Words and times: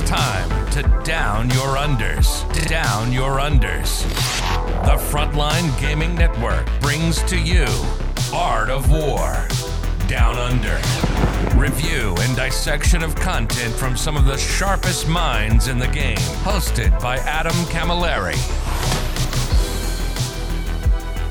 It's 0.00 0.08
time 0.08 0.70
to 0.70 0.82
down 1.02 1.50
your 1.50 1.74
unders. 1.76 2.46
Down 2.68 3.10
your 3.10 3.38
unders. 3.38 4.04
The 4.84 4.94
Frontline 4.96 5.76
Gaming 5.80 6.14
Network 6.14 6.68
brings 6.80 7.20
to 7.24 7.36
you 7.36 7.66
Art 8.32 8.70
of 8.70 8.92
War. 8.92 9.48
Down 10.06 10.36
Under. 10.36 10.78
Review 11.58 12.14
and 12.20 12.36
dissection 12.36 13.02
of 13.02 13.16
content 13.16 13.74
from 13.74 13.96
some 13.96 14.16
of 14.16 14.24
the 14.24 14.38
sharpest 14.38 15.08
minds 15.08 15.66
in 15.66 15.80
the 15.80 15.88
game. 15.88 16.16
Hosted 16.44 17.00
by 17.00 17.16
Adam 17.16 17.56
Camilleri. 17.66 18.36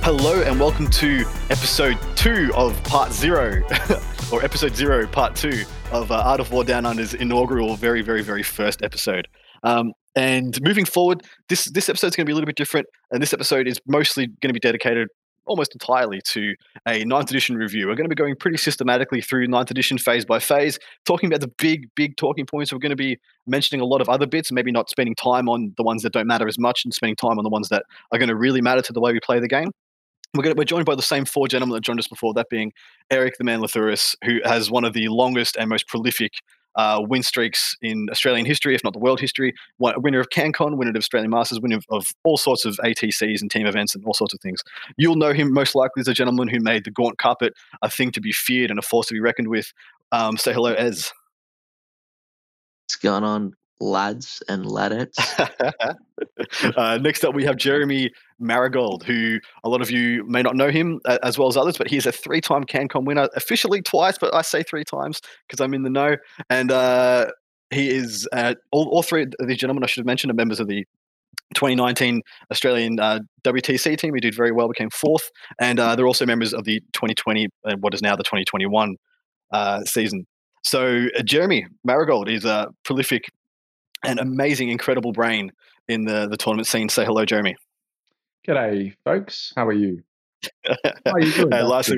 Hello 0.04 0.42
and 0.42 0.60
welcome 0.60 0.90
to 0.90 1.24
episode 1.50 1.98
two 2.18 2.52
of 2.54 2.84
part 2.84 3.14
zero, 3.14 3.64
or 4.34 4.44
episode 4.44 4.76
zero, 4.76 5.08
part 5.08 5.38
two 5.38 5.64
of 5.92 6.12
uh, 6.12 6.16
Art 6.16 6.40
of 6.40 6.52
War 6.52 6.64
Down 6.64 6.86
Under's 6.86 7.14
inaugural, 7.14 7.76
very, 7.76 8.02
very, 8.02 8.22
very 8.22 8.44
first 8.44 8.84
episode. 8.84 9.28
Um, 9.64 9.94
and 10.16 10.60
moving 10.62 10.86
forward, 10.86 11.24
this 11.50 11.66
this 11.66 11.90
episode 11.90 12.08
is 12.08 12.16
going 12.16 12.26
to 12.26 12.30
be 12.30 12.32
a 12.32 12.36
little 12.36 12.48
bit 12.48 12.58
different, 12.58 12.88
and 13.12 13.22
this 13.22 13.34
episode 13.34 13.68
is 13.68 13.80
mostly 13.88 14.28
going 14.28 14.50
to 14.50 14.54
be 14.54 14.60
dedicated 14.60 15.08
almost 15.46 15.74
entirely 15.74 16.20
to 16.26 16.54
a 16.88 17.06
ninth 17.06 17.30
edition 17.30 17.56
review. 17.56 17.88
We're 17.88 17.96
going 17.96 18.10
to 18.10 18.14
be 18.14 18.16
going 18.16 18.36
pretty 18.36 18.58
systematically 18.58 19.22
through 19.22 19.48
ninth 19.48 19.72
edition 19.72 19.98
phase 19.98 20.26
by 20.26 20.40
phase, 20.40 20.78
talking 21.06 21.28
about 21.28 21.40
the 21.40 21.48
big, 21.58 21.88
big 21.96 22.18
talking 22.18 22.46
points. 22.46 22.74
We're 22.74 22.80
going 22.80 22.90
to 22.90 22.98
be 22.98 23.18
mentioning 23.46 23.82
a 23.82 23.86
lot 23.86 24.02
of 24.02 24.10
other 24.10 24.28
bits, 24.28 24.52
maybe 24.52 24.72
not 24.72 24.90
spending 24.90 25.16
time 25.16 25.48
on 25.48 25.74
the 25.78 25.84
ones 25.84 26.04
that 26.04 26.12
don't 26.12 26.28
matter 26.28 26.48
as 26.48 26.60
much, 26.60 26.84
and 26.84 26.94
spending 26.94 27.16
time 27.16 27.38
on 27.38 27.44
the 27.44 27.50
ones 27.50 27.70
that 27.70 27.84
are 28.12 28.20
going 28.20 28.30
to 28.30 28.36
really 28.36 28.62
matter 28.62 28.82
to 28.82 28.92
the 28.92 29.00
way 29.00 29.14
we 29.14 29.20
play 29.22 29.40
the 29.40 29.48
game. 29.48 29.72
We're, 30.36 30.44
to, 30.44 30.54
we're 30.54 30.66
joined 30.66 30.86
by 30.86 30.96
the 30.96 31.02
same 31.02 31.26
four 31.26 31.48
gentlemen 31.48 31.76
that 31.76 31.84
joined 31.84 32.00
us 32.00 32.08
before, 32.08 32.34
that 32.36 32.50
being 32.50 32.74
Eric 33.10 33.38
the 33.38 33.44
Man 33.44 33.60
Lathuris, 33.60 34.16
who 34.24 34.40
has 34.44 34.70
one 34.70 34.86
of 34.86 34.94
the 34.94 35.08
longest 35.08 35.56
and 35.56 35.70
most 35.70 35.88
prolific 35.88 36.34
uh, 36.78 37.02
win 37.02 37.24
streaks 37.24 37.76
in 37.82 38.08
Australian 38.12 38.46
history, 38.46 38.76
if 38.76 38.84
not 38.84 38.94
the 38.94 39.00
world 39.00 39.20
history. 39.20 39.54
Winner 39.80 40.20
of 40.20 40.30
CanCon, 40.30 40.78
winner 40.78 40.92
of 40.92 40.96
Australian 40.96 41.32
Masters, 41.32 41.60
winner 41.60 41.78
of, 41.78 41.86
of, 41.90 42.08
all 42.24 42.38
sorts 42.38 42.66
of 42.66 42.78
ATCs 42.78 43.42
and 43.42 43.50
team 43.50 43.66
events 43.66 43.96
and 43.96 44.06
all 44.06 44.14
sorts 44.14 44.34
of 44.34 44.40
things. 44.42 44.62
You'll 44.96 45.16
know 45.16 45.34
him 45.34 45.52
most 45.52 45.74
likely 45.74 46.02
as 46.02 46.08
a 46.08 46.14
gentleman 46.14 46.48
who 46.48 46.60
made 46.60 46.86
the 46.86 46.92
Gaunt 46.92 47.18
Carpet 47.18 47.54
a 47.82 47.90
thing 47.90 48.12
to 48.12 48.22
be 48.22 48.32
feared 48.32 48.70
and 48.70 48.78
a 48.78 48.84
force 48.84 49.08
to 49.08 49.16
be 49.16 49.20
reckoned 49.20 49.48
with. 49.48 49.74
Um, 50.12 50.38
say 50.38 50.54
hello, 50.54 50.74
Ez. 50.74 51.12
What's 52.86 52.96
going 52.98 53.24
on, 53.24 53.54
lads 53.80 54.42
and 54.50 54.66
ladettes. 54.66 55.18
uh, 56.78 56.98
next 56.98 57.24
up, 57.24 57.36
we 57.36 57.44
have 57.44 57.58
Jeremy 57.58 58.12
Marigold, 58.40 59.04
who 59.04 59.40
a 59.64 59.70
lot 59.70 59.82
of 59.82 59.92
you 59.92 60.24
may 60.26 60.42
not 60.42 60.56
know 60.56 60.70
him 60.70 61.00
uh, 61.06 61.18
as 61.24 61.38
well 61.38 61.48
as 61.48 61.58
others, 61.58 61.78
but 61.78 61.90
he's 61.90 62.06
a 62.06 62.12
three 62.12 62.42
time 62.42 62.64
CanCon 62.64 63.06
winner, 63.06 63.30
officially 63.36 63.82
twice, 63.82 64.18
but 64.18 64.34
I 64.34 64.42
say 64.42 64.64
three 64.64 64.84
times 64.84 65.22
because 65.48 65.62
I'm 65.64 65.74
in 65.74 65.84
the 65.84 65.90
know. 65.90 66.16
And 66.50 66.72
uh, 66.72 67.28
he 67.72 67.90
is, 67.90 68.28
uh, 68.32 68.56
all, 68.72 68.88
all 68.90 69.04
three 69.04 69.24
of 69.24 69.48
these 69.48 69.58
gentlemen, 69.58 69.84
I 69.84 69.88
should 69.88 70.02
have 70.02 70.08
mentioned, 70.08 70.32
are 70.32 70.36
members 70.36 70.60
of 70.60 70.68
the 70.68 70.86
2019 71.56 72.22
Australian 72.52 73.00
uh, 73.00 73.20
WTC 73.44 73.98
team. 73.98 74.12
We 74.12 74.20
did 74.20 74.36
very 74.36 74.52
well, 74.52 74.68
became 74.68 74.90
fourth. 74.90 75.32
And 75.60 75.80
uh, 75.80 75.96
they're 75.96 76.08
also 76.08 76.26
members 76.26 76.54
of 76.54 76.66
the 76.66 76.80
2020, 76.94 77.48
uh, 77.66 77.76
what 77.80 77.94
is 77.94 78.02
now 78.02 78.16
the 78.16 78.24
2021 78.24 78.96
uh, 79.52 79.82
season. 79.84 80.26
So, 80.64 81.08
uh, 81.18 81.24
Jeremy 81.24 81.66
Marigold 81.86 82.30
is 82.30 82.44
a 82.44 82.68
prolific 82.84 83.30
an 84.04 84.20
amazing, 84.20 84.70
incredible 84.70 85.12
brain 85.12 85.52
in 85.88 86.06
the, 86.06 86.28
the 86.28 86.38
tournament 86.38 86.68
scene. 86.68 86.90
Say 86.90 87.06
hello, 87.06 87.26
Jeremy. 87.26 87.56
G'day, 88.48 88.94
folks. 89.04 89.54
How 89.56 89.68
are 89.68 89.74
you? 89.74 90.04
How 90.66 91.12
are 91.14 91.20
you 91.20 91.32
doing? 91.34 91.54
and, 91.54 91.68
lastly, 91.68 91.98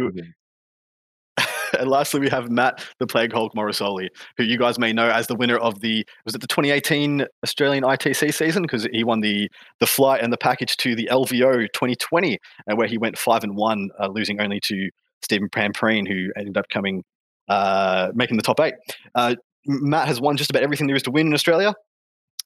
and 1.79 1.89
lastly, 1.89 2.19
we 2.19 2.29
have 2.29 2.49
Matt, 2.49 2.83
the 2.99 3.07
Plague 3.07 3.31
Hulk 3.31 3.53
Morrisoli, 3.53 4.07
who 4.37 4.43
you 4.43 4.57
guys 4.57 4.79
may 4.79 4.93
know 4.93 5.09
as 5.09 5.27
the 5.27 5.35
winner 5.35 5.57
of 5.57 5.79
the 5.81 6.05
was 6.25 6.35
it 6.35 6.41
the 6.41 6.47
2018 6.47 7.25
Australian 7.43 7.83
ITC 7.83 8.33
season 8.33 8.63
because 8.63 8.87
he 8.91 9.03
won 9.03 9.19
the 9.19 9.49
the 9.79 9.87
flight 9.87 10.21
and 10.23 10.33
the 10.33 10.37
package 10.37 10.75
to 10.77 10.95
the 10.95 11.07
LVO 11.11 11.67
2020, 11.73 12.39
and 12.67 12.77
where 12.77 12.87
he 12.87 12.97
went 12.97 13.17
five 13.17 13.43
and 13.43 13.55
one, 13.55 13.89
uh, 13.99 14.07
losing 14.07 14.41
only 14.41 14.59
to 14.61 14.89
Stephen 15.21 15.49
Prampreen, 15.49 16.07
who 16.07 16.31
ended 16.35 16.57
up 16.57 16.69
coming 16.69 17.03
uh, 17.47 18.09
making 18.13 18.37
the 18.37 18.43
top 18.43 18.59
eight. 18.59 18.75
Uh, 19.13 19.35
Matt 19.65 20.07
has 20.07 20.21
won 20.21 20.37
just 20.37 20.49
about 20.49 20.63
everything 20.63 20.87
there 20.87 20.95
is 20.95 21.03
to 21.03 21.11
win 21.11 21.27
in 21.27 21.33
Australia 21.33 21.75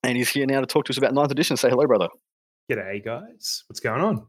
and 0.04 0.18
he's 0.18 0.30
here 0.30 0.46
now 0.46 0.60
to 0.60 0.66
talk 0.66 0.86
to 0.86 0.92
us 0.92 0.98
about 0.98 1.14
ninth 1.14 1.32
edition. 1.32 1.58
Say 1.58 1.70
hello, 1.70 1.88
brother. 1.88 2.10
G'day, 2.72 3.04
guys. 3.04 3.64
What's 3.68 3.80
going 3.80 4.02
on? 4.02 4.28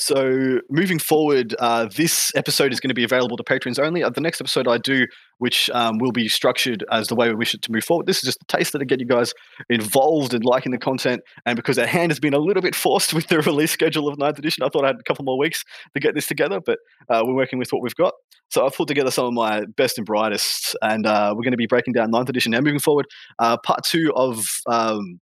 So, 0.00 0.60
moving 0.70 1.00
forward, 1.00 1.56
uh, 1.58 1.88
this 1.96 2.30
episode 2.36 2.72
is 2.72 2.78
going 2.78 2.90
to 2.90 2.94
be 2.94 3.02
available 3.02 3.36
to 3.36 3.42
patrons 3.42 3.80
only. 3.80 4.04
Uh, 4.04 4.10
the 4.10 4.20
next 4.20 4.40
episode 4.40 4.68
I 4.68 4.78
do, 4.78 5.08
which 5.38 5.68
um, 5.70 5.98
will 5.98 6.12
be 6.12 6.28
structured 6.28 6.84
as 6.92 7.08
the 7.08 7.16
way 7.16 7.28
we 7.28 7.34
wish 7.34 7.52
it 7.52 7.62
to 7.62 7.72
move 7.72 7.82
forward, 7.82 8.06
this 8.06 8.18
is 8.18 8.22
just 8.22 8.42
a 8.42 8.44
taster 8.44 8.78
to 8.78 8.84
get 8.84 9.00
you 9.00 9.06
guys 9.06 9.34
involved 9.68 10.34
and 10.34 10.44
liking 10.44 10.70
the 10.70 10.78
content. 10.78 11.22
And 11.46 11.56
because 11.56 11.80
our 11.80 11.86
hand 11.86 12.12
has 12.12 12.20
been 12.20 12.32
a 12.32 12.38
little 12.38 12.62
bit 12.62 12.76
forced 12.76 13.12
with 13.14 13.26
the 13.26 13.40
release 13.40 13.72
schedule 13.72 14.06
of 14.06 14.16
ninth 14.18 14.38
edition, 14.38 14.62
I 14.62 14.68
thought 14.68 14.84
I 14.84 14.88
had 14.88 15.00
a 15.00 15.02
couple 15.02 15.24
more 15.24 15.36
weeks 15.36 15.64
to 15.94 16.00
get 16.00 16.14
this 16.14 16.28
together, 16.28 16.60
but 16.64 16.78
uh, 17.10 17.24
we're 17.26 17.34
working 17.34 17.58
with 17.58 17.72
what 17.72 17.82
we've 17.82 17.96
got. 17.96 18.14
So, 18.50 18.64
I've 18.64 18.76
put 18.76 18.86
together 18.86 19.10
some 19.10 19.26
of 19.26 19.32
my 19.32 19.64
best 19.76 19.98
and 19.98 20.06
brightest, 20.06 20.76
and 20.80 21.06
uh, 21.06 21.34
we're 21.36 21.42
going 21.42 21.50
to 21.50 21.58
be 21.58 21.66
breaking 21.66 21.94
down 21.94 22.12
ninth 22.12 22.28
edition. 22.28 22.52
Now, 22.52 22.60
moving 22.60 22.78
forward, 22.78 23.06
uh, 23.40 23.56
part 23.58 23.82
two 23.82 24.12
of. 24.14 24.46
Um, 24.68 25.18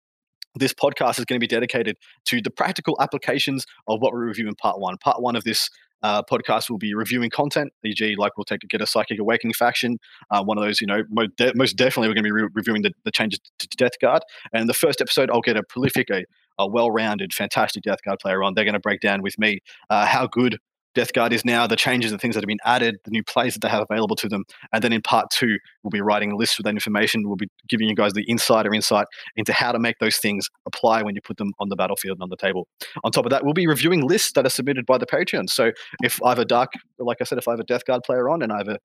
this 0.55 0.73
podcast 0.73 1.19
is 1.19 1.25
going 1.25 1.39
to 1.39 1.43
be 1.43 1.47
dedicated 1.47 1.97
to 2.25 2.41
the 2.41 2.49
practical 2.51 2.95
applications 2.99 3.65
of 3.87 4.01
what 4.01 4.13
we 4.13 4.19
review 4.19 4.47
in 4.47 4.55
part 4.55 4.79
one. 4.79 4.97
Part 4.97 5.21
one 5.21 5.35
of 5.35 5.43
this 5.43 5.69
uh, 6.03 6.21
podcast 6.21 6.69
will 6.69 6.77
be 6.77 6.93
reviewing 6.93 7.29
content, 7.29 7.71
e.g., 7.85 8.15
like 8.17 8.37
we'll 8.37 8.43
take 8.43 8.59
get 8.67 8.81
a 8.81 8.85
psychic 8.85 9.19
awakening 9.19 9.53
faction. 9.53 9.97
Uh, 10.29 10.43
one 10.43 10.57
of 10.57 10.63
those, 10.63 10.81
you 10.81 10.87
know, 10.87 11.03
most, 11.09 11.35
de- 11.37 11.53
most 11.55 11.77
definitely 11.77 12.09
we're 12.09 12.13
going 12.13 12.23
to 12.23 12.27
be 12.27 12.31
re- 12.31 12.49
reviewing 12.53 12.81
the, 12.81 12.91
the 13.05 13.11
changes 13.11 13.39
to, 13.59 13.67
Death 13.77 13.97
Guard. 14.01 14.21
And 14.51 14.67
the 14.67 14.73
first 14.73 15.01
episode, 15.01 15.31
I'll 15.31 15.41
get 15.41 15.57
a 15.57 15.63
prolific, 15.63 16.09
a, 16.11 16.25
a 16.59 16.67
well-rounded, 16.67 17.33
fantastic 17.33 17.83
Death 17.83 18.03
Guard 18.03 18.19
player 18.19 18.43
on. 18.43 18.53
They're 18.53 18.65
going 18.65 18.73
to 18.73 18.79
break 18.79 18.99
down 18.99 19.21
with 19.21 19.39
me 19.39 19.59
uh, 19.89 20.05
how 20.05 20.27
good 20.27 20.59
Death 20.95 21.13
Guard 21.13 21.33
is 21.33 21.43
now, 21.43 21.65
the 21.67 21.75
changes 21.75 22.11
and 22.11 22.21
things 22.21 22.35
that 22.35 22.43
have 22.43 22.47
been 22.47 22.59
added, 22.65 22.97
the 23.03 23.11
new 23.11 23.23
plays 23.23 23.53
that 23.53 23.61
they 23.61 23.69
have 23.69 23.85
available 23.89 24.15
to 24.17 24.29
them. 24.29 24.43
And 24.71 24.83
then 24.83 24.93
in 24.93 25.01
part 25.01 25.29
two, 25.31 25.57
we'll 25.81 25.91
be 25.91 26.01
writing 26.01 26.31
a 26.31 26.35
list 26.35 26.57
with 26.57 26.65
that 26.65 26.73
information. 26.73 27.27
We'll 27.27 27.35
be 27.35 27.49
giving 27.67 27.87
you 27.87 27.95
guys 27.95 28.13
the 28.13 28.25
insider 28.27 28.73
insight 28.73 29.07
into 29.35 29.53
how 29.53 29.71
to 29.71 29.79
make 29.79 29.97
those 29.99 30.17
things 30.17 30.47
apply 30.65 31.03
when 31.03 31.15
you 31.15 31.21
put 31.21 31.37
them 31.37 31.51
on 31.59 31.69
the 31.69 31.75
battlefield 31.75 32.17
and 32.17 32.23
on 32.23 32.29
the 32.29 32.37
table. 32.37 32.67
On 33.03 33.11
top 33.11 33.25
of 33.25 33.31
that, 33.31 33.43
we'll 33.43 33.53
be 33.53 33.67
reviewing 33.67 34.07
lists 34.07 34.33
that 34.33 34.45
are 34.45 34.49
submitted 34.49 34.85
by 34.85 34.97
the 34.97 35.05
Patreon. 35.05 35.49
So 35.49 35.71
if 36.03 36.21
I 36.23 36.29
have 36.29 36.39
a 36.39 36.45
dark, 36.45 36.71
like 36.99 37.17
I 37.21 37.23
said, 37.23 37.37
if 37.37 37.47
I 37.47 37.51
have 37.51 37.59
a 37.59 37.65
Death 37.65 37.85
Guard 37.85 38.01
player 38.05 38.29
on 38.29 38.41
and 38.41 38.51
I 38.51 38.57
have 38.57 38.67
a 38.67 38.77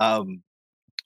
um, 0.00 0.42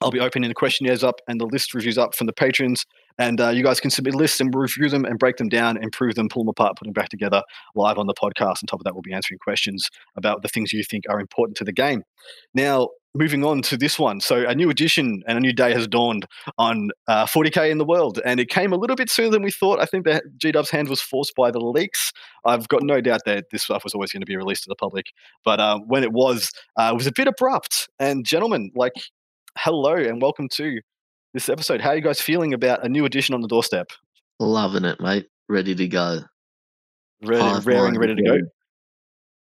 I'll 0.00 0.10
be 0.10 0.20
opening 0.20 0.48
the 0.48 0.54
questionnaires 0.54 1.02
up 1.02 1.20
and 1.26 1.40
the 1.40 1.46
list 1.46 1.74
reviews 1.74 1.98
up 1.98 2.14
from 2.14 2.26
the 2.26 2.32
patrons. 2.32 2.84
And 3.18 3.40
uh, 3.40 3.48
you 3.50 3.62
guys 3.62 3.80
can 3.80 3.90
submit 3.90 4.14
lists 4.14 4.40
and 4.40 4.54
review 4.54 4.88
them 4.88 5.04
and 5.04 5.18
break 5.18 5.36
them 5.36 5.48
down, 5.48 5.76
improve 5.82 6.14
them, 6.14 6.28
pull 6.28 6.42
them 6.42 6.48
apart, 6.48 6.76
put 6.76 6.84
them 6.84 6.92
back 6.92 7.08
together 7.08 7.42
live 7.74 7.98
on 7.98 8.06
the 8.06 8.14
podcast. 8.14 8.62
On 8.62 8.66
top 8.66 8.80
of 8.80 8.84
that, 8.84 8.94
we'll 8.94 9.02
be 9.02 9.12
answering 9.12 9.38
questions 9.38 9.88
about 10.16 10.42
the 10.42 10.48
things 10.48 10.72
you 10.72 10.84
think 10.84 11.04
are 11.08 11.20
important 11.20 11.56
to 11.58 11.64
the 11.64 11.72
game. 11.72 12.02
Now, 12.54 12.88
moving 13.14 13.44
on 13.44 13.62
to 13.62 13.76
this 13.76 13.98
one. 13.98 14.20
So, 14.20 14.46
a 14.46 14.54
new 14.54 14.70
edition 14.70 15.22
and 15.26 15.36
a 15.36 15.40
new 15.40 15.52
day 15.52 15.72
has 15.72 15.86
dawned 15.88 16.26
on 16.56 16.90
uh, 17.08 17.26
40k 17.26 17.70
in 17.70 17.78
the 17.78 17.84
world, 17.84 18.20
and 18.24 18.38
it 18.38 18.48
came 18.48 18.72
a 18.72 18.76
little 18.76 18.96
bit 18.96 19.10
sooner 19.10 19.30
than 19.30 19.42
we 19.42 19.50
thought. 19.50 19.80
I 19.80 19.86
think 19.86 20.04
that 20.04 20.24
G 20.36 20.52
Dub's 20.52 20.70
hand 20.70 20.88
was 20.88 21.00
forced 21.00 21.34
by 21.34 21.50
the 21.50 21.60
leaks. 21.60 22.12
I've 22.44 22.68
got 22.68 22.82
no 22.82 23.00
doubt 23.00 23.22
that 23.26 23.46
this 23.50 23.64
stuff 23.64 23.84
was 23.84 23.94
always 23.94 24.12
going 24.12 24.22
to 24.22 24.26
be 24.26 24.36
released 24.36 24.64
to 24.64 24.68
the 24.68 24.76
public, 24.76 25.06
but 25.44 25.60
uh, 25.60 25.78
when 25.86 26.04
it 26.04 26.12
was, 26.12 26.50
uh, 26.78 26.90
it 26.92 26.96
was 26.96 27.06
a 27.06 27.12
bit 27.12 27.28
abrupt. 27.28 27.88
And, 27.98 28.24
gentlemen, 28.24 28.70
like 28.74 28.92
hello 29.56 29.94
and 29.94 30.22
welcome 30.22 30.48
to 30.52 30.80
this 31.34 31.48
episode. 31.48 31.80
How 31.80 31.90
are 31.90 31.96
you 31.96 32.02
guys 32.02 32.20
feeling 32.20 32.54
about 32.54 32.84
a 32.84 32.88
new 32.88 33.04
edition 33.04 33.34
on 33.34 33.40
the 33.40 33.48
doorstep? 33.48 33.90
Loving 34.38 34.84
it, 34.84 35.00
mate. 35.00 35.26
Ready 35.48 35.74
to 35.74 35.88
go. 35.88 36.20
Ready, 37.22 37.64
raring, 37.64 37.98
ready 37.98 38.14
to 38.14 38.22
go. 38.22 38.38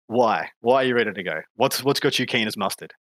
Why? 0.08 0.48
Why 0.60 0.82
are 0.82 0.86
you 0.86 0.94
ready 0.94 1.12
to 1.12 1.22
go? 1.22 1.40
What's 1.54 1.84
what's 1.84 2.00
got 2.00 2.18
you 2.18 2.26
keen 2.26 2.48
as 2.48 2.56
mustard? 2.56 2.92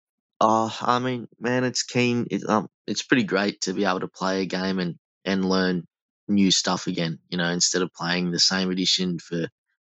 Oh, 0.40 0.76
I 0.82 0.98
mean, 0.98 1.26
man, 1.40 1.64
it's 1.64 1.82
keen. 1.82 2.26
It, 2.30 2.42
um, 2.48 2.68
it's 2.86 3.02
pretty 3.02 3.24
great 3.24 3.60
to 3.62 3.72
be 3.72 3.84
able 3.84 4.00
to 4.00 4.08
play 4.08 4.42
a 4.42 4.46
game 4.46 4.78
and 4.78 4.96
and 5.24 5.44
learn 5.44 5.84
new 6.28 6.50
stuff 6.50 6.86
again. 6.86 7.18
You 7.30 7.38
know, 7.38 7.48
instead 7.48 7.82
of 7.82 7.92
playing 7.94 8.30
the 8.30 8.38
same 8.38 8.70
edition 8.70 9.18
for 9.18 9.48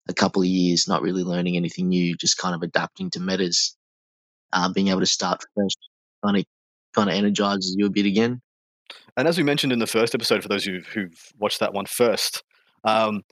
a 0.08 0.14
couple 0.14 0.42
of 0.42 0.48
years, 0.48 0.86
not 0.86 1.02
really 1.02 1.24
learning 1.24 1.56
anything 1.56 1.88
new, 1.88 2.16
just 2.16 2.38
kind 2.38 2.54
of 2.54 2.62
adapting 2.62 3.10
to 3.10 3.20
metas. 3.20 3.76
Uh, 4.52 4.72
being 4.72 4.88
able 4.88 5.00
to 5.00 5.06
start 5.06 5.40
fresh, 5.54 5.70
kind 6.24 6.38
of 6.38 6.44
kind 6.94 7.08
of 7.08 7.14
energizes 7.14 7.74
you 7.76 7.86
a 7.86 7.90
bit 7.90 8.06
again. 8.06 8.40
And 9.16 9.28
as 9.28 9.38
we 9.38 9.44
mentioned 9.44 9.72
in 9.72 9.78
the 9.78 9.86
first 9.86 10.14
episode, 10.14 10.42
for 10.42 10.48
those 10.48 10.64
who've, 10.64 10.86
who've 10.86 11.32
watched 11.38 11.60
that 11.60 11.72
one 11.72 11.86
first, 11.86 12.42
um, 12.84 13.22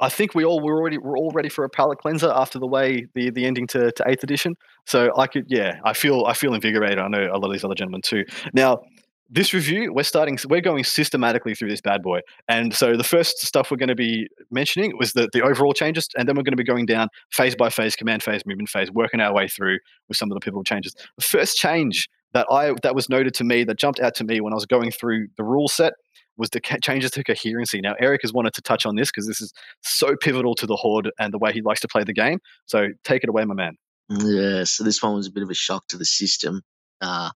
I 0.00 0.08
think 0.08 0.34
we 0.34 0.44
all 0.44 0.60
were 0.60 0.76
already 0.76 0.98
we're 0.98 1.16
all 1.16 1.30
ready 1.30 1.48
for 1.48 1.64
a 1.64 1.68
palate 1.68 1.98
cleanser 1.98 2.30
after 2.34 2.58
the 2.58 2.66
way 2.66 3.06
the 3.14 3.30
the 3.30 3.46
ending 3.46 3.66
to, 3.68 3.92
to 3.92 4.04
eighth 4.06 4.24
edition. 4.24 4.56
So 4.86 5.10
I 5.16 5.26
could 5.26 5.46
yeah, 5.48 5.78
I 5.84 5.92
feel 5.92 6.24
I 6.26 6.34
feel 6.34 6.52
invigorated. 6.52 6.98
I 6.98 7.08
know 7.08 7.28
a 7.32 7.38
lot 7.38 7.46
of 7.46 7.52
these 7.52 7.64
other 7.64 7.76
gentlemen 7.76 8.02
too. 8.02 8.24
Now 8.52 8.82
this 9.30 9.54
review 9.54 9.92
we're 9.92 10.02
starting 10.02 10.38
we're 10.48 10.60
going 10.60 10.84
systematically 10.84 11.54
through 11.54 11.70
this 11.70 11.80
bad 11.80 12.02
boy 12.02 12.20
and 12.48 12.74
so 12.74 12.96
the 12.96 13.04
first 13.04 13.38
stuff 13.38 13.70
we're 13.70 13.76
going 13.76 13.88
to 13.88 13.94
be 13.94 14.28
mentioning 14.50 14.92
was 14.98 15.14
the, 15.14 15.28
the 15.32 15.42
overall 15.42 15.72
changes 15.72 16.08
and 16.16 16.28
then 16.28 16.36
we're 16.36 16.42
going 16.42 16.52
to 16.52 16.56
be 16.56 16.64
going 16.64 16.84
down 16.84 17.08
phase 17.32 17.56
by 17.56 17.70
phase 17.70 17.96
command 17.96 18.22
phase 18.22 18.42
movement 18.44 18.68
phase 18.68 18.90
working 18.92 19.20
our 19.20 19.34
way 19.34 19.48
through 19.48 19.78
with 20.08 20.18
some 20.18 20.30
of 20.30 20.34
the 20.34 20.40
pivotal 20.40 20.62
changes 20.62 20.94
the 21.16 21.24
first 21.24 21.56
change 21.56 22.08
that 22.34 22.46
I 22.50 22.74
that 22.82 22.94
was 22.94 23.08
noted 23.08 23.32
to 23.34 23.44
me 23.44 23.64
that 23.64 23.78
jumped 23.78 24.00
out 24.00 24.14
to 24.16 24.24
me 24.24 24.40
when 24.40 24.52
I 24.52 24.56
was 24.56 24.66
going 24.66 24.90
through 24.90 25.28
the 25.36 25.44
rule 25.44 25.68
set 25.68 25.94
was 26.36 26.50
the 26.50 26.60
ca- 26.60 26.78
changes 26.82 27.12
to 27.12 27.22
coherency. 27.22 27.80
Now, 27.80 27.94
Eric 28.00 28.22
has 28.22 28.32
wanted 28.32 28.54
to 28.54 28.62
touch 28.62 28.84
on 28.84 28.96
this 28.96 29.10
because 29.10 29.26
this 29.26 29.40
is 29.40 29.52
so 29.82 30.16
pivotal 30.16 30.54
to 30.56 30.66
the 30.66 30.76
Horde 30.76 31.10
and 31.18 31.32
the 31.32 31.38
way 31.38 31.52
he 31.52 31.62
likes 31.62 31.80
to 31.80 31.88
play 31.88 32.02
the 32.02 32.12
game. 32.12 32.40
So 32.66 32.88
take 33.04 33.22
it 33.22 33.28
away, 33.28 33.44
my 33.44 33.54
man. 33.54 33.76
Yeah, 34.10 34.64
so 34.64 34.84
this 34.84 35.02
one 35.02 35.14
was 35.14 35.28
a 35.28 35.32
bit 35.32 35.44
of 35.44 35.50
a 35.50 35.54
shock 35.54 35.86
to 35.88 35.96
the 35.96 36.04
system. 36.04 36.60
Uh, 37.00 37.30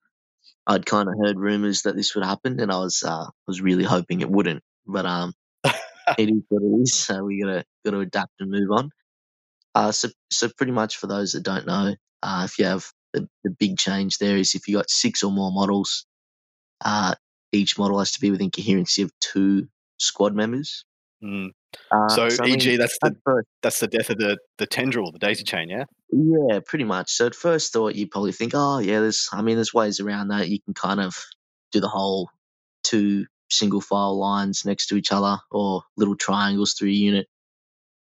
I'd 0.66 0.86
kind 0.86 1.08
of 1.08 1.14
heard 1.22 1.38
rumors 1.38 1.82
that 1.82 1.96
this 1.96 2.14
would 2.14 2.24
happen, 2.24 2.58
and 2.60 2.72
I 2.72 2.78
was 2.78 3.02
uh, 3.06 3.26
was 3.46 3.60
really 3.60 3.84
hoping 3.84 4.20
it 4.20 4.30
wouldn't. 4.30 4.62
But 4.86 5.06
um, 5.06 5.34
it 5.64 6.30
is 6.30 6.42
what 6.48 6.62
it 6.62 6.82
is. 6.82 6.94
So 6.94 7.24
we 7.24 7.42
gotta 7.42 7.64
gotta 7.84 7.98
adapt 7.98 8.32
and 8.40 8.50
move 8.50 8.70
on. 8.70 8.90
Uh, 9.74 9.92
so 9.92 10.08
so 10.30 10.48
pretty 10.56 10.72
much 10.72 10.96
for 10.96 11.06
those 11.06 11.32
that 11.32 11.42
don't 11.42 11.66
know, 11.66 11.94
uh, 12.22 12.42
if 12.48 12.58
you 12.58 12.64
have 12.64 12.90
the, 13.14 13.28
the 13.44 13.50
big 13.50 13.78
change 13.78 14.18
there 14.18 14.36
is 14.36 14.54
if 14.54 14.68
you 14.68 14.76
got 14.76 14.90
six 14.90 15.22
or 15.22 15.32
more 15.32 15.52
models, 15.52 16.04
uh, 16.84 17.14
each 17.52 17.78
model 17.78 17.98
has 17.98 18.10
to 18.12 18.20
be 18.20 18.30
within 18.30 18.50
coherency 18.50 19.02
of 19.02 19.10
two 19.20 19.68
squad 19.98 20.34
members. 20.34 20.84
Mm. 21.22 21.50
Uh, 21.90 22.08
So, 22.08 22.26
I 22.26 22.46
mean, 22.46 22.56
e.g., 22.56 22.76
that's 22.76 22.98
the 23.00 23.16
first, 23.24 23.48
that's 23.62 23.80
the 23.80 23.86
death 23.86 24.10
of 24.10 24.18
the 24.18 24.36
the 24.58 24.66
tendril, 24.66 25.12
the 25.12 25.18
daisy 25.18 25.44
chain. 25.44 25.68
Yeah. 25.68 25.84
yeah, 26.10 26.60
pretty 26.66 26.84
much. 26.84 27.10
So 27.12 27.26
at 27.26 27.34
first 27.34 27.72
thought, 27.72 27.94
you 27.94 28.06
probably 28.06 28.32
think, 28.32 28.52
oh 28.54 28.78
yeah, 28.78 29.00
there's. 29.00 29.28
I 29.32 29.40
mean, 29.42 29.56
there's 29.56 29.72
ways 29.72 30.00
around 30.00 30.28
that. 30.28 30.48
You 30.48 30.60
can 30.60 30.74
kind 30.74 31.00
of 31.00 31.16
do 31.72 31.80
the 31.80 31.88
whole 31.88 32.28
two 32.82 33.26
single 33.50 33.80
file 33.80 34.18
lines 34.18 34.64
next 34.64 34.86
to 34.88 34.96
each 34.96 35.12
other 35.12 35.38
or 35.50 35.82
little 35.96 36.16
triangles 36.16 36.74
through 36.74 36.88
your 36.88 37.12
unit. 37.12 37.28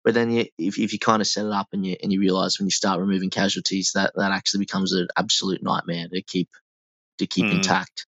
But 0.04 0.14
then, 0.14 0.31
you, 0.31 0.46
if 0.58 0.78
if 0.78 0.93
you 0.93 0.99
kind 0.99 1.22
of 1.22 1.28
set 1.28 1.46
it 1.46 1.52
up 1.52 1.69
and 1.72 1.87
you 1.87 1.96
and 2.02 2.12
you 2.12 2.20
realize 2.20 2.58
when 2.58 2.66
you 2.66 2.72
start 2.72 3.00
removing 3.00 3.31
casualties, 3.31 3.93
that 3.94 4.12
that 4.16 4.32
actually 4.32 4.60
becomes 4.60 4.93
an 4.93 5.08
absolute 5.16 5.62
nightmare 5.62 6.08
to 6.08 6.22
keep 6.22 6.49
to 7.19 7.26
keep 7.26 7.46
Mm. 7.46 7.54
intact. 7.56 8.06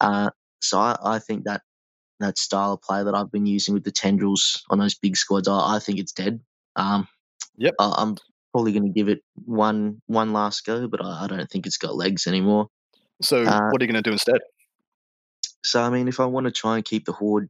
Uh, 0.00 0.30
so 0.60 0.78
I, 0.78 0.96
I 1.02 1.18
think 1.18 1.44
that 1.44 1.62
that 2.20 2.38
style 2.38 2.74
of 2.74 2.82
play 2.82 3.02
that 3.04 3.14
I've 3.14 3.32
been 3.32 3.46
using 3.46 3.74
with 3.74 3.84
the 3.84 3.90
tendrils 3.92 4.64
on 4.70 4.78
those 4.78 4.94
big 4.94 5.16
squads, 5.16 5.48
I, 5.48 5.76
I 5.76 5.78
think 5.78 5.98
it's 5.98 6.12
dead. 6.12 6.40
Um, 6.76 7.08
Yep. 7.58 7.74
I, 7.78 7.94
I'm 7.98 8.16
probably 8.52 8.72
going 8.72 8.84
to 8.84 8.90
give 8.90 9.08
it 9.08 9.22
one 9.44 10.00
one 10.06 10.32
last 10.32 10.64
go, 10.64 10.88
but 10.88 11.04
I, 11.04 11.24
I 11.24 11.26
don't 11.26 11.50
think 11.50 11.66
it's 11.66 11.78
got 11.78 11.94
legs 11.96 12.26
anymore. 12.26 12.68
So, 13.22 13.44
Uh, 13.46 13.60
what 13.70 13.80
are 13.80 13.84
you 13.84 13.92
going 13.92 14.02
to 14.02 14.08
do 14.08 14.12
instead? 14.12 14.40
So 15.64 15.82
I 15.82 15.90
mean, 15.90 16.08
if 16.08 16.20
I 16.20 16.26
want 16.26 16.46
to 16.46 16.52
try 16.52 16.76
and 16.76 16.84
keep 16.84 17.04
the 17.04 17.12
horde 17.12 17.48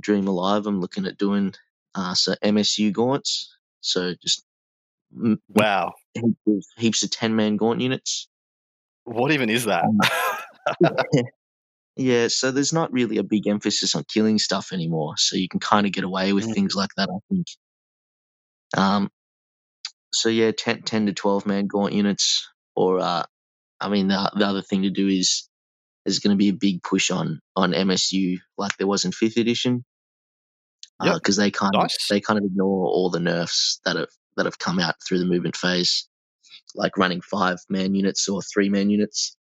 dream 0.00 0.28
alive, 0.28 0.66
I'm 0.66 0.80
looking 0.80 1.06
at 1.06 1.18
doing 1.18 1.54
uh, 1.94 2.14
so 2.14 2.34
MSU 2.44 2.92
gaunts. 2.92 3.56
So 3.82 4.14
just 4.22 4.44
Wow. 5.48 5.94
heaps 6.14 6.38
of, 6.48 6.64
heaps 6.78 7.02
of 7.04 7.10
ten 7.10 7.36
man 7.36 7.56
gaunt 7.56 7.80
units. 7.80 8.28
What 9.04 9.32
even 9.32 9.50
is 9.50 9.66
that? 9.66 9.86
Yeah, 11.96 12.28
so 12.28 12.50
there's 12.50 12.72
not 12.72 12.92
really 12.92 13.18
a 13.18 13.22
big 13.22 13.46
emphasis 13.46 13.94
on 13.94 14.04
killing 14.04 14.38
stuff 14.38 14.72
anymore. 14.72 15.14
So 15.18 15.36
you 15.36 15.48
can 15.48 15.60
kind 15.60 15.86
of 15.86 15.92
get 15.92 16.04
away 16.04 16.32
with 16.32 16.46
Mm. 16.46 16.54
things 16.54 16.74
like 16.74 16.90
that, 16.96 17.10
I 17.10 17.18
think. 17.30 17.46
Um, 18.76 19.10
so 20.12 20.28
yeah, 20.30 20.52
10, 20.52 20.82
10 20.82 21.06
to 21.06 21.12
12 21.14 21.46
man 21.46 21.66
gaunt 21.68 21.94
units. 21.94 22.48
Or, 22.76 23.00
uh, 23.00 23.24
I 23.80 23.88
mean, 23.90 24.08
the, 24.08 24.32
the 24.36 24.46
other 24.46 24.62
thing 24.62 24.82
to 24.82 24.90
do 24.90 25.08
is 25.08 25.48
there's 26.04 26.20
going 26.20 26.34
to 26.36 26.38
be 26.38 26.48
a 26.50 26.54
big 26.54 26.82
push 26.82 27.10
on 27.10 27.40
on 27.56 27.72
MSU 27.72 28.38
like 28.58 28.76
there 28.78 28.86
was 28.88 29.04
in 29.04 29.12
fifth 29.12 29.36
edition. 29.38 29.84
Yep. 31.02 31.14
Because 31.14 31.36
they 31.36 31.50
kind 31.50 31.74
of 31.76 31.90
they 32.08 32.20
kind 32.20 32.38
of 32.38 32.44
ignore 32.44 32.86
all 32.86 33.10
the 33.10 33.20
nerfs 33.20 33.80
that 33.84 33.96
have 33.96 34.10
that 34.36 34.46
have 34.46 34.58
come 34.58 34.78
out 34.78 34.96
through 35.06 35.18
the 35.18 35.24
movement 35.24 35.56
phase, 35.56 36.08
like 36.74 36.96
running 36.96 37.20
five 37.20 37.58
man 37.68 37.94
units 37.94 38.28
or 38.28 38.42
three 38.42 38.68
man 38.68 38.90
units 38.90 39.36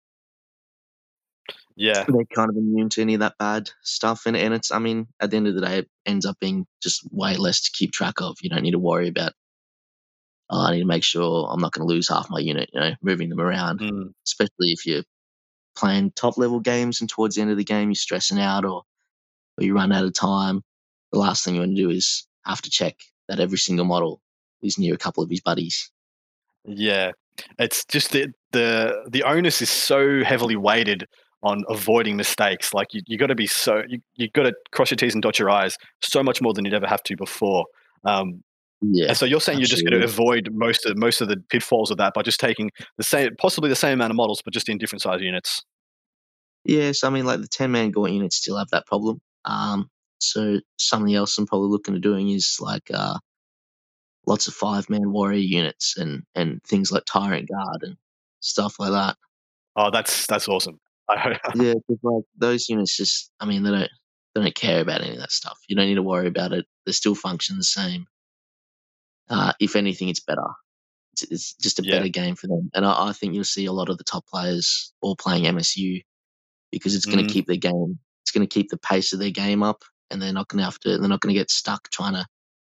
yeah. 1.77 2.05
they're 2.09 2.25
kind 2.35 2.51
of 2.51 2.57
immune 2.57 2.89
to 2.91 3.03
any 3.03 3.15
of 3.15 3.21
that 3.21 3.39
bad 3.39 3.71
stuff. 3.83 4.23
And, 4.27 4.37
and 4.37 4.55
it's, 4.55 4.73
I 4.73 4.79
mean, 4.79 5.09
at 5.21 5.31
the 5.31 5.37
end 5.37 5.47
of 5.47 5.55
the 5.55 5.61
day, 5.61 5.79
it 5.79 5.91
ends 6.07 6.25
up 6.25 6.39
being 6.41 6.67
just 6.83 7.07
way 7.13 7.37
less 7.37 7.61
to 7.63 7.71
keep 7.73 7.93
track 7.93 8.21
of. 8.21 8.37
You 8.41 8.51
don't 8.51 8.63
need 8.63 8.73
to 8.73 8.79
worry 8.79 9.09
about, 9.09 9.33
oh, 10.51 10.67
I 10.67 10.73
need 10.73 10.81
to 10.81 10.87
make 10.87 11.05
sure 11.05 11.49
I'm 11.51 11.61
not 11.61 11.73
going 11.73 11.87
to 11.87 11.95
lose 11.95 12.09
half 12.09 12.31
my 12.31 12.41
unit, 12.41 12.71
you 12.73 12.81
know, 12.81 12.95
moving 13.03 13.29
them 13.29 13.41
around, 13.41 13.81
Mm. 13.81 14.13
especially 14.27 14.73
if 14.73 14.87
you're 14.87 15.05
playing 15.77 16.13
top 16.13 16.39
level 16.39 16.61
games 16.61 17.01
and 17.01 17.11
towards 17.11 17.37
the 17.37 17.43
end 17.43 17.51
of 17.51 17.59
the 17.59 17.65
game, 17.65 17.91
you're 17.91 17.95
stressing 17.95 18.41
out 18.41 18.65
or, 18.65 18.83
or 19.59 19.65
you 19.65 19.75
run 19.75 19.93
out 19.93 20.05
of 20.05 20.15
time. 20.15 20.63
The 21.13 21.19
last 21.19 21.45
thing 21.45 21.55
you 21.55 21.61
want 21.61 21.77
to 21.77 21.83
do 21.83 21.91
is 21.91 22.27
have 22.45 22.63
to 22.63 22.71
check 22.71 22.97
that 23.29 23.41
every 23.41 23.59
single 23.59 23.85
model 23.87 24.21
is 24.63 24.79
near 24.79 24.95
a 24.95 24.99
couple 24.99 25.23
of 25.23 25.31
his 25.31 25.41
buddies. 25.41 25.91
Yeah, 26.65 27.13
it's 27.59 27.85
just 27.85 28.13
the 28.13 28.29
the 28.53 29.05
the 29.09 29.23
onus 29.23 29.63
is 29.63 29.71
so 29.71 30.23
heavily 30.25 30.57
weighted 30.57 31.07
on 31.43 31.63
avoiding 31.69 32.17
mistakes. 32.17 32.75
Like 32.75 32.93
you, 32.93 33.03
you 33.07 33.19
got 33.19 33.27
to 33.29 33.35
be 33.35 33.47
so 33.47 33.83
you 33.89 34.01
you 34.17 34.29
got 34.31 34.45
to 34.45 34.55
cross 34.73 34.91
your 34.91 34.97
t's 34.97 35.15
and 35.15 35.23
dot 35.23 35.39
your 35.39 35.51
i's 35.51 35.77
so 36.03 36.23
much 36.23 36.41
more 36.41 36.53
than 36.53 36.65
you'd 36.65 36.75
ever 36.75 36.87
have 36.87 37.03
to 37.05 37.17
before. 37.17 37.65
Um, 38.05 38.43
Yeah. 38.81 39.09
and 39.09 39.17
so 39.17 39.27
you're 39.27 39.41
saying 39.41 39.59
you're 39.59 39.67
just 39.69 39.85
going 39.85 40.01
to 40.01 40.05
avoid 40.05 40.49
most 40.53 40.87
of 40.87 40.97
most 40.97 41.21
of 41.21 41.29
the 41.29 41.37
pitfalls 41.51 41.91
of 41.91 41.99
that 41.99 42.15
by 42.15 42.23
just 42.23 42.41
taking 42.41 42.71
the 42.97 43.05
same, 43.05 43.31
possibly 43.39 43.69
the 43.69 43.77
same 43.77 43.95
amount 43.95 44.11
of 44.11 44.17
models, 44.17 44.43
but 44.45 44.53
just 44.53 44.69
in 44.69 44.79
different 44.79 45.03
size 45.03 45.21
units. 45.21 45.63
Yes, 46.65 47.05
I 47.05 47.11
mean, 47.11 47.25
like 47.27 47.41
the 47.41 47.47
10 47.49 47.71
man 47.71 47.93
gaunt 47.93 48.13
units 48.13 48.37
still 48.37 48.57
have 48.57 48.69
that 48.71 48.87
problem. 48.87 49.21
Um, 49.45 49.89
so 50.19 50.61
something 50.79 51.15
else 51.15 51.37
I'm 51.39 51.47
probably 51.47 51.69
looking 51.69 51.95
at 51.95 52.01
doing 52.01 52.31
is 52.31 52.57
like 52.61 52.91
uh, 52.93 53.19
lots 54.27 54.49
of 54.49 54.55
five 54.55 54.89
man 54.91 55.13
warrior 55.13 55.39
units 55.39 55.97
and, 55.97 56.23
and 56.35 56.63
things 56.65 56.91
like 56.93 57.05
Tyrant 57.07 57.49
Guard 57.49 57.83
and 57.83 57.97
stuff 58.41 58.77
like 58.79 58.93
that. 58.93 59.17
Oh, 59.77 59.91
that's 59.91 60.27
that's 60.27 60.49
awesome. 60.49 60.81
Yeah, 61.55 61.75
like 62.03 62.25
those 62.37 62.69
units 62.69 62.97
just, 62.97 63.31
I 63.41 63.47
mean, 63.47 63.63
they 63.63 63.71
don't 63.71 63.91
they 64.35 64.41
don't 64.43 64.55
care 64.55 64.81
about 64.81 65.03
any 65.03 65.13
of 65.13 65.19
that 65.21 65.31
stuff. 65.31 65.59
You 65.69 65.77
don't 65.77 65.87
need 65.87 65.95
to 65.95 66.03
worry 66.03 66.27
about 66.27 66.53
it. 66.53 66.67
They 66.85 66.93
still 66.93 67.15
function 67.15 67.57
the 67.57 67.65
same. 67.65 68.07
Uh, 69.31 69.53
if 69.61 69.77
anything, 69.77 70.09
it's 70.09 70.21
better. 70.21 70.47
It's, 71.13 71.23
it's 71.25 71.53
just 71.55 71.79
a 71.79 71.83
Yeah. 71.85 71.93
better 71.99 72.09
game 72.09 72.35
for 72.35 72.47
them. 72.49 72.71
And 72.75 72.85
I, 72.85 73.09
I 73.09 73.13
think 73.13 73.35
you'll 73.35 73.45
see 73.45 73.67
a 73.67 73.73
lot 73.73 73.89
of 73.89 73.99
the 73.99 74.05
top 74.05 74.27
players 74.27 74.93
all 75.01 75.17
playing 75.17 75.45
MSU 75.45 76.03
because 76.73 76.95
it's 76.95 77.07
going 77.07 77.25
to 77.25 77.31
Mm. 77.31 77.33
keep 77.33 77.47
their 77.47 77.57
game. 77.57 77.99
It's 78.23 78.31
going 78.33 78.47
to 78.47 78.53
keep 78.53 78.69
the 78.71 78.79
pace 78.79 79.13
of 79.13 79.19
their 79.21 79.31
game 79.31 79.63
up, 79.63 79.85
and 80.11 80.21
they're 80.21 80.33
not 80.33 80.49
going 80.49 80.59
to 80.59 80.65
have 80.65 80.79
to. 80.81 80.99
They're 80.99 81.09
not 81.09 81.21
going 81.21 81.35
to 81.35 81.39
get 81.39 81.51
stuck 81.51 81.89
trying 81.91 82.15
to 82.15 82.27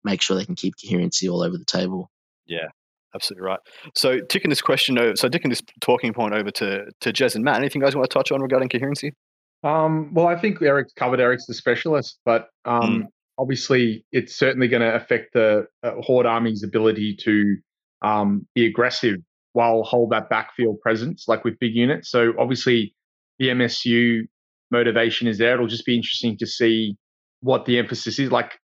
make 0.05 0.23
sure 0.23 0.37
they 0.37 0.45
can 0.45 0.55
keep 0.55 0.75
coherency 0.83 1.29
all 1.29 1.43
over 1.43 1.57
the 1.57 1.65
table. 1.65 2.11
Yeah, 2.47 2.69
absolutely 3.15 3.47
right. 3.47 3.61
So 3.95 4.21
ticking 4.21 4.51
this 4.51 4.63
question 4.63 4.99
over, 4.99 5.17
so 5.17 5.29
ticking 5.29 5.51
this 5.51 5.63
talking 5.81 6.13
point 6.13 6.35
over 6.35 6.51
to 6.53 6.87
to 7.01 7.13
Jez 7.13 7.35
and 7.35 7.45
Matt. 7.45 7.57
Anything 7.57 7.81
you 7.81 7.87
guys 7.87 7.97
want 7.97 8.09
to 8.09 8.15
touch 8.15 8.33
on 8.33 8.41
regarding 8.41 8.69
coherency? 8.69 9.15
Um, 9.63 10.13
well, 10.15 10.27
I 10.27 10.37
think 10.37 10.61
Eric's 10.63 10.93
covered. 10.95 11.21
Eric's 11.21 11.47
the 11.47 11.55
specialist, 11.55 12.19
but 12.25 12.49
um, 12.65 13.09
obviously, 13.39 14.05
it's 14.11 14.39
certainly 14.39 14.69
going 14.69 14.83
to 14.83 14.95
affect 14.95 15.35
the 15.35 15.67
uh, 15.83 15.93
Horde 16.01 16.27
Army's 16.27 16.63
ability 16.63 17.17
to 17.25 17.57
um, 18.03 18.47
be 18.55 18.67
aggressive 18.67 19.17
while 19.53 19.83
hold 19.83 20.11
that 20.11 20.31
backfield 20.31 20.81
presence, 20.81 21.27
like 21.29 21.45
with 21.45 21.59
big 21.59 21.75
units. 21.75 22.11
So 22.11 22.33
obviously, 22.39 22.95
the 23.39 23.49
MSU 23.49 24.23
motivation 24.71 25.27
is 25.27 25.39
there. 25.39 25.55
It'll 25.55 25.67
just 25.67 25.87
be 25.87 25.97
interesting 25.97 26.37
to 26.39 26.47
see 26.47 26.97
what 27.41 27.65
the 27.65 27.79
emphasis 27.79 28.19
is, 28.19 28.31
like 28.31 28.59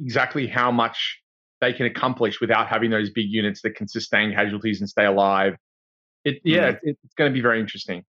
exactly 0.00 0.46
how 0.46 0.70
much 0.70 1.20
they 1.60 1.72
can 1.72 1.86
accomplish 1.86 2.40
without 2.40 2.68
having 2.68 2.90
those 2.90 3.10
big 3.10 3.26
units 3.28 3.62
that 3.62 3.74
can 3.74 3.86
sustain 3.86 4.32
casualties 4.32 4.80
and 4.80 4.88
stay 4.88 5.04
alive. 5.04 5.54
It, 6.24 6.40
yeah, 6.44 6.76
it, 6.82 6.98
it's 7.04 7.14
going 7.16 7.30
to 7.30 7.34
be 7.34 7.40
very 7.40 7.60
interesting. 7.60 8.04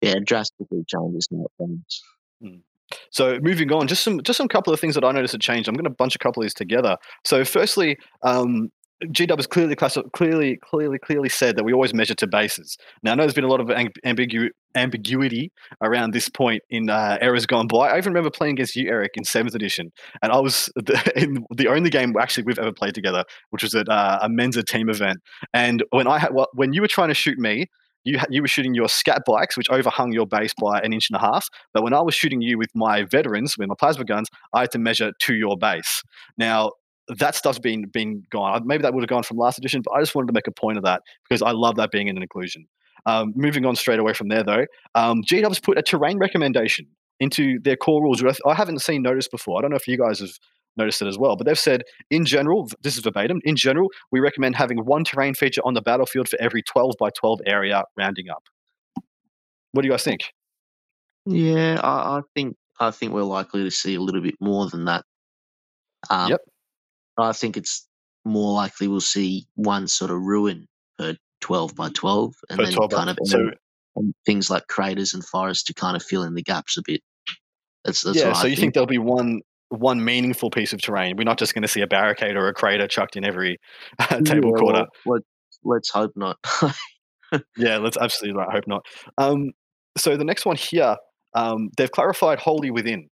Yeah, 0.00 0.14
drastically 0.24 0.84
changes 0.86 1.28
how 1.30 1.44
it 1.44 1.50
runs. 1.58 2.02
So 3.10 3.38
moving 3.40 3.70
on, 3.72 3.86
just 3.86 4.02
some 4.02 4.22
just 4.22 4.36
some 4.36 4.48
couple 4.48 4.72
of 4.72 4.80
things 4.80 4.94
that 4.94 5.04
I 5.04 5.12
noticed 5.12 5.32
had 5.32 5.40
changed. 5.40 5.68
I'm 5.68 5.74
going 5.74 5.84
to 5.84 5.90
bunch 5.90 6.14
a 6.14 6.18
couple 6.18 6.42
of 6.42 6.44
these 6.44 6.54
together. 6.54 6.96
So 7.24 7.44
firstly, 7.44 7.96
um, 8.22 8.70
GW 9.04 9.36
has 9.36 9.46
clearly 9.46 9.74
clearly 10.12 10.56
clearly 10.58 10.98
clearly 10.98 11.28
said 11.28 11.56
that 11.56 11.64
we 11.64 11.72
always 11.72 11.94
measure 11.94 12.14
to 12.14 12.26
bases. 12.26 12.76
Now 13.02 13.12
I 13.12 13.14
know 13.14 13.22
there's 13.22 13.34
been 13.34 13.44
a 13.44 13.48
lot 13.48 13.60
of 13.60 13.68
ambigu- 13.68 14.50
ambiguity 14.74 15.52
around 15.82 16.12
this 16.12 16.28
point 16.28 16.62
in 16.68 16.90
uh, 16.90 17.18
eras 17.20 17.46
gone 17.46 17.66
by. 17.66 17.88
I 17.88 17.98
even 17.98 18.12
remember 18.12 18.30
playing 18.30 18.54
against 18.54 18.76
you, 18.76 18.88
Eric, 18.88 19.12
in 19.14 19.24
seventh 19.24 19.54
edition, 19.54 19.90
and 20.22 20.32
I 20.32 20.38
was 20.38 20.70
the, 20.76 21.12
in 21.16 21.44
the 21.54 21.68
only 21.68 21.90
game 21.90 22.14
actually 22.20 22.44
we've 22.44 22.58
ever 22.58 22.72
played 22.72 22.94
together, 22.94 23.24
which 23.50 23.62
was 23.62 23.74
at 23.74 23.88
uh, 23.88 24.18
a 24.20 24.28
Mensa 24.28 24.62
team 24.62 24.90
event. 24.90 25.18
And 25.54 25.82
when 25.90 26.06
I 26.06 26.18
had 26.18 26.34
well, 26.34 26.48
when 26.52 26.72
you 26.72 26.82
were 26.82 26.88
trying 26.88 27.08
to 27.08 27.14
shoot 27.14 27.38
me. 27.38 27.66
You, 28.02 28.18
you 28.30 28.40
were 28.40 28.48
shooting 28.48 28.72
your 28.72 28.88
scat 28.88 29.24
bikes, 29.26 29.58
which 29.58 29.68
overhung 29.68 30.10
your 30.10 30.26
base 30.26 30.54
by 30.58 30.80
an 30.80 30.94
inch 30.94 31.10
and 31.10 31.18
a 31.18 31.20
half. 31.20 31.48
But 31.74 31.82
when 31.82 31.92
I 31.92 32.00
was 32.00 32.14
shooting 32.14 32.40
you 32.40 32.56
with 32.56 32.70
my 32.74 33.02
veterans, 33.02 33.58
with 33.58 33.68
my 33.68 33.74
plasma 33.78 34.06
guns, 34.06 34.30
I 34.54 34.60
had 34.62 34.70
to 34.70 34.78
measure 34.78 35.12
to 35.18 35.34
your 35.34 35.58
base. 35.58 36.02
Now, 36.38 36.70
that 37.18 37.34
stuff's 37.34 37.58
been 37.58 37.86
been 37.86 38.24
gone. 38.30 38.66
Maybe 38.66 38.82
that 38.82 38.94
would 38.94 39.02
have 39.02 39.08
gone 39.08 39.22
from 39.22 39.36
last 39.36 39.58
edition, 39.58 39.82
but 39.84 39.92
I 39.92 40.00
just 40.00 40.14
wanted 40.14 40.28
to 40.28 40.32
make 40.32 40.46
a 40.46 40.52
point 40.52 40.78
of 40.78 40.84
that 40.84 41.02
because 41.28 41.42
I 41.42 41.52
love 41.52 41.76
that 41.76 41.90
being 41.90 42.08
in 42.08 42.16
an 42.16 42.22
inclusion. 42.22 42.66
Um, 43.06 43.32
moving 43.34 43.64
on 43.64 43.76
straight 43.76 43.98
away 43.98 44.12
from 44.12 44.28
there, 44.28 44.42
though, 44.44 44.66
um, 44.94 45.22
GW's 45.22 45.60
put 45.60 45.78
a 45.78 45.82
terrain 45.82 46.18
recommendation 46.18 46.86
into 47.18 47.58
their 47.60 47.76
core 47.76 48.02
rules. 48.02 48.22
which 48.22 48.38
I 48.46 48.54
haven't 48.54 48.80
seen 48.80 49.02
noticed 49.02 49.30
before. 49.30 49.58
I 49.58 49.62
don't 49.62 49.70
know 49.70 49.76
if 49.76 49.88
you 49.88 49.96
guys 49.96 50.20
have 50.20 50.30
noticed 50.76 51.02
it 51.02 51.08
as 51.08 51.18
well, 51.18 51.36
but 51.36 51.46
they've 51.46 51.58
said 51.58 51.82
in 52.10 52.24
general, 52.24 52.68
this 52.82 52.96
is 52.96 53.02
verbatim. 53.02 53.40
In 53.44 53.56
general, 53.56 53.88
we 54.12 54.20
recommend 54.20 54.54
having 54.54 54.78
one 54.78 55.04
terrain 55.04 55.34
feature 55.34 55.62
on 55.64 55.74
the 55.74 55.82
battlefield 55.82 56.28
for 56.28 56.38
every 56.40 56.62
12 56.62 56.94
by 56.98 57.10
12 57.10 57.40
area, 57.46 57.84
rounding 57.96 58.28
up. 58.28 58.42
What 59.72 59.82
do 59.82 59.88
you 59.88 59.92
guys 59.92 60.04
think? 60.04 60.32
Yeah, 61.26 61.80
I, 61.82 62.18
I 62.18 62.20
think 62.34 62.56
I 62.80 62.90
think 62.90 63.12
we're 63.12 63.22
likely 63.22 63.62
to 63.64 63.70
see 63.70 63.94
a 63.94 64.00
little 64.00 64.22
bit 64.22 64.34
more 64.40 64.68
than 64.68 64.86
that. 64.86 65.04
Um, 66.08 66.30
Yep. 66.30 66.40
I 67.22 67.32
think 67.32 67.56
it's 67.56 67.86
more 68.24 68.52
likely 68.52 68.88
we'll 68.88 69.00
see 69.00 69.46
one 69.54 69.88
sort 69.88 70.10
of 70.10 70.20
ruin 70.20 70.66
per 70.98 71.16
12 71.40 71.74
by 71.74 71.88
12 71.90 72.34
and 72.50 72.58
Per 72.58 72.64
then 72.64 72.72
12 72.74 72.90
kind 72.90 73.10
of 73.10 73.18
so 73.24 73.50
things 74.24 74.50
like 74.50 74.66
craters 74.68 75.14
and 75.14 75.24
forests 75.24 75.64
to 75.64 75.74
kind 75.74 75.96
of 75.96 76.02
fill 76.02 76.22
in 76.22 76.34
the 76.34 76.42
gaps 76.42 76.76
a 76.76 76.82
bit. 76.84 77.00
That's, 77.84 78.02
that's 78.02 78.18
yeah. 78.18 78.32
So 78.32 78.46
I 78.46 78.50
you 78.50 78.56
think 78.56 78.74
there'll 78.74 78.86
be 78.86 78.98
one 78.98 79.40
one 79.70 80.04
meaningful 80.04 80.50
piece 80.50 80.72
of 80.72 80.82
terrain? 80.82 81.16
We're 81.16 81.24
not 81.24 81.38
just 81.38 81.54
going 81.54 81.62
to 81.62 81.68
see 81.68 81.80
a 81.80 81.86
barricade 81.86 82.36
or 82.36 82.48
a 82.48 82.54
crater 82.54 82.86
chucked 82.86 83.16
in 83.16 83.24
every 83.24 83.58
uh, 83.98 84.20
table 84.20 84.52
Yeah, 84.54 84.58
quarter. 84.60 84.86
well, 85.06 85.14
let, 85.16 85.22
let's 85.64 85.90
hope 85.90 86.12
not. 86.16 86.36
Yeah, 87.56 87.78
let's 87.78 87.96
absolutely. 87.96 88.42
I 88.42 88.52
hope 88.52 88.64
not. 88.66 88.84
Um, 89.18 89.52
so 89.96 90.16
the 90.16 90.24
next 90.24 90.46
one 90.46 90.56
here, 90.56 90.96
um, 91.34 91.70
they've 91.76 91.90
clarified 91.90 92.38
wholly 92.38 92.70
within. 92.70 93.08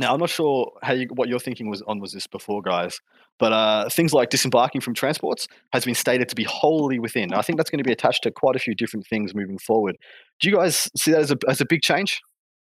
Now 0.00 0.12
I'm 0.14 0.18
not 0.20 0.30
sure 0.30 0.72
how 0.82 0.94
you, 0.94 1.06
what 1.14 1.28
your 1.28 1.38
thinking 1.38 1.68
was 1.70 1.82
on 1.82 2.00
was 2.00 2.12
this 2.12 2.26
before, 2.26 2.62
guys, 2.62 3.00
but 3.38 3.52
uh, 3.52 3.88
things 3.90 4.12
like 4.12 4.30
disembarking 4.30 4.80
from 4.80 4.94
transports 4.94 5.46
has 5.72 5.84
been 5.84 5.94
stated 5.94 6.28
to 6.30 6.34
be 6.34 6.44
wholly 6.44 6.98
within. 6.98 7.32
I 7.34 7.42
think 7.42 7.58
that's 7.58 7.70
going 7.70 7.78
to 7.78 7.84
be 7.84 7.92
attached 7.92 8.22
to 8.24 8.30
quite 8.30 8.56
a 8.56 8.58
few 8.58 8.74
different 8.74 9.06
things 9.06 9.34
moving 9.34 9.58
forward. 9.58 9.96
Do 10.40 10.48
you 10.50 10.56
guys 10.56 10.90
see 10.96 11.12
that 11.12 11.20
as 11.20 11.30
a 11.30 11.36
as 11.48 11.60
a 11.60 11.66
big 11.66 11.82
change? 11.82 12.20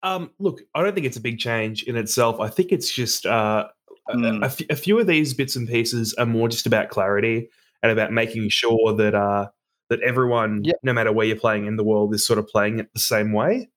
Um, 0.04 0.30
look, 0.40 0.62
I 0.76 0.84
don't 0.84 0.94
think 0.94 1.08
it's 1.08 1.18
a 1.18 1.22
big 1.22 1.40
change 1.40 1.84
in 1.84 1.96
itself. 1.96 2.40
I 2.40 2.48
think 2.48 2.72
it's 2.72 2.92
just 2.94 3.26
uh, 3.26 3.68
a- 4.10 4.16
Mm. 4.16 4.44
a, 4.44 4.46
f- 4.46 4.70
a 4.70 4.76
few 4.76 5.00
of 5.00 5.08
these 5.08 5.34
bits 5.34 5.56
and 5.56 5.68
pieces 5.68 6.14
are 6.20 6.28
more 6.28 6.48
just 6.48 6.68
about 6.68 6.90
clarity 6.90 7.50
and 7.82 7.92
about 7.92 8.12
making 8.12 8.50
sure 8.50 8.94
that 8.96 9.16
uh, 9.16 9.48
that 9.90 10.00
everyone, 10.04 10.64
Yep. 10.64 10.76
no 10.84 10.94
matter 10.94 11.12
where 11.12 11.26
you're 11.26 11.36
playing 11.40 11.66
in 11.66 11.76
the 11.76 11.84
world, 11.84 12.14
is 12.14 12.26
sort 12.26 12.38
of 12.38 12.48
playing 12.48 12.78
it 12.80 12.88
the 12.94 13.00
same 13.00 13.34
way. 13.34 13.68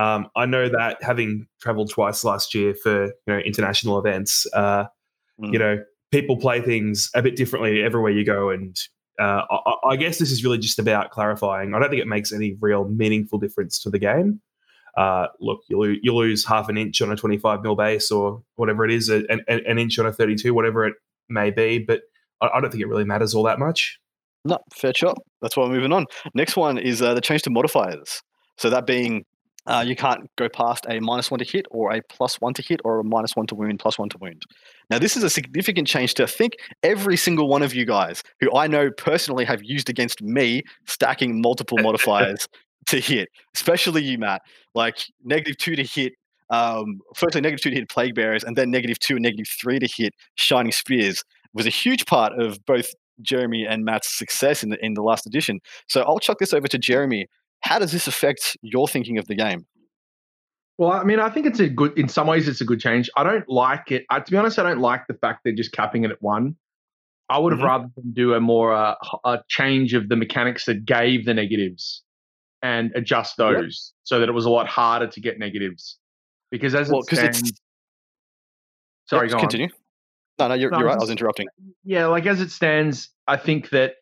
Um, 0.00 0.28
I 0.36 0.46
know 0.46 0.68
that 0.68 1.02
having 1.02 1.46
traveled 1.60 1.90
twice 1.90 2.24
last 2.24 2.54
year 2.54 2.74
for 2.74 3.04
you 3.06 3.12
know 3.26 3.38
international 3.38 3.98
events, 3.98 4.46
uh, 4.54 4.84
Mm. 5.40 5.52
you 5.54 5.58
know 5.58 5.78
people 6.10 6.36
play 6.36 6.60
things 6.60 7.10
a 7.14 7.22
bit 7.22 7.34
differently 7.36 7.82
everywhere 7.82 8.12
you 8.12 8.24
go, 8.24 8.50
and 8.50 8.76
uh, 9.18 9.42
I, 9.50 9.74
I 9.92 9.96
guess 9.96 10.18
this 10.18 10.30
is 10.30 10.44
really 10.44 10.58
just 10.58 10.78
about 10.78 11.10
clarifying. 11.10 11.74
I 11.74 11.78
don't 11.78 11.88
think 11.90 12.02
it 12.02 12.08
makes 12.08 12.32
any 12.32 12.56
real 12.60 12.84
meaningful 12.88 13.38
difference 13.38 13.78
to 13.82 13.90
the 13.90 13.98
game. 13.98 14.40
Uh, 14.96 15.26
look, 15.40 15.60
you, 15.68 15.78
lo- 15.80 15.96
you 16.02 16.14
lose 16.14 16.44
half 16.44 16.68
an 16.68 16.76
inch 16.76 17.00
on 17.00 17.10
a 17.12 17.16
25 17.16 17.62
mil 17.62 17.76
base 17.76 18.10
or 18.10 18.42
whatever 18.56 18.84
it 18.84 18.90
is, 18.90 19.08
an, 19.08 19.26
an 19.48 19.78
inch 19.78 19.98
on 19.98 20.04
a 20.06 20.12
32, 20.12 20.52
whatever 20.52 20.84
it 20.86 20.94
may 21.28 21.50
be, 21.50 21.78
but 21.78 22.00
I, 22.40 22.48
I 22.54 22.60
don't 22.60 22.70
think 22.70 22.82
it 22.82 22.88
really 22.88 23.04
matters 23.04 23.34
all 23.34 23.44
that 23.44 23.58
much. 23.58 23.98
No, 24.44 24.58
fair 24.74 24.92
shot. 24.94 25.16
That's 25.42 25.56
why 25.56 25.64
we're 25.64 25.74
moving 25.74 25.92
on. 25.92 26.06
Next 26.34 26.56
one 26.56 26.76
is 26.76 27.00
uh, 27.02 27.14
the 27.14 27.20
change 27.20 27.42
to 27.42 27.50
modifiers. 27.50 28.20
So 28.58 28.68
that 28.70 28.84
being 28.86 29.24
uh, 29.70 29.80
you 29.86 29.94
can't 29.94 30.28
go 30.36 30.48
past 30.48 30.84
a 30.88 30.98
minus 30.98 31.30
one 31.30 31.38
to 31.38 31.44
hit 31.44 31.64
or 31.70 31.92
a 31.92 32.02
plus 32.02 32.40
one 32.40 32.52
to 32.54 32.62
hit 32.62 32.80
or 32.84 32.98
a 32.98 33.04
minus 33.04 33.36
one 33.36 33.46
to 33.46 33.54
wound, 33.54 33.78
plus 33.78 33.98
one 33.98 34.08
to 34.08 34.18
wound. 34.18 34.42
Now, 34.90 34.98
this 34.98 35.16
is 35.16 35.22
a 35.22 35.30
significant 35.30 35.86
change 35.86 36.14
to 36.14 36.24
I 36.24 36.26
think 36.26 36.54
every 36.82 37.16
single 37.16 37.46
one 37.46 37.62
of 37.62 37.72
you 37.72 37.86
guys 37.86 38.24
who 38.40 38.54
I 38.54 38.66
know 38.66 38.90
personally 38.90 39.44
have 39.44 39.62
used 39.62 39.88
against 39.88 40.22
me 40.22 40.62
stacking 40.86 41.40
multiple 41.40 41.78
modifiers 41.82 42.48
to 42.88 42.98
hit, 42.98 43.28
especially 43.54 44.02
you, 44.02 44.18
Matt. 44.18 44.42
Like 44.74 44.98
negative 45.24 45.56
two 45.58 45.76
to 45.76 45.84
hit. 45.84 46.14
Um, 46.50 46.98
firstly, 47.14 47.40
negative 47.40 47.62
two 47.62 47.70
to 47.70 47.76
hit 47.76 47.88
plague 47.88 48.16
bearers, 48.16 48.42
and 48.42 48.56
then 48.56 48.72
negative 48.72 48.98
two 48.98 49.14
and 49.14 49.22
negative 49.22 49.46
three 49.60 49.78
to 49.78 49.86
hit 49.86 50.12
shining 50.34 50.72
spears 50.72 51.22
was 51.54 51.66
a 51.66 51.70
huge 51.70 52.06
part 52.06 52.32
of 52.40 52.58
both 52.66 52.90
Jeremy 53.22 53.66
and 53.66 53.84
Matt's 53.84 54.16
success 54.16 54.64
in 54.64 54.70
the 54.70 54.84
in 54.84 54.94
the 54.94 55.02
last 55.02 55.26
edition. 55.26 55.60
So 55.88 56.02
I'll 56.02 56.18
chuck 56.18 56.38
this 56.38 56.52
over 56.52 56.66
to 56.66 56.78
Jeremy. 56.78 57.28
How 57.62 57.78
does 57.78 57.92
this 57.92 58.06
affect 58.06 58.56
your 58.62 58.88
thinking 58.88 59.18
of 59.18 59.26
the 59.26 59.34
game? 59.34 59.66
Well, 60.78 60.92
I 60.92 61.04
mean, 61.04 61.20
I 61.20 61.28
think 61.28 61.46
it's 61.46 61.60
a 61.60 61.68
good. 61.68 61.96
In 61.98 62.08
some 62.08 62.26
ways, 62.26 62.48
it's 62.48 62.60
a 62.62 62.64
good 62.64 62.80
change. 62.80 63.10
I 63.16 63.22
don't 63.22 63.46
like 63.48 63.90
it. 63.92 64.04
I, 64.08 64.20
to 64.20 64.30
be 64.30 64.36
honest, 64.38 64.58
I 64.58 64.62
don't 64.62 64.80
like 64.80 65.06
the 65.08 65.14
fact 65.14 65.40
they're 65.44 65.54
just 65.54 65.72
capping 65.72 66.04
it 66.04 66.10
at 66.10 66.22
one. 66.22 66.56
I 67.28 67.38
would 67.38 67.52
have 67.52 67.60
Mhm. 67.60 67.64
rather 67.64 67.90
them 67.94 68.12
do 68.12 68.34
a 68.34 68.40
more 68.40 68.72
uh, 68.72 68.94
a 69.24 69.40
change 69.48 69.92
of 69.94 70.08
the 70.08 70.16
mechanics 70.16 70.64
that 70.64 70.84
gave 70.86 71.26
the 71.26 71.34
negatives 71.34 72.02
and 72.62 72.90
adjust 72.94 73.38
Yep. 73.38 73.56
those 73.56 73.92
so 74.04 74.18
that 74.20 74.28
it 74.28 74.32
was 74.32 74.46
a 74.46 74.50
lot 74.50 74.66
harder 74.68 75.06
to 75.06 75.20
get 75.20 75.38
negatives. 75.38 75.98
Because 76.50 76.74
as 76.74 76.88
Well, 76.90 77.00
it 77.02 77.06
stands, 77.14 77.50
it's 77.50 77.60
sorry, 79.06 79.28
Yep, 79.28 79.32
go 79.32 79.36
on. 79.36 79.40
continue. 79.42 79.68
No, 80.38 80.48
no, 80.48 80.54
you're, 80.54 80.70
No, 80.70 80.78
you're 80.78 80.86
right. 80.88 80.96
I 80.96 81.00
was 81.00 81.10
interrupting. 81.10 81.46
yeah, 81.84 82.06
like 82.06 82.24
as 82.26 82.40
it 82.40 82.50
stands, 82.50 83.10
I 83.28 83.36
think 83.36 83.68
that 83.70 83.96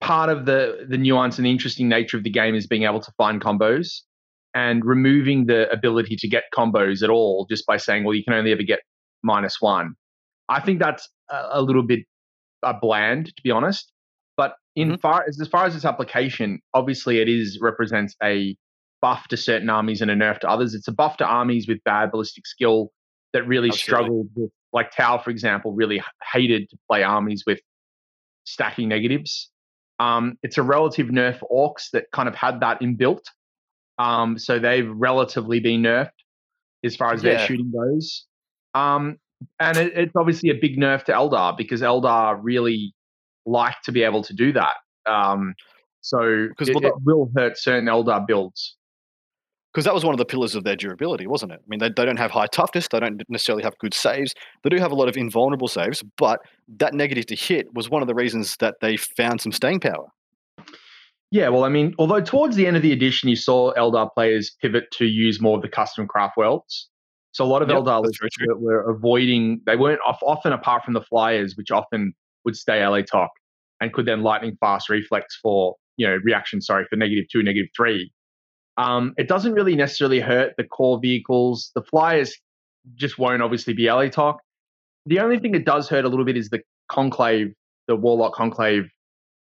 part 0.00 0.28
of 0.28 0.46
the 0.46 0.86
the 0.88 0.98
nuance 0.98 1.38
and 1.38 1.46
the 1.46 1.50
interesting 1.50 1.88
nature 1.88 2.16
of 2.16 2.22
the 2.24 2.30
game 2.30 2.54
is 2.54 2.66
being 2.66 2.82
able 2.84 3.00
to 3.00 3.12
find 3.16 3.40
combos 3.40 4.02
and 4.54 4.84
removing 4.84 5.46
the 5.46 5.70
ability 5.70 6.16
to 6.16 6.28
get 6.28 6.44
combos 6.54 7.02
at 7.02 7.10
all 7.10 7.46
just 7.50 7.66
by 7.66 7.76
saying, 7.76 8.04
well, 8.04 8.14
you 8.14 8.24
can 8.24 8.32
only 8.32 8.52
ever 8.52 8.62
get 8.62 8.80
minus 9.22 9.60
one. 9.60 9.94
I 10.48 10.60
think 10.60 10.78
that's 10.78 11.08
a, 11.30 11.60
little 11.60 11.82
bit 11.82 12.00
uh, 12.62 12.72
bland, 12.80 13.26
to 13.26 13.42
be 13.42 13.50
honest. 13.50 13.92
But 14.36 14.54
in 14.74 14.92
Mhm. 14.92 15.00
far 15.00 15.24
as 15.28 15.40
as 15.40 15.48
far 15.48 15.64
as 15.66 15.74
its 15.74 15.84
application, 15.84 16.60
obviously 16.74 17.18
it 17.20 17.28
is 17.28 17.58
represents 17.60 18.14
a 18.22 18.56
buff 19.02 19.28
to 19.28 19.36
certain 19.36 19.68
armies 19.68 20.00
and 20.00 20.10
a 20.10 20.14
nerf 20.16 20.38
to 20.40 20.48
others. 20.48 20.74
It's 20.74 20.88
a 20.88 20.92
buff 20.92 21.16
to 21.18 21.26
armies 21.26 21.68
with 21.68 21.82
bad 21.84 22.10
ballistic 22.10 22.46
skill 22.46 22.92
that 23.32 23.46
really 23.46 23.68
Absolutely. 23.70 23.78
struggled 23.78 24.28
with, 24.34 24.50
like 24.72 24.90
Tau, 24.90 25.18
for 25.18 25.30
example, 25.30 25.72
really 25.74 26.02
hated 26.32 26.70
to 26.70 26.78
play 26.88 27.02
armies 27.02 27.44
with 27.46 27.60
stacking 28.44 28.88
negatives. 28.88 29.50
Um, 29.98 30.38
it's 30.42 30.58
a 30.58 30.62
relative 30.62 31.08
nerf 31.08 31.38
for 31.38 31.48
Orks 31.48 31.90
that 31.92 32.04
kind 32.12 32.28
of 32.28 32.34
had 32.34 32.60
that 32.60 32.80
inbuilt. 32.80 33.24
Um, 33.98 34.38
so 34.38 34.58
they've 34.58 34.90
relatively 34.94 35.60
been 35.60 35.82
nerfed 35.82 36.10
as 36.84 36.96
far 36.96 37.12
as 37.14 37.22
their 37.22 37.38
shooting 37.46 37.72
goes. 37.72 38.26
Um, 38.74 39.16
and 39.58 39.76
it, 39.76 39.92
it's 39.96 40.16
obviously 40.16 40.50
a 40.50 40.54
big 40.54 40.76
nerf 40.76 41.04
to 41.04 41.12
Eldar 41.12 41.56
because 41.56 41.80
Eldar 41.80 42.38
really 42.40 42.94
like 43.46 43.76
to 43.84 43.92
be 43.92 44.02
able 44.02 44.22
to 44.24 44.34
do 44.34 44.52
that. 44.52 44.74
Um, 45.06 45.54
so 46.02 46.48
it, 46.58 46.74
well, 46.74 46.84
it 46.84 46.94
will 47.04 47.30
hurt 47.36 47.58
certain 47.58 47.86
Eldar 47.86 48.26
builds. 48.26 48.76
Because 49.76 49.84
that 49.84 49.92
was 49.92 50.06
one 50.06 50.14
of 50.14 50.18
the 50.18 50.24
pillars 50.24 50.54
of 50.54 50.64
their 50.64 50.74
durability, 50.74 51.26
wasn't 51.26 51.52
it? 51.52 51.60
I 51.62 51.68
mean, 51.68 51.80
they, 51.80 51.90
they 51.90 52.06
don't 52.06 52.16
have 52.16 52.30
high 52.30 52.46
toughness. 52.46 52.88
They 52.88 52.98
don't 52.98 53.22
necessarily 53.28 53.62
have 53.62 53.76
good 53.76 53.92
saves. 53.92 54.34
They 54.62 54.70
do 54.70 54.78
have 54.78 54.90
a 54.90 54.94
lot 54.94 55.06
of 55.06 55.18
invulnerable 55.18 55.68
saves, 55.68 56.02
but 56.16 56.40
that 56.78 56.94
negative 56.94 57.26
to 57.26 57.34
hit 57.34 57.74
was 57.74 57.90
one 57.90 58.00
of 58.00 58.08
the 58.08 58.14
reasons 58.14 58.56
that 58.60 58.76
they 58.80 58.96
found 58.96 59.42
some 59.42 59.52
staying 59.52 59.80
power. 59.80 60.06
Yeah, 61.30 61.50
well, 61.50 61.64
I 61.64 61.68
mean, 61.68 61.94
although 61.98 62.22
towards 62.22 62.56
the 62.56 62.66
end 62.66 62.78
of 62.78 62.82
the 62.82 62.90
edition, 62.90 63.28
you 63.28 63.36
saw 63.36 63.74
Eldar 63.74 64.08
players 64.14 64.56
pivot 64.62 64.90
to 64.92 65.04
use 65.04 65.42
more 65.42 65.56
of 65.56 65.62
the 65.62 65.68
custom 65.68 66.08
craft 66.08 66.38
worlds. 66.38 66.88
So 67.32 67.44
a 67.44 67.46
lot 67.46 67.60
of 67.60 67.68
Yep, 67.68 67.80
Eldar 67.80 68.02
were, 68.48 68.56
were 68.56 68.90
avoiding, 68.90 69.60
they 69.66 69.76
weren't 69.76 70.00
off, 70.06 70.20
often 70.22 70.54
apart 70.54 70.84
from 70.86 70.94
the 70.94 71.02
flyers, 71.02 71.54
which 71.54 71.70
often 71.70 72.14
would 72.46 72.56
stay 72.56 72.78
Alaitoc 72.78 73.28
and 73.82 73.92
could 73.92 74.06
then 74.06 74.22
lightning 74.22 74.56
fast 74.58 74.88
reflex 74.88 75.38
for, 75.42 75.76
you 75.98 76.06
know, 76.06 76.16
reaction, 76.24 76.62
sorry, 76.62 76.86
for 76.88 76.96
negative 76.96 77.26
two, 77.30 77.42
negative 77.42 77.68
three. 77.76 78.10
Um, 78.78 79.14
it 79.16 79.28
doesn't 79.28 79.52
really 79.52 79.74
necessarily 79.74 80.20
hurt 80.20 80.54
the 80.58 80.64
core 80.64 80.98
vehicles. 81.00 81.70
The 81.74 81.82
flyers 81.82 82.36
just 82.94 83.18
won't 83.18 83.42
obviously 83.42 83.72
be 83.74 83.84
Alaitoc. 83.84 84.36
The 85.06 85.20
only 85.20 85.38
thing 85.38 85.54
it 85.54 85.64
does 85.64 85.88
hurt 85.88 86.04
a 86.04 86.08
little 86.08 86.24
bit 86.24 86.36
is 86.36 86.50
the 86.50 86.60
conclave, 86.90 87.52
the 87.88 87.96
warlock 87.96 88.34
conclave 88.34 88.84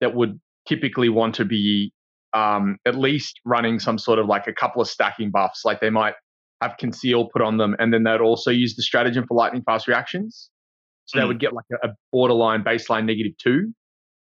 that 0.01 0.13
would 0.15 0.39
typically 0.67 1.09
want 1.09 1.35
to 1.35 1.45
be 1.45 1.91
um, 2.33 2.77
at 2.85 2.95
least 2.95 3.39
running 3.45 3.79
some 3.79 3.97
sort 3.97 4.19
of 4.19 4.27
like 4.27 4.47
a 4.47 4.53
couple 4.53 4.81
of 4.81 4.87
stacking 4.87 5.31
buffs. 5.31 5.63
Like 5.65 5.79
they 5.81 5.89
might 5.89 6.13
have 6.61 6.75
conceal 6.77 7.29
put 7.31 7.41
on 7.41 7.57
them, 7.57 7.75
and 7.79 7.93
then 7.93 8.03
they'd 8.03 8.21
also 8.21 8.51
use 8.51 8.75
the 8.75 8.83
stratagem 8.83 9.25
for 9.27 9.35
lightning 9.35 9.63
fast 9.63 9.87
reactions. 9.87 10.49
So 11.05 11.17
they 11.19 11.25
Mm. 11.25 11.27
would 11.29 11.39
get 11.39 11.53
like 11.53 11.65
a, 11.83 11.89
a 11.89 11.91
borderline 12.11 12.63
baseline 12.63 13.05
negative 13.05 13.33
two, 13.37 13.73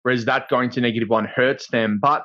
whereas 0.03 0.25
that 0.25 0.49
going 0.49 0.71
to 0.71 0.81
negative 0.81 1.09
one 1.09 1.25
hurts 1.27 1.69
them. 1.69 1.99
But 2.03 2.25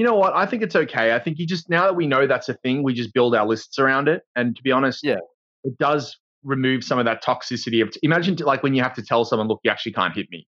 you 0.00 0.06
know 0.06 0.14
what? 0.14 0.32
I 0.32 0.46
think 0.46 0.62
it's 0.62 0.74
okay. 0.74 1.14
I 1.14 1.18
think 1.18 1.38
you 1.38 1.46
just 1.46 1.68
now 1.68 1.82
that 1.82 1.94
we 1.94 2.06
know 2.06 2.26
that's 2.26 2.48
a 2.48 2.54
thing, 2.54 2.82
we 2.82 2.94
just 2.94 3.12
build 3.12 3.34
our 3.34 3.46
lists 3.46 3.78
around 3.78 4.08
it. 4.08 4.22
And 4.34 4.56
to 4.56 4.62
be 4.62 4.72
honest, 4.72 5.04
Yeah. 5.04 5.18
it 5.62 5.76
does 5.76 6.16
remove 6.42 6.82
some 6.82 6.98
of 6.98 7.04
that 7.04 7.22
toxicity 7.22 7.82
of 7.82 7.94
imagine 8.02 8.34
like 8.36 8.62
when 8.62 8.72
you 8.72 8.82
have 8.82 8.94
to 8.94 9.02
tell 9.02 9.26
someone, 9.26 9.46
look, 9.46 9.60
you 9.62 9.70
actually 9.70 9.92
can't 9.92 10.14
hit 10.14 10.26
me. 10.30 10.46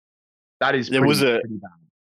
That 0.62 0.74
is 0.74 0.88
pretty, 0.88 1.06
was 1.06 1.22
a-. 1.22 1.42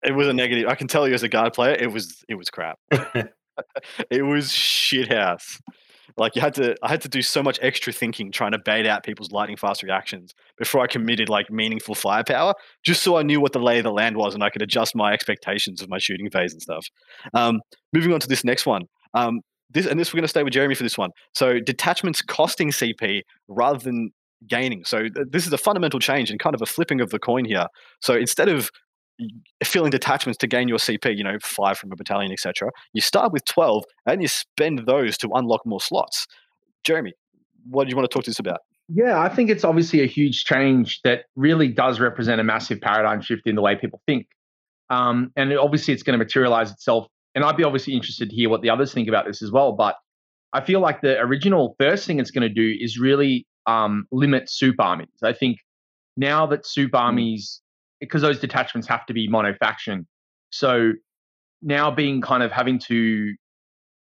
It 0.03 0.17
was 0.17 0.27
a 0.27 0.33
negative. 0.33 0.67
I 0.67 0.75
can 0.75 0.89
tell 0.89 1.07
you 1.07 1.15
as 1.15 1.23
a 1.23 1.29
guard 1.29 1.53
player, 1.53 1.77
it 1.79 1.93
was 1.93 2.25
it 2.29 2.35
was 2.35 2.51
crap. 2.51 2.81
it 4.11 4.23
was 4.25 4.51
shit 4.51 5.13
house. 5.13 5.61
Like 6.19 6.35
you 6.35 6.43
had 6.43 6.55
to, 6.55 6.75
I 6.83 6.89
had 6.89 7.01
to 7.03 7.09
do 7.09 7.23
so 7.23 7.43
much 7.43 7.59
extra 7.63 7.93
thinking 7.93 8.33
trying 8.33 8.53
to 8.53 8.59
bait 8.59 8.87
out 8.87 9.05
people's 9.05 9.31
lightning 9.31 9.57
fast 9.57 9.83
reactions 9.83 10.35
before 10.57 10.81
I 10.83 10.87
committed 10.87 11.29
like 11.29 11.51
meaningful 11.51 11.95
firepower, 11.95 12.55
just 12.85 13.03
so 13.03 13.17
I 13.17 13.23
knew 13.23 13.41
what 13.41 13.53
the 13.53 13.61
lay 13.61 13.79
of 13.79 13.85
the 13.85 13.93
land 13.93 14.17
was 14.17 14.35
and 14.35 14.43
I 14.43 14.51
could 14.51 14.63
adjust 14.63 14.95
my 14.95 15.13
expectations 15.13 15.81
of 15.83 15.89
my 15.89 15.99
shooting 15.99 16.31
phase 16.31 16.53
and 16.53 16.63
stuff. 16.63 16.87
Um, 17.35 17.61
moving 17.93 18.13
on 18.13 18.21
to 18.21 18.29
this 18.29 18.45
next 18.45 18.67
one. 18.67 18.83
Um, 19.15 19.41
this 19.71 19.87
and 19.87 20.01
this 20.01 20.13
we're 20.13 20.19
going 20.19 20.25
to 20.25 20.29
stay 20.29 20.43
with 20.43 20.53
Jeremy 20.53 20.75
for 20.75 20.83
this 20.83 20.97
one. 20.97 21.11
So 21.35 21.61
detachments 21.61 22.23
costing 22.23 22.71
CP 22.71 23.23
rather 23.49 23.79
than 23.79 24.11
gaining. 24.47 24.85
So 24.85 25.03
th- 25.03 25.27
this 25.31 25.47
is 25.47 25.53
a 25.53 25.59
fundamental 25.59 26.01
change 26.01 26.31
and 26.31 26.39
kind 26.41 26.55
of 26.55 26.63
a 26.63 26.67
flipping 26.67 27.01
of 27.01 27.11
the 27.11 27.19
coin 27.19 27.45
here. 27.45 27.67
So 28.01 28.15
instead 28.15 28.49
of 28.49 28.71
filling 29.65 29.91
detachments 29.91 30.39
to 30.39 30.47
gain 30.47 30.69
your 30.69 30.79
CP, 30.79 31.17
you 31.17 31.25
know, 31.25 31.39
five 31.43 31.79
from 31.79 31.93
a 31.93 31.97
battalion, 31.97 32.33
etc. 32.33 32.71
You 32.93 33.01
start 33.01 33.33
with 33.33 33.45
12 33.45 33.85
and 34.07 34.23
you 34.23 34.29
spend 34.29 34.83
those 34.87 35.17
to 35.19 35.31
unlock 35.35 35.63
more 35.67 35.81
slots. 35.81 36.27
Jeremy, 36.85 37.13
what 37.69 37.85
do 37.85 37.91
you 37.91 37.97
want 37.97 38.11
to 38.11 38.15
talk 38.15 38.25
to 38.25 38.31
us 38.31 38.39
about? 38.39 38.61
Yeah, 38.89 39.21
I 39.21 39.29
think 39.29 39.51
it's 39.51 39.65
obviously 39.65 40.01
a 40.01 40.07
huge 40.07 40.45
change 40.45 41.01
that 41.05 41.25
really 41.37 41.69
does 41.69 42.01
represent 42.01 42.41
a 42.41 42.45
massive 42.45 42.81
paradigm 42.81 43.21
shift 43.21 43.43
in 43.47 43.55
the 43.55 43.61
way 43.61 43.77
people 43.77 44.01
think. 44.07 44.27
Um, 44.89 45.31
and 45.37 45.53
obviously, 45.53 45.93
it's 45.93 46.03
going 46.03 46.19
to 46.19 46.25
materialize 46.25 46.71
itself. 46.71 47.07
And 47.35 47.45
I'd 47.45 47.57
be 47.57 47.65
obviously 47.65 47.93
interested 47.93 48.31
to 48.31 48.35
hear 48.35 48.49
what 48.49 48.63
the 48.63 48.71
others 48.71 48.95
think 48.95 49.07
about 49.07 49.27
this 49.27 49.43
as 49.43 49.51
well. 49.51 49.73
But 49.73 49.97
I 50.55 50.63
feel 50.63 50.81
like 50.81 51.03
the 51.03 51.21
original 51.21 51.77
first 51.79 52.07
thing 52.07 52.19
it's 52.19 52.31
going 52.31 52.49
to 52.49 52.55
do 52.55 52.75
is 52.81 52.99
really 52.99 53.47
um, 53.67 54.07
limit 54.11 54.49
soup 54.49 54.77
armies. 54.79 55.09
I 55.23 55.35
think 55.35 55.59
now 56.17 56.47
that 56.47 56.67
soup 56.67 56.93
mm. 56.93 56.99
armies, 56.99 57.61
because 58.01 58.23
those 58.23 58.41
detachments 58.41 58.89
have 58.89 59.07
to 59.07 59.13
be 59.13 59.29
monofaction, 59.29 60.07
so 60.51 60.93
now 61.63 61.91
being 61.91 62.21
kind 62.21 62.43
of 62.43 62.53
having 62.53 62.79
to, 62.79 63.35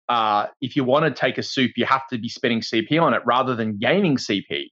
uh, 0.09 0.47
if 0.61 0.77
you 0.77 0.85
want 0.85 1.05
to 1.05 1.11
take 1.11 1.39
a 1.39 1.43
soup, 1.43 1.73
you 1.77 1.87
have 1.87 2.07
to 2.09 2.19
be 2.19 2.29
spending 2.29 2.61
CP 2.61 3.01
on 3.01 3.15
it 3.15 3.23
rather 3.25 3.55
than 3.55 3.79
gaining 3.79 4.17
CP. 4.17 4.67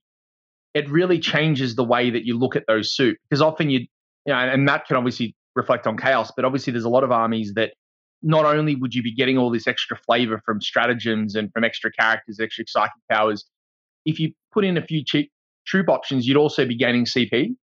It 0.73 0.89
really 0.89 1.19
changes 1.19 1.75
the 1.75 1.83
way 1.83 2.09
that 2.09 2.25
you 2.25 2.37
look 2.37 2.55
at 2.55 2.63
those 2.67 2.93
soup 2.93 3.17
because 3.29 3.41
often 3.41 3.69
you, 3.69 3.79
you 4.25 4.33
know, 4.33 4.35
and 4.35 4.67
that 4.67 4.85
can 4.85 4.97
obviously 4.97 5.35
reflect 5.55 5.87
on 5.87 5.97
chaos, 5.97 6.31
but 6.35 6.45
obviously 6.45 6.71
there's 6.71 6.85
a 6.85 6.89
lot 6.89 7.03
of 7.03 7.11
armies 7.11 7.53
that 7.55 7.73
not 8.21 8.45
only 8.45 8.75
would 8.75 8.93
you 8.93 9.01
be 9.01 9.13
getting 9.13 9.37
all 9.37 9.49
this 9.49 9.67
extra 9.67 9.97
flavor 9.97 10.41
from 10.45 10.61
stratagems 10.61 11.35
and 11.35 11.51
from 11.53 11.63
extra 11.63 11.91
characters, 11.91 12.39
extra 12.39 12.65
psychic 12.67 13.01
powers, 13.09 13.45
if 14.05 14.19
you 14.19 14.33
put 14.53 14.65
in 14.65 14.77
a 14.77 14.85
few 14.85 15.03
cheap 15.03 15.31
troop 15.65 15.89
options, 15.89 16.27
you'd 16.27 16.37
also 16.37 16.65
be 16.65 16.75
gaining 16.75 17.05
CP. 17.05 17.55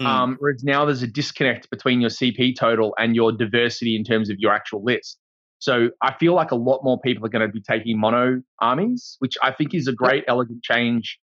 Mm. 0.00 0.06
Um, 0.06 0.36
whereas 0.38 0.62
now 0.62 0.84
there's 0.84 1.02
a 1.02 1.08
disconnect 1.08 1.70
between 1.70 2.00
your 2.00 2.10
CP 2.10 2.56
total 2.56 2.94
and 2.98 3.16
your 3.16 3.32
diversity 3.32 3.96
in 3.96 4.04
terms 4.04 4.30
of 4.30 4.36
your 4.38 4.52
actual 4.52 4.82
list. 4.84 5.18
So 5.58 5.90
I 6.00 6.14
feel 6.18 6.34
like 6.34 6.52
a 6.52 6.56
lot 6.56 6.84
more 6.84 7.00
people 7.00 7.26
are 7.26 7.28
going 7.28 7.46
to 7.46 7.52
be 7.52 7.60
taking 7.60 7.98
mono 7.98 8.40
armies, 8.60 9.16
which 9.18 9.34
I 9.42 9.50
think 9.50 9.74
is 9.74 9.88
a 9.88 9.92
great, 9.92 10.24
elegant 10.28 10.62
change 10.62 11.18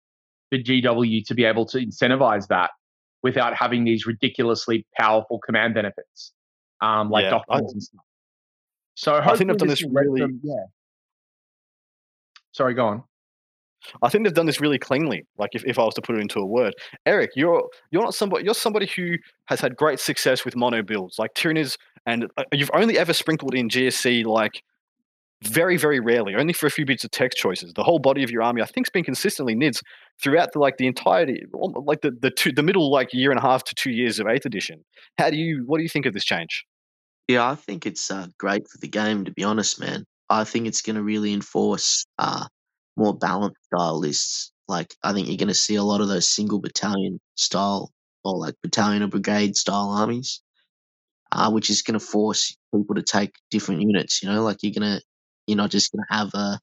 for 0.50 0.58
GW 0.58 1.24
to 1.26 1.34
be 1.34 1.44
able 1.44 1.66
to 1.66 1.78
incentivize 1.78 2.48
that 2.48 2.70
without 3.22 3.54
having 3.56 3.84
these 3.84 4.06
ridiculously 4.06 4.86
powerful 4.98 5.38
command 5.38 5.74
benefits, 5.74 6.32
um, 6.80 7.10
like 7.10 7.24
yeah, 7.24 7.30
doctrines 7.30 7.72
and 7.72 7.82
stuff. 7.82 8.04
So 8.96 9.14
I 9.14 9.36
think 9.36 9.50
I've 9.50 9.56
done 9.56 9.68
this 9.68 9.84
really. 9.84 10.20
Them, 10.20 10.40
yeah. 10.42 10.64
Sorry, 12.52 12.74
go 12.74 12.86
on. 12.86 13.04
I 14.02 14.08
think 14.08 14.24
they've 14.24 14.34
done 14.34 14.46
this 14.46 14.60
really 14.60 14.78
cleanly. 14.78 15.24
Like 15.38 15.50
if, 15.54 15.64
if 15.64 15.78
I 15.78 15.84
was 15.84 15.94
to 15.94 16.02
put 16.02 16.16
it 16.16 16.20
into 16.20 16.40
a 16.40 16.46
word, 16.46 16.74
Eric, 17.06 17.30
you're 17.34 17.68
you're 17.90 18.02
not 18.02 18.14
somebody 18.14 18.44
you're 18.44 18.54
somebody 18.54 18.86
who 18.86 19.16
has 19.46 19.60
had 19.60 19.76
great 19.76 20.00
success 20.00 20.44
with 20.44 20.56
mono 20.56 20.82
builds 20.82 21.18
like 21.18 21.34
Tyranids, 21.34 21.76
and 22.06 22.26
uh, 22.36 22.44
you've 22.52 22.70
only 22.74 22.98
ever 22.98 23.12
sprinkled 23.12 23.54
in 23.54 23.68
GSC 23.68 24.24
like 24.24 24.62
very 25.42 25.76
very 25.76 26.00
rarely, 26.00 26.34
only 26.34 26.52
for 26.52 26.66
a 26.66 26.70
few 26.70 26.86
bits 26.86 27.04
of 27.04 27.10
text 27.10 27.38
choices. 27.38 27.72
The 27.74 27.84
whole 27.84 27.98
body 27.98 28.22
of 28.22 28.30
your 28.30 28.42
army, 28.42 28.62
I 28.62 28.66
think, 28.66 28.86
has 28.86 28.90
been 28.90 29.04
consistently 29.04 29.54
nids 29.54 29.82
throughout 30.22 30.52
the 30.52 30.58
like 30.58 30.76
the 30.78 30.86
entirety, 30.86 31.42
like 31.52 32.00
the 32.00 32.10
the 32.10 32.30
two, 32.30 32.52
the 32.52 32.62
middle 32.62 32.90
like 32.90 33.12
year 33.12 33.30
and 33.30 33.38
a 33.38 33.42
half 33.42 33.64
to 33.64 33.74
two 33.74 33.90
years 33.90 34.18
of 34.18 34.26
Eighth 34.26 34.46
Edition. 34.46 34.84
How 35.18 35.30
do 35.30 35.36
you 35.36 35.64
what 35.66 35.78
do 35.78 35.82
you 35.82 35.88
think 35.88 36.06
of 36.06 36.14
this 36.14 36.24
change? 36.24 36.64
Yeah, 37.28 37.48
I 37.48 37.54
think 37.54 37.86
it's 37.86 38.10
uh, 38.10 38.26
great 38.38 38.68
for 38.68 38.78
the 38.78 38.88
game. 38.88 39.24
To 39.24 39.32
be 39.32 39.44
honest, 39.44 39.80
man, 39.80 40.04
I 40.28 40.44
think 40.44 40.66
it's 40.66 40.82
going 40.82 40.96
to 40.96 41.02
really 41.02 41.32
enforce 41.32 42.04
uh, 42.18 42.46
more 42.96 43.16
balanced 43.16 43.64
style 43.66 43.98
lists. 43.98 44.52
Like 44.68 44.94
I 45.02 45.12
think 45.12 45.28
you're 45.28 45.36
going 45.36 45.48
to 45.48 45.54
see 45.54 45.74
a 45.74 45.82
lot 45.82 46.00
of 46.00 46.08
those 46.08 46.28
single 46.28 46.60
battalion 46.60 47.20
style 47.36 47.92
or 48.24 48.38
like 48.38 48.54
battalion 48.62 49.02
or 49.02 49.08
brigade 49.08 49.56
style 49.56 49.90
armies, 49.90 50.42
uh, 51.32 51.50
which 51.50 51.70
is 51.70 51.82
going 51.82 51.98
to 51.98 52.04
force 52.04 52.56
people 52.74 52.94
to 52.94 53.02
take 53.02 53.34
different 53.50 53.82
units. 53.82 54.22
You 54.22 54.30
know, 54.30 54.42
like 54.42 54.58
you're 54.62 54.72
gonna 54.72 55.00
you're 55.46 55.58
not 55.58 55.70
just 55.70 55.92
going 55.92 56.04
to 56.08 56.16
have 56.16 56.30
a 56.34 56.38
uh, 56.38 56.56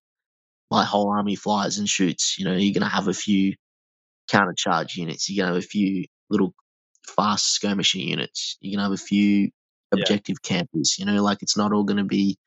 my 0.72 0.86
whole 0.86 1.12
army 1.12 1.36
flies 1.36 1.78
and 1.78 1.88
shoots. 1.88 2.38
You 2.40 2.46
know, 2.46 2.54
you're 2.54 2.74
going 2.74 2.90
to 2.90 2.96
have 2.96 3.10
a 3.10 3.14
few 3.14 3.54
counter 4.30 4.54
charge 4.56 4.96
units. 4.96 5.30
You're 5.30 5.44
going 5.44 5.54
to 5.54 5.56
have 5.56 5.64
a 5.64 5.68
few 5.68 6.06
little 6.30 6.56
fast 7.06 7.54
skirmishing 7.54 8.08
units. 8.08 8.58
You're 8.62 8.78
going 8.78 8.80
to 8.80 8.90
have 8.90 9.00
a 9.00 9.06
few 9.06 9.50
objective 9.92 10.38
yeah. 10.44 10.58
campers. 10.58 10.96
You 10.98 11.06
know, 11.06 11.22
like 11.22 11.44
it's 11.44 11.58
not 11.58 11.74
all 11.74 11.84
going 11.84 11.98
to 11.98 12.06
be. 12.06 12.38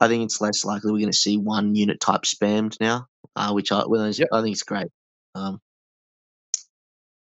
I 0.00 0.08
think 0.08 0.24
it's 0.24 0.40
less 0.40 0.64
likely 0.64 0.92
we're 0.92 0.98
going 0.98 1.12
to 1.12 1.16
see 1.16 1.36
one 1.36 1.74
unit 1.74 2.00
type 2.00 2.22
spammed 2.22 2.76
now, 2.80 3.06
uh, 3.36 3.52
which 3.52 3.70
I, 3.70 3.84
well, 3.86 4.08
yep. 4.08 4.28
I 4.32 4.40
think 4.40 4.54
it's 4.54 4.62
great. 4.62 4.88
Um, 5.34 5.60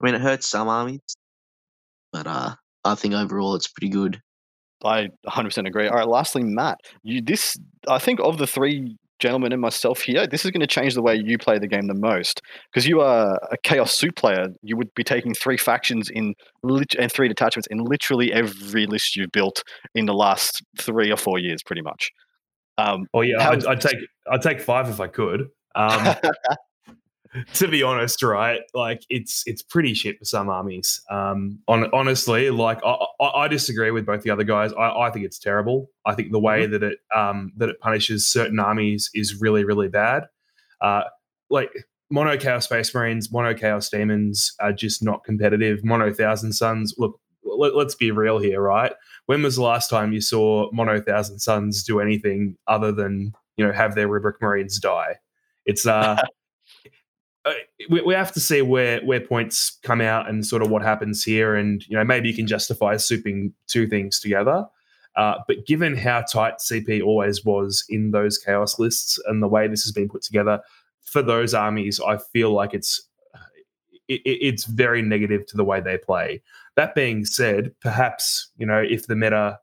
I 0.02 0.06
mean, 0.06 0.16
it 0.16 0.22
hurts 0.22 0.50
some 0.50 0.68
armies, 0.68 1.00
but 2.12 2.28
uh, 2.28 2.56
I 2.84 2.96
think 2.96 3.14
overall 3.14 3.56
it's 3.56 3.68
pretty 3.68 3.90
good. 3.90 4.22
I 4.84 5.10
100% 5.28 5.68
agree. 5.68 5.88
All 5.88 5.96
right, 5.96 6.08
lastly, 6.08 6.44
Matt, 6.44 6.80
you 7.04 7.22
this 7.22 7.56
I 7.88 7.98
think 7.98 8.20
of 8.20 8.38
the 8.38 8.48
three 8.48 8.98
gentlemen 9.20 9.54
and 9.54 9.62
myself 9.62 10.02
here, 10.02 10.28
this 10.28 10.44
is 10.46 10.52
going 10.52 10.62
to 10.62 10.68
change 10.68 10.94
the 10.94 11.02
way 11.02 11.16
you 11.16 11.38
play 11.38 11.58
the 11.58 11.68
game 11.68 11.88
the 11.88 11.94
most 11.94 12.42
because 12.72 12.88
you 12.88 13.00
are 13.00 13.40
a 13.52 13.58
chaos 13.64 13.96
soup 13.96 14.16
player. 14.16 14.48
You 14.62 14.78
would 14.78 14.94
be 14.94 15.04
taking 15.04 15.34
three 15.34 15.58
factions 15.58 16.10
in 16.10 16.34
lit- 16.64 16.96
and 17.00 17.12
three 17.12 17.28
detachments 17.28 17.68
in 17.68 17.80
literally 17.80 18.34
every 18.34 18.86
list 18.86 19.16
you've 19.16 19.32
built 19.32 19.64
in 19.94 20.06
the 20.06 20.14
last 20.14 20.64
three 20.78 21.12
or 21.12 21.18
four 21.18 21.40
years, 21.40 21.64
pretty 21.64 21.82
much. 21.82 22.12
Um, 22.78 23.08
oh 23.14 23.22
yeah, 23.22 23.50
I'd, 23.50 23.66
I'd, 23.66 23.82
take 23.82 23.98
I'd 24.30 24.42
take 24.42 24.60
five 24.60 24.90
if 24.90 25.00
I 25.00 25.08
could. 25.08 25.50
Um, 25.76 26.16
to 27.54 27.68
be 27.68 27.84
honest, 27.84 28.22
right? 28.24 28.62
Like 28.74 29.04
it's 29.10 29.44
it's 29.46 29.62
pretty 29.62 29.94
shit 29.94 30.18
for 30.20 30.26
some 30.26 30.50
armies. 30.50 31.02
Um, 31.10 31.60
on, 31.68 31.90
honestly, 31.94 32.50
like 32.50 32.80
I, 32.86 32.98
I, 33.20 33.48
disagree 33.48 33.92
with 33.92 34.06
both 34.06 34.24
the 34.24 34.30
other 34.30 34.44
guys. 34.44 34.74
I, 34.74 34.90
I 34.90 35.12
think 35.12 35.26
it's 35.26 35.40
terrible. 35.40 35.90
I 36.06 36.16
think 36.16 36.32
the 36.32 36.40
way 36.40 36.64
mm-hmm. 36.64 36.72
that 36.74 36.84
it 36.84 37.00
um, 37.16 37.52
that 37.58 37.70
it 37.70 37.80
punishes 37.80 38.28
certain 38.28 38.60
armies 38.60 39.10
is 39.14 39.40
really 39.40 39.64
really 39.64 39.90
bad. 39.90 40.24
Uh, 40.82 41.04
like 41.50 41.72
mono 42.10 42.38
chaos 42.38 42.66
space 42.66 42.94
marines, 42.94 43.32
mono 43.32 43.54
chaos 43.54 43.90
demons 43.90 44.54
are 44.60 44.74
just 44.74 45.04
not 45.04 45.24
competitive. 45.24 45.84
Mono 45.84 46.14
thousand 46.14 46.54
sons. 46.54 46.94
Look, 46.98 47.20
let, 47.44 47.74
us 47.74 47.96
be 47.96 48.12
real 48.12 48.40
here, 48.40 48.62
right? 48.62 48.94
When 49.28 49.42
was 49.42 49.56
the 49.56 49.64
last 49.64 49.90
time 49.90 50.14
you 50.14 50.22
saw 50.22 50.70
mono 50.72 51.02
thousand 51.02 51.40
sons 51.40 51.84
do 51.84 52.00
anything 52.00 52.58
other 52.68 52.92
than 52.92 53.34
you 53.58 53.66
know 53.66 53.72
have 53.72 53.96
their 53.96 54.08
rubric 54.08 54.42
marines 54.42 54.80
die? 54.80 55.16
It's 55.66 55.86
uh 55.86 56.22
uh, 57.46 57.54
we, 57.90 58.02
we 58.02 58.14
have 58.14 58.32
to 58.34 58.40
see 58.40 58.62
where 58.62 59.00
where 59.02 59.22
points 59.22 59.78
come 59.84 60.02
out 60.02 60.28
and 60.28 60.46
sort 60.46 60.62
of 60.62 60.70
what 60.70 60.82
happens 60.82 61.24
here, 61.24 61.56
and 61.56 61.86
you 61.88 61.96
know 61.96 62.04
maybe 62.04 62.28
you 62.28 62.36
can 62.36 62.48
justify 62.48 62.96
souping 62.96 63.52
two 63.68 63.88
things 63.88 64.20
together. 64.20 64.66
Uh, 65.16 65.36
but 65.48 65.66
given 65.66 65.96
how 65.96 66.22
tight 66.22 66.56
CP 66.60 67.02
always 67.02 67.46
was 67.46 67.86
in 67.88 68.12
those 68.12 68.38
chaos 68.38 68.78
lists 68.80 69.18
and 69.28 69.42
the 69.42 69.48
way 69.48 69.66
this 69.66 69.84
has 69.84 69.94
been 69.94 70.10
put 70.10 70.22
together 70.22 70.60
for 71.04 71.22
those 71.22 71.54
armies, 71.54 72.02
I 72.06 72.18
feel 72.18 72.52
like 72.52 72.74
it's 72.74 73.08
it, 74.08 74.22
it's 74.26 74.66
very 74.66 75.02
negative 75.02 75.46
to 75.48 75.58
the 75.58 75.64
way 75.64 75.80
they 75.80 75.98
play. 75.98 76.42
That 76.76 76.96
being 76.96 77.26
said, 77.26 77.74
perhaps 77.82 78.50
you 78.58 78.66
know 78.66 78.82
if 78.82 79.08
the 79.08 79.16
meta 79.16 79.60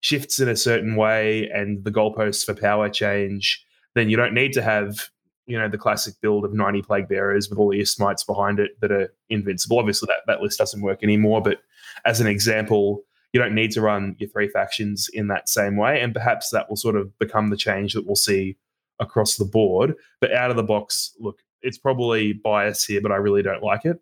shifts 0.00 0.40
in 0.40 0.48
a 0.48 0.56
certain 0.56 0.96
way 0.96 1.48
and 1.50 1.84
the 1.84 1.90
goalposts 1.90 2.44
for 2.44 2.54
power 2.54 2.88
change, 2.88 3.64
then 3.94 4.08
you 4.08 4.16
don't 4.16 4.34
need 4.34 4.52
to 4.54 4.62
have 4.62 5.10
you 5.46 5.58
know 5.58 5.68
the 5.68 5.78
classic 5.78 6.14
build 6.20 6.44
of 6.44 6.52
90 6.52 6.82
plague 6.82 7.08
bearers 7.08 7.48
with 7.48 7.58
all 7.58 7.70
the 7.70 7.80
Isthmites 7.80 8.24
behind 8.24 8.60
it 8.60 8.80
that 8.80 8.92
are 8.92 9.12
invincible. 9.28 9.78
Obviously, 9.78 10.06
that, 10.06 10.22
that 10.26 10.42
list 10.42 10.58
doesn't 10.58 10.82
work 10.82 11.02
anymore, 11.02 11.42
but 11.42 11.58
as 12.04 12.20
an 12.20 12.26
example, 12.26 13.02
you 13.32 13.40
don't 13.40 13.54
need 13.54 13.70
to 13.72 13.80
run 13.80 14.16
your 14.18 14.28
three 14.28 14.48
factions 14.48 15.08
in 15.12 15.28
that 15.28 15.48
same 15.48 15.76
way. 15.76 16.00
And 16.00 16.12
perhaps 16.12 16.50
that 16.50 16.68
will 16.68 16.76
sort 16.76 16.96
of 16.96 17.16
become 17.18 17.50
the 17.50 17.56
change 17.56 17.94
that 17.94 18.06
we'll 18.06 18.16
see 18.16 18.56
across 18.98 19.36
the 19.36 19.44
board. 19.44 19.94
But 20.20 20.32
out 20.32 20.50
of 20.50 20.56
the 20.56 20.62
box, 20.62 21.14
look, 21.18 21.38
it's 21.62 21.78
probably 21.78 22.32
bias 22.32 22.84
here, 22.84 23.00
but 23.00 23.12
I 23.12 23.16
really 23.16 23.42
don't 23.42 23.62
like 23.62 23.84
it. 23.84 24.00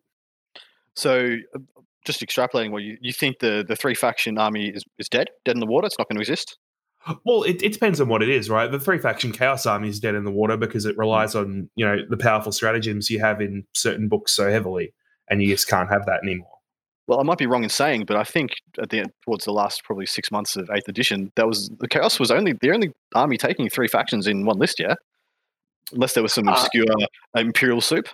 So, 0.94 1.36
just 2.08 2.20
extrapolating, 2.20 2.72
what 2.72 2.82
you, 2.82 2.98
you 3.00 3.12
think 3.12 3.38
the, 3.38 3.64
the 3.66 3.76
three 3.76 3.94
faction 3.94 4.38
army 4.38 4.68
is, 4.68 4.84
is 4.98 5.08
dead, 5.08 5.28
dead 5.44 5.54
in 5.54 5.60
the 5.60 5.66
water? 5.66 5.86
It's 5.86 5.98
not 5.98 6.08
going 6.08 6.16
to 6.16 6.22
exist? 6.22 6.58
Well, 7.24 7.42
it, 7.42 7.62
it, 7.62 7.72
depends 7.72 8.00
on 8.00 8.08
what 8.08 8.22
it 8.22 8.28
is, 8.28 8.50
right? 8.50 8.70
The 8.70 8.80
three 8.80 8.98
faction 8.98 9.32
chaos 9.32 9.66
army 9.66 9.88
is 9.88 10.00
dead 10.00 10.14
in 10.14 10.24
the 10.24 10.30
water 10.30 10.56
because 10.56 10.84
it 10.84 10.98
relies 10.98 11.34
on 11.34 11.70
you 11.74 11.86
know 11.86 11.96
the 12.08 12.16
powerful 12.16 12.52
stratagems 12.52 13.08
you 13.08 13.20
have 13.20 13.40
in 13.40 13.64
certain 13.72 14.08
books 14.08 14.32
so 14.32 14.50
heavily, 14.50 14.92
and 15.30 15.42
you 15.42 15.48
just 15.48 15.68
can't 15.68 15.88
have 15.88 16.06
that 16.06 16.20
anymore. 16.22 16.58
Well, 17.06 17.20
I 17.20 17.22
might 17.22 17.38
be 17.38 17.46
wrong 17.46 17.62
in 17.62 17.70
saying, 17.70 18.04
but 18.04 18.16
I 18.16 18.24
think 18.24 18.50
at 18.82 18.90
the 18.90 18.98
end, 18.98 19.12
towards 19.24 19.46
the 19.46 19.52
last 19.52 19.84
probably 19.84 20.04
six 20.04 20.30
months 20.30 20.56
of 20.56 20.68
Eighth 20.70 20.88
Edition, 20.88 21.32
that 21.36 21.46
was 21.46 21.70
the 21.78 21.88
chaos 21.88 22.20
was 22.20 22.30
only 22.30 22.52
the 22.52 22.72
only 22.72 22.92
army 23.14 23.38
taking 23.38 23.68
three 23.70 23.88
factions 23.88 24.26
in 24.26 24.44
one 24.44 24.58
list, 24.58 24.78
yeah. 24.78 24.94
Unless 25.92 26.12
there 26.12 26.22
was 26.22 26.34
some 26.34 26.48
uh, 26.48 26.52
obscure 26.52 26.84
uh, 26.90 27.40
imperial 27.40 27.80
soup. 27.80 28.08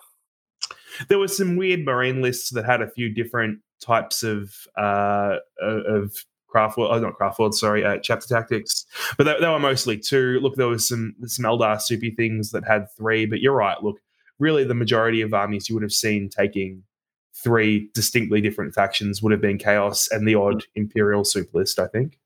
There 1.09 1.19
were 1.19 1.27
some 1.27 1.57
weird 1.57 1.85
marine 1.85 2.23
lists 2.23 2.51
that 2.51 2.65
had 2.65 2.81
a 2.81 2.91
few 2.91 3.13
different 3.13 3.59
types 3.85 4.23
of 4.23 4.55
uh, 4.77 5.37
of 5.61 6.15
craft 6.55 6.79
world, 6.79 6.93
oh, 6.95 6.99
not 7.01 7.15
craft 7.15 7.39
world, 7.39 7.55
sorry, 7.55 7.85
uh, 7.85 7.99
chapter 7.99 8.29
tactics. 8.29 8.87
But 9.19 9.25
they, 9.25 9.41
they, 9.41 9.49
were 9.49 9.59
mostly 9.59 9.99
two. 9.99 10.39
Look, 10.41 10.55
there 10.55 10.69
was 10.69 10.87
some 10.87 11.15
some 11.27 11.45
Eldar 11.45 11.81
soupy 11.81 12.13
things 12.13 12.53
that 12.53 12.67
had 12.67 12.87
three. 12.97 13.27
But 13.27 13.41
you're 13.41 13.55
right. 13.55 13.83
Look, 13.83 13.99
really, 14.39 14.65
the 14.65 14.75
majority 14.75 15.21
of 15.21 15.35
armies 15.35 15.69
you 15.69 15.75
would 15.75 15.83
have 15.83 15.93
seen 15.93 16.29
taking 16.29 16.85
three 17.35 17.91
distinctly 17.93 18.41
different 18.41 18.75
factions 18.75 19.21
would 19.21 19.33
have 19.33 19.41
been 19.41 19.59
chaos 19.59 20.09
and 20.11 20.27
the 20.27 20.37
odd 20.37 20.65
imperial 20.75 21.25
soup 21.25 21.53
list. 21.53 21.79
I 21.79 21.89
think. 21.89 22.19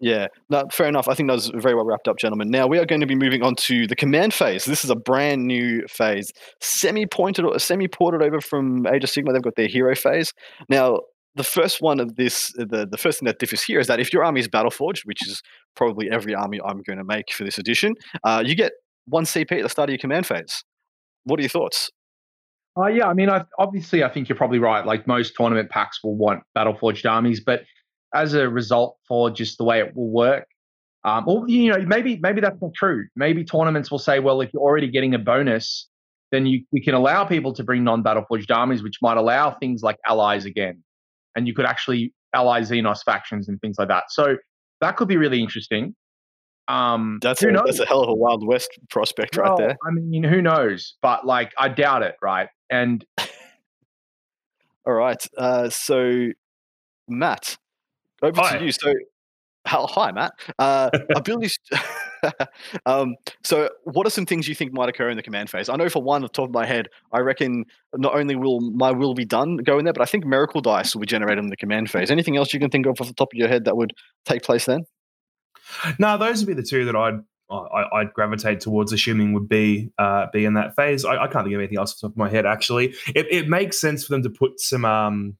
Yeah, 0.00 0.26
no, 0.50 0.64
fair 0.72 0.88
enough. 0.88 1.08
I 1.08 1.14
think 1.14 1.28
that 1.28 1.34
was 1.34 1.50
very 1.54 1.74
well 1.74 1.84
wrapped 1.84 2.08
up, 2.08 2.18
gentlemen. 2.18 2.48
Now 2.50 2.66
we 2.66 2.78
are 2.78 2.86
going 2.86 3.00
to 3.00 3.06
be 3.06 3.14
moving 3.14 3.42
on 3.42 3.54
to 3.56 3.86
the 3.86 3.96
command 3.96 4.34
phase. 4.34 4.64
This 4.64 4.84
is 4.84 4.90
a 4.90 4.96
brand 4.96 5.46
new 5.46 5.86
phase, 5.88 6.30
semi-pointed 6.60 7.44
or 7.44 7.58
semi-ported 7.58 8.22
over 8.22 8.40
from 8.40 8.86
Age 8.86 9.04
of 9.04 9.10
Sigmar. 9.10 9.32
They've 9.32 9.42
got 9.42 9.56
their 9.56 9.68
hero 9.68 9.94
phase. 9.94 10.32
Now, 10.68 11.00
the 11.34 11.44
first 11.44 11.80
one 11.80 12.00
of 12.00 12.16
this, 12.16 12.52
the, 12.56 12.86
the 12.90 12.98
first 12.98 13.20
thing 13.20 13.26
that 13.26 13.38
differs 13.38 13.62
here 13.62 13.80
is 13.80 13.86
that 13.86 14.00
if 14.00 14.12
your 14.12 14.24
army 14.24 14.40
is 14.40 14.48
Battleforged, 14.48 15.02
which 15.04 15.26
is 15.26 15.42
probably 15.74 16.10
every 16.10 16.34
army 16.34 16.60
I'm 16.64 16.82
going 16.82 16.98
to 16.98 17.04
make 17.04 17.32
for 17.32 17.44
this 17.44 17.58
edition, 17.58 17.94
uh, 18.24 18.42
you 18.44 18.54
get 18.54 18.72
one 19.06 19.24
CP 19.24 19.52
at 19.52 19.62
the 19.62 19.68
start 19.68 19.88
of 19.88 19.92
your 19.92 19.98
command 19.98 20.26
phase. 20.26 20.62
What 21.24 21.38
are 21.38 21.42
your 21.42 21.48
thoughts? 21.48 21.90
Uh, 22.78 22.86
yeah, 22.86 23.06
I 23.06 23.14
mean, 23.14 23.28
I, 23.28 23.44
obviously, 23.58 24.02
I 24.02 24.08
think 24.08 24.28
you're 24.28 24.36
probably 24.36 24.58
right. 24.58 24.84
Like 24.84 25.06
most 25.06 25.34
tournament 25.36 25.70
packs 25.70 26.00
will 26.02 26.16
want 26.16 26.42
Battleforged 26.56 27.08
armies, 27.10 27.40
but 27.40 27.62
as 28.14 28.34
a 28.34 28.48
result 28.48 28.96
for 29.06 29.30
just 29.30 29.58
the 29.58 29.64
way 29.64 29.80
it 29.80 29.94
will 29.94 30.10
work. 30.10 30.46
Um, 31.04 31.24
or 31.26 31.48
you 31.48 31.70
know, 31.70 31.78
maybe 31.84 32.18
maybe 32.18 32.40
that's 32.40 32.60
not 32.62 32.74
true. 32.74 33.06
Maybe 33.16 33.44
tournaments 33.44 33.90
will 33.90 33.98
say, 33.98 34.20
well, 34.20 34.40
if 34.40 34.52
you're 34.52 34.62
already 34.62 34.88
getting 34.88 35.14
a 35.14 35.18
bonus, 35.18 35.88
then 36.30 36.46
you 36.46 36.64
we 36.70 36.80
can 36.80 36.94
allow 36.94 37.24
people 37.24 37.52
to 37.54 37.64
bring 37.64 37.82
non-battle 37.82 38.24
forged 38.28 38.50
armies, 38.52 38.82
which 38.82 38.98
might 39.02 39.16
allow 39.16 39.50
things 39.50 39.82
like 39.82 39.98
allies 40.06 40.44
again, 40.44 40.82
and 41.34 41.48
you 41.48 41.54
could 41.54 41.66
actually 41.66 42.14
ally 42.34 42.60
Xenos 42.60 43.02
factions 43.04 43.48
and 43.48 43.60
things 43.60 43.76
like 43.78 43.88
that. 43.88 44.04
So 44.10 44.36
that 44.80 44.96
could 44.96 45.08
be 45.08 45.16
really 45.16 45.40
interesting. 45.40 45.94
Um, 46.68 47.18
that's 47.20 47.42
a, 47.42 47.50
knows? 47.50 47.64
that's 47.66 47.80
a 47.80 47.86
hell 47.86 48.02
of 48.02 48.08
a 48.08 48.14
Wild 48.14 48.46
West 48.46 48.70
prospect 48.88 49.36
well, 49.36 49.50
right 49.50 49.58
there. 49.58 49.76
I 49.86 49.90
mean, 49.90 50.22
who 50.22 50.40
knows? 50.40 50.94
But 51.02 51.26
like, 51.26 51.52
I 51.58 51.68
doubt 51.68 52.02
it, 52.02 52.14
right? 52.22 52.48
And 52.70 53.04
all 54.86 54.94
right, 54.94 55.22
uh, 55.36 55.68
so 55.70 56.28
Matt, 57.08 57.56
over 58.22 58.40
hi. 58.40 58.58
to 58.58 58.64
you. 58.64 58.72
So, 58.72 58.92
how, 59.64 59.86
hi, 59.86 60.10
Matt. 60.10 60.32
Uh, 60.58 60.90
abilities. 61.14 61.56
um, 62.86 63.14
so, 63.44 63.68
what 63.84 64.06
are 64.06 64.10
some 64.10 64.26
things 64.26 64.48
you 64.48 64.54
think 64.54 64.72
might 64.72 64.88
occur 64.88 65.08
in 65.08 65.16
the 65.16 65.22
command 65.22 65.50
phase? 65.50 65.68
I 65.68 65.76
know 65.76 65.88
for 65.88 66.02
one, 66.02 66.24
off 66.24 66.32
the 66.32 66.36
top 66.36 66.48
of 66.48 66.54
my 66.54 66.66
head, 66.66 66.88
I 67.12 67.20
reckon 67.20 67.64
not 67.94 68.14
only 68.14 68.34
will 68.34 68.60
my 68.60 68.90
will 68.90 69.14
be 69.14 69.24
done 69.24 69.58
go 69.58 69.78
in 69.78 69.84
there, 69.84 69.92
but 69.92 70.02
I 70.02 70.06
think 70.06 70.24
miracle 70.24 70.60
dice 70.60 70.94
will 70.94 71.00
be 71.00 71.06
generated 71.06 71.44
in 71.44 71.50
the 71.50 71.56
command 71.56 71.90
phase. 71.90 72.10
Anything 72.10 72.36
else 72.36 72.52
you 72.52 72.60
can 72.60 72.70
think 72.70 72.86
of 72.86 73.00
off 73.00 73.06
the 73.06 73.14
top 73.14 73.32
of 73.32 73.38
your 73.38 73.48
head 73.48 73.64
that 73.64 73.76
would 73.76 73.92
take 74.24 74.42
place 74.42 74.64
then? 74.64 74.84
No, 75.98 76.18
those 76.18 76.40
would 76.40 76.48
be 76.48 76.60
the 76.60 76.66
two 76.66 76.84
that 76.86 76.96
I'd 76.96 77.20
I, 77.50 77.86
would 77.98 78.14
gravitate 78.14 78.60
towards 78.60 78.92
assuming 78.92 79.32
would 79.34 79.48
be 79.48 79.90
uh, 79.98 80.26
be 80.32 80.44
in 80.44 80.54
that 80.54 80.74
phase. 80.74 81.04
I, 81.04 81.24
I, 81.24 81.28
can't 81.28 81.44
think 81.44 81.54
of 81.54 81.60
anything 81.60 81.78
else 81.78 81.92
off 81.92 82.00
the 82.00 82.08
top 82.08 82.12
of 82.12 82.16
my 82.16 82.30
head. 82.30 82.46
Actually, 82.46 82.94
it, 83.14 83.26
it 83.30 83.48
makes 83.48 83.80
sense 83.80 84.04
for 84.04 84.12
them 84.12 84.22
to 84.22 84.30
put 84.30 84.58
some 84.58 84.84
um, 84.84 85.36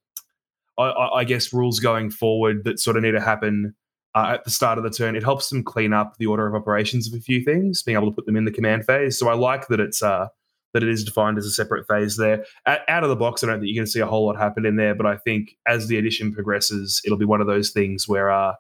I, 0.79 1.09
I, 1.17 1.25
guess, 1.25 1.53
rules 1.53 1.81
going 1.81 2.11
forward 2.11 2.65
that 2.65 2.81
sort 2.81 2.97
of 2.97 3.03
need 3.03 3.13
to 3.13 3.21
happen 3.21 3.75
uh, 4.15 4.33
at 4.35 4.45
the 4.45 4.51
start 4.51 4.79
of 4.79 4.85
the 4.85 4.91
turn. 4.91 5.17
It 5.17 5.23
helps 5.23 5.51
them 5.51 5.63
clean 5.63 5.93
up 5.93 6.17
the 6.19 6.27
order 6.27 6.47
of 6.47 6.55
operations 6.55 7.07
of 7.07 7.19
a 7.19 7.23
few 7.23 7.43
things, 7.43 7.83
being 7.83 7.97
able 7.97 8.11
to 8.11 8.15
put 8.15 8.27
them 8.27 8.37
in 8.37 8.45
the 8.45 8.51
command 8.51 8.85
phase. 8.85 9.19
So 9.19 9.29
I 9.29 9.35
like 9.35 9.69
that 9.69 9.81
it's 9.81 10.03
uh, 10.03 10.29
that 10.75 10.83
it 10.83 10.89
is 10.89 11.05
defined 11.05 11.39
as 11.39 11.47
a 11.47 11.51
separate 11.51 11.87
phase 11.87 12.17
there. 12.17 12.45
At, 12.67 12.81
out 12.89 13.03
of 13.03 13.11
the 13.11 13.17
box, 13.17 13.43
I 13.43 13.47
don't 13.47 13.61
think 13.61 13.69
you're 13.69 13.81
going 13.81 13.87
to 13.87 13.91
see 13.91 14.01
a 14.01 14.07
whole 14.07 14.27
lot 14.27 14.39
happen 14.39 14.65
in 14.65 14.77
there, 14.77 14.95
but 14.95 15.07
I 15.07 15.17
think 15.17 15.57
as 15.67 15.89
the 15.89 15.99
edition 15.99 16.33
progresses, 16.33 17.01
it'll 17.05 17.19
be 17.19 17.25
one 17.25 17.41
of 17.41 17.47
those 17.47 17.71
things 17.71 18.09
where 18.09 18.31
uh, 18.31 18.55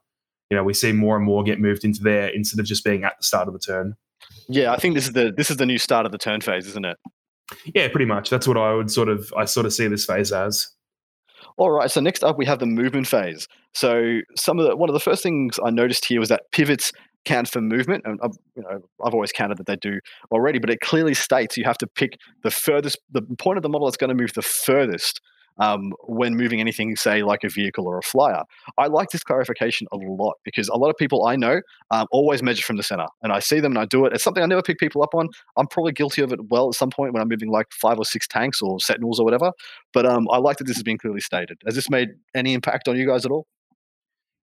you 0.51 0.57
know 0.57 0.64
we 0.64 0.75
see 0.75 0.92
more 0.92 1.16
and 1.16 1.25
more 1.25 1.42
get 1.42 1.61
moved 1.61 1.85
into 1.85 2.03
there 2.03 2.29
instead 2.29 2.61
of 2.61 2.66
just 2.66 2.85
being 2.85 3.05
at 3.05 3.14
the 3.18 3.25
start 3.25 3.48
of 3.48 3.55
the 3.55 3.61
turn. 3.61 3.94
Yeah, 4.48 4.72
I 4.72 4.77
think 4.77 4.94
this 4.94 5.07
is 5.07 5.12
the 5.12 5.33
this 5.37 5.51
is 5.51 5.57
the 5.57 5.66
new 5.66 5.79
start 5.79 6.07
of 6.07 6.12
the 6.12 6.18
turn 6.18 6.40
phase, 6.40 6.66
isn't 6.66 6.85
it? 6.85 6.98
Yeah, 7.75 7.88
pretty 7.88 8.07
much. 8.07 8.31
That's 8.31 8.46
what 8.46 8.57
I 8.57 8.72
would 8.75 8.90
sort 8.90 9.09
of 9.09 9.33
I 9.37 9.44
sort 9.44 9.66
of 9.66 9.72
see 9.72 9.87
this 9.88 10.05
phase 10.05 10.33
as. 10.33 10.68
All 11.56 11.70
right. 11.70 11.90
So 11.90 12.00
next 12.00 12.24
up, 12.24 12.38
we 12.38 12.46
have 12.46 12.58
the 12.58 12.66
movement 12.66 13.06
phase. 13.06 13.46
So 13.74 14.20
some 14.36 14.58
of 14.58 14.66
the 14.66 14.76
one 14.76 14.88
of 14.88 14.94
the 14.94 15.00
first 15.00 15.22
things 15.22 15.58
I 15.64 15.70
noticed 15.70 16.04
here 16.04 16.20
was 16.20 16.28
that 16.28 16.42
pivots 16.52 16.92
count 17.24 17.48
for 17.48 17.60
movement, 17.60 18.02
and 18.04 18.18
I've, 18.22 18.36
you 18.56 18.62
know 18.62 18.80
I've 19.04 19.14
always 19.14 19.32
counted 19.32 19.58
that 19.58 19.66
they 19.66 19.76
do 19.76 20.00
already, 20.30 20.58
but 20.58 20.70
it 20.70 20.80
clearly 20.80 21.14
states 21.14 21.56
you 21.56 21.64
have 21.64 21.78
to 21.78 21.86
pick 21.86 22.18
the 22.42 22.50
furthest, 22.50 22.98
the 23.10 23.22
point 23.38 23.58
of 23.58 23.62
the 23.62 23.68
model 23.68 23.86
that's 23.86 23.96
going 23.96 24.08
to 24.08 24.14
move 24.14 24.32
the 24.34 24.42
furthest 24.42 25.20
um, 25.58 25.92
when 26.04 26.34
moving 26.36 26.60
anything, 26.60 26.94
say 26.96 27.22
like 27.22 27.44
a 27.44 27.48
vehicle 27.48 27.86
or 27.86 27.98
a 27.98 28.02
flyer. 28.02 28.42
I 28.78 28.86
like 28.86 29.10
this 29.10 29.22
clarification 29.22 29.86
a 29.92 29.96
lot 29.96 30.34
because 30.44 30.68
a 30.68 30.76
lot 30.76 30.90
of 30.90 30.96
people 30.96 31.26
I 31.26 31.36
know 31.36 31.60
um, 31.90 32.06
always 32.10 32.42
measure 32.42 32.62
from 32.62 32.76
the 32.76 32.82
center, 32.82 33.06
and 33.22 33.32
I 33.32 33.38
see 33.38 33.60
them 33.60 33.72
and 33.72 33.78
I 33.78 33.84
do 33.86 34.04
it. 34.06 34.12
It's 34.12 34.24
something 34.24 34.42
I 34.42 34.46
never 34.46 34.62
pick 34.62 34.78
people 34.78 35.02
up 35.02 35.14
on. 35.14 35.28
I'm 35.56 35.66
probably 35.66 35.92
guilty 35.92 36.22
of 36.22 36.32
it 36.32 36.40
well 36.50 36.68
at 36.68 36.74
some 36.74 36.90
point 36.90 37.12
when 37.12 37.22
I'm 37.22 37.28
moving 37.28 37.50
like 37.50 37.66
five 37.72 37.98
or 37.98 38.04
six 38.04 38.26
tanks 38.26 38.62
or 38.62 38.80
sentinels 38.80 39.20
or 39.20 39.24
whatever. 39.24 39.52
But 39.92 40.06
um, 40.06 40.28
I 40.30 40.38
like 40.38 40.58
that 40.58 40.64
this 40.64 40.76
has 40.76 40.82
been 40.82 40.98
clearly 40.98 41.20
stated. 41.20 41.58
Has 41.66 41.74
this 41.74 41.90
made 41.90 42.10
any 42.34 42.54
impact 42.54 42.88
on 42.88 42.96
you 42.96 43.06
guys 43.06 43.24
at 43.24 43.30
all? 43.30 43.46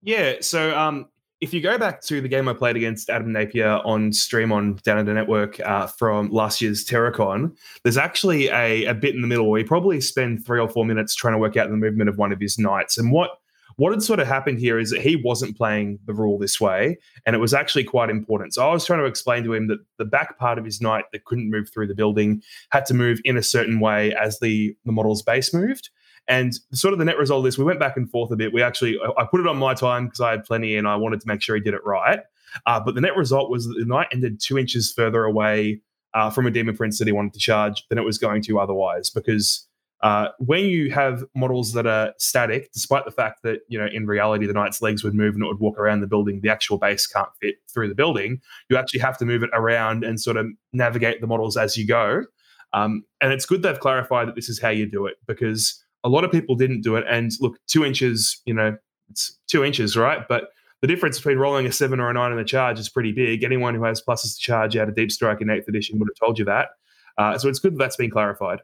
Yeah, 0.01 0.35
so 0.41 0.77
um, 0.77 1.07
if 1.41 1.53
you 1.53 1.61
go 1.61 1.77
back 1.77 2.01
to 2.01 2.19
the 2.21 2.27
game 2.27 2.49
I 2.49 2.53
played 2.53 2.75
against 2.75 3.09
Adam 3.09 3.31
Napier 3.31 3.79
on 3.85 4.11
stream 4.11 4.51
on 4.51 4.75
Down 4.83 4.97
Under 4.97 5.13
Network 5.13 5.59
uh, 5.61 5.87
from 5.87 6.29
last 6.31 6.59
year's 6.59 6.85
Terracon, 6.85 7.55
there's 7.83 7.97
actually 7.97 8.49
a, 8.49 8.85
a 8.85 8.93
bit 8.93 9.15
in 9.15 9.21
the 9.21 9.27
middle 9.27 9.49
where 9.49 9.61
you 9.61 9.65
probably 9.65 10.01
spend 10.01 10.45
three 10.45 10.59
or 10.59 10.67
four 10.67 10.85
minutes 10.85 11.15
trying 11.15 11.33
to 11.33 11.37
work 11.37 11.55
out 11.55 11.69
the 11.69 11.77
movement 11.77 12.09
of 12.09 12.17
one 12.17 12.33
of 12.33 12.41
his 12.41 12.59
knights. 12.59 12.97
And 12.97 13.11
what 13.11 13.31
what 13.77 13.93
had 13.93 14.03
sort 14.03 14.19
of 14.19 14.27
happened 14.27 14.59
here 14.59 14.77
is 14.77 14.91
that 14.91 14.99
he 14.99 15.15
wasn't 15.15 15.55
playing 15.55 15.99
the 16.05 16.13
rule 16.13 16.37
this 16.37 16.59
way, 16.59 16.97
and 17.25 17.33
it 17.33 17.39
was 17.39 17.53
actually 17.53 17.85
quite 17.85 18.09
important. 18.09 18.53
So 18.53 18.67
I 18.67 18.73
was 18.73 18.83
trying 18.83 18.99
to 18.99 19.05
explain 19.05 19.45
to 19.45 19.53
him 19.53 19.67
that 19.67 19.79
the 19.97 20.03
back 20.03 20.37
part 20.37 20.57
of 20.57 20.65
his 20.65 20.81
knight 20.81 21.05
that 21.13 21.23
couldn't 21.23 21.49
move 21.49 21.69
through 21.69 21.87
the 21.87 21.95
building 21.95 22.41
had 22.71 22.85
to 22.87 22.93
move 22.93 23.21
in 23.23 23.37
a 23.37 23.41
certain 23.41 23.79
way 23.79 24.13
as 24.15 24.37
the, 24.39 24.75
the 24.83 24.91
model's 24.91 25.21
base 25.21 25.53
moved. 25.53 25.91
And 26.29 26.53
sort 26.71 26.93
of 26.93 26.99
the 26.99 27.05
net 27.05 27.17
result 27.17 27.39
of 27.39 27.43
this, 27.43 27.57
we 27.57 27.65
went 27.65 27.79
back 27.79 27.97
and 27.97 28.09
forth 28.09 28.31
a 28.31 28.35
bit. 28.35 28.53
We 28.53 28.61
actually, 28.61 28.99
I 29.17 29.25
put 29.25 29.41
it 29.41 29.47
on 29.47 29.57
my 29.57 29.73
time 29.73 30.05
because 30.05 30.21
I 30.21 30.29
had 30.29 30.45
plenty 30.45 30.77
and 30.77 30.87
I 30.87 30.95
wanted 30.95 31.19
to 31.21 31.27
make 31.27 31.41
sure 31.41 31.55
he 31.55 31.61
did 31.61 31.73
it 31.73 31.83
right. 31.83 32.19
Uh, 32.67 32.79
but 32.79 32.95
the 32.95 33.01
net 33.01 33.17
result 33.17 33.49
was 33.49 33.67
that 33.67 33.73
the 33.77 33.85
knight 33.85 34.07
ended 34.13 34.39
two 34.39 34.57
inches 34.57 34.93
further 34.93 35.23
away 35.23 35.81
uh, 36.13 36.29
from 36.29 36.45
a 36.45 36.51
demon 36.51 36.77
prince 36.77 36.99
that 36.99 37.07
he 37.07 37.11
wanted 37.11 37.33
to 37.33 37.39
charge 37.39 37.83
than 37.89 37.97
it 37.97 38.03
was 38.03 38.19
going 38.19 38.43
to 38.43 38.59
otherwise. 38.59 39.09
Because 39.09 39.67
uh, 40.01 40.29
when 40.37 40.65
you 40.65 40.91
have 40.91 41.23
models 41.35 41.73
that 41.73 41.85
are 41.85 42.13
static, 42.17 42.71
despite 42.71 43.05
the 43.05 43.11
fact 43.11 43.43
that 43.43 43.61
you 43.67 43.77
know 43.77 43.87
in 43.91 44.07
reality 44.07 44.45
the 44.45 44.53
knight's 44.53 44.81
legs 44.81 45.03
would 45.03 45.13
move 45.13 45.35
and 45.35 45.43
it 45.43 45.47
would 45.47 45.59
walk 45.59 45.77
around 45.77 46.01
the 46.01 46.07
building, 46.07 46.41
the 46.41 46.49
actual 46.49 46.77
base 46.77 47.05
can't 47.05 47.29
fit 47.41 47.55
through 47.71 47.89
the 47.89 47.95
building. 47.95 48.39
You 48.69 48.77
actually 48.77 49.01
have 49.01 49.17
to 49.17 49.25
move 49.25 49.43
it 49.43 49.49
around 49.53 50.03
and 50.03 50.19
sort 50.19 50.37
of 50.37 50.47
navigate 50.73 51.21
the 51.21 51.27
models 51.27 51.57
as 51.57 51.75
you 51.75 51.85
go. 51.85 52.23
Um, 52.71 53.03
and 53.19 53.33
it's 53.33 53.45
good 53.45 53.61
they've 53.61 53.79
clarified 53.79 54.27
that 54.27 54.35
this 54.35 54.47
is 54.47 54.61
how 54.61 54.69
you 54.69 54.85
do 54.85 55.07
it 55.07 55.17
because 55.27 55.83
a 56.03 56.09
lot 56.09 56.23
of 56.23 56.31
people 56.31 56.55
didn't 56.55 56.81
do 56.81 56.95
it. 56.95 57.05
And 57.09 57.31
look, 57.39 57.57
two 57.67 57.85
inches, 57.85 58.41
you 58.45 58.53
know, 58.53 58.77
it's 59.09 59.37
two 59.47 59.63
inches, 59.63 59.97
right? 59.97 60.27
But 60.27 60.49
the 60.81 60.87
difference 60.87 61.17
between 61.17 61.37
rolling 61.37 61.65
a 61.65 61.71
seven 61.71 61.99
or 61.99 62.09
a 62.09 62.13
nine 62.13 62.31
in 62.31 62.37
the 62.37 62.43
charge 62.43 62.79
is 62.79 62.89
pretty 62.89 63.11
big. 63.11 63.43
Anyone 63.43 63.75
who 63.75 63.83
has 63.83 64.01
pluses 64.01 64.35
to 64.35 64.39
charge 64.39 64.77
out 64.77 64.87
of 64.87 64.95
Deep 64.95 65.11
Strike 65.11 65.41
in 65.41 65.49
eighth 65.49 65.67
edition 65.67 65.99
would 65.99 66.07
have 66.09 66.25
told 66.25 66.39
you 66.39 66.45
that. 66.45 66.69
Uh, 67.17 67.37
so 67.37 67.49
it's 67.49 67.59
good 67.59 67.73
that 67.73 67.79
that's 67.79 67.97
been 67.97 68.09
clarified. 68.09 68.59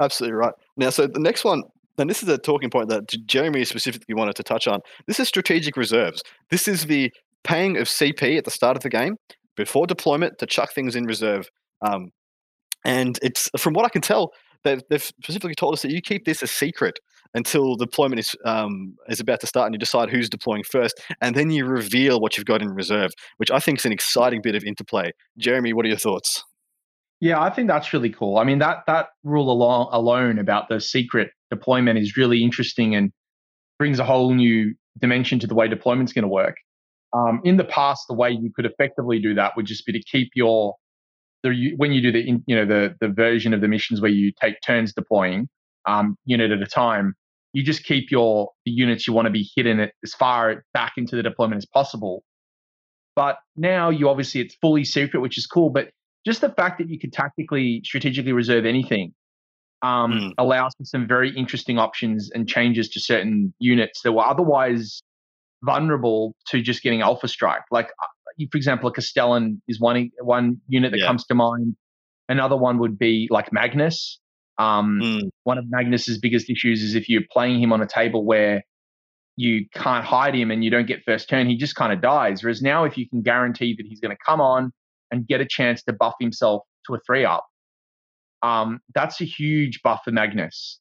Absolutely 0.00 0.36
right. 0.36 0.54
Now, 0.76 0.90
so 0.90 1.08
the 1.08 1.18
next 1.18 1.44
one, 1.44 1.64
and 1.98 2.08
this 2.08 2.22
is 2.22 2.28
a 2.28 2.38
talking 2.38 2.70
point 2.70 2.88
that 2.90 3.08
Jeremy 3.26 3.64
specifically 3.64 4.14
wanted 4.14 4.36
to 4.36 4.44
touch 4.44 4.68
on. 4.68 4.80
This 5.08 5.18
is 5.18 5.26
strategic 5.26 5.76
reserves. 5.76 6.22
This 6.50 6.68
is 6.68 6.86
the 6.86 7.12
paying 7.42 7.76
of 7.76 7.88
CP 7.88 8.38
at 8.38 8.44
the 8.44 8.52
start 8.52 8.76
of 8.76 8.84
the 8.84 8.88
game 8.88 9.16
before 9.56 9.88
deployment 9.88 10.38
to 10.38 10.46
chuck 10.46 10.72
things 10.72 10.94
in 10.94 11.04
reserve. 11.04 11.48
Um, 11.82 12.12
and 12.84 13.18
it's 13.22 13.50
from 13.58 13.74
what 13.74 13.84
I 13.84 13.88
can 13.88 14.02
tell, 14.02 14.32
they've, 14.64 14.82
they've 14.90 15.02
specifically 15.02 15.54
told 15.54 15.74
us 15.74 15.82
that 15.82 15.90
you 15.90 16.00
keep 16.00 16.24
this 16.24 16.42
a 16.42 16.46
secret 16.46 16.98
until 17.34 17.76
deployment 17.76 18.18
is 18.18 18.34
um, 18.44 18.96
is 19.08 19.20
about 19.20 19.40
to 19.40 19.46
start 19.46 19.66
and 19.66 19.74
you 19.74 19.78
decide 19.78 20.08
who's 20.10 20.28
deploying 20.28 20.64
first 20.64 21.00
and 21.20 21.34
then 21.34 21.50
you 21.50 21.64
reveal 21.64 22.20
what 22.20 22.36
you've 22.36 22.46
got 22.46 22.62
in 22.62 22.68
reserve 22.70 23.10
which 23.36 23.50
i 23.50 23.58
think 23.58 23.78
is 23.78 23.86
an 23.86 23.92
exciting 23.92 24.40
bit 24.42 24.54
of 24.54 24.64
interplay. 24.64 25.10
Jeremy 25.36 25.72
what 25.72 25.84
are 25.84 25.88
your 25.88 25.98
thoughts? 25.98 26.42
Yeah 27.20 27.40
i 27.40 27.50
think 27.50 27.68
that's 27.68 27.92
really 27.92 28.10
cool. 28.10 28.38
I 28.38 28.44
mean 28.44 28.58
that 28.58 28.78
that 28.86 29.08
rule 29.24 29.50
alone, 29.50 29.88
alone 29.90 30.38
about 30.38 30.68
the 30.68 30.80
secret 30.80 31.30
deployment 31.50 31.98
is 31.98 32.16
really 32.16 32.42
interesting 32.42 32.94
and 32.94 33.12
brings 33.78 33.98
a 33.98 34.04
whole 34.04 34.34
new 34.34 34.74
dimension 34.98 35.38
to 35.38 35.46
the 35.46 35.54
way 35.54 35.68
deployment's 35.68 36.12
going 36.12 36.22
to 36.22 36.28
work. 36.28 36.56
Um, 37.14 37.40
in 37.44 37.56
the 37.56 37.64
past 37.64 38.04
the 38.08 38.14
way 38.14 38.30
you 38.30 38.50
could 38.54 38.66
effectively 38.66 39.18
do 39.18 39.34
that 39.34 39.56
would 39.56 39.66
just 39.66 39.86
be 39.86 39.92
to 39.92 40.02
keep 40.02 40.30
your 40.34 40.74
the 41.42 41.74
when 41.76 41.92
you 41.92 42.00
do 42.02 42.12
the 42.12 42.40
you 42.46 42.56
know 42.56 42.66
the 42.66 42.94
the 43.00 43.08
version 43.08 43.54
of 43.54 43.60
the 43.60 43.68
missions 43.68 44.00
where 44.00 44.10
you 44.10 44.32
take 44.40 44.56
turns 44.64 44.92
deploying 44.92 45.48
um, 45.86 46.16
unit 46.24 46.50
at 46.50 46.62
a 46.62 46.66
time, 46.66 47.14
you 47.52 47.62
just 47.62 47.84
keep 47.84 48.10
your 48.10 48.50
the 48.64 48.70
units 48.70 49.06
you 49.06 49.12
want 49.12 49.26
to 49.26 49.30
be 49.30 49.48
hidden 49.56 49.90
as 50.04 50.14
far 50.14 50.64
back 50.74 50.92
into 50.96 51.16
the 51.16 51.22
deployment 51.22 51.58
as 51.58 51.66
possible. 51.66 52.22
But 53.16 53.38
now 53.56 53.90
you 53.90 54.08
obviously 54.08 54.40
it's 54.40 54.54
fully 54.60 54.84
secret, 54.84 55.20
which 55.20 55.38
is 55.38 55.46
cool. 55.46 55.70
But 55.70 55.90
just 56.24 56.40
the 56.40 56.50
fact 56.50 56.78
that 56.78 56.88
you 56.88 56.98
could 56.98 57.12
tactically, 57.12 57.80
strategically 57.84 58.32
reserve 58.32 58.64
anything 58.64 59.14
um, 59.82 60.12
mm. 60.12 60.32
allows 60.38 60.72
for 60.76 60.84
some 60.84 61.06
very 61.06 61.34
interesting 61.36 61.78
options 61.78 62.30
and 62.30 62.48
changes 62.48 62.88
to 62.90 63.00
certain 63.00 63.54
units 63.58 64.02
that 64.02 64.12
were 64.12 64.24
otherwise 64.24 65.02
vulnerable 65.64 66.34
to 66.48 66.60
just 66.60 66.82
getting 66.82 67.00
alpha 67.00 67.28
strike. 67.28 67.62
Like 67.70 67.88
for 68.50 68.56
example, 68.56 68.88
a 68.88 68.92
Castellan 68.92 69.60
is 69.68 69.80
one 69.80 70.10
one 70.20 70.60
unit 70.68 70.92
that 70.92 70.98
yeah. 71.00 71.06
comes 71.06 71.24
to 71.26 71.34
mind. 71.34 71.76
Another 72.28 72.56
one 72.56 72.78
would 72.78 72.98
be 72.98 73.26
like 73.30 73.52
Magnus. 73.52 74.20
Um, 74.58 75.00
mm. 75.02 75.20
One 75.44 75.58
of 75.58 75.64
Magnus's 75.68 76.18
biggest 76.18 76.50
issues 76.50 76.82
is 76.82 76.94
if 76.94 77.08
you're 77.08 77.22
playing 77.30 77.60
him 77.62 77.72
on 77.72 77.80
a 77.80 77.86
table 77.86 78.24
where 78.24 78.62
you 79.36 79.66
can't 79.72 80.04
hide 80.04 80.34
him 80.34 80.50
and 80.50 80.64
you 80.64 80.70
don't 80.70 80.86
get 80.86 81.00
first 81.04 81.28
turn, 81.28 81.48
he 81.48 81.56
just 81.56 81.76
kind 81.76 81.92
of 81.92 82.00
dies. 82.02 82.42
Whereas 82.42 82.60
now, 82.60 82.84
if 82.84 82.98
you 82.98 83.08
can 83.08 83.22
guarantee 83.22 83.74
that 83.78 83.86
he's 83.86 84.00
going 84.00 84.14
to 84.14 84.22
come 84.24 84.40
on 84.40 84.72
and 85.10 85.26
get 85.26 85.40
a 85.40 85.46
chance 85.46 85.82
to 85.84 85.92
buff 85.92 86.14
himself 86.20 86.62
to 86.86 86.94
a 86.94 86.98
three 87.06 87.24
up, 87.24 87.46
um, 88.42 88.80
that's 88.94 89.20
a 89.20 89.24
huge 89.24 89.80
buff 89.82 90.00
for 90.04 90.10
Magnus. 90.10 90.80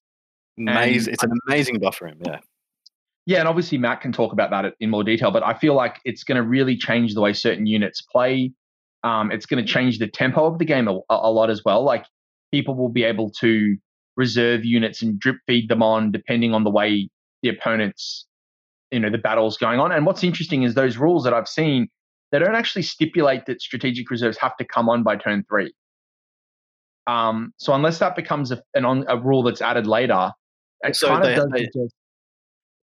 Amazing. 0.60 1.14
It's 1.14 1.24
an 1.24 1.32
amazing 1.48 1.80
buff 1.80 1.98
for 1.98 2.08
him. 2.08 2.20
Yeah. 2.26 2.40
Yeah, 3.28 3.40
and 3.40 3.50
obviously 3.50 3.78
Matt 3.78 4.00
can 4.00 4.14
talk 4.14 4.32
about 4.32 4.52
that 4.52 4.74
in 4.80 4.90
more 4.90 5.04
detail, 5.04 5.32
but 5.32 5.44
I 5.44 5.54
feel 5.54 5.74
like 5.74 6.00
it's 6.06 6.24
going 6.24 6.38
to 6.38 6.44
really 6.44 6.78
change 6.78 7.14
the 7.14 7.20
way 7.20 7.34
certain 7.34 7.66
units 7.66 8.02
play. 8.02 8.54
Um, 9.04 9.34
it's 9.34 9.46
going 9.46 9.64
to 9.64 9.70
change 9.70 10.00
the 10.00 10.08
tempo 10.08 10.46
of 10.46 10.60
the 10.60 10.66
game 10.66 10.88
a, 10.88 10.98
a, 11.10 11.30
lot 11.30 11.50
as 11.50 11.62
well. 11.66 11.84
Like 11.84 12.06
people 12.52 12.74
will 12.76 12.88
be 12.88 13.04
able 13.04 13.30
to 13.42 13.76
reserve 14.16 14.64
units 14.64 15.02
and 15.02 15.20
drip 15.20 15.36
feed 15.46 15.68
them 15.68 15.84
on 15.84 16.10
depending 16.10 16.54
on 16.54 16.64
the 16.64 16.70
way 16.70 17.10
the 17.44 17.50
opponent's, 17.50 18.26
you 18.92 19.00
know, 19.02 19.10
the 19.10 19.18
battle's 19.18 19.58
going 19.58 19.82
on. 19.82 19.92
And 19.92 20.06
what's 20.06 20.24
interesting 20.24 20.64
is 20.64 20.74
those 20.74 20.96
rules 20.96 21.26
that 21.26 21.34
I've 21.34 21.50
seen, 21.50 21.90
they 22.32 22.40
don't 22.40 22.56
actually 22.56 22.84
stipulate 22.84 23.46
that 23.48 23.62
strategic 23.62 24.10
reserves 24.10 24.38
have 24.38 24.56
to 24.56 24.64
come 24.64 24.88
on 24.88 25.04
by 25.04 25.18
turn 25.18 25.44
three. 25.50 25.74
Um, 27.08 27.54
so 27.58 27.74
unless 27.74 28.00
that 28.00 28.16
becomes 28.16 28.54
a, 28.54 28.64
an 28.74 28.86
on, 28.86 29.04
a 29.10 29.18
rule 29.18 29.44
that's 29.44 29.62
added 29.62 29.86
later, 29.86 30.32
it 30.82 30.96
so 30.96 31.10
kind 31.10 31.26
they, 31.26 31.36
of 31.36 31.52
does 31.52 31.72
they, 31.74 31.88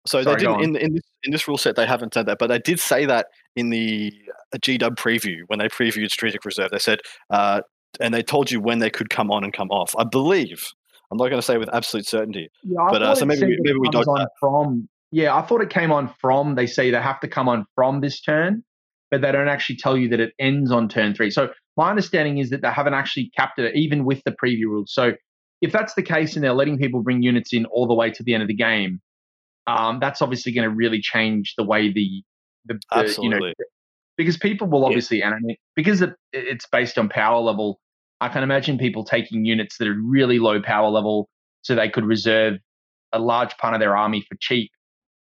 So 0.07 0.23
Sorry, 0.23 0.37
they 0.37 0.47
didn't 0.47 0.61
in, 0.63 0.77
in 0.77 0.95
this 0.95 1.03
in 1.25 1.33
this 1.33 1.49
rule 1.49 1.59
set 1.59 1.77
they 1.77 1.87
haven't 1.87 2.15
said 2.15 2.27
that, 2.27 2.39
but 2.39 2.47
they 2.49 2.59
did 2.59 2.81
say 2.81 3.05
that 3.07 3.27
in 3.57 3.71
the 3.71 4.13
uh, 4.55 4.59
GW 4.59 4.97
preview 4.97 5.41
when 5.49 5.59
they 5.59 5.69
previewed 5.69 6.11
Strategic 6.11 6.45
Reserve. 6.45 6.71
They 6.71 6.79
said 6.79 7.01
uh, 7.31 7.61
and 8.01 8.15
they 8.15 8.23
told 8.23 8.51
you 8.51 8.61
when 8.61 8.79
they 8.79 8.91
could 8.91 9.11
come 9.11 9.31
on 9.31 9.45
and 9.45 9.53
come 9.53 9.71
off. 9.71 9.95
I 9.99 10.05
believe. 10.05 10.67
I'm 11.11 11.17
not 11.17 11.29
going 11.29 11.41
to 11.41 11.47
say 11.47 11.57
with 11.57 11.71
absolute 11.73 12.07
certainty. 12.07 12.51
Yeah, 12.65 12.83
I 12.83 12.91
But, 12.91 13.03
uh, 13.03 13.07
thought 13.09 13.19
so 13.19 13.23
it 13.25 13.29
maybe 13.29 13.47
we- 13.47 13.59
maybe 13.61 13.79
we 13.79 13.89
comes 13.89 14.07
dodged 14.07 14.21
on 14.21 14.27
from. 14.39 14.89
Yeah, 15.11 15.35
I 15.35 15.43
thought 15.43 15.63
it 15.63 15.71
came 15.71 15.91
on 15.91 16.13
from. 16.21 16.55
They 16.55 16.67
say 16.67 16.91
they 16.91 17.01
have 17.01 17.19
to 17.21 17.29
come 17.29 17.49
on 17.49 17.65
from 17.75 18.01
this 18.03 18.21
turn, 18.21 18.63
but 19.11 19.23
they 19.23 19.33
don't 19.33 19.49
actually 19.49 19.77
tell 19.77 19.97
you 19.97 20.09
that 20.11 20.21
it 20.21 20.35
ends 20.39 20.71
on 20.71 20.87
turn 20.89 21.15
three. 21.15 21.31
So 21.31 21.49
my 21.79 21.89
understanding 21.89 22.39
is 22.39 22.51
that 22.51 22.61
they 22.61 22.71
haven't 22.71 22.93
actually 22.95 23.31
capped 23.37 23.59
it 23.59 23.75
even 23.75 24.05
with 24.05 24.23
the 24.25 24.33
preview 24.33 24.67
rules. 24.67 24.93
So 24.93 25.13
if 25.63 25.73
that's 25.73 25.95
the 25.95 26.03
case 26.03 26.35
and 26.35 26.45
they're 26.45 26.53
letting 26.53 26.77
people 26.77 27.03
bring 27.03 27.23
units 27.23 27.55
in 27.55 27.65
all 27.67 27.87
the 27.87 27.95
way 27.95 28.11
to 28.11 28.23
the 28.23 28.35
end 28.35 28.43
of 28.43 28.49
the 28.49 28.55
game, 28.55 29.01
um, 29.69 29.99
that's 30.01 30.23
obviously 30.23 30.53
going 30.53 30.69
to 30.69 30.75
really 30.75 31.01
change 31.01 31.55
the 31.57 31.65
way 31.65 31.93
the 31.93 32.23
the, 32.65 32.81
the 32.91 33.19
you 33.23 33.29
know 33.29 33.39
because 34.17 34.37
people 34.37 34.67
will 34.67 34.81
Yeah. 34.81 34.87
obviously 34.87 35.23
and 35.23 35.35
I 35.35 35.39
mean, 35.41 35.57
because 35.77 36.03
it, 36.03 36.15
it's 36.33 36.67
based 36.73 36.99
on 36.99 37.09
power 37.09 37.41
level. 37.41 37.79
I 38.21 38.29
can 38.29 38.43
imagine 38.43 38.79
people 38.79 39.05
taking 39.05 39.45
units 39.45 39.79
that 39.79 39.87
are 39.87 39.95
really 39.95 40.41
low 40.41 40.61
power 40.61 40.89
level 40.89 41.29
so 41.63 41.77
they 41.77 41.89
could 41.89 42.05
reserve 42.05 42.55
a 43.13 43.21
large 43.21 43.57
part 43.59 43.75
of 43.75 43.81
their 43.81 43.97
army 43.97 44.25
for 44.29 44.37
cheap, 44.41 44.73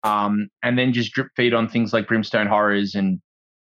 um, 0.02 0.48
and 0.62 0.78
then 0.78 0.92
just 0.92 1.12
drip 1.12 1.28
feed 1.34 1.54
on 1.54 1.66
things 1.68 1.94
like 1.94 2.06
Brimstone 2.06 2.46
Horrors 2.46 2.94
and 2.94 3.20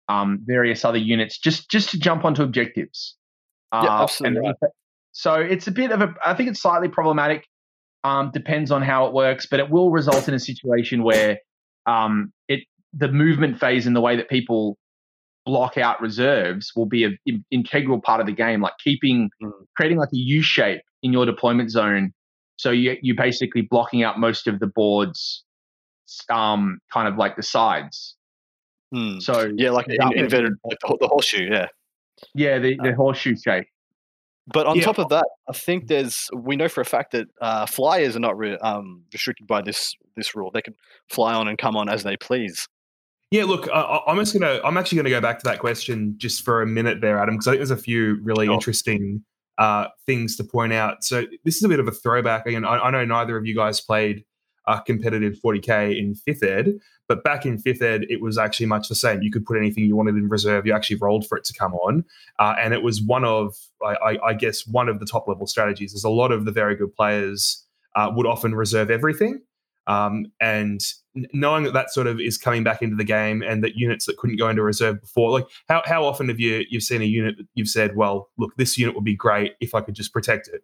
um, 0.10 0.39
various 0.46 0.84
other 0.84 0.98
units 0.98 1.38
just 1.38 1.70
just 1.72 1.91
to 1.91 2.00
jump 2.00 2.26
onto 2.26 2.43
objectives. 2.43 3.15
Yeah, 3.72 3.80
Uh, 3.80 4.04
absolutely 4.04 4.48
and. 4.48 4.72
So 5.13 5.34
it's 5.36 5.67
a 5.67 5.72
bit 5.72 5.91
of 5.91 6.02
a. 6.02 6.13
I 6.24 6.34
think 6.34 6.50
it's 6.50 6.62
slightly 6.62 6.89
problematic. 6.89 7.46
Um, 8.08 8.32
depends 8.32 8.72
on 8.72 8.82
how 8.82 9.06
it 9.08 9.13
works, 9.13 9.46
but 9.46 9.60
it 9.60 9.70
will 9.70 9.91
result 9.91 10.28
in 10.28 10.34
a 10.34 10.39
situation 10.39 11.04
where 11.04 11.39
um, 11.86 12.32
it 12.48 12.62
the 12.93 13.10
movement 13.10 13.60
phase 13.60 13.86
and 13.86 13.96
the 13.96 14.02
way 14.02 14.15
that 14.15 14.30
people 14.30 14.78
block 15.46 15.78
out 15.78 16.02
reserves 16.02 16.72
will 16.76 16.86
be 16.86 17.04
an 17.04 17.17
integral 17.52 18.00
part 18.02 18.20
of 18.22 18.28
the 18.28 18.34
game, 18.34 18.62
like 18.62 18.74
keeping 18.84 19.30
Mm. 19.41 19.52
creating 19.76 19.98
like 19.98 20.10
a 20.13 20.17
U 20.17 20.41
shape 20.41 20.82
in 21.04 21.13
your 21.13 21.26
deployment 21.26 21.70
zone. 21.72 22.13
So 22.58 22.72
you 22.72 22.98
you're 23.02 23.15
basically 23.15 23.62
blocking 23.62 24.04
out 24.04 24.20
most 24.20 24.48
of 24.48 24.60
the 24.60 24.67
boards, 24.67 25.43
um, 26.30 26.80
kind 26.93 27.08
of 27.08 27.17
like 27.17 27.36
the 27.36 27.43
sides. 27.43 28.15
Hmm. 28.93 29.20
So 29.20 29.52
Yeah, 29.56 29.72
like 29.72 29.88
in, 29.89 30.13
inverted, 30.13 30.54
like 30.63 30.78
the, 30.82 30.98
the 31.02 31.08
horseshoe. 31.08 31.50
Yeah. 31.52 31.67
yeah, 32.34 32.58
the, 32.60 32.78
the 32.82 32.93
horseshoe 32.93 33.36
shape. 33.36 33.67
But 34.54 34.66
on 34.66 34.78
Yeah. 34.78 34.84
top 34.86 34.98
of 34.98 35.10
that, 35.10 35.26
I 35.50 35.54
think 35.54 35.88
there's 35.88 36.30
we 36.34 36.56
know 36.56 36.70
for 36.70 36.82
a 36.82 36.86
fact 36.86 37.12
that 37.12 37.28
uh, 37.42 37.66
flyers 37.66 38.16
are 38.16 38.20
not 38.22 38.38
re- 38.38 38.58
um, 38.58 39.04
restricted 39.12 39.46
by 39.48 39.62
this 39.62 39.94
this 40.16 40.36
rule. 40.36 40.52
They 40.54 40.62
can 40.62 40.74
fly 41.10 41.34
on 41.34 41.48
and 41.48 41.58
come 41.58 41.76
on 41.76 41.90
as 41.90 42.04
they 42.04 42.16
please. 42.18 42.68
Yeah, 43.30 43.44
look, 43.44 43.68
I- 43.70 44.00
I'm 44.08 44.18
just 44.18 44.34
gonna. 44.34 44.62
I'm 44.64 44.78
actually 44.78 44.98
gonna 44.98 45.10
go 45.10 45.20
back 45.22 45.40
to 45.40 45.44
that 45.46 45.60
question 45.60 46.16
just 46.18 46.46
for 46.46 46.62
a 46.62 46.66
minute 46.68 47.02
there, 47.02 47.20
Adam, 47.20 47.36
because 47.36 47.48
I 47.48 47.52
think 47.52 47.60
there's 47.60 47.72
a 47.72 47.78
few 47.78 48.20
really 48.24 48.48
interesting 48.48 49.24
uh, 49.58 49.88
things 50.06 50.36
to 50.38 50.44
point 50.44 50.72
out. 50.72 51.04
So 51.04 51.26
this 51.44 51.58
is 51.58 51.64
a 51.64 51.68
bit 51.68 51.80
of 51.80 51.88
a 51.88 51.92
throwback. 51.92 52.46
Again, 52.46 52.64
I, 52.64 52.78
I 52.78 52.92
know 52.92 53.04
neither 53.04 53.36
of 53.38 53.46
you 53.46 53.56
guys 53.56 53.82
played 53.82 54.24
uh, 54.67 54.82
competitive 54.82 55.38
40k 55.43 55.97
in 55.97 56.13
fifth 56.13 56.43
ed, 56.43 56.73
but 57.08 57.23
back 57.23 57.45
in 57.45 57.58
fifth 57.58 57.82
ed, 57.82 58.06
it 58.10 58.21
was 58.21 58.38
actually 58.38 58.65
much 58.65 58.89
the 58.89 58.95
same. 58.95 59.21
You 59.21 59.32
could 59.32 59.45
put 59.45 59.58
anything 59.58 59.86
you 59.86 59.95
wanted 59.95 60.15
in 60.15 60.30
reserve. 60.30 60.67
You 60.67 60.73
actually 60.73 60.97
rolled 60.97 61.25
for 61.27 61.38
it 61.38 61.45
to 61.45 61.53
come 61.53 61.73
on, 61.73 62.03
uh, 62.39 62.56
and 62.60 62.73
it 62.73 62.84
was 62.84 63.01
one 63.01 63.23
of, 63.23 63.56
I, 63.84 64.17
I, 64.23 64.34
guess, 64.34 64.67
one 64.67 64.89
of 64.89 64.99
the 64.99 65.06
top 65.06 65.27
level 65.27 65.47
strategies. 65.47 65.93
There's 65.93 66.03
a 66.03 66.10
lot 66.10 66.32
of 66.32 66.45
the 66.45 66.51
very 66.51 66.75
good 66.75 66.93
players 66.93 67.65
uh, 67.95 68.12
would 68.13 68.27
often 68.27 68.53
reserve 68.53 68.91
everything. 68.91 69.41
Um, 69.88 70.25
and 70.41 70.82
knowing 71.34 71.63
that 71.63 71.73
that 71.73 71.91
sort 71.91 72.08
of 72.08 72.19
is 72.19 72.38
coming 72.38 72.63
back 72.63 72.82
into 72.82 72.95
the 72.95 73.03
game 73.03 73.41
and 73.41 73.63
that 73.63 73.75
units 73.75 74.06
that 74.06 74.17
couldn't 74.17 74.38
go 74.38 74.49
into 74.49 74.62
reserve 74.62 75.01
before 75.01 75.32
like 75.32 75.45
how, 75.67 75.82
how 75.86 76.06
often 76.06 76.27
have 76.27 76.39
you 76.39 76.63
you've 76.69 76.84
seen 76.84 77.01
a 77.01 77.06
unit 77.06 77.38
that 77.38 77.47
you've 77.56 77.69
said 77.69 77.95
well 77.95 78.30
look 78.38 78.56
this 78.58 78.77
unit 78.77 78.93
would 78.93 79.03
be 79.03 79.15
great 79.15 79.53
if 79.60 79.73
i 79.73 79.82
could 79.82 79.95
just 79.95 80.13
protect 80.13 80.47
it 80.49 80.63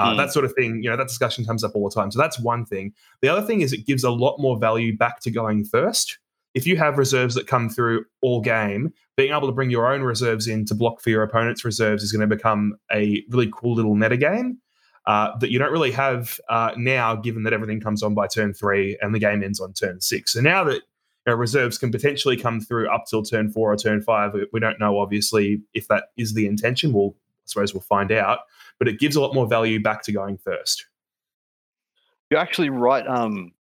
uh, 0.00 0.12
Mm. 0.12 0.16
that 0.16 0.32
sort 0.32 0.44
of 0.44 0.52
thing 0.54 0.82
you 0.82 0.90
know 0.90 0.96
that 0.96 1.08
discussion 1.08 1.44
comes 1.44 1.62
up 1.64 1.72
all 1.74 1.88
the 1.88 1.94
time 1.94 2.10
so 2.10 2.18
that's 2.18 2.38
one 2.40 2.64
thing 2.64 2.92
the 3.22 3.28
other 3.28 3.42
thing 3.46 3.60
is 3.60 3.72
it 3.72 3.86
gives 3.86 4.02
a 4.04 4.10
lot 4.10 4.38
more 4.38 4.58
value 4.58 4.96
back 4.96 5.20
to 5.20 5.30
going 5.30 5.64
first 5.64 6.18
if 6.54 6.66
you 6.66 6.76
have 6.76 6.98
reserves 6.98 7.34
that 7.34 7.46
come 7.46 7.68
through 7.68 8.04
all 8.22 8.40
game 8.40 8.92
being 9.16 9.30
able 9.32 9.46
to 9.46 9.52
bring 9.52 9.70
your 9.70 9.92
own 9.92 10.02
reserves 10.02 10.46
in 10.48 10.64
to 10.64 10.74
block 10.74 11.00
for 11.00 11.10
your 11.10 11.22
opponent's 11.22 11.64
reserves 11.64 12.02
is 12.02 12.10
going 12.12 12.28
to 12.28 12.34
become 12.36 12.74
a 12.92 13.22
really 13.30 13.50
cool 13.52 13.74
little 13.74 13.94
meta 13.94 14.16
game 14.16 14.58
uh, 15.06 15.36
that 15.38 15.50
you 15.50 15.58
don't 15.58 15.72
really 15.72 15.90
have 15.90 16.38
uh, 16.50 16.72
now, 16.76 17.16
given 17.16 17.42
that 17.42 17.52
everything 17.54 17.80
comes 17.80 18.02
on 18.02 18.14
by 18.14 18.26
turn 18.26 18.52
three 18.52 18.96
and 19.00 19.14
the 19.14 19.18
game 19.18 19.42
ends 19.42 19.58
on 19.60 19.72
turn 19.72 20.00
six. 20.00 20.32
So 20.34 20.40
now 20.40 20.62
that 20.64 20.74
you 20.74 20.80
know, 21.26 21.34
reserves 21.34 21.78
can 21.78 21.90
potentially 21.90 22.36
come 22.36 22.60
through 22.60 22.88
up 22.90 23.04
till 23.08 23.22
turn 23.22 23.50
four 23.50 23.72
or 23.72 23.76
turn 23.76 24.02
five, 24.02 24.32
we- 24.52 24.60
don't 24.60 24.78
know 24.78 24.98
obviously 24.98 25.62
if 25.74 25.88
that 25.88 26.04
is 26.16 26.34
the 26.34 26.46
intention. 26.46 26.92
We'll 26.92 27.14
suppose 27.50 27.74
we'll 27.74 27.82
find 27.82 28.12
out, 28.12 28.40
but 28.78 28.88
it 28.88 28.98
gives 28.98 29.16
a 29.16 29.20
lot 29.20 29.34
more 29.34 29.46
value 29.46 29.80
back 29.80 30.02
to 30.04 30.12
going 30.12 30.38
first. 30.38 30.86
You're 32.30 32.40
actually 32.40 32.70
right, 32.70 33.06
um, 33.06 33.52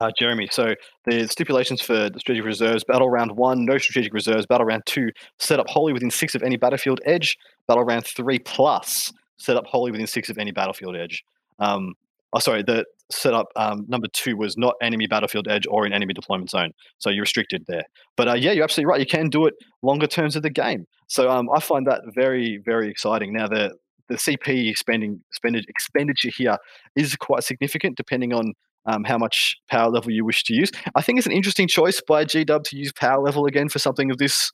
uh, 0.00 0.10
Jeremy. 0.18 0.48
So 0.50 0.74
the 1.04 1.26
stipulations 1.28 1.80
for 1.80 2.10
the 2.10 2.20
strategic 2.20 2.44
reserves: 2.44 2.84
battle 2.84 3.08
round 3.08 3.32
one, 3.36 3.64
no 3.64 3.78
strategic 3.78 4.12
reserves. 4.12 4.46
Battle 4.46 4.66
round 4.66 4.82
two, 4.86 5.10
set 5.38 5.60
up 5.60 5.68
wholly 5.68 5.92
within 5.92 6.10
six 6.10 6.34
of 6.34 6.42
any 6.42 6.56
battlefield 6.56 7.00
edge. 7.04 7.36
Battle 7.68 7.84
round 7.84 8.06
three 8.06 8.38
plus, 8.38 9.12
set 9.38 9.56
up 9.56 9.66
wholly 9.66 9.90
within 9.90 10.06
six 10.06 10.28
of 10.28 10.38
any 10.38 10.50
battlefield 10.50 10.96
edge. 10.96 11.24
Um, 11.58 11.94
oh, 12.32 12.38
sorry, 12.38 12.62
the 12.62 12.84
setup 13.10 13.46
um, 13.56 13.84
number 13.88 14.08
two 14.12 14.36
was 14.36 14.56
not 14.56 14.74
enemy 14.82 15.06
battlefield 15.06 15.46
edge 15.48 15.66
or 15.68 15.86
in 15.86 15.92
enemy 15.92 16.12
deployment 16.12 16.50
zone. 16.50 16.72
So 16.98 17.10
you're 17.10 17.22
restricted 17.22 17.64
there. 17.68 17.84
But 18.16 18.28
uh, 18.28 18.34
yeah, 18.34 18.52
you're 18.52 18.64
absolutely 18.64 18.90
right. 18.90 19.00
You 19.00 19.06
can 19.06 19.28
do 19.28 19.46
it 19.46 19.54
longer 19.82 20.06
terms 20.06 20.36
of 20.36 20.42
the 20.42 20.50
game. 20.50 20.86
So 21.08 21.30
um, 21.30 21.48
I 21.54 21.60
find 21.60 21.86
that 21.86 22.02
very, 22.14 22.60
very 22.64 22.90
exciting. 22.90 23.32
Now 23.32 23.48
the 23.48 23.76
the 24.08 24.14
CP 24.14 24.76
spending 24.76 25.20
expenditure 25.68 26.30
here 26.36 26.58
is 26.94 27.16
quite 27.16 27.42
significant 27.42 27.96
depending 27.96 28.32
on 28.32 28.52
um, 28.86 29.04
how 29.04 29.18
much 29.18 29.56
power 29.68 29.90
level 29.90 30.12
you 30.12 30.24
wish 30.24 30.44
to 30.44 30.54
use. 30.54 30.70
I 30.94 31.02
think 31.02 31.18
it's 31.18 31.26
an 31.26 31.32
interesting 31.32 31.66
choice 31.66 32.00
by 32.06 32.24
GW 32.24 32.62
to 32.62 32.76
use 32.76 32.92
power 32.92 33.20
level 33.20 33.46
again 33.46 33.68
for 33.68 33.80
something 33.80 34.10
of 34.10 34.18
this 34.18 34.52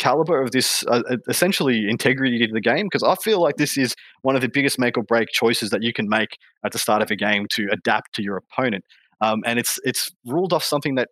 caliber, 0.00 0.42
of 0.42 0.50
this 0.50 0.82
uh, 0.88 1.02
uh, 1.08 1.16
essentially 1.28 1.88
integrity 1.88 2.44
to 2.46 2.52
the 2.52 2.60
game, 2.60 2.86
because 2.86 3.04
I 3.04 3.14
feel 3.22 3.40
like 3.40 3.56
this 3.56 3.78
is 3.78 3.94
one 4.22 4.34
of 4.34 4.42
the 4.42 4.48
biggest 4.48 4.78
make 4.78 4.98
or 4.98 5.04
break 5.04 5.28
choices 5.32 5.70
that 5.70 5.82
you 5.82 5.92
can 5.92 6.08
make 6.08 6.38
at 6.64 6.72
the 6.72 6.78
start 6.78 7.02
of 7.02 7.10
a 7.10 7.16
game 7.16 7.46
to 7.50 7.68
adapt 7.70 8.14
to 8.14 8.22
your 8.22 8.36
opponent. 8.36 8.84
Um, 9.20 9.42
and 9.46 9.58
it's 9.58 9.78
it's 9.84 10.10
ruled 10.26 10.52
off 10.52 10.64
something 10.64 10.96
that 10.96 11.08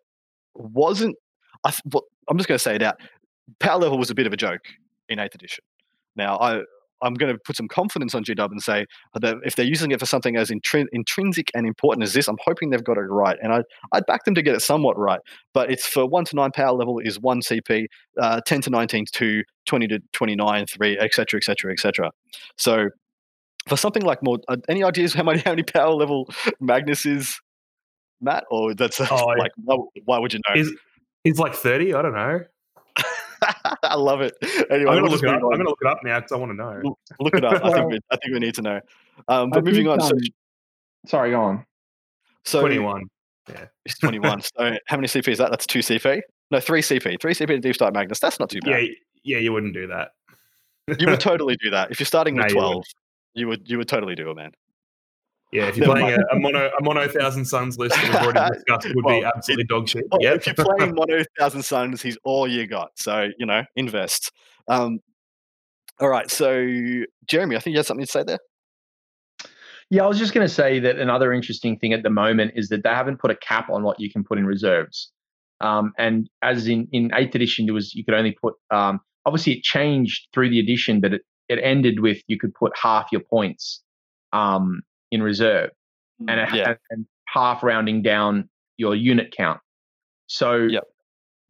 wasn't. 0.55 1.15
I, 1.65 1.71
th- 1.71 1.83
well, 1.93 2.05
I'm 2.29 2.37
just 2.39 2.49
going 2.49 2.59
to 2.59 2.63
say 2.63 2.75
it 2.75 2.83
out. 2.83 2.97
Power 3.61 3.79
level 3.79 3.99
was 3.99 4.11
a 4.11 4.15
bit 4.15 4.27
of 4.27 4.33
a 4.33 4.37
joke 4.37 4.65
in 5.09 5.19
Eighth 5.19 5.35
Edition. 5.35 5.63
Now 6.17 6.39
I 6.39 6.63
I'm 7.03 7.15
going 7.15 7.33
to 7.33 7.39
put 7.39 7.57
some 7.57 7.69
confidence 7.69 8.15
on 8.15 8.25
GW 8.25 8.51
and 8.51 8.63
say 8.63 8.87
that 9.15 9.37
if 9.45 9.57
they're 9.57 9.67
using 9.67 9.91
it 9.91 10.01
for 10.01 10.07
something 10.07 10.37
as 10.37 10.51
intrin- 10.51 10.89
intrinsic 10.93 11.51
and 11.55 11.67
important 11.67 12.05
as 12.05 12.13
this, 12.13 12.29
I'm 12.29 12.39
hoping 12.45 12.71
they've 12.71 12.85
got 12.85 12.99
it 12.99 13.03
right. 13.03 13.39
And 13.43 13.53
I, 13.53 13.63
I'd 13.93 14.07
back 14.07 14.25
them 14.25 14.35
to 14.35 14.43
get 14.43 14.55
it 14.55 14.61
somewhat 14.61 14.99
right. 14.99 15.21
But 15.55 15.71
it's 15.71 15.87
for 15.87 16.07
1 16.07 16.25
to 16.27 16.37
9 16.37 16.51
power 16.53 16.73
level 16.73 16.99
is 16.99 17.21
1 17.21 17.41
CP, 17.41 17.87
uh, 18.21 18.41
10 18.47 18.63
to 18.63 18.71
19 18.71 19.07
2, 19.13 19.43
20 19.67 19.89
to 19.89 20.01
29 20.13 20.67
3, 20.67 20.99
etc., 20.99 21.39
etc., 21.39 21.73
etc. 21.73 22.11
So 22.57 22.89
for 23.69 23.77
something 23.77 24.03
like 24.03 24.23
more, 24.23 24.39
uh, 24.49 24.57
any 24.69 24.83
ideas 24.83 25.15
how 25.15 25.23
many, 25.23 25.41
how 25.45 25.53
many 25.53 25.63
power 25.63 25.95
level 25.95 26.29
Magnus 26.61 27.07
is, 27.07 27.41
Matt? 28.21 28.45
Or 28.51 28.75
that's 28.75 29.01
uh, 29.01 29.07
Oh, 29.11 29.27
like, 29.39 29.53
why, 29.57 29.77
why 30.05 30.19
would 30.19 30.33
you 30.33 30.41
know? 30.49 30.61
Is 30.61 30.73
he's 31.25 31.39
like 31.39 31.55
thirty? 31.55 31.95
I 31.95 32.03
don't 32.03 32.15
know. 32.15 32.41
I 33.89 33.97
love 33.97 34.21
it. 34.21 34.35
Anyway, 34.71 34.91
I'm 34.91 34.97
gonna 34.99 35.03
we'll 35.03 35.11
look 35.13 35.23
it 35.23 35.29
up. 35.29 35.43
I'm 35.43 35.51
gonna 35.51 35.65
look 35.69 35.79
it 35.81 35.87
up 35.87 35.99
now 36.05 36.19
because 36.19 36.33
I 36.33 36.37
want 36.37 36.51
to 36.53 36.57
know. 36.57 36.97
look 37.21 37.35
it 37.35 37.45
up. 37.45 37.65
I 37.65 37.73
think 37.73 37.87
we, 37.91 37.99
I 38.11 38.17
think 38.17 38.33
we 38.35 38.39
need 38.39 38.55
to 38.55 38.63
know. 38.63 38.81
Um, 39.29 39.51
I 39.53 39.57
but 39.57 39.65
moving 39.65 39.87
think, 39.87 39.89
on. 39.89 40.01
So, 40.01 40.15
um, 40.15 40.21
sorry, 41.07 41.31
go 41.31 41.41
on. 41.41 41.65
so 42.45 42.61
Twenty-one. 42.61 43.05
Yeah. 43.49 43.65
He's 43.85 43.99
21. 43.99 44.43
so 44.43 44.77
how 44.87 44.97
many 44.97 45.09
CP 45.09 45.29
is 45.29 45.39
that? 45.39 45.51
That's 45.51 45.67
two 45.67 45.79
CP. 45.79 46.21
No, 46.51 46.61
three 46.61 46.83
CP. 46.83 47.19
Three 47.21 47.33
CP 47.33 47.47
to 47.47 47.59
Deep 47.61 47.75
start 47.75 47.95
Magnus. 47.95 48.21
That's 48.21 48.39
not 48.39 48.51
too 48.51 48.61
bad. 48.61 48.83
Yeah, 48.83 48.89
yeah, 49.25 49.39
you 49.39 49.53
wouldn't 49.53 49.73
do 49.75 49.87
that. 49.87 50.11
you 50.99 51.07
would 51.09 51.21
totally 51.31 51.57
do 51.63 51.71
that 51.71 51.91
if 51.91 51.99
you're 51.99 52.07
starting 52.07 52.35
with 52.37 52.43
No, 52.45 52.49
you 52.49 52.55
12. 52.55 52.69
wouldn't. 52.69 52.87
You 53.35 53.49
would 53.49 53.71
you 53.71 53.79
would 53.79 53.89
totally 53.89 54.15
do 54.15 54.31
it, 54.31 54.35
man. 54.37 54.53
Yeah, 55.53 55.69
if 55.69 55.77
you're 55.77 55.87
Never 55.87 56.01
playing 56.01 56.19
a, 56.31 56.37
a 56.37 56.39
mono 56.39 56.71
a 56.79 56.83
mono 56.83 57.09
thousand 57.09 57.47
sons 57.47 57.79
list 57.79 57.97
that 57.97 58.05
we've 58.05 58.15
already 58.17 58.55
discussed 58.55 58.87
would 58.87 58.95
be 58.95 59.03
Well, 59.03 59.33
absolutely 59.35 59.65
dog 59.65 59.89
shit. 59.89 60.05
Well, 60.11 60.21
Yeah. 60.21 60.35
If 60.35 60.47
you're 60.47 60.55
playing 60.55 60.95
Mono 60.95 61.25
Thousand 61.39 61.63
Sons, 61.63 62.03
he's 62.03 62.19
all 62.23 62.47
you 62.47 62.67
got. 62.67 62.91
So 62.97 63.29
you 63.39 63.47
know, 63.47 63.63
invest. 63.75 64.31
Um, 64.69 64.99
all 66.01 66.09
right. 66.09 66.31
So 66.31 66.67
Jeremy, 67.27 67.57
I 67.57 67.61
think 67.61 67.73
you 67.73 67.79
had 67.79 67.87
something 67.87 68.05
to 68.05 68.13
say 68.13 68.25
there. 68.25 68.39
Yeah, 69.91 70.05
I 70.05 70.07
was 70.07 70.19
just 70.19 70.35
going 70.35 70.47
to 70.47 70.53
say 70.53 70.81
that 70.81 70.99
another 70.99 71.33
interesting 71.33 71.79
thing 71.79 71.95
at 71.95 72.03
the 72.03 72.11
moment 72.11 72.53
is 72.55 72.69
that 72.69 72.83
they 72.83 72.91
haven't 72.91 73.19
put 73.19 73.31
a 73.31 73.37
cap 73.37 73.71
on 73.71 73.83
what 73.83 73.99
you 73.99 74.13
can 74.13 74.23
put 74.23 74.37
in 74.37 74.45
reserves. 74.45 75.11
Um, 75.63 75.93
and 75.97 76.29
as 76.43 76.69
in 76.69 76.89
in 76.93 77.11
eighth 77.15 77.35
edition, 77.35 77.65
there 77.65 77.75
was 77.75 77.95
you 77.95 78.05
could 78.05 78.15
only 78.15 78.37
put. 78.41 78.55
Um, 78.71 79.01
obviously, 79.25 79.55
it 79.55 79.63
changed 79.63 80.29
through 80.35 80.51
the 80.51 80.61
edition, 80.61 81.01
but 81.01 81.15
it 81.15 81.23
it 81.49 81.59
ended 81.63 82.01
with 82.01 82.19
you 82.27 82.39
could 82.39 82.53
put 82.55 82.73
half 82.77 83.07
your 83.11 83.23
points 83.23 83.83
um, 84.33 84.83
in 85.11 85.23
reserve, 85.23 85.71
and, 86.27 86.41
it, 86.41 86.49
Yeah. 86.55 86.69
and, 86.71 86.79
and 86.91 87.07
half 87.27 87.63
rounding 87.63 88.03
down 88.03 88.49
your 88.77 88.95
unit 88.95 89.35
count. 89.37 89.61
So 90.27 90.57
Yep. 90.57 90.85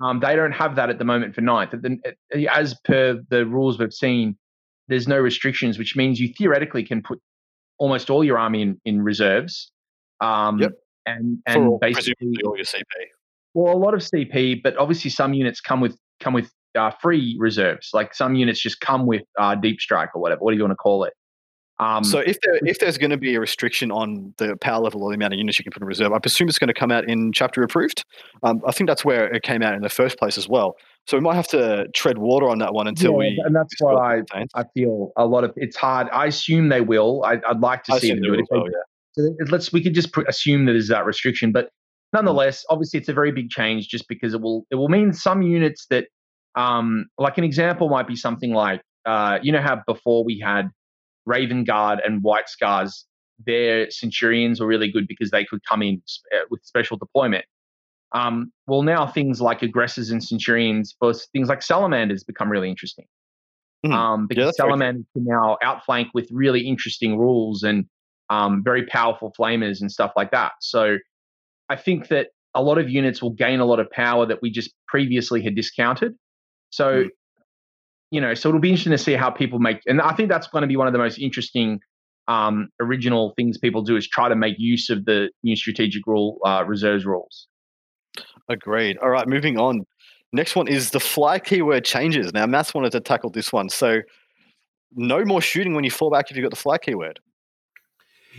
um, 0.02 0.20
they 0.20 0.36
don't 0.36 0.52
have 0.52 0.76
that 0.76 0.90
at 0.90 0.98
the 0.98 1.04
moment 1.04 1.34
for 1.34 1.40
ninth. 1.40 1.74
At 1.74 2.16
As 2.50 2.74
per 2.84 3.20
the 3.30 3.44
rules 3.46 3.78
we've 3.78 3.92
seen, 3.92 4.36
there's 4.88 5.06
no 5.08 5.18
restrictions, 5.18 5.78
which 5.78 5.96
means 5.96 6.18
you 6.20 6.32
theoretically 6.36 6.82
can 6.84 7.02
put 7.02 7.20
almost 7.78 8.10
all 8.10 8.24
your 8.24 8.38
army 8.38 8.62
in, 8.62 8.80
in 8.84 9.02
reserves. 9.02 9.70
Um, 10.20 10.58
Yep. 10.60 10.72
And 11.06 11.38
and 11.46 11.66
all- 11.68 11.78
basically, 11.78 12.14
presumably 12.16 12.42
all 12.44 12.56
your 12.56 12.64
CP. 12.66 12.82
well, 13.54 13.74
a 13.74 13.78
lot 13.78 13.94
of 13.94 14.00
CP, 14.00 14.62
but 14.62 14.76
obviously 14.76 15.10
some 15.10 15.32
units 15.32 15.60
come 15.60 15.80
with 15.80 15.96
come 16.20 16.34
with 16.34 16.52
uh, 16.74 16.90
free 16.90 17.34
reserves. 17.38 17.90
Like 17.94 18.14
some 18.14 18.34
units 18.34 18.60
just 18.60 18.80
come 18.80 19.06
with 19.06 19.22
uh, 19.38 19.54
deep 19.54 19.80
strike 19.80 20.10
or 20.14 20.20
whatever. 20.20 20.42
What 20.42 20.50
do 20.52 20.56
you 20.58 20.62
want 20.62 20.72
to 20.72 20.76
call 20.76 21.04
it? 21.04 21.14
Um, 21.80 22.02
So 22.02 22.18
if 22.18 22.40
there 22.40 22.58
if 22.62 22.80
there's 22.80 22.98
going 22.98 23.10
to 23.10 23.16
be 23.16 23.34
a 23.34 23.40
restriction 23.40 23.90
on 23.92 24.34
the 24.38 24.56
power 24.56 24.80
level 24.80 25.02
or 25.02 25.10
the 25.10 25.14
amount 25.14 25.34
of 25.34 25.38
units 25.38 25.58
you 25.58 25.62
can 25.64 25.72
put 25.72 25.82
in 25.82 25.86
reserve, 25.88 26.12
I 26.12 26.18
presume 26.18 26.48
it's 26.48 26.58
going 26.58 26.68
to 26.68 26.74
come 26.74 26.90
out 26.90 27.08
in 27.08 27.32
chapter 27.32 27.62
approved. 27.62 28.04
Um, 28.42 28.60
I 28.66 28.72
think 28.72 28.88
that's 28.88 29.04
where 29.04 29.32
it 29.32 29.42
came 29.42 29.62
out 29.62 29.74
in 29.74 29.82
the 29.82 29.88
first 29.88 30.18
place 30.18 30.36
as 30.38 30.48
well. 30.48 30.76
So 31.06 31.16
we 31.16 31.20
might 31.22 31.36
have 31.36 31.48
to 31.48 31.86
tread 31.94 32.18
water 32.18 32.48
on 32.48 32.58
that 32.58 32.74
one 32.74 32.86
until 32.88 33.12
Yeah, 33.12 33.18
we. 33.18 33.42
and 33.46 33.54
that's 33.54 33.72
we 33.74 33.76
see 33.76 33.84
what 33.84 33.94
why 33.94 34.16
it 34.18 34.30
contains. 34.30 34.50
I 34.54 34.64
feel 34.74 35.12
a 35.16 35.24
lot 35.26 35.44
of 35.44 35.52
it's 35.56 35.76
hard. 35.76 36.08
I 36.12 36.26
assume 36.26 36.68
they 36.68 36.80
will. 36.80 37.22
I, 37.24 37.40
I'd 37.48 37.60
like 37.60 37.84
to 37.84 37.94
I 37.94 37.98
see 37.98 38.10
them 38.10 38.22
do 38.22 38.34
it. 38.34 38.36
will 38.36 38.42
If 38.42 38.48
they 38.50 38.56
as 38.56 38.60
well, 38.60 38.70
yeah. 38.70 39.36
So 39.46 39.50
let's 39.50 39.72
we 39.72 39.82
could 39.82 39.94
just 39.94 40.12
pr- 40.12 40.22
assume 40.28 40.66
that 40.66 40.72
there's 40.72 40.88
that 40.88 41.04
restriction, 41.06 41.52
but 41.52 41.70
nonetheless, 42.12 42.64
obviously 42.70 42.98
it's 43.00 43.08
a 43.08 43.12
very 43.12 43.32
big 43.32 43.50
change 43.50 43.88
just 43.88 44.06
because 44.08 44.34
it 44.34 44.40
will 44.40 44.66
it 44.70 44.74
will 44.76 44.88
mean 44.88 45.12
some 45.12 45.42
units 45.42 45.86
that 45.90 46.06
um 46.56 47.06
like 47.18 47.38
an 47.38 47.44
example 47.44 47.88
might 47.88 48.06
be 48.08 48.16
something 48.16 48.52
like 48.52 48.80
uh 49.06 49.38
you 49.42 49.52
know 49.52 49.60
how 49.60 49.80
before 49.86 50.24
we 50.24 50.38
had 50.38 50.70
Raven 51.28 51.62
Guard 51.64 52.00
and 52.04 52.22
White 52.22 52.48
Scars, 52.48 53.04
their 53.46 53.90
Centurions 53.90 54.60
were 54.60 54.66
really 54.66 54.90
good 54.90 55.06
because 55.06 55.30
they 55.30 55.44
could 55.44 55.60
come 55.68 55.82
in 55.82 56.02
sp- 56.08 56.26
uh, 56.34 56.44
with 56.50 56.64
special 56.64 56.96
deployment. 56.96 57.44
Um, 58.12 58.50
well, 58.66 58.82
now 58.82 59.06
things 59.06 59.40
like 59.40 59.62
aggressors 59.62 60.10
and 60.10 60.24
Centurions 60.24 60.96
for 60.98 61.12
things 61.12 61.48
like 61.48 61.62
Salamanders 61.62 62.24
become 62.24 62.50
really 62.50 62.70
interesting. 62.70 63.04
Mhm. 63.84 63.92
Um, 63.92 64.26
because 64.26 64.56
true. 64.56 64.66
Salamanders 64.66 65.04
can 65.12 65.24
now 65.24 65.58
outflank 65.62 66.08
with 66.14 66.28
really 66.32 66.66
interesting 66.66 67.18
rules 67.18 67.62
and 67.62 67.84
um, 68.30 68.62
very 68.64 68.86
powerful 68.86 69.32
flamers 69.38 69.80
and 69.80 69.92
stuff 69.92 70.12
like 70.16 70.30
that. 70.32 70.52
So 70.60 70.98
I 71.68 71.76
think 71.76 72.08
that 72.08 72.28
a 72.54 72.62
lot 72.62 72.78
of 72.78 72.88
units 72.90 73.22
will 73.22 73.30
gain 73.30 73.60
a 73.60 73.64
lot 73.66 73.78
of 73.78 73.90
power 73.90 74.26
that 74.26 74.40
we 74.42 74.50
just 74.50 74.72
previously 74.88 75.42
had 75.42 75.54
discounted. 75.54 76.14
So, 76.70 77.04
Mm. 77.04 77.08
You 78.10 78.20
know, 78.20 78.34
so 78.34 78.48
it'll 78.48 78.60
be 78.60 78.70
interesting 78.70 78.92
to 78.92 78.98
see 78.98 79.14
how 79.14 79.30
people 79.30 79.58
make, 79.58 79.80
and 79.86 80.00
I 80.00 80.14
think 80.14 80.28
that's 80.28 80.46
going 80.46 80.62
to 80.62 80.68
be 80.68 80.76
one 80.76 80.86
of 80.86 80.92
the 80.92 80.98
most 80.98 81.18
interesting 81.18 81.80
um, 82.26 82.68
original 82.80 83.32
things 83.36 83.58
people 83.58 83.82
do 83.82 83.96
is 83.96 84.06
try 84.06 84.28
to 84.28 84.36
make 84.36 84.56
use 84.58 84.90
of 84.90 85.04
the 85.04 85.30
new 85.42 85.56
strategic 85.56 86.06
rule 86.06 86.38
uh, 86.44 86.64
reserves 86.66 87.04
rules. 87.04 87.48
Agreed. 88.48 88.98
All 88.98 89.10
right, 89.10 89.26
moving 89.26 89.58
on. 89.58 89.84
Next 90.32 90.54
one 90.54 90.68
is 90.68 90.90
the 90.90 91.00
fly 91.00 91.38
keyword 91.38 91.84
changes. 91.84 92.32
Now, 92.34 92.46
Matt's 92.46 92.74
wanted 92.74 92.92
to 92.92 93.00
tackle 93.00 93.30
this 93.30 93.52
one. 93.52 93.70
So, 93.70 94.00
no 94.92 95.24
more 95.24 95.40
shooting 95.40 95.74
when 95.74 95.84
you 95.84 95.90
fall 95.90 96.10
back 96.10 96.30
if 96.30 96.36
you've 96.36 96.44
got 96.44 96.50
the 96.50 96.56
fly 96.56 96.78
keyword. 96.78 97.20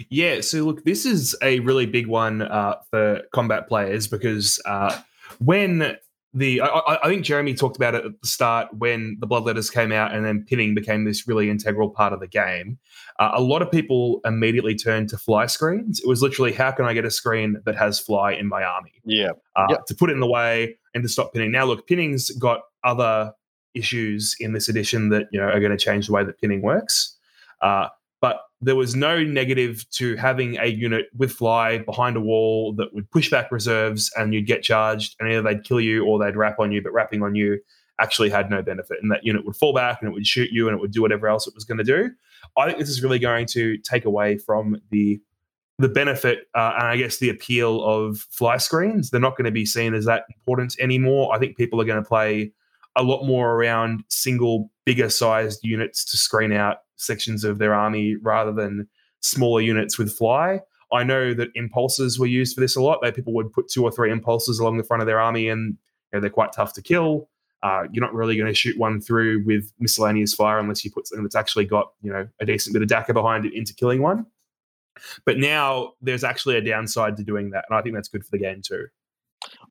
Yeah, 0.09 0.41
so 0.41 0.59
look, 0.59 0.83
this 0.83 1.05
is 1.05 1.35
a 1.41 1.59
really 1.59 1.85
big 1.85 2.07
one 2.07 2.41
uh, 2.41 2.75
for 2.89 3.21
combat 3.33 3.67
players 3.67 4.07
because 4.07 4.61
uh, 4.65 4.99
when 5.39 5.97
the 6.33 6.61
I, 6.61 6.99
I- 7.03 7.07
think 7.09 7.25
Jeremy 7.25 7.53
talked 7.55 7.75
about 7.75 7.95
it 7.95 8.05
at 8.05 8.11
the 8.21 8.27
start 8.27 8.67
when 8.77 9.17
the 9.19 9.27
bloodletters 9.27 9.71
came 9.73 9.91
out 9.91 10.13
and 10.13 10.23
then 10.23 10.45
pinning 10.47 10.75
became 10.75 11.03
this 11.05 11.27
really 11.27 11.49
integral 11.49 11.89
part 11.89 12.13
of 12.13 12.19
the 12.19 12.27
game. 12.27 12.77
Uh, 13.19 13.31
a 13.33 13.41
lot 13.41 13.61
of 13.61 13.71
people 13.71 14.21
immediately 14.25 14.75
turned 14.75 15.09
to 15.09 15.17
fly 15.17 15.45
screens. 15.47 15.99
It 15.99 16.07
was 16.07 16.21
literally 16.21 16.53
how 16.53 16.71
can 16.71 16.85
I 16.85 16.93
get 16.93 17.03
a 17.05 17.11
screen 17.11 17.57
that 17.65 17.75
has 17.75 17.99
fly 17.99 18.33
in 18.33 18.47
my 18.47 18.63
army? 18.63 18.93
Yeah. 19.05 19.31
uh, 19.55 19.67
Yep. 19.71 19.85
to 19.87 19.95
put 19.95 20.09
it 20.09 20.13
in 20.13 20.19
the 20.19 20.29
way 20.29 20.77
and 20.93 21.01
to 21.03 21.09
stop 21.09 21.33
pinning. 21.33 21.51
Now, 21.51 21.65
look, 21.65 21.87
pinning's 21.87 22.29
got 22.31 22.61
other 22.83 23.33
issues 23.73 24.35
in 24.39 24.53
this 24.53 24.67
edition 24.69 25.09
that 25.09 25.27
you 25.31 25.39
know 25.39 25.47
are 25.47 25.59
going 25.59 25.71
to 25.71 25.77
change 25.77 26.07
the 26.07 26.13
way 26.13 26.23
that 26.23 26.39
pinning 26.39 26.61
works. 26.61 27.15
Uh, 27.61 27.87
but 28.21 28.41
there 28.61 28.75
was 28.75 28.95
no 28.95 29.23
negative 29.23 29.89
to 29.91 30.15
having 30.17 30.57
a 30.57 30.65
unit 30.65 31.07
with 31.17 31.31
fly 31.31 31.77
behind 31.79 32.17
a 32.17 32.21
wall 32.21 32.73
that 32.73 32.93
would 32.93 33.09
push 33.09 33.29
back 33.29 33.51
reserves 33.51 34.11
and 34.17 34.33
you'd 34.33 34.47
get 34.47 34.63
charged 34.63 35.15
and 35.19 35.31
either 35.31 35.41
they'd 35.41 35.63
kill 35.63 35.79
you 35.79 36.05
or 36.05 36.19
they'd 36.19 36.35
wrap 36.35 36.59
on 36.59 36.71
you, 36.71 36.81
but 36.81 36.91
wrapping 36.91 37.23
on 37.23 37.35
you 37.35 37.59
actually 38.01 38.29
had 38.29 38.49
no 38.49 38.61
benefit. 38.61 38.97
And 39.01 39.11
that 39.11 39.23
unit 39.23 39.45
would 39.45 39.55
fall 39.55 39.73
back 39.73 40.01
and 40.01 40.09
it 40.09 40.13
would 40.13 40.27
shoot 40.27 40.49
you 40.51 40.67
and 40.67 40.75
it 40.75 40.81
would 40.81 40.91
do 40.91 41.01
whatever 41.01 41.27
else 41.27 41.47
it 41.47 41.55
was 41.55 41.63
going 41.63 41.77
to 41.77 41.83
do. 41.83 42.11
I 42.57 42.65
think 42.65 42.79
this 42.79 42.89
is 42.89 43.01
really 43.01 43.19
going 43.19 43.45
to 43.47 43.77
take 43.77 44.05
away 44.05 44.37
from 44.37 44.81
the 44.91 45.21
the 45.77 45.87
benefit 45.87 46.49
uh, 46.55 46.73
and 46.77 46.87
I 46.87 46.97
guess 46.97 47.19
the 47.19 47.29
appeal 47.29 47.81
of 47.85 48.17
fly 48.29 48.57
screens. 48.57 49.09
They're 49.09 49.21
not 49.21 49.37
going 49.37 49.45
to 49.45 49.51
be 49.51 49.65
seen 49.65 49.93
as 49.93 50.03
that 50.05 50.23
important 50.35 50.75
anymore. 50.77 51.33
I 51.33 51.39
think 51.39 51.55
people 51.55 51.79
are 51.79 51.85
going 51.85 52.03
to 52.03 52.07
play 52.07 52.51
a 52.97 53.03
lot 53.03 53.25
more 53.25 53.53
around 53.55 54.03
single, 54.09 54.69
bigger 54.85 55.09
sized 55.09 55.63
units 55.63 56.03
to 56.11 56.17
screen 56.17 56.51
out 56.51 56.79
sections 56.99 57.43
of 57.43 57.57
their 57.57 57.73
army 57.73 58.15
rather 58.21 58.51
than 58.51 58.87
smaller 59.21 59.61
units 59.61 59.97
with 59.97 60.11
fly. 60.11 60.61
I 60.91 61.03
know 61.03 61.33
that 61.33 61.53
impulsors 61.55 62.19
were 62.19 62.25
used 62.25 62.55
for 62.55 62.61
this 62.61 62.75
a 62.75 62.81
lot. 62.81 62.99
That 63.01 63.15
people 63.15 63.33
would 63.33 63.53
put 63.53 63.69
two 63.69 63.83
or 63.83 63.91
three 63.91 64.11
impulsors 64.11 64.59
along 64.59 64.77
the 64.77 64.83
front 64.83 65.01
of 65.01 65.07
their 65.07 65.19
army, 65.19 65.49
and 65.49 65.77
you 66.11 66.17
know, 66.17 66.21
they're 66.21 66.29
quite 66.29 66.53
tough 66.53 66.73
to 66.73 66.81
kill. 66.81 67.29
Uh, 67.61 67.83
you're 67.91 68.03
not 68.03 68.13
really 68.13 68.37
going 68.37 68.47
to 68.47 68.53
shoot 68.53 68.77
one 68.77 69.01
through 69.01 69.43
with 69.45 69.71
miscellaneous 69.79 70.33
fire 70.33 70.59
unless 70.59 70.85
you 70.85 70.91
put 70.91 71.07
something 71.07 71.23
that's 71.23 71.35
actually 71.35 71.65
got 71.65 71.91
you 72.01 72.11
know 72.11 72.27
a 72.39 72.45
decent 72.45 72.73
bit 72.73 72.81
of 72.81 72.87
dakka 72.87 73.13
behind 73.13 73.45
it 73.45 73.53
into 73.53 73.73
killing 73.73 74.01
one. 74.01 74.25
But 75.25 75.37
now 75.37 75.93
there's 76.01 76.23
actually 76.23 76.57
a 76.57 76.61
downside 76.61 77.17
to 77.17 77.23
doing 77.23 77.51
that, 77.51 77.65
and 77.69 77.77
I 77.77 77.81
think 77.81 77.95
that's 77.95 78.07
good 78.07 78.23
for 78.23 78.31
the 78.31 78.39
game 78.39 78.61
too. 78.61 78.87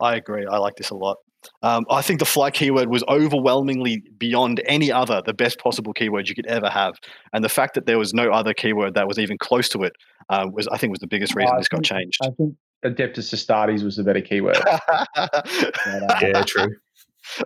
I 0.00 0.16
agree. 0.16 0.46
I 0.46 0.58
like 0.58 0.76
this 0.76 0.90
a 0.90 0.94
lot. 0.94 1.18
Um, 1.62 1.84
I 1.90 2.02
think 2.02 2.18
the 2.18 2.24
fly 2.24 2.50
keyword 2.50 2.88
was 2.88 3.04
overwhelmingly 3.08 4.02
beyond 4.18 4.60
any 4.66 4.90
other 4.90 5.22
the 5.24 5.32
best 5.34 5.58
possible 5.58 5.92
keyword 5.92 6.28
you 6.28 6.34
could 6.34 6.46
ever 6.46 6.68
have, 6.68 6.94
and 7.32 7.44
the 7.44 7.48
fact 7.48 7.74
that 7.74 7.86
there 7.86 7.98
was 7.98 8.12
no 8.12 8.30
other 8.32 8.52
keyword 8.54 8.94
that 8.94 9.06
was 9.06 9.18
even 9.18 9.38
close 9.38 9.68
to 9.70 9.82
it 9.84 9.92
uh, 10.28 10.46
was, 10.52 10.66
I 10.68 10.78
think, 10.78 10.90
was 10.90 11.00
the 11.00 11.06
biggest 11.06 11.34
reason 11.34 11.54
I 11.54 11.58
this 11.58 11.68
got 11.68 11.84
changed. 11.84 12.18
I 12.22 12.30
think 12.30 12.54
Adeptus 12.84 13.32
Astartes 13.34 13.82
was 13.82 13.96
the 13.96 14.04
better 14.04 14.20
keyword. 14.20 14.58
But, 14.64 14.82
uh, 15.16 16.18
Yeah, 16.20 16.42
true. 16.42 16.76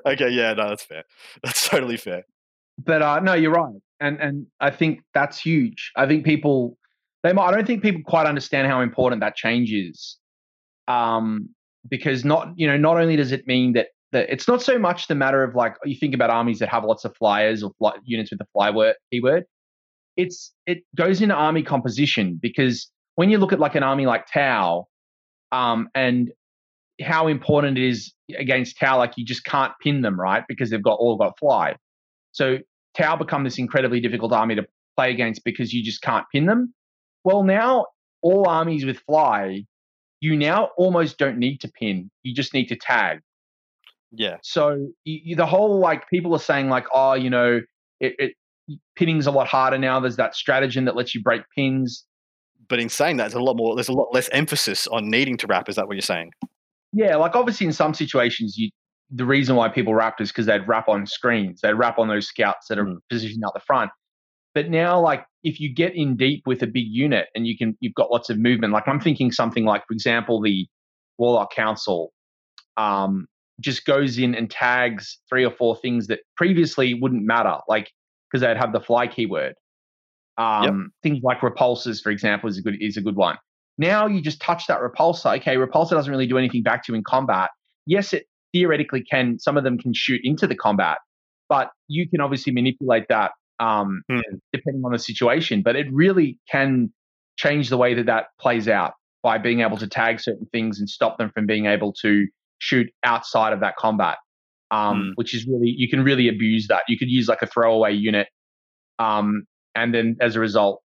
okay, 0.06 0.28
yeah, 0.30 0.52
no, 0.54 0.68
that's 0.70 0.84
fair. 0.84 1.04
That's 1.42 1.68
totally 1.68 1.96
fair. 1.96 2.24
but 2.84 3.02
uh, 3.02 3.20
no, 3.20 3.34
you're 3.34 3.52
right, 3.52 3.74
and 4.00 4.20
and 4.20 4.46
I 4.60 4.70
think 4.70 5.02
that's 5.14 5.38
huge. 5.40 5.92
I 5.96 6.06
think 6.06 6.24
people 6.24 6.78
they 7.22 7.32
might. 7.32 7.48
I 7.48 7.50
don't 7.52 7.66
think 7.66 7.82
people 7.82 8.02
quite 8.04 8.26
understand 8.26 8.68
how 8.68 8.80
important 8.80 9.20
that 9.20 9.36
change 9.36 9.72
is, 9.72 10.16
um, 10.88 11.48
because 11.88 12.24
not 12.24 12.52
you 12.56 12.66
know 12.66 12.76
not 12.76 12.96
only 12.96 13.16
does 13.16 13.32
it 13.32 13.46
mean 13.46 13.72
that 13.72 13.88
that 14.12 14.28
it's 14.30 14.46
not 14.46 14.62
so 14.62 14.78
much 14.78 15.08
the 15.08 15.14
matter 15.14 15.42
of 15.42 15.54
like 15.54 15.74
you 15.84 15.96
think 15.96 16.14
about 16.14 16.30
armies 16.30 16.58
that 16.58 16.68
have 16.68 16.84
lots 16.84 17.04
of 17.04 17.16
flyers 17.16 17.62
or 17.62 17.72
fly, 17.78 17.92
units 18.04 18.30
with 18.30 18.38
the 18.38 18.46
fly 18.52 18.70
word 18.70 18.94
keyword. 19.10 19.44
It's 20.16 20.52
it 20.66 20.84
goes 20.96 21.22
into 21.22 21.34
army 21.34 21.62
composition 21.62 22.38
because 22.40 22.90
when 23.14 23.30
you 23.30 23.38
look 23.38 23.52
at 23.52 23.60
like 23.60 23.74
an 23.74 23.82
army 23.82 24.06
like 24.06 24.26
Tau, 24.32 24.86
um, 25.50 25.88
and 25.94 26.30
how 27.00 27.26
important 27.28 27.78
it 27.78 27.88
is 27.88 28.12
against 28.38 28.78
Tau, 28.78 28.98
like 28.98 29.12
you 29.16 29.24
just 29.24 29.44
can't 29.44 29.72
pin 29.82 30.02
them, 30.02 30.20
right? 30.20 30.44
Because 30.48 30.70
they've 30.70 30.82
got 30.82 30.94
all 30.94 31.16
got 31.16 31.38
fly. 31.38 31.74
So 32.32 32.58
Tau 32.96 33.16
become 33.16 33.44
this 33.44 33.58
incredibly 33.58 34.00
difficult 34.00 34.32
army 34.32 34.54
to 34.56 34.66
play 34.96 35.10
against 35.10 35.44
because 35.44 35.72
you 35.72 35.82
just 35.82 36.02
can't 36.02 36.26
pin 36.32 36.46
them. 36.46 36.74
Well, 37.24 37.42
now 37.42 37.86
all 38.20 38.48
armies 38.48 38.84
with 38.84 38.98
fly, 39.06 39.64
you 40.22 40.36
now 40.36 40.70
almost 40.76 41.18
don't 41.18 41.36
need 41.36 41.60
to 41.60 41.68
pin. 41.68 42.08
You 42.22 42.32
just 42.32 42.54
need 42.54 42.66
to 42.66 42.76
tag. 42.76 43.18
Yeah, 44.12 44.36
So 44.42 44.88
you, 45.04 45.20
you, 45.24 45.36
the 45.36 45.46
whole 45.46 45.80
like 45.80 46.08
people 46.08 46.32
are 46.34 46.38
saying 46.38 46.68
like, 46.68 46.84
oh, 46.94 47.14
you 47.14 47.28
know, 47.28 47.60
it, 47.98 48.14
it 48.18 48.34
pinning's 48.94 49.26
a 49.26 49.32
lot 49.32 49.48
harder 49.48 49.78
now. 49.78 49.98
There's 49.98 50.16
that 50.16 50.36
stratagem 50.36 50.84
that 50.84 50.94
lets 50.94 51.14
you 51.14 51.22
break 51.22 51.42
pins. 51.56 52.04
but 52.68 52.78
in 52.78 52.88
saying 52.88 53.16
that, 53.16 53.24
there's 53.24 53.34
a 53.34 53.42
lot 53.42 53.56
more. 53.56 53.74
There's 53.74 53.88
a 53.88 53.92
lot 53.94 54.14
less 54.14 54.28
emphasis 54.32 54.86
on 54.86 55.10
needing 55.10 55.36
to 55.38 55.46
wrap. 55.48 55.68
Is 55.68 55.74
that 55.74 55.88
what 55.88 55.94
you're 55.94 56.02
saying? 56.02 56.30
Yeah, 56.92 57.16
like 57.16 57.34
obviously 57.34 57.66
in 57.66 57.72
some 57.72 57.92
situations, 57.92 58.56
you 58.56 58.70
the 59.10 59.26
reason 59.26 59.56
why 59.56 59.68
people 59.70 59.94
wrapped 59.94 60.20
is 60.20 60.30
because 60.30 60.46
they'd 60.46 60.68
wrap 60.68 60.88
on 60.88 61.04
screens, 61.06 61.60
they'd 61.62 61.74
wrap 61.74 61.98
on 61.98 62.06
those 62.06 62.28
scouts 62.28 62.68
that 62.68 62.78
are 62.78 62.84
mm. 62.84 62.98
positioned 63.10 63.42
out 63.44 63.54
the 63.54 63.60
front. 63.60 63.90
But 64.54 64.70
now, 64.70 65.00
like 65.00 65.24
if 65.44 65.60
you 65.60 65.72
get 65.74 65.94
in 65.94 66.16
deep 66.16 66.42
with 66.46 66.62
a 66.62 66.66
big 66.66 66.86
unit 66.86 67.26
and 67.34 67.46
you 67.46 67.56
can, 67.56 67.76
you've 67.80 67.94
got 67.94 68.10
lots 68.10 68.30
of 68.30 68.38
movement. 68.38 68.72
Like 68.72 68.86
I'm 68.86 69.00
thinking 69.00 69.32
something 69.32 69.64
like, 69.64 69.82
for 69.86 69.92
example, 69.92 70.40
the 70.40 70.66
Warlock 71.18 71.52
Council 71.52 72.12
um, 72.76 73.26
just 73.60 73.84
goes 73.84 74.18
in 74.18 74.34
and 74.34 74.50
tags 74.50 75.18
three 75.28 75.44
or 75.44 75.50
four 75.50 75.76
things 75.76 76.06
that 76.06 76.20
previously 76.36 76.94
wouldn't 76.94 77.24
matter, 77.24 77.56
like 77.68 77.90
because 78.30 78.42
they'd 78.42 78.56
have 78.56 78.72
the 78.72 78.80
fly 78.80 79.06
keyword. 79.06 79.54
Um, 80.38 80.64
yep. 80.64 80.74
Things 81.02 81.22
like 81.22 81.40
repulsors, 81.40 82.02
for 82.02 82.10
example, 82.10 82.48
is 82.48 82.58
a 82.58 82.62
good 82.62 82.76
is 82.80 82.96
a 82.96 83.02
good 83.02 83.16
one. 83.16 83.36
Now 83.78 84.06
you 84.06 84.22
just 84.22 84.40
touch 84.40 84.66
that 84.68 84.80
repulsor. 84.80 85.36
Okay, 85.38 85.56
repulsor 85.56 85.90
doesn't 85.90 86.10
really 86.10 86.26
do 86.26 86.38
anything 86.38 86.62
back 86.62 86.84
to 86.84 86.92
you 86.92 86.96
in 86.96 87.04
combat. 87.04 87.50
Yes, 87.86 88.12
it 88.12 88.26
theoretically 88.52 89.02
can. 89.02 89.38
Some 89.38 89.56
of 89.56 89.64
them 89.64 89.78
can 89.78 89.92
shoot 89.94 90.20
into 90.24 90.46
the 90.46 90.54
combat, 90.54 90.98
but 91.48 91.70
you 91.88 92.08
can 92.08 92.20
obviously 92.20 92.52
manipulate 92.52 93.08
that 93.08 93.32
um, 93.62 94.02
mm. 94.10 94.20
depending 94.52 94.82
on 94.84 94.92
the 94.92 94.98
situation. 94.98 95.62
But 95.62 95.76
it 95.76 95.86
really 95.92 96.38
can 96.50 96.92
change 97.36 97.70
the 97.70 97.76
way 97.76 97.94
that 97.94 98.06
that 98.06 98.26
plays 98.40 98.68
out 98.68 98.92
by 99.22 99.38
being 99.38 99.60
able 99.60 99.76
to 99.78 99.86
tag 99.86 100.20
certain 100.20 100.46
things 100.52 100.80
and 100.80 100.88
stop 100.88 101.16
them 101.16 101.30
from 101.32 101.46
being 101.46 101.66
able 101.66 101.92
to 102.02 102.26
shoot 102.58 102.88
outside 103.04 103.52
of 103.52 103.60
that 103.60 103.76
combat. 103.76 104.18
Um, 104.70 104.96
mm. 104.96 105.12
Which 105.16 105.34
is 105.34 105.46
really 105.46 105.74
you 105.76 105.88
can 105.88 106.02
really 106.02 106.28
abuse 106.28 106.66
that. 106.68 106.82
You 106.88 106.98
could 106.98 107.10
use 107.10 107.28
like 107.28 107.42
a 107.42 107.46
throwaway 107.46 107.92
unit, 107.92 108.28
um, 108.98 109.44
and 109.74 109.94
then 109.94 110.16
as 110.20 110.34
a 110.34 110.40
result, 110.40 110.82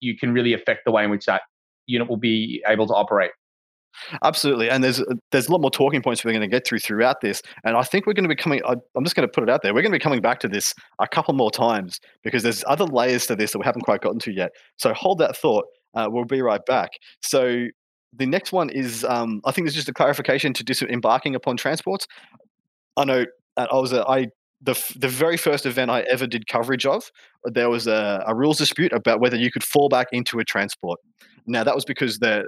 you 0.00 0.16
can 0.16 0.32
really 0.32 0.52
affect 0.54 0.80
the 0.84 0.92
way 0.92 1.04
in 1.04 1.10
which 1.10 1.26
that 1.26 1.42
unit 1.86 2.08
will 2.08 2.18
be 2.18 2.62
able 2.66 2.86
to 2.88 2.94
operate. 2.94 3.30
Absolutely, 4.22 4.70
and 4.70 4.82
there's 4.82 5.02
there's 5.30 5.48
a 5.48 5.52
lot 5.52 5.60
more 5.60 5.70
talking 5.70 6.02
points 6.02 6.24
we're 6.24 6.32
going 6.32 6.40
to 6.40 6.48
get 6.48 6.66
through 6.66 6.78
throughout 6.78 7.20
this, 7.20 7.42
and 7.64 7.76
I 7.76 7.82
think 7.82 8.06
we're 8.06 8.12
going 8.12 8.28
to 8.28 8.34
be 8.34 8.40
coming. 8.40 8.60
I'm 8.64 9.04
just 9.04 9.16
going 9.16 9.28
to 9.28 9.32
put 9.32 9.42
it 9.42 9.50
out 9.50 9.62
there. 9.62 9.74
We're 9.74 9.82
going 9.82 9.92
to 9.92 9.98
be 9.98 10.02
coming 10.02 10.20
back 10.20 10.40
to 10.40 10.48
this 10.48 10.74
a 11.00 11.08
couple 11.08 11.34
more 11.34 11.50
times 11.50 11.98
because 12.22 12.42
there's 12.42 12.64
other 12.66 12.84
layers 12.84 13.26
to 13.26 13.36
this 13.36 13.52
that 13.52 13.58
we 13.58 13.64
haven't 13.64 13.82
quite 13.82 14.00
gotten 14.00 14.18
to 14.20 14.32
yet. 14.32 14.50
So 14.76 14.92
hold 14.92 15.18
that 15.18 15.36
thought. 15.36 15.64
Uh, 15.94 16.06
we'll 16.10 16.24
be 16.24 16.42
right 16.42 16.64
back. 16.66 16.90
So 17.22 17.66
the 18.12 18.26
next 18.26 18.52
one 18.52 18.70
is, 18.70 19.04
um, 19.04 19.40
I 19.44 19.52
think, 19.52 19.66
there's 19.66 19.74
just 19.74 19.88
a 19.88 19.92
clarification 19.92 20.52
to 20.54 20.64
disembarking 20.64 21.34
upon 21.34 21.56
transports. 21.56 22.06
I 22.96 23.04
know 23.04 23.24
uh, 23.56 23.66
I 23.70 23.76
was 23.76 23.92
a, 23.92 24.06
I 24.08 24.28
the 24.60 24.74
the 24.96 25.08
very 25.08 25.36
first 25.36 25.66
event 25.66 25.90
I 25.90 26.00
ever 26.02 26.26
did 26.26 26.46
coverage 26.48 26.84
of, 26.84 27.10
there 27.44 27.70
was 27.70 27.86
a, 27.86 28.24
a 28.26 28.34
rules 28.34 28.58
dispute 28.58 28.92
about 28.92 29.20
whether 29.20 29.36
you 29.36 29.50
could 29.50 29.62
fall 29.62 29.88
back 29.88 30.08
into 30.12 30.38
a 30.38 30.44
transport. 30.44 30.98
Now 31.46 31.64
that 31.64 31.74
was 31.74 31.84
because 31.84 32.18
the 32.18 32.44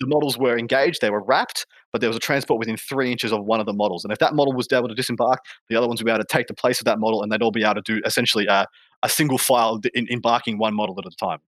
the 0.00 0.06
models 0.06 0.38
were 0.38 0.56
engaged, 0.56 1.00
they 1.00 1.10
were 1.10 1.22
wrapped, 1.22 1.66
but 1.92 2.00
there 2.00 2.08
was 2.08 2.16
a 2.16 2.20
transport 2.20 2.58
within 2.58 2.76
three 2.76 3.10
inches 3.10 3.32
of 3.32 3.44
one 3.44 3.60
of 3.60 3.66
the 3.66 3.72
models. 3.72 4.04
And 4.04 4.12
if 4.12 4.18
that 4.18 4.34
model 4.34 4.52
was 4.52 4.68
able 4.72 4.88
to 4.88 4.94
disembark, 4.94 5.40
the 5.68 5.76
other 5.76 5.88
ones 5.88 6.00
would 6.00 6.06
be 6.06 6.12
able 6.12 6.22
to 6.22 6.26
take 6.28 6.46
the 6.46 6.54
place 6.54 6.80
of 6.80 6.84
that 6.84 6.98
model, 6.98 7.22
and 7.22 7.32
they'd 7.32 7.42
all 7.42 7.50
be 7.50 7.64
able 7.64 7.74
to 7.74 7.82
do 7.82 8.00
essentially 8.04 8.46
a, 8.46 8.66
a 9.02 9.08
single 9.08 9.38
file 9.38 9.80
in, 9.94 10.06
embarking 10.10 10.58
one 10.58 10.74
model 10.74 10.96
at 10.98 11.06
a 11.06 11.16
time. 11.16 11.40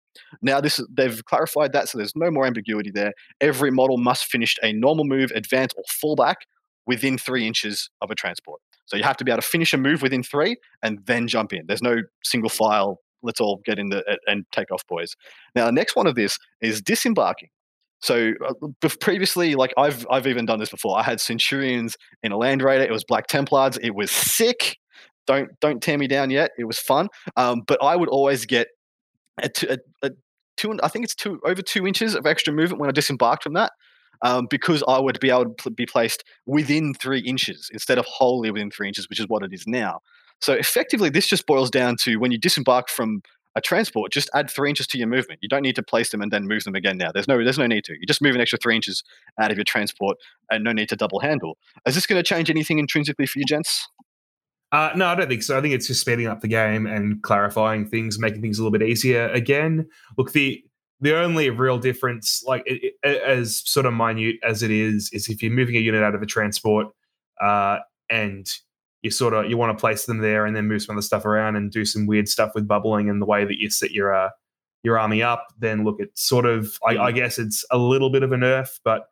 Now 0.41 0.59
this 0.59 0.81
they've 0.91 1.23
clarified 1.25 1.73
that, 1.73 1.89
so 1.89 1.97
there's 1.97 2.15
no 2.15 2.31
more 2.31 2.45
ambiguity 2.45 2.91
there. 2.91 3.13
Every 3.41 3.71
model 3.71 3.97
must 3.97 4.25
finish 4.25 4.55
a 4.63 4.73
normal 4.73 5.05
move, 5.05 5.31
advance, 5.35 5.73
or 5.77 5.83
fallback 5.83 6.35
within 6.87 7.17
three 7.17 7.45
inches 7.45 7.89
of 8.01 8.09
a 8.09 8.15
transport. 8.15 8.61
So 8.85 8.97
you 8.97 9.03
have 9.03 9.17
to 9.17 9.23
be 9.23 9.31
able 9.31 9.41
to 9.41 9.47
finish 9.47 9.71
a 9.73 9.77
move 9.77 10.01
within 10.01 10.23
three 10.23 10.57
and 10.81 10.99
then 11.05 11.27
jump 11.27 11.53
in. 11.53 11.67
There's 11.67 11.83
no 11.83 11.97
single 12.23 12.49
file. 12.49 12.99
Let's 13.21 13.39
all 13.39 13.61
get 13.63 13.77
in 13.77 13.89
the 13.89 14.03
and 14.25 14.45
take 14.51 14.71
off, 14.71 14.85
boys. 14.87 15.15
Now 15.55 15.65
the 15.65 15.71
next 15.71 15.95
one 15.95 16.07
of 16.07 16.15
this 16.15 16.39
is 16.61 16.81
disembarking. 16.81 17.49
So 18.01 18.33
uh, 18.47 18.89
previously, 19.01 19.55
like 19.55 19.73
I've 19.77 20.05
I've 20.09 20.27
even 20.27 20.45
done 20.45 20.59
this 20.59 20.69
before. 20.69 20.97
I 20.97 21.03
had 21.03 21.19
Centurions 21.19 21.97
in 22.23 22.31
a 22.31 22.37
Land 22.37 22.61
Raider. 22.61 22.83
It 22.83 22.91
was 22.91 23.03
Black 23.03 23.27
Templars. 23.27 23.77
It 23.77 23.95
was 23.95 24.11
sick. 24.11 24.77
Don't 25.27 25.49
don't 25.59 25.81
tear 25.81 25.97
me 25.97 26.07
down 26.07 26.29
yet. 26.29 26.51
It 26.57 26.65
was 26.65 26.79
fun. 26.79 27.09
Um, 27.35 27.61
but 27.67 27.81
I 27.83 27.95
would 27.95 28.09
always 28.09 28.45
get 28.45 28.67
a, 29.41 29.49
a, 29.69 29.77
a 30.03 30.11
two. 30.57 30.77
I 30.81 30.87
think 30.87 31.05
it's 31.05 31.15
two 31.15 31.39
over 31.45 31.61
two 31.61 31.85
inches 31.85 32.15
of 32.15 32.25
extra 32.25 32.53
movement 32.53 32.79
when 32.79 32.89
I 32.89 32.93
disembarked 32.93 33.43
from 33.43 33.53
that 33.53 33.71
um, 34.21 34.47
because 34.49 34.83
I 34.87 34.99
would 34.99 35.19
be 35.19 35.29
able 35.29 35.53
to 35.55 35.69
be 35.69 35.85
placed 35.85 36.23
within 36.45 36.93
three 36.93 37.19
inches 37.19 37.69
instead 37.73 37.97
of 37.97 38.05
wholly 38.05 38.51
within 38.51 38.71
three 38.71 38.87
inches, 38.87 39.07
which 39.09 39.19
is 39.19 39.27
what 39.27 39.43
it 39.43 39.53
is 39.53 39.65
now. 39.67 39.99
So 40.41 40.53
effectively, 40.53 41.09
this 41.09 41.27
just 41.27 41.45
boils 41.45 41.69
down 41.69 41.97
to 42.01 42.17
when 42.17 42.31
you 42.31 42.37
disembark 42.37 42.89
from 42.89 43.21
a 43.59 43.61
transport, 43.61 44.11
just 44.11 44.29
add 44.33 44.49
three 44.49 44.69
inches 44.69 44.87
to 44.87 44.97
your 44.97 45.07
movement. 45.07 45.39
You 45.43 45.49
don't 45.49 45.61
need 45.61 45.75
to 45.75 45.83
place 45.83 46.09
them 46.09 46.21
and 46.21 46.31
then 46.31 46.47
move 46.47 46.63
them 46.63 46.75
again. 46.75 46.97
Now, 46.97 47.11
there's 47.11 47.27
no 47.27 47.43
there's 47.43 47.59
no 47.59 47.67
need 47.67 47.83
to. 47.85 47.93
You 47.93 48.07
just 48.07 48.21
move 48.21 48.33
an 48.33 48.41
extra 48.41 48.57
three 48.61 48.75
inches 48.75 49.03
out 49.39 49.51
of 49.51 49.57
your 49.57 49.65
transport, 49.65 50.17
and 50.49 50.63
no 50.63 50.71
need 50.71 50.89
to 50.89 50.95
double 50.95 51.19
handle. 51.19 51.57
Is 51.85 51.95
this 51.95 52.07
going 52.07 52.19
to 52.19 52.27
change 52.27 52.49
anything 52.49 52.79
intrinsically 52.79 53.27
for 53.27 53.37
you, 53.39 53.45
gents? 53.45 53.87
Uh, 54.71 54.91
no, 54.95 55.07
I 55.07 55.15
don't 55.15 55.27
think 55.27 55.43
so. 55.43 55.57
I 55.57 55.61
think 55.61 55.73
it's 55.73 55.87
just 55.87 56.01
speeding 56.01 56.27
up 56.27 56.41
the 56.41 56.47
game 56.47 56.85
and 56.85 57.21
clarifying 57.23 57.87
things, 57.87 58.19
making 58.19 58.41
things 58.41 58.59
a 58.59 58.63
little 58.63 58.77
bit 58.77 58.87
easier. 58.87 59.29
Again, 59.29 59.87
look 60.17 60.31
the 60.31 60.63
the 61.01 61.17
only 61.17 61.49
real 61.49 61.77
difference, 61.77 62.43
like 62.45 62.63
it, 62.65 62.93
it, 63.03 63.21
as 63.23 63.61
sort 63.65 63.85
of 63.85 63.93
minute 63.93 64.35
as 64.43 64.63
it 64.63 64.71
is, 64.71 65.09
is 65.13 65.29
if 65.29 65.41
you're 65.41 65.51
moving 65.51 65.75
a 65.75 65.79
unit 65.79 66.03
out 66.03 66.15
of 66.15 66.21
a 66.21 66.25
transport 66.25 66.87
uh, 67.41 67.79
and 68.09 68.47
you 69.01 69.11
sort 69.11 69.33
of 69.33 69.49
you 69.49 69.57
want 69.57 69.77
to 69.77 69.79
place 69.79 70.05
them 70.05 70.19
there 70.19 70.45
and 70.45 70.55
then 70.55 70.67
move 70.67 70.81
some 70.81 70.95
other 70.95 71.01
stuff 71.01 71.25
around 71.25 71.55
and 71.55 71.71
do 71.71 71.85
some 71.85 72.05
weird 72.05 72.27
stuff 72.27 72.51
with 72.53 72.67
bubbling 72.67 73.09
and 73.09 73.21
the 73.21 73.25
way 73.25 73.45
that 73.45 73.57
you 73.57 73.69
set 73.69 73.91
your 73.91 74.13
uh, 74.13 74.29
your 74.83 74.97
army 74.97 75.21
up, 75.21 75.47
then 75.59 75.83
look, 75.83 75.97
it's 75.99 76.21
sort 76.21 76.45
of 76.45 76.77
I, 76.87 76.97
I 76.97 77.11
guess 77.11 77.37
it's 77.37 77.65
a 77.71 77.77
little 77.77 78.09
bit 78.09 78.23
of 78.23 78.31
a 78.31 78.35
nerf, 78.35 78.79
but 78.83 79.05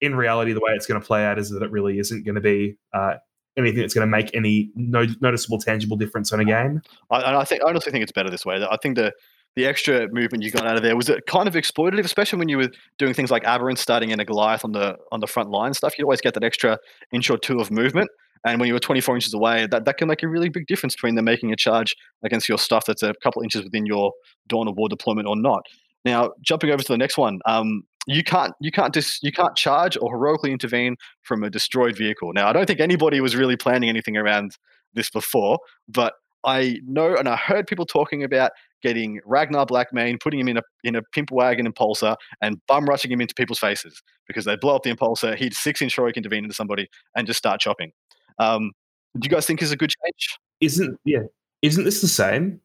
in 0.00 0.16
reality, 0.16 0.52
the 0.52 0.60
way 0.60 0.72
it's 0.72 0.86
going 0.86 1.00
to 1.00 1.06
play 1.06 1.24
out 1.24 1.38
is 1.38 1.50
that 1.50 1.62
it 1.62 1.70
really 1.70 1.98
isn't 1.98 2.24
going 2.24 2.34
to 2.34 2.40
be 2.40 2.76
uh, 2.92 3.14
anything 3.56 3.80
that's 3.80 3.94
going 3.94 4.06
to 4.06 4.10
make 4.10 4.34
any 4.34 4.70
no, 4.74 5.06
noticeable, 5.20 5.58
tangible 5.58 5.96
difference 5.96 6.32
on 6.32 6.40
a 6.40 6.44
game. 6.44 6.82
I, 7.10 7.36
I 7.36 7.44
think 7.44 7.62
I 7.62 7.68
honestly 7.68 7.92
think 7.92 8.02
it's 8.02 8.12
better 8.12 8.30
this 8.30 8.44
way. 8.44 8.64
I 8.68 8.76
think 8.82 8.96
the 8.96 9.12
the 9.54 9.66
extra 9.66 10.08
movement 10.12 10.42
you 10.42 10.50
got 10.50 10.66
out 10.66 10.76
of 10.76 10.82
there 10.82 10.96
was 10.96 11.10
it 11.10 11.26
kind 11.26 11.46
of 11.46 11.54
exploitative, 11.54 12.04
especially 12.04 12.38
when 12.38 12.48
you 12.48 12.56
were 12.56 12.70
doing 12.98 13.12
things 13.12 13.30
like 13.30 13.44
Aberrant 13.44 13.78
starting 13.78 14.10
in 14.10 14.18
a 14.18 14.24
Goliath 14.24 14.64
on 14.64 14.72
the 14.72 14.96
on 15.12 15.20
the 15.20 15.26
front 15.26 15.50
line 15.50 15.74
stuff. 15.74 15.98
You'd 15.98 16.04
always 16.04 16.20
get 16.20 16.34
that 16.34 16.44
extra 16.44 16.78
inch 17.12 17.30
or 17.30 17.36
two 17.36 17.58
of 17.58 17.70
movement, 17.70 18.10
and 18.44 18.58
when 18.58 18.66
you 18.66 18.74
were 18.74 18.80
24 18.80 19.14
inches 19.14 19.34
away, 19.34 19.66
that, 19.70 19.84
that 19.84 19.98
can 19.98 20.08
make 20.08 20.22
a 20.22 20.28
really 20.28 20.48
big 20.48 20.66
difference 20.66 20.94
between 20.94 21.14
them 21.14 21.24
making 21.24 21.52
a 21.52 21.56
charge 21.56 21.94
against 22.24 22.48
your 22.48 22.58
stuff 22.58 22.84
that's 22.86 23.02
a 23.02 23.14
couple 23.22 23.42
inches 23.42 23.62
within 23.62 23.86
your 23.86 24.12
Dawn 24.48 24.68
of 24.68 24.76
War 24.76 24.88
deployment 24.88 25.28
or 25.28 25.36
not. 25.36 25.62
Now, 26.04 26.32
jumping 26.42 26.70
over 26.70 26.82
to 26.82 26.92
the 26.92 26.98
next 26.98 27.16
one, 27.16 27.40
um, 27.46 27.84
you 28.06 28.24
can't 28.24 28.52
you 28.60 28.72
can't 28.72 28.92
dis, 28.92 29.20
you 29.22 29.30
can't 29.30 29.54
charge 29.54 29.96
or 30.00 30.10
heroically 30.10 30.50
intervene 30.50 30.96
from 31.22 31.44
a 31.44 31.50
destroyed 31.50 31.96
vehicle. 31.96 32.32
Now, 32.32 32.48
I 32.48 32.52
don't 32.52 32.66
think 32.66 32.80
anybody 32.80 33.20
was 33.20 33.36
really 33.36 33.56
planning 33.56 33.88
anything 33.88 34.16
around 34.16 34.56
this 34.94 35.08
before, 35.08 35.58
but 35.88 36.14
I 36.44 36.80
know 36.84 37.16
and 37.16 37.28
I 37.28 37.36
heard 37.36 37.68
people 37.68 37.86
talking 37.86 38.24
about 38.24 38.50
getting 38.82 39.20
Ragnar 39.24 39.64
Blackmane, 39.64 40.20
putting 40.20 40.40
him 40.40 40.48
in 40.48 40.56
a 40.56 40.62
in 40.82 40.96
a 40.96 41.02
pimp 41.14 41.30
wagon 41.30 41.72
impulsor, 41.72 42.16
and 42.40 42.60
bum 42.66 42.86
rushing 42.86 43.12
him 43.12 43.20
into 43.20 43.34
people's 43.34 43.60
faces 43.60 44.02
because 44.26 44.44
they 44.44 44.56
blow 44.56 44.74
up 44.74 44.82
the 44.82 44.92
impulsor. 44.92 45.36
He'd 45.36 45.54
six 45.54 45.80
inch 45.80 45.94
heroic 45.94 46.16
intervene 46.16 46.42
into 46.42 46.54
somebody 46.54 46.88
and 47.14 47.26
just 47.26 47.38
start 47.38 47.60
chopping. 47.60 47.92
Um, 48.38 48.72
do 49.18 49.26
you 49.26 49.30
guys 49.30 49.46
think 49.46 49.62
is 49.62 49.72
a 49.72 49.76
good 49.76 49.90
change? 49.90 50.38
Isn't 50.60 50.98
yeah? 51.04 51.22
Isn't 51.62 51.84
this 51.84 52.00
the 52.00 52.08
same? 52.08 52.60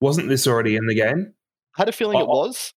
Wasn't 0.00 0.28
this 0.28 0.46
already 0.46 0.76
in 0.76 0.86
the 0.86 0.94
game? 0.94 1.34
I 1.76 1.82
had 1.82 1.88
a 1.88 1.92
feeling 1.92 2.18
oh. 2.18 2.22
it 2.22 2.28
was. 2.28 2.72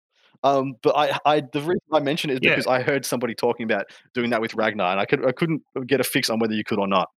Um, 0.43 0.75
but 0.81 0.95
I, 0.97 1.19
I, 1.23 1.41
the 1.41 1.61
reason 1.61 1.81
I 1.93 1.99
mention 1.99 2.31
it 2.31 2.33
is 2.33 2.39
because 2.39 2.65
yeah. 2.65 2.71
I 2.71 2.81
heard 2.81 3.05
somebody 3.05 3.35
talking 3.35 3.63
about 3.63 3.85
doing 4.15 4.31
that 4.31 4.41
with 4.41 4.55
Ragnar, 4.55 4.91
and 4.91 4.99
I 4.99 5.05
could, 5.05 5.23
I 5.23 5.31
couldn't 5.31 5.61
get 5.85 5.99
a 5.99 6.03
fix 6.03 6.31
on 6.31 6.39
whether 6.39 6.55
you 6.55 6.63
could 6.63 6.79
or 6.79 6.87
not. 6.87 7.09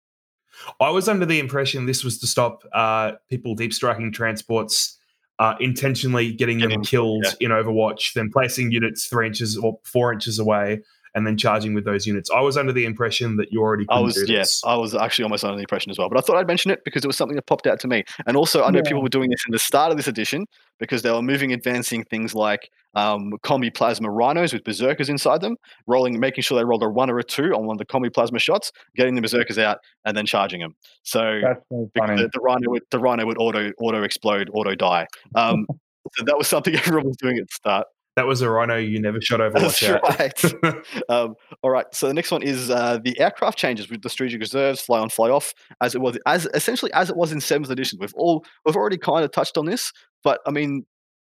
I 0.81 0.89
was 0.89 1.07
under 1.07 1.25
the 1.25 1.39
impression 1.39 1.85
this 1.85 2.03
was 2.03 2.19
to 2.19 2.27
stop 2.27 2.63
uh, 2.73 3.13
people 3.29 3.55
deep 3.55 3.73
striking 3.73 4.11
transports 4.11 4.99
uh, 5.39 5.55
intentionally 5.59 6.31
getting 6.31 6.59
them 6.59 6.83
killed 6.83 7.25
yeah. 7.25 7.47
in 7.47 7.51
Overwatch, 7.51 8.13
then 8.13 8.29
placing 8.31 8.71
units 8.71 9.07
three 9.07 9.27
inches 9.27 9.57
or 9.57 9.79
four 9.83 10.13
inches 10.13 10.37
away, 10.37 10.81
and 11.15 11.27
then 11.27 11.37
charging 11.37 11.73
with 11.73 11.85
those 11.85 12.07
units. 12.07 12.29
I 12.31 12.41
was 12.41 12.57
under 12.57 12.71
the 12.71 12.85
impression 12.85 13.37
that 13.37 13.51
you 13.51 13.61
already. 13.61 13.85
I 13.89 13.99
was 13.99 14.23
yes, 14.27 14.61
I 14.65 14.75
was 14.75 14.95
actually 14.95 15.23
almost 15.23 15.43
under 15.43 15.55
the 15.55 15.61
impression 15.61 15.91
as 15.91 15.97
well. 15.97 16.09
But 16.09 16.17
I 16.17 16.21
thought 16.21 16.37
I'd 16.37 16.47
mention 16.47 16.71
it 16.71 16.83
because 16.83 17.03
it 17.03 17.07
was 17.07 17.17
something 17.17 17.35
that 17.35 17.45
popped 17.45 17.67
out 17.67 17.79
to 17.81 17.87
me. 17.87 18.03
And 18.25 18.35
also, 18.35 18.63
I 18.63 18.71
know 18.71 18.79
yeah. 18.79 18.89
people 18.89 19.03
were 19.03 19.09
doing 19.09 19.29
this 19.29 19.43
in 19.47 19.51
the 19.51 19.59
start 19.59 19.91
of 19.91 19.97
this 19.97 20.07
edition 20.07 20.45
because 20.79 21.01
they 21.03 21.11
were 21.11 21.21
moving, 21.21 21.53
advancing 21.53 22.03
things 22.03 22.33
like 22.33 22.69
um, 22.95 23.31
combi 23.43 23.73
plasma 23.73 24.09
rhinos 24.09 24.53
with 24.53 24.63
berserkers 24.63 25.09
inside 25.09 25.41
them, 25.41 25.55
rolling, 25.87 26.19
making 26.19 26.41
sure 26.41 26.57
they 26.57 26.65
rolled 26.65 26.83
a 26.83 26.89
one 26.89 27.09
or 27.09 27.19
a 27.19 27.23
two 27.23 27.53
on 27.53 27.65
one 27.65 27.75
of 27.75 27.79
the 27.79 27.85
combi 27.85 28.13
plasma 28.13 28.39
shots, 28.39 28.71
getting 28.95 29.15
the 29.15 29.21
berserkers 29.21 29.57
out, 29.57 29.79
and 30.05 30.17
then 30.17 30.25
charging 30.25 30.61
them. 30.61 30.75
So, 31.03 31.41
so 31.69 31.89
the, 31.95 32.29
the, 32.33 32.39
rhino 32.39 32.69
would 32.71 32.83
the 32.91 32.99
rhino 32.99 33.25
would 33.25 33.37
auto 33.37 33.71
auto 33.79 34.03
explode, 34.03 34.49
auto 34.53 34.75
die. 34.75 35.07
Um, 35.35 35.65
so 36.13 36.25
that 36.25 36.37
was 36.37 36.47
something 36.47 36.75
everyone 36.85 37.07
was 37.07 37.17
doing 37.17 37.37
at 37.37 37.47
the 37.47 37.53
start. 37.53 37.87
That 38.15 38.27
was 38.27 38.41
a 38.41 38.49
rhino 38.49 38.77
you 38.77 39.01
never 39.01 39.19
shot 39.21 39.41
over. 39.41 39.59
That's 39.59 39.81
right. 39.81 40.43
um, 41.09 41.35
all 41.63 41.71
right. 41.71 41.85
So 41.93 42.07
the 42.07 42.13
next 42.13 42.29
one 42.31 42.43
is 42.43 42.69
uh, 42.69 42.99
the 43.03 43.19
aircraft 43.19 43.57
changes 43.57 43.89
with 43.89 44.03
the 44.03 44.09
strategic 44.09 44.39
reserves, 44.41 44.81
fly 44.81 44.99
on, 44.99 45.09
fly 45.09 45.29
off, 45.29 45.53
as 45.81 45.95
it 45.95 46.01
was 46.01 46.17
as 46.27 46.47
essentially 46.53 46.93
as 46.93 47.09
it 47.09 47.15
was 47.15 47.31
in 47.31 47.41
seventh 47.41 47.71
edition. 47.71 47.97
We've 47.99 48.13
all 48.15 48.45
we've 48.65 48.75
already 48.75 48.97
kind 48.99 49.25
of 49.25 49.31
touched 49.31 49.57
on 49.57 49.65
this, 49.65 49.91
but 50.23 50.41
I 50.45 50.51
mean, 50.51 50.85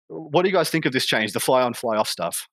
what 0.09 0.43
do 0.43 0.49
you 0.49 0.55
guys 0.55 0.68
think 0.68 0.85
of 0.85 0.93
this 0.93 1.07
change, 1.07 1.32
the 1.32 1.41
fly 1.41 1.62
on, 1.62 1.72
fly 1.72 1.97
off 1.97 2.09
stuff? 2.09 2.47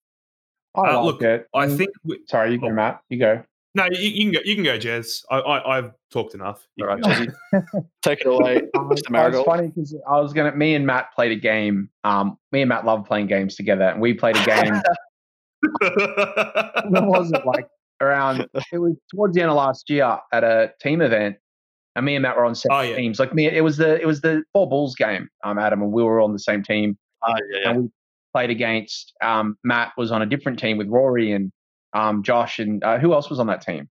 I 0.75 0.81
Uh, 0.91 0.95
like 0.95 1.05
look, 1.05 1.21
it. 1.23 1.47
I 1.53 1.65
Mm, 1.65 1.77
think 1.77 1.89
we, 2.05 2.19
Sorry, 2.29 2.53
you 2.53 2.57
go, 2.57 2.67
Oh. 2.67 2.71
Matt. 2.71 3.01
You 3.09 3.19
go. 3.19 3.43
No, 3.75 3.85
you, 3.91 4.09
you 4.09 4.23
can 4.25 4.31
go. 4.33 4.39
You 4.43 4.55
can 4.55 4.63
go, 4.63 4.77
Jez. 4.77 5.23
I, 5.29 5.37
I, 5.39 5.77
I've 5.77 5.91
talked 6.11 6.33
enough. 6.35 6.67
You 6.75 6.89
All 6.89 6.97
can 6.97 7.33
right, 7.53 7.63
take 8.01 8.21
it 8.21 8.27
away, 8.27 8.61
Um, 8.77 8.89
Mr. 8.89 9.01
oh, 9.15 9.27
it's 9.27 9.41
funny 9.43 9.67
because 9.67 9.95
I 10.09 10.19
was 10.19 10.33
gonna. 10.33 10.51
Me 10.55 10.75
and 10.75 10.85
Matt 10.85 11.13
played 11.15 11.31
a 11.31 11.35
game. 11.39 11.89
Um, 12.03 12.37
me 12.51 12.61
and 12.61 12.69
Matt 12.69 12.85
love 12.85 13.05
playing 13.05 13.27
games 13.27 13.55
together, 13.55 13.83
and 13.85 14.01
we 14.01 14.13
played 14.13 14.35
a 14.37 14.45
game. 14.45 14.81
when 16.89 17.07
was 17.07 17.31
it? 17.31 17.45
Like 17.45 17.67
around. 18.01 18.47
It 18.71 18.77
was 18.79 18.95
towards 19.09 19.35
the 19.35 19.41
end 19.41 19.51
of 19.51 19.57
last 19.57 19.89
year 19.89 20.17
at 20.33 20.43
a 20.43 20.71
team 20.81 21.01
event, 21.01 21.37
and 21.95 22.05
me 22.05 22.15
and 22.15 22.23
Matt 22.23 22.35
were 22.37 22.45
on 22.45 22.55
separate 22.55 22.77
Oh, 22.77 22.81
yeah. 22.81 22.95
teams. 22.95 23.19
Like 23.19 23.33
me, 23.33 23.47
it 23.47 23.63
was 23.63 23.77
the 23.77 23.99
it 24.01 24.05
was 24.05 24.21
the 24.21 24.43
four 24.53 24.67
Bulls 24.67 24.95
game. 24.95 25.29
Um, 25.43 25.57
Adam 25.57 25.81
and 25.81 25.91
we 25.91 26.03
were 26.03 26.19
on 26.21 26.33
the 26.33 26.39
same 26.39 26.63
team, 26.63 26.97
Ah, 27.23 27.33
yeah, 27.51 27.59
yeah. 27.63 27.69
and 27.69 27.83
we 27.83 27.89
played 28.33 28.49
against. 28.49 29.13
Um, 29.23 29.57
Matt 29.63 29.91
was 29.97 30.11
on 30.11 30.21
a 30.21 30.25
different 30.25 30.59
team 30.59 30.77
with 30.77 30.87
Rory 30.87 31.31
and 31.31 31.51
um 31.93 32.23
Josh 32.23 32.59
and 32.59 32.83
uh, 32.83 32.97
who 32.99 33.13
else 33.13 33.29
was 33.29 33.39
on 33.39 33.47
that 33.47 33.61
team? 33.61 33.89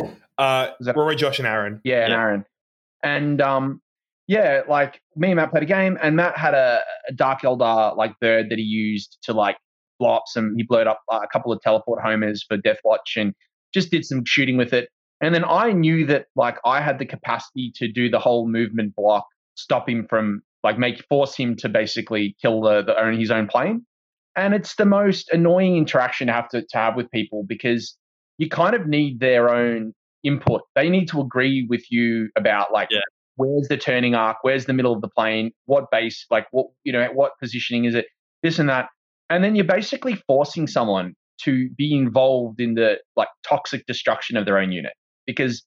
uh, 0.00 0.68
Was 0.78 0.86
that- 0.86 0.96
Rory, 0.96 1.16
Josh, 1.16 1.38
and 1.38 1.48
Aaron. 1.48 1.80
Yeah, 1.84 2.02
and 2.04 2.12
Yeah. 2.12 2.18
Aaron. 2.20 2.44
And 3.02 3.40
um, 3.40 3.80
yeah, 4.26 4.62
like 4.68 5.00
me 5.14 5.28
and 5.28 5.36
Matt 5.36 5.50
played 5.50 5.62
a 5.62 5.66
game, 5.66 5.96
and 6.02 6.16
Matt 6.16 6.36
had 6.36 6.54
a, 6.54 6.80
a 7.08 7.12
Dark 7.12 7.42
Eldar 7.42 7.96
like 7.96 8.18
bird 8.20 8.46
that 8.50 8.58
he 8.58 8.64
used 8.64 9.18
to 9.22 9.32
like 9.32 9.56
blow 9.98 10.14
up 10.16 10.24
some. 10.26 10.54
He 10.56 10.62
blowed 10.64 10.86
up 10.86 11.00
uh, 11.10 11.20
a 11.22 11.28
couple 11.28 11.52
of 11.52 11.60
teleport 11.60 12.02
homers 12.02 12.44
for 12.46 12.56
Deathwatch, 12.58 13.16
and 13.16 13.34
just 13.72 13.90
did 13.90 14.04
some 14.04 14.24
shooting 14.24 14.56
with 14.56 14.72
it. 14.72 14.88
And 15.20 15.34
then 15.34 15.44
I 15.44 15.72
knew 15.72 16.04
that 16.06 16.26
like 16.34 16.58
I 16.64 16.80
had 16.80 16.98
the 16.98 17.06
capacity 17.06 17.72
to 17.76 17.90
do 17.90 18.10
the 18.10 18.18
whole 18.18 18.48
movement 18.48 18.94
block, 18.96 19.26
stop 19.54 19.88
him 19.88 20.06
from 20.08 20.42
like 20.64 20.78
make 20.78 21.04
force 21.08 21.36
him 21.36 21.54
to 21.56 21.68
basically 21.68 22.34
kill 22.42 22.60
the 22.62 22.82
the 22.82 22.98
own 23.00 23.18
his 23.18 23.30
own 23.30 23.46
plane. 23.46 23.86
And 24.36 24.54
it's 24.54 24.74
the 24.76 24.84
most 24.84 25.30
annoying 25.32 25.76
interaction 25.76 26.26
to 26.26 26.32
have 26.32 26.48
to, 26.50 26.62
to 26.62 26.76
have 26.76 26.94
with 26.94 27.10
people 27.10 27.44
because 27.46 27.96
you 28.38 28.48
kind 28.48 28.74
of 28.74 28.86
need 28.86 29.20
their 29.20 29.48
own 29.48 29.94
input. 30.22 30.62
They 30.74 30.90
need 30.90 31.08
to 31.08 31.20
agree 31.20 31.66
with 31.68 31.90
you 31.90 32.28
about 32.36 32.72
like 32.72 32.88
Yeah. 32.90 33.00
where's 33.36 33.68
the 33.68 33.76
turning 33.78 34.14
arc, 34.14 34.38
where's 34.42 34.66
the 34.66 34.72
middle 34.74 34.92
of 34.92 35.00
the 35.00 35.08
plane, 35.08 35.52
what 35.64 35.90
base, 35.90 36.26
like 36.30 36.46
what 36.50 36.66
you 36.84 36.92
know, 36.92 37.00
at 37.00 37.14
what 37.14 37.32
positioning 37.40 37.86
is 37.86 37.94
it, 37.94 38.06
this 38.42 38.58
and 38.58 38.68
that. 38.68 38.88
And 39.30 39.42
then 39.42 39.56
you're 39.56 39.64
basically 39.64 40.14
forcing 40.26 40.66
someone 40.66 41.14
to 41.42 41.68
be 41.70 41.94
involved 41.96 42.60
in 42.60 42.74
the 42.74 42.98
like 43.16 43.28
toxic 43.46 43.86
destruction 43.86 44.36
of 44.36 44.44
their 44.44 44.58
own 44.58 44.70
unit. 44.72 44.92
Because 45.26 45.64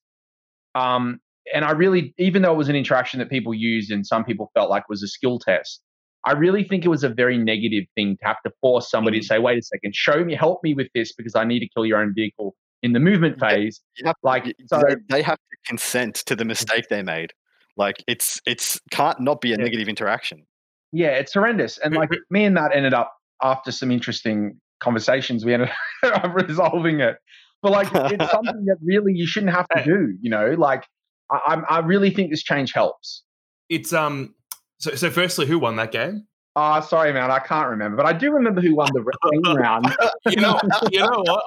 um 0.75 1.19
and 1.53 1.65
I 1.65 1.71
really 1.71 2.13
even 2.19 2.43
though 2.43 2.53
it 2.53 2.57
was 2.57 2.69
an 2.69 2.75
interaction 2.75 3.19
that 3.19 3.29
people 3.29 3.53
used 3.53 3.91
and 3.91 4.05
some 4.05 4.23
people 4.23 4.51
felt 4.53 4.69
like 4.69 4.87
was 4.89 5.01
a 5.03 5.07
skill 5.07 5.39
test, 5.39 5.81
I 6.25 6.33
really 6.33 6.63
think 6.63 6.83
it 6.85 6.89
was 6.89 7.03
a 7.03 7.09
very 7.09 7.37
negative 7.37 7.85
thing 7.95 8.17
to 8.21 8.27
have 8.27 8.37
to 8.45 8.51
force 8.61 8.89
somebody 8.91 9.19
to 9.21 9.25
say, 9.25 9.39
wait 9.39 9.57
a 9.57 9.61
second, 9.61 9.95
show 9.95 10.23
me, 10.23 10.35
help 10.35 10.59
me 10.63 10.73
with 10.73 10.87
this 10.93 11.13
because 11.13 11.35
I 11.35 11.45
need 11.45 11.59
to 11.61 11.69
kill 11.69 11.85
your 11.85 11.99
own 12.01 12.13
vehicle 12.13 12.55
in 12.83 12.93
the 12.93 12.99
movement 12.99 13.39
phase. 13.39 13.81
You 13.97 14.05
have- 14.07 14.15
Like 14.23 14.45
y- 14.45 14.53
so 14.67 14.81
they, 14.87 14.95
they 15.09 15.21
have 15.21 15.37
to 15.37 15.57
consent 15.67 16.15
to 16.25 16.35
the 16.35 16.45
mistake 16.45 16.85
they 16.89 17.03
made. 17.03 17.31
Like 17.77 18.03
it's 18.07 18.39
it's 18.45 18.79
can't 18.91 19.19
not 19.21 19.39
be 19.41 19.53
a 19.53 19.57
Yeah. 19.57 19.63
negative 19.63 19.87
interaction. 19.87 20.45
Yeah, 20.91 21.09
it's 21.09 21.33
horrendous. 21.33 21.77
And 21.77 21.93
like 21.95 22.09
me 22.29 22.43
and 22.45 22.55
Matt 22.55 22.75
ended 22.75 22.93
up 22.93 23.13
after 23.41 23.71
some 23.71 23.89
interesting 23.91 24.59
conversations, 24.81 25.45
we 25.45 25.53
ended 25.53 25.69
up 26.03 26.33
resolving 26.35 26.99
it. 26.99 27.15
But 27.61 27.71
like 27.71 27.87
it's 27.93 28.31
something 28.31 28.65
that 28.65 28.77
really 28.83 29.13
you 29.13 29.25
shouldn't 29.27 29.53
have 29.53 29.67
to 29.75 29.83
do. 29.85 30.15
You 30.21 30.29
know, 30.29 30.55
like 30.57 30.85
I, 31.31 31.61
I 31.69 31.79
really 31.79 32.09
think 32.11 32.31
this 32.31 32.43
change 32.43 32.73
helps. 32.73 33.23
It's 33.69 33.93
um. 33.93 34.33
So, 34.79 34.95
so 34.95 35.09
firstly, 35.11 35.45
who 35.45 35.59
won 35.59 35.75
that 35.77 35.91
game? 35.91 36.25
Ah, 36.55 36.79
sorry, 36.81 37.13
man, 37.13 37.29
I 37.31 37.39
can't 37.39 37.69
remember, 37.69 37.95
but 37.97 38.05
I 38.05 38.13
do 38.13 38.31
remember 38.31 38.59
who 38.61 38.75
won 38.75 38.89
the 38.93 39.01
round. 39.55 39.85
You 40.29 40.37
know, 40.41 40.59
you 40.91 40.99
know 40.99 41.23
what? 41.25 41.43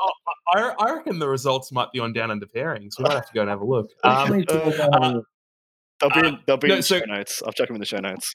I, 0.55 0.61
I 0.61 0.75
I 0.79 0.95
reckon 0.95 1.19
the 1.19 1.29
results 1.29 1.73
might 1.73 1.91
be 1.93 1.99
on 1.99 2.13
down 2.13 2.31
under 2.31 2.47
pairings. 2.47 2.99
We 2.99 3.05
might 3.05 3.15
have 3.15 3.27
to 3.27 3.33
go 3.35 3.41
and 3.43 3.51
have 3.51 3.61
a 3.61 3.65
look. 3.65 3.91
Um, 4.05 4.31
Which 4.31 4.49
means- 4.49 4.51
uh, 4.51 5.21
They'll 6.01 6.11
be 6.11 6.19
in, 6.21 6.35
Uh, 6.35 6.39
they'll 6.47 6.57
be 6.57 6.69
no, 6.69 6.75
in 6.75 6.79
the 6.81 6.83
so- 6.83 6.99
show 6.99 7.05
notes. 7.05 7.43
I'll 7.45 7.53
check 7.53 7.69
them 7.69 7.77
in 7.77 7.81
the 7.81 7.87
show 7.87 7.99
notes. 7.99 8.33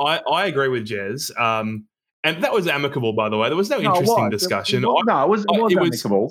I 0.00 0.18
I 0.30 0.46
agree 0.46 0.68
with 0.68 0.86
Jez. 0.86 1.36
Um, 1.38 1.86
and 2.24 2.42
that 2.44 2.52
was 2.52 2.68
amicable, 2.68 3.12
by 3.14 3.28
the 3.28 3.36
way. 3.36 3.48
There 3.48 3.56
was 3.56 3.68
no 3.70 3.78
No, 3.78 3.90
interesting 3.94 4.24
was. 4.30 4.30
Discussion. 4.30 4.84
it 4.84 4.86
was- 4.86 5.04
no, 5.06 5.24
it 5.24 5.28
was, 5.28 5.42
it 5.42 5.60
was 5.60 5.72
it 5.72 5.80
was- 5.80 5.88
amicable. 6.04 6.30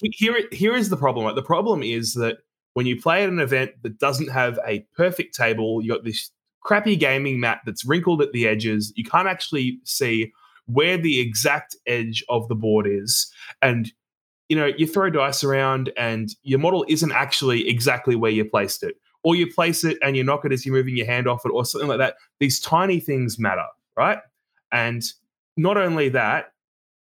he- 0.00 0.12
here 0.16 0.40
here 0.52 0.74
is 0.74 0.88
the 0.88 0.96
problem. 0.96 1.34
The 1.34 1.42
problem 1.42 1.82
is 1.82 2.14
that 2.14 2.38
when 2.74 2.84
you 2.86 3.00
play 3.00 3.22
at 3.22 3.28
an 3.30 3.40
event 3.40 3.72
that 3.82 3.98
doesn't 3.98 4.28
have 4.30 4.58
a 4.66 4.86
perfect 4.96 5.34
table, 5.34 5.80
you 5.82 5.90
got 5.92 6.04
this 6.04 6.30
crappy 6.66 6.96
gaming 6.96 7.38
mat 7.38 7.60
that's 7.64 7.84
wrinkled 7.84 8.20
at 8.20 8.32
the 8.32 8.46
edges. 8.48 8.92
You 8.96 9.04
can't 9.04 9.28
actually 9.28 9.78
see 9.84 10.32
where 10.66 10.98
the 10.98 11.20
exact 11.20 11.76
edge 11.86 12.24
of 12.28 12.48
the 12.48 12.56
board 12.56 12.88
is, 12.88 13.32
and 13.62 13.92
you 14.48 14.56
know 14.56 14.66
you 14.66 14.86
throw 14.86 15.08
dice 15.08 15.44
around, 15.44 15.92
and 15.96 16.30
your 16.42 16.58
model 16.58 16.84
isn't 16.88 17.12
actually 17.12 17.68
exactly 17.68 18.16
where 18.16 18.32
you 18.32 18.44
placed 18.44 18.82
it, 18.82 18.96
or 19.22 19.36
you 19.36 19.46
place 19.46 19.84
it 19.84 19.96
and 20.02 20.16
you 20.16 20.24
knock 20.24 20.44
it 20.44 20.52
as 20.52 20.66
you're 20.66 20.74
moving 20.74 20.96
your 20.96 21.06
hand 21.06 21.28
off 21.28 21.46
it, 21.46 21.50
or 21.50 21.64
something 21.64 21.88
like 21.88 21.98
that. 21.98 22.16
These 22.40 22.58
tiny 22.58 22.98
things 22.98 23.38
matter, 23.38 23.66
right? 23.96 24.18
And 24.72 25.04
not 25.56 25.76
only 25.76 26.08
that, 26.08 26.46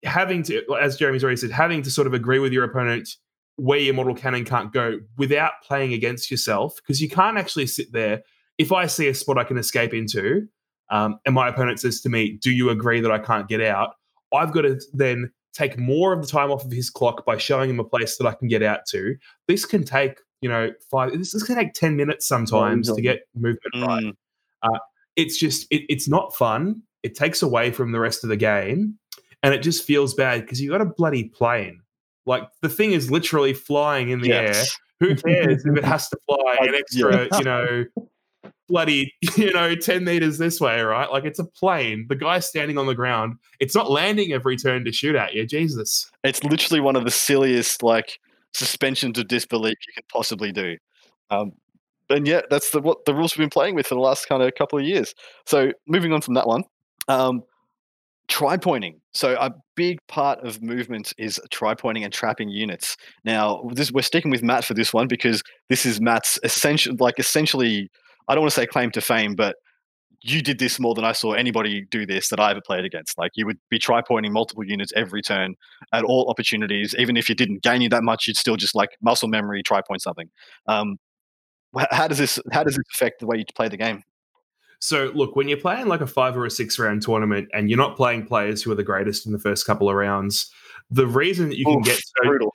having 0.03 0.43
to, 0.43 0.63
as 0.79 0.95
Jeremy's 0.95 1.23
already 1.23 1.37
said, 1.37 1.51
having 1.51 1.81
to 1.81 1.91
sort 1.91 2.07
of 2.07 2.13
agree 2.13 2.39
with 2.39 2.53
your 2.53 2.63
opponent 2.63 3.09
where 3.55 3.79
your 3.79 3.95
model 3.95 4.15
can 4.15 4.35
and 4.35 4.45
can't 4.45 4.71
go 4.71 4.99
without 5.17 5.53
playing 5.63 5.91
against 5.93 6.29
yourself, 6.29 6.75
because 6.75 7.01
you 7.01 7.09
can't 7.09 7.37
actually 7.37 7.65
sit 7.65 7.91
there. 7.91 8.21
If 8.59 8.71
I 8.71 8.85
see 8.85 9.07
a 9.07 9.15
spot 9.15 9.39
I 9.39 9.43
can 9.43 9.57
escape 9.57 9.93
into, 9.93 10.47
um, 10.91 11.19
and 11.25 11.33
my 11.33 11.47
opponent 11.47 11.79
says 11.79 12.01
to 12.01 12.09
me, 12.09 12.33
"Do 12.33 12.51
you 12.51 12.69
agree 12.69 13.01
that 13.01 13.11
I 13.11 13.17
can't 13.17 13.47
get 13.47 13.61
out?" 13.61 13.95
I've 14.33 14.51
got 14.53 14.61
to 14.61 14.79
then 14.93 15.31
take 15.53 15.79
more 15.79 16.13
of 16.13 16.21
the 16.21 16.27
time 16.27 16.51
off 16.51 16.63
of 16.63 16.71
his 16.71 16.91
clock 16.91 17.25
by 17.25 17.37
showing 17.37 17.71
him 17.71 17.79
a 17.79 17.83
place 17.83 18.17
that 18.17 18.27
I 18.27 18.33
can 18.33 18.47
get 18.47 18.61
out 18.61 18.85
to. 18.89 19.15
This 19.47 19.65
can 19.65 19.83
take, 19.83 20.19
you 20.41 20.49
know, 20.49 20.71
five. 20.91 21.11
This, 21.17 21.33
this 21.33 21.41
can 21.41 21.55
take 21.55 21.73
ten 21.73 21.95
minutes 21.95 22.27
sometimes 22.27 22.93
to 22.93 23.01
get 23.01 23.21
movement 23.33 23.73
right 23.75 24.03
Mm, 24.63 24.77
it's 25.15 25.37
just 25.37 25.67
it, 25.71 25.83
it's 25.89 26.07
not 26.07 26.35
fun. 26.35 26.81
It 27.03 27.15
takes 27.15 27.41
away 27.41 27.71
from 27.71 27.91
the 27.91 27.99
rest 27.99 28.23
of 28.23 28.29
the 28.29 28.37
game, 28.37 28.97
and 29.43 29.53
it 29.53 29.61
just 29.61 29.85
feels 29.85 30.13
bad 30.13 30.41
because 30.41 30.61
you 30.61 30.69
got 30.69 30.81
a 30.81 30.85
bloody 30.85 31.25
plane. 31.25 31.81
Like 32.25 32.43
the 32.61 32.69
thing 32.69 32.91
is 32.91 33.09
literally 33.09 33.53
flying 33.53 34.09
in 34.09 34.21
the 34.21 34.33
air. 34.33 34.63
Who 34.99 35.15
cares 35.27 35.65
if 35.65 35.77
it 35.77 35.85
has 35.85 36.09
to 36.09 36.17
fly 36.25 36.57
an 36.61 36.75
Uh, 36.75 36.77
extra, 36.77 37.27
you 37.37 37.43
know, 37.43 37.85
bloody, 38.67 39.13
you 39.37 39.53
know, 39.53 39.75
ten 39.75 40.03
meters 40.03 40.37
this 40.37 40.59
way, 40.59 40.81
right? 40.81 41.11
Like 41.11 41.25
it's 41.25 41.39
a 41.39 41.45
plane. 41.45 42.05
The 42.09 42.15
guy's 42.15 42.47
standing 42.47 42.77
on 42.77 42.87
the 42.87 42.95
ground. 42.95 43.35
It's 43.59 43.75
not 43.75 43.89
landing 43.89 44.31
every 44.33 44.57
turn 44.57 44.85
to 44.85 44.91
shoot 44.91 45.15
at 45.15 45.33
you. 45.33 45.45
Jesus. 45.45 46.09
It's 46.23 46.43
literally 46.43 46.81
one 46.81 46.95
of 46.95 47.03
the 47.03 47.11
silliest 47.11 47.83
like 47.83 48.19
suspensions 48.53 49.17
of 49.17 49.27
disbelief 49.27 49.77
you 49.87 49.93
can 49.93 50.03
possibly 50.11 50.51
do. 50.51 50.77
Um, 51.29 51.53
and 52.09 52.27
yet 52.27 52.45
that's 52.49 52.71
the 52.71 52.81
what 52.81 53.05
the 53.05 53.13
rules 53.13 53.37
we've 53.37 53.43
been 53.43 53.49
playing 53.49 53.75
with 53.75 53.87
for 53.87 53.95
the 53.95 54.01
last 54.01 54.27
kind 54.27 54.41
of 54.41 54.53
couple 54.55 54.79
of 54.79 54.85
years. 54.85 55.13
So 55.45 55.71
moving 55.87 56.13
on 56.13 56.21
from 56.21 56.33
that 56.33 56.47
one, 56.47 56.63
um, 57.07 57.43
tri 58.27 58.57
pointing. 58.57 58.99
So 59.13 59.35
a 59.39 59.53
big 59.75 59.99
part 60.07 60.39
of 60.45 60.61
movement 60.61 61.13
is 61.17 61.39
tri 61.51 61.75
pointing 61.75 62.03
and 62.03 62.13
trapping 62.13 62.49
units. 62.49 62.97
Now 63.23 63.69
this 63.73 63.91
we're 63.91 64.01
sticking 64.01 64.31
with 64.31 64.43
Matt 64.43 64.65
for 64.65 64.73
this 64.73 64.93
one 64.93 65.07
because 65.07 65.43
this 65.69 65.85
is 65.85 66.01
Matt's 66.01 66.39
essential, 66.43 66.95
like 66.99 67.19
essentially. 67.19 67.89
I 68.29 68.35
don't 68.35 68.43
want 68.43 68.53
to 68.53 68.59
say 68.61 68.65
claim 68.65 68.91
to 68.91 69.01
fame, 69.01 69.35
but 69.35 69.57
you 70.21 70.41
did 70.41 70.59
this 70.59 70.79
more 70.79 70.93
than 70.93 71.03
I 71.03 71.13
saw 71.13 71.33
anybody 71.33 71.85
do 71.89 72.05
this 72.05 72.29
that 72.29 72.39
I 72.39 72.51
ever 72.51 72.61
played 72.61 72.85
against. 72.85 73.17
Like 73.17 73.31
you 73.35 73.45
would 73.45 73.57
be 73.69 73.79
tri 73.79 74.01
pointing 74.01 74.31
multiple 74.31 74.63
units 74.63 74.93
every 74.95 75.21
turn 75.21 75.55
at 75.93 76.03
all 76.03 76.29
opportunities. 76.29 76.95
Even 76.97 77.17
if 77.17 77.27
you 77.27 77.35
didn't 77.35 77.63
gain 77.63 77.81
you 77.81 77.89
that 77.89 78.03
much, 78.03 78.27
you'd 78.27 78.37
still 78.37 78.55
just 78.55 78.75
like 78.75 78.89
muscle 79.01 79.27
memory 79.27 79.63
tri 79.63 79.81
point 79.81 80.01
something. 80.01 80.29
Um, 80.67 80.97
how 81.91 82.07
does 82.07 82.17
this 82.17 82.39
how 82.51 82.63
does 82.63 82.75
this 82.75 82.85
affect 82.95 83.19
the 83.19 83.27
way 83.27 83.37
you 83.37 83.45
play 83.55 83.67
the 83.67 83.77
game? 83.77 84.03
So, 84.81 85.11
look, 85.13 85.35
when 85.35 85.49
you're 85.49 85.57
playing 85.57 85.87
like 85.87 86.01
a 86.01 86.07
five 86.07 86.37
or 86.37 86.45
a 86.45 86.51
six 86.51 86.79
round 86.79 87.01
tournament 87.01 87.49
and 87.53 87.69
you're 87.69 87.77
not 87.77 87.97
playing 87.97 88.25
players 88.25 88.63
who 88.63 88.71
are 88.71 88.75
the 88.75 88.83
greatest 88.83 89.25
in 89.25 89.33
the 89.33 89.39
first 89.39 89.65
couple 89.65 89.89
of 89.89 89.95
rounds, 89.95 90.49
the 90.89 91.05
reason 91.05 91.49
that 91.49 91.57
you 91.57 91.65
can 91.65 91.81
get 91.81 91.97
so 91.97 92.23
brutal. 92.23 92.53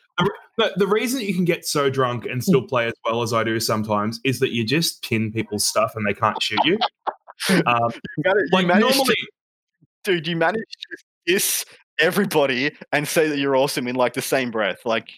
The, 0.57 0.73
the 0.77 0.87
reason 0.87 1.19
that 1.21 1.27
you 1.27 1.35
can 1.35 1.45
get 1.45 1.67
so 1.67 1.91
drunk 1.91 2.27
and 2.27 2.43
still 2.43 2.63
play 2.63 2.87
as 2.87 2.95
well 3.05 3.23
as 3.23 3.33
I 3.33 3.45
do 3.45 3.59
sometimes 3.61 4.21
is 4.25 4.39
that 4.41 4.53
you 4.53 4.65
just 4.65 5.03
pin 5.03 5.33
people's 5.33 5.65
stuff 5.65 5.95
and 5.97 6.07
they 6.07 6.15
can't 6.15 6.41
shoot 6.43 6.61
you. 6.65 6.79
Um, 7.67 7.91
You 8.17 8.23
managed, 8.25 8.53
you 8.53 8.59
like 8.59 8.67
normally, 8.67 9.15
to, 9.15 9.27
dude, 10.05 10.27
you 10.27 10.37
managed 10.37 10.77
to 10.91 10.97
diss 11.27 11.65
everybody 11.99 12.73
and 12.93 13.07
say 13.09 13.29
that 13.29 13.39
you're 13.39 13.57
awesome 13.57 13.89
in 13.89 13.97
like 13.97 14.15
the 14.15 14.23
same 14.23 14.51
breath. 14.51 14.85
Like, 14.85 15.09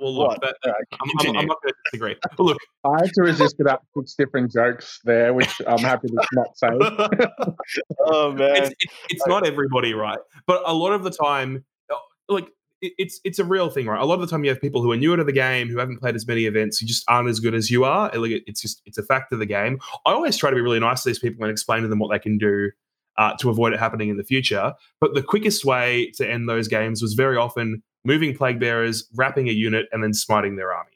well, 0.00 0.14
look, 0.14 0.28
What? 0.28 0.40
that, 0.42 0.56
uh, 0.64 0.72
I'm, 0.92 1.10
I'm. 1.20 1.36
I'm 1.38 1.46
not 1.46 1.60
going 1.62 1.72
to 1.72 1.74
disagree. 1.90 2.16
But 2.22 2.40
look, 2.40 2.58
I 2.84 3.00
had 3.02 3.12
to 3.14 3.22
resist 3.22 3.60
about 3.60 3.82
six 3.96 4.14
different 4.14 4.52
jokes 4.52 5.00
there, 5.04 5.34
which 5.34 5.60
I'm 5.66 5.78
happy 5.80 6.08
to 6.08 6.26
not 6.32 6.56
say. 6.56 6.68
oh 8.06 8.32
man, 8.32 8.56
it's, 8.56 8.70
it, 8.70 8.90
it's 9.10 9.26
not 9.26 9.46
everybody, 9.46 9.94
right? 9.94 10.18
But 10.46 10.62
a 10.66 10.72
lot 10.72 10.92
of 10.92 11.02
the 11.02 11.10
time, 11.10 11.64
uh, 11.92 11.96
like 12.28 12.44
it, 12.44 12.52
it's 12.80 13.20
it's 13.24 13.38
a 13.38 13.44
real 13.44 13.70
thing, 13.70 13.86
right? 13.86 14.00
A 14.00 14.04
lot 14.04 14.14
of 14.14 14.20
the 14.20 14.26
time, 14.26 14.44
you 14.44 14.50
have 14.50 14.60
people 14.60 14.82
who 14.82 14.92
are 14.92 14.96
newer 14.96 15.16
to 15.16 15.24
the 15.24 15.32
game, 15.32 15.68
who 15.68 15.78
haven't 15.78 15.98
played 15.98 16.14
as 16.14 16.26
many 16.26 16.46
events, 16.46 16.78
who 16.78 16.86
just 16.86 17.04
aren't 17.08 17.28
as 17.28 17.40
good 17.40 17.54
as 17.54 17.70
you 17.70 17.84
are. 17.84 18.10
It's 18.14 18.60
just 18.60 18.82
it's 18.86 18.98
a 18.98 19.02
fact 19.02 19.32
of 19.32 19.38
the 19.38 19.46
game. 19.46 19.78
I 20.06 20.12
always 20.12 20.36
try 20.36 20.50
to 20.50 20.56
be 20.56 20.62
really 20.62 20.80
nice 20.80 21.02
to 21.02 21.08
these 21.08 21.18
people 21.18 21.42
and 21.42 21.50
explain 21.50 21.82
to 21.82 21.88
them 21.88 21.98
what 21.98 22.10
they 22.10 22.18
can 22.18 22.38
do 22.38 22.70
uh, 23.16 23.34
to 23.40 23.50
avoid 23.50 23.72
it 23.72 23.80
happening 23.80 24.08
in 24.08 24.16
the 24.16 24.24
future. 24.24 24.72
But 25.00 25.14
the 25.14 25.22
quickest 25.22 25.64
way 25.64 26.12
to 26.16 26.28
end 26.28 26.48
those 26.48 26.68
games 26.68 27.02
was 27.02 27.14
very 27.14 27.36
often 27.36 27.82
moving 28.04 28.34
plague 28.34 28.60
bearers, 28.60 29.08
wrapping 29.14 29.48
a 29.48 29.52
unit, 29.52 29.86
and 29.92 30.02
then 30.02 30.14
smiting 30.14 30.56
their 30.56 30.72
army. 30.72 30.92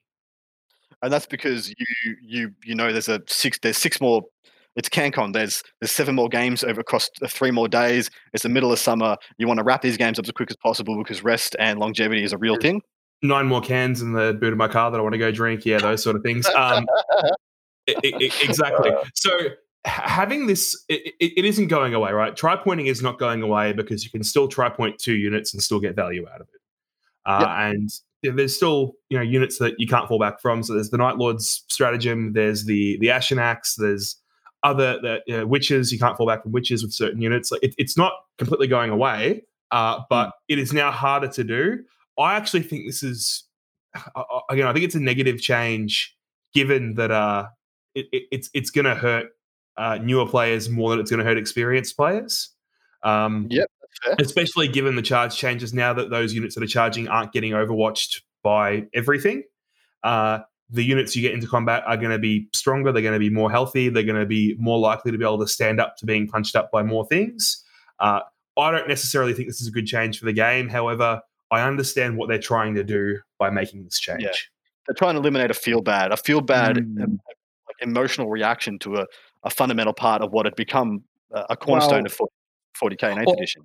And 1.02 1.12
that's 1.12 1.26
because 1.26 1.68
you 1.68 2.16
you 2.22 2.52
you 2.64 2.74
know 2.76 2.92
there's 2.92 3.08
a 3.08 3.20
six 3.26 3.58
there's 3.60 3.76
six 3.76 4.00
more 4.00 4.22
it's 4.76 4.88
CanCon. 4.88 5.32
There's 5.32 5.62
there's 5.80 5.92
seven 5.92 6.14
more 6.14 6.28
games 6.28 6.64
over 6.64 6.80
across 6.80 7.10
three 7.28 7.50
more 7.50 7.68
days. 7.68 8.10
It's 8.32 8.42
the 8.42 8.48
middle 8.48 8.72
of 8.72 8.78
summer. 8.78 9.16
You 9.38 9.46
want 9.46 9.58
to 9.58 9.64
wrap 9.64 9.82
these 9.82 9.96
games 9.96 10.18
up 10.18 10.24
as 10.24 10.30
quick 10.32 10.50
as 10.50 10.56
possible 10.56 10.96
because 10.98 11.22
rest 11.22 11.56
and 11.58 11.78
longevity 11.78 12.24
is 12.24 12.32
a 12.32 12.38
real 12.38 12.56
thing. 12.56 12.82
Nine 13.22 13.46
more 13.46 13.60
cans 13.60 14.02
in 14.02 14.12
the 14.12 14.36
boot 14.40 14.52
of 14.52 14.58
my 14.58 14.68
car 14.68 14.90
that 14.90 14.98
I 14.98 15.02
want 15.02 15.12
to 15.12 15.18
go 15.18 15.30
drink. 15.30 15.64
Yeah, 15.64 15.78
those 15.78 16.02
sort 16.02 16.16
of 16.16 16.22
things. 16.22 16.46
Um, 16.46 16.86
it, 17.86 17.98
it, 18.02 18.42
exactly. 18.42 18.90
So 19.14 19.30
having 19.84 20.46
this, 20.46 20.84
it, 20.88 21.14
it, 21.20 21.44
isn't 21.44 21.68
going 21.68 21.94
away, 21.94 22.12
right? 22.12 22.34
Tri 22.34 22.56
pointing 22.56 22.86
is 22.86 23.02
not 23.02 23.18
going 23.18 23.42
away 23.42 23.72
because 23.72 24.04
you 24.04 24.10
can 24.10 24.24
still 24.24 24.48
tri 24.48 24.68
point 24.68 24.98
two 24.98 25.14
units 25.14 25.52
and 25.52 25.62
still 25.62 25.80
get 25.80 25.94
value 25.94 26.26
out 26.32 26.40
of 26.40 26.48
it. 26.52 26.60
Uh, 27.24 27.38
yep. 27.40 27.74
And 27.74 27.90
there's 28.36 28.56
still 28.56 28.94
you 29.08 29.18
know 29.18 29.22
units 29.22 29.58
that 29.58 29.74
you 29.78 29.86
can't 29.86 30.08
fall 30.08 30.18
back 30.18 30.40
from. 30.40 30.62
So 30.62 30.74
there's 30.74 30.90
the 30.90 30.98
Night 30.98 31.16
Lord's 31.16 31.64
stratagem. 31.68 32.32
There's 32.32 32.64
the 32.64 32.98
the 33.00 33.10
Ashen 33.10 33.38
Axe. 33.38 33.76
There's 33.76 34.16
other 34.62 35.00
the, 35.00 35.20
you 35.26 35.36
know, 35.36 35.46
witches. 35.46 35.92
You 35.92 35.98
can't 35.98 36.16
fall 36.16 36.26
back 36.26 36.42
from 36.42 36.52
witches 36.52 36.82
with 36.82 36.92
certain 36.92 37.20
units. 37.20 37.50
Like 37.50 37.62
it, 37.62 37.74
it's 37.78 37.96
not 37.96 38.12
completely 38.38 38.66
going 38.66 38.90
away, 38.90 39.42
uh, 39.70 40.00
but 40.08 40.28
mm. 40.28 40.32
it 40.48 40.58
is 40.58 40.72
now 40.72 40.90
harder 40.90 41.28
to 41.28 41.44
do. 41.44 41.84
I 42.18 42.34
actually 42.34 42.62
think 42.62 42.86
this 42.86 43.02
is 43.02 43.44
uh, 44.14 44.22
again. 44.50 44.66
I 44.66 44.72
think 44.72 44.84
it's 44.84 44.94
a 44.94 45.00
negative 45.00 45.40
change, 45.40 46.16
given 46.54 46.94
that 46.94 47.10
uh, 47.10 47.46
it, 47.94 48.06
it, 48.12 48.22
it's 48.30 48.50
it's 48.54 48.70
going 48.70 48.84
to 48.84 48.94
hurt 48.94 49.26
uh, 49.76 49.98
newer 50.02 50.26
players 50.26 50.68
more 50.68 50.90
than 50.90 51.00
it's 51.00 51.10
going 51.10 51.18
to 51.18 51.24
hurt 51.24 51.38
experienced 51.38 51.96
players. 51.96 52.50
Um, 53.02 53.48
yep, 53.50 53.68
especially 54.18 54.68
given 54.68 54.96
the 54.96 55.02
charge 55.02 55.36
changes 55.36 55.74
now 55.74 55.92
that 55.92 56.10
those 56.10 56.34
units 56.34 56.54
that 56.54 56.62
are 56.62 56.68
charging 56.68 57.08
aren't 57.08 57.32
getting 57.32 57.52
overwatched 57.52 58.22
by 58.42 58.86
everything. 58.94 59.42
Uh, 60.02 60.40
the 60.72 60.82
units 60.82 61.14
you 61.14 61.22
get 61.22 61.32
into 61.32 61.46
combat 61.46 61.82
are 61.86 61.96
going 61.96 62.10
to 62.10 62.18
be 62.18 62.48
stronger. 62.54 62.92
They're 62.92 63.02
going 63.02 63.14
to 63.14 63.18
be 63.18 63.30
more 63.30 63.50
healthy. 63.50 63.90
They're 63.90 64.02
going 64.02 64.18
to 64.18 64.26
be 64.26 64.56
more 64.58 64.78
likely 64.78 65.12
to 65.12 65.18
be 65.18 65.24
able 65.24 65.38
to 65.40 65.46
stand 65.46 65.80
up 65.80 65.96
to 65.98 66.06
being 66.06 66.26
punched 66.26 66.56
up 66.56 66.70
by 66.72 66.82
more 66.82 67.06
things. 67.06 67.62
Uh, 68.00 68.20
I 68.58 68.70
don't 68.70 68.88
necessarily 68.88 69.34
think 69.34 69.48
this 69.48 69.60
is 69.60 69.68
a 69.68 69.70
good 69.70 69.86
change 69.86 70.18
for 70.18 70.24
the 70.24 70.32
game. 70.32 70.68
However, 70.68 71.20
I 71.50 71.60
understand 71.60 72.16
what 72.16 72.28
they're 72.28 72.38
trying 72.38 72.74
to 72.74 72.84
do 72.84 73.18
by 73.38 73.50
making 73.50 73.84
this 73.84 73.98
change. 73.98 74.22
Yeah. 74.22 74.30
They're 74.86 74.94
trying 74.94 75.14
to 75.14 75.20
eliminate 75.20 75.50
a 75.50 75.54
feel 75.54 75.82
bad, 75.82 76.10
a 76.10 76.16
feel 76.16 76.40
bad 76.40 76.76
mm. 76.76 77.18
emotional 77.80 78.30
reaction 78.30 78.78
to 78.80 78.96
a, 78.96 79.06
a, 79.44 79.50
fundamental 79.50 79.92
part 79.92 80.22
of 80.22 80.32
what 80.32 80.46
had 80.46 80.56
become 80.56 81.04
a 81.32 81.56
cornerstone 81.56 82.04
well, 82.04 82.28
of 82.82 82.90
40k 82.90 83.12
in 83.12 83.18
8th 83.18 83.32
edition. 83.34 83.62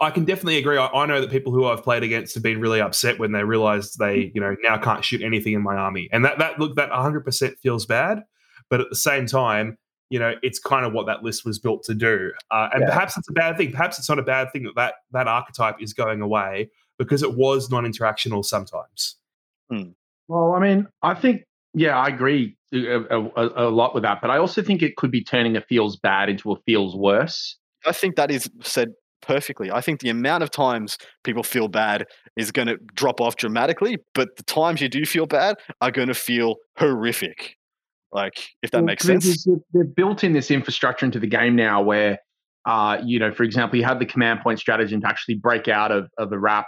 I 0.00 0.10
can 0.10 0.24
definitely 0.24 0.58
agree. 0.58 0.78
I, 0.78 1.06
know 1.06 1.20
that 1.20 1.30
people 1.30 1.52
who 1.52 1.66
I've 1.66 1.82
played 1.82 2.02
against 2.02 2.34
have 2.34 2.42
been 2.42 2.60
really 2.60 2.80
upset 2.80 3.18
when 3.18 3.32
they 3.32 3.44
realized 3.44 3.98
they, 3.98 4.16
mm. 4.18 4.34
you 4.34 4.40
know, 4.40 4.56
now 4.62 4.78
can't 4.78 5.04
shoot 5.04 5.22
anything 5.22 5.52
in 5.54 5.62
my 5.62 5.76
army, 5.76 6.08
and 6.12 6.24
that 6.24 6.38
that 6.38 6.58
look 6.58 6.76
that 6.76 6.90
100 6.90 7.24
percent 7.24 7.58
feels 7.58 7.86
bad. 7.86 8.24
But 8.68 8.80
at 8.80 8.88
the 8.90 8.96
same 8.96 9.26
time, 9.26 9.78
you 10.10 10.18
know, 10.18 10.34
it's 10.42 10.58
kind 10.58 10.84
of 10.84 10.92
what 10.92 11.06
that 11.06 11.22
list 11.22 11.44
was 11.44 11.58
built 11.58 11.82
to 11.84 11.94
do, 11.94 12.32
uh, 12.50 12.68
and 12.72 12.82
yeah. 12.82 12.88
perhaps 12.88 13.16
it's 13.16 13.28
a 13.28 13.32
bad 13.32 13.56
thing. 13.56 13.70
Perhaps 13.70 13.98
it's 13.98 14.08
not 14.08 14.18
a 14.18 14.22
bad 14.22 14.52
thing 14.52 14.64
that 14.64 14.74
that 14.76 14.94
that 15.12 15.28
archetype 15.28 15.76
is 15.80 15.92
going 15.92 16.20
away 16.20 16.70
because 16.98 17.22
it 17.22 17.34
was 17.34 17.70
non-interactional 17.70 18.44
sometimes. 18.44 19.16
Hmm. 19.70 19.90
Well, 20.28 20.52
I 20.52 20.60
mean, 20.60 20.86
I 21.02 21.14
think 21.14 21.44
yeah, 21.74 21.96
I 21.96 22.08
agree 22.08 22.56
a, 22.72 23.00
a, 23.10 23.68
a, 23.68 23.68
lot 23.70 23.94
with 23.94 24.02
that, 24.02 24.20
but 24.20 24.30
I 24.30 24.38
also 24.38 24.62
think 24.62 24.82
it 24.82 24.96
could 24.96 25.10
be 25.10 25.22
turning 25.22 25.56
a 25.56 25.60
feels 25.60 25.96
bad 25.96 26.28
into 26.28 26.52
a 26.52 26.56
feels 26.66 26.96
worse. 26.96 27.56
I 27.86 27.92
think 27.92 28.16
that 28.16 28.30
is 28.30 28.50
said 28.62 28.92
perfectly. 29.22 29.70
I 29.70 29.80
think 29.80 30.00
the 30.00 30.10
amount 30.10 30.42
of 30.42 30.50
times 30.50 30.98
people 31.24 31.42
feel 31.42 31.68
bad 31.68 32.06
is 32.36 32.50
going 32.52 32.68
to 32.68 32.76
drop 32.94 33.20
off 33.20 33.36
dramatically, 33.36 33.98
but 34.14 34.36
the 34.36 34.42
times 34.42 34.80
you 34.80 34.88
do 34.88 35.04
feel 35.04 35.26
bad 35.26 35.56
are 35.80 35.90
going 35.90 36.08
to 36.08 36.14
feel 36.14 36.56
horrific. 36.78 37.56
Like, 38.12 38.34
if 38.62 38.70
that 38.72 38.78
well, 38.78 38.86
makes 38.86 39.04
sense. 39.04 39.46
They've 39.72 39.94
built 39.94 40.24
in 40.24 40.32
this 40.32 40.50
infrastructure 40.50 41.06
into 41.06 41.20
the 41.20 41.28
game 41.28 41.54
now 41.54 41.80
where, 41.82 42.18
uh, 42.66 42.98
you 43.04 43.18
know, 43.18 43.32
for 43.32 43.44
example, 43.44 43.78
you 43.78 43.84
have 43.84 43.98
the 43.98 44.06
command 44.06 44.40
point 44.42 44.58
strategy 44.58 44.98
to 44.98 45.06
actually 45.06 45.36
break 45.36 45.68
out 45.68 45.92
of, 45.92 46.10
of 46.18 46.30
the 46.30 46.38
wrap. 46.38 46.66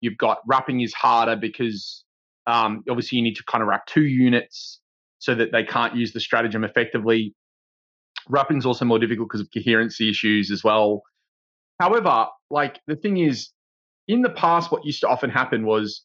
You've 0.00 0.16
got 0.16 0.38
wrapping 0.46 0.80
is 0.80 0.94
harder 0.94 1.36
because 1.36 2.04
um, 2.46 2.82
obviously 2.88 3.18
you 3.18 3.22
need 3.22 3.36
to 3.36 3.44
kind 3.44 3.62
of 3.62 3.68
wrap 3.68 3.86
two 3.86 4.04
units 4.04 4.80
so 5.18 5.34
that 5.34 5.52
they 5.52 5.64
can't 5.64 5.94
use 5.94 6.12
the 6.12 6.20
stratagem 6.20 6.64
effectively. 6.64 7.34
Wrapping 8.28 8.58
is 8.58 8.66
also 8.66 8.84
more 8.84 8.98
difficult 8.98 9.28
because 9.28 9.40
of 9.40 9.48
coherency 9.52 10.08
issues 10.08 10.50
as 10.50 10.64
well. 10.64 11.02
However, 11.80 12.26
like 12.50 12.80
the 12.86 12.96
thing 12.96 13.18
is, 13.18 13.50
in 14.08 14.22
the 14.22 14.30
past, 14.30 14.72
what 14.72 14.84
used 14.84 15.00
to 15.00 15.08
often 15.08 15.30
happen 15.30 15.64
was 15.64 16.02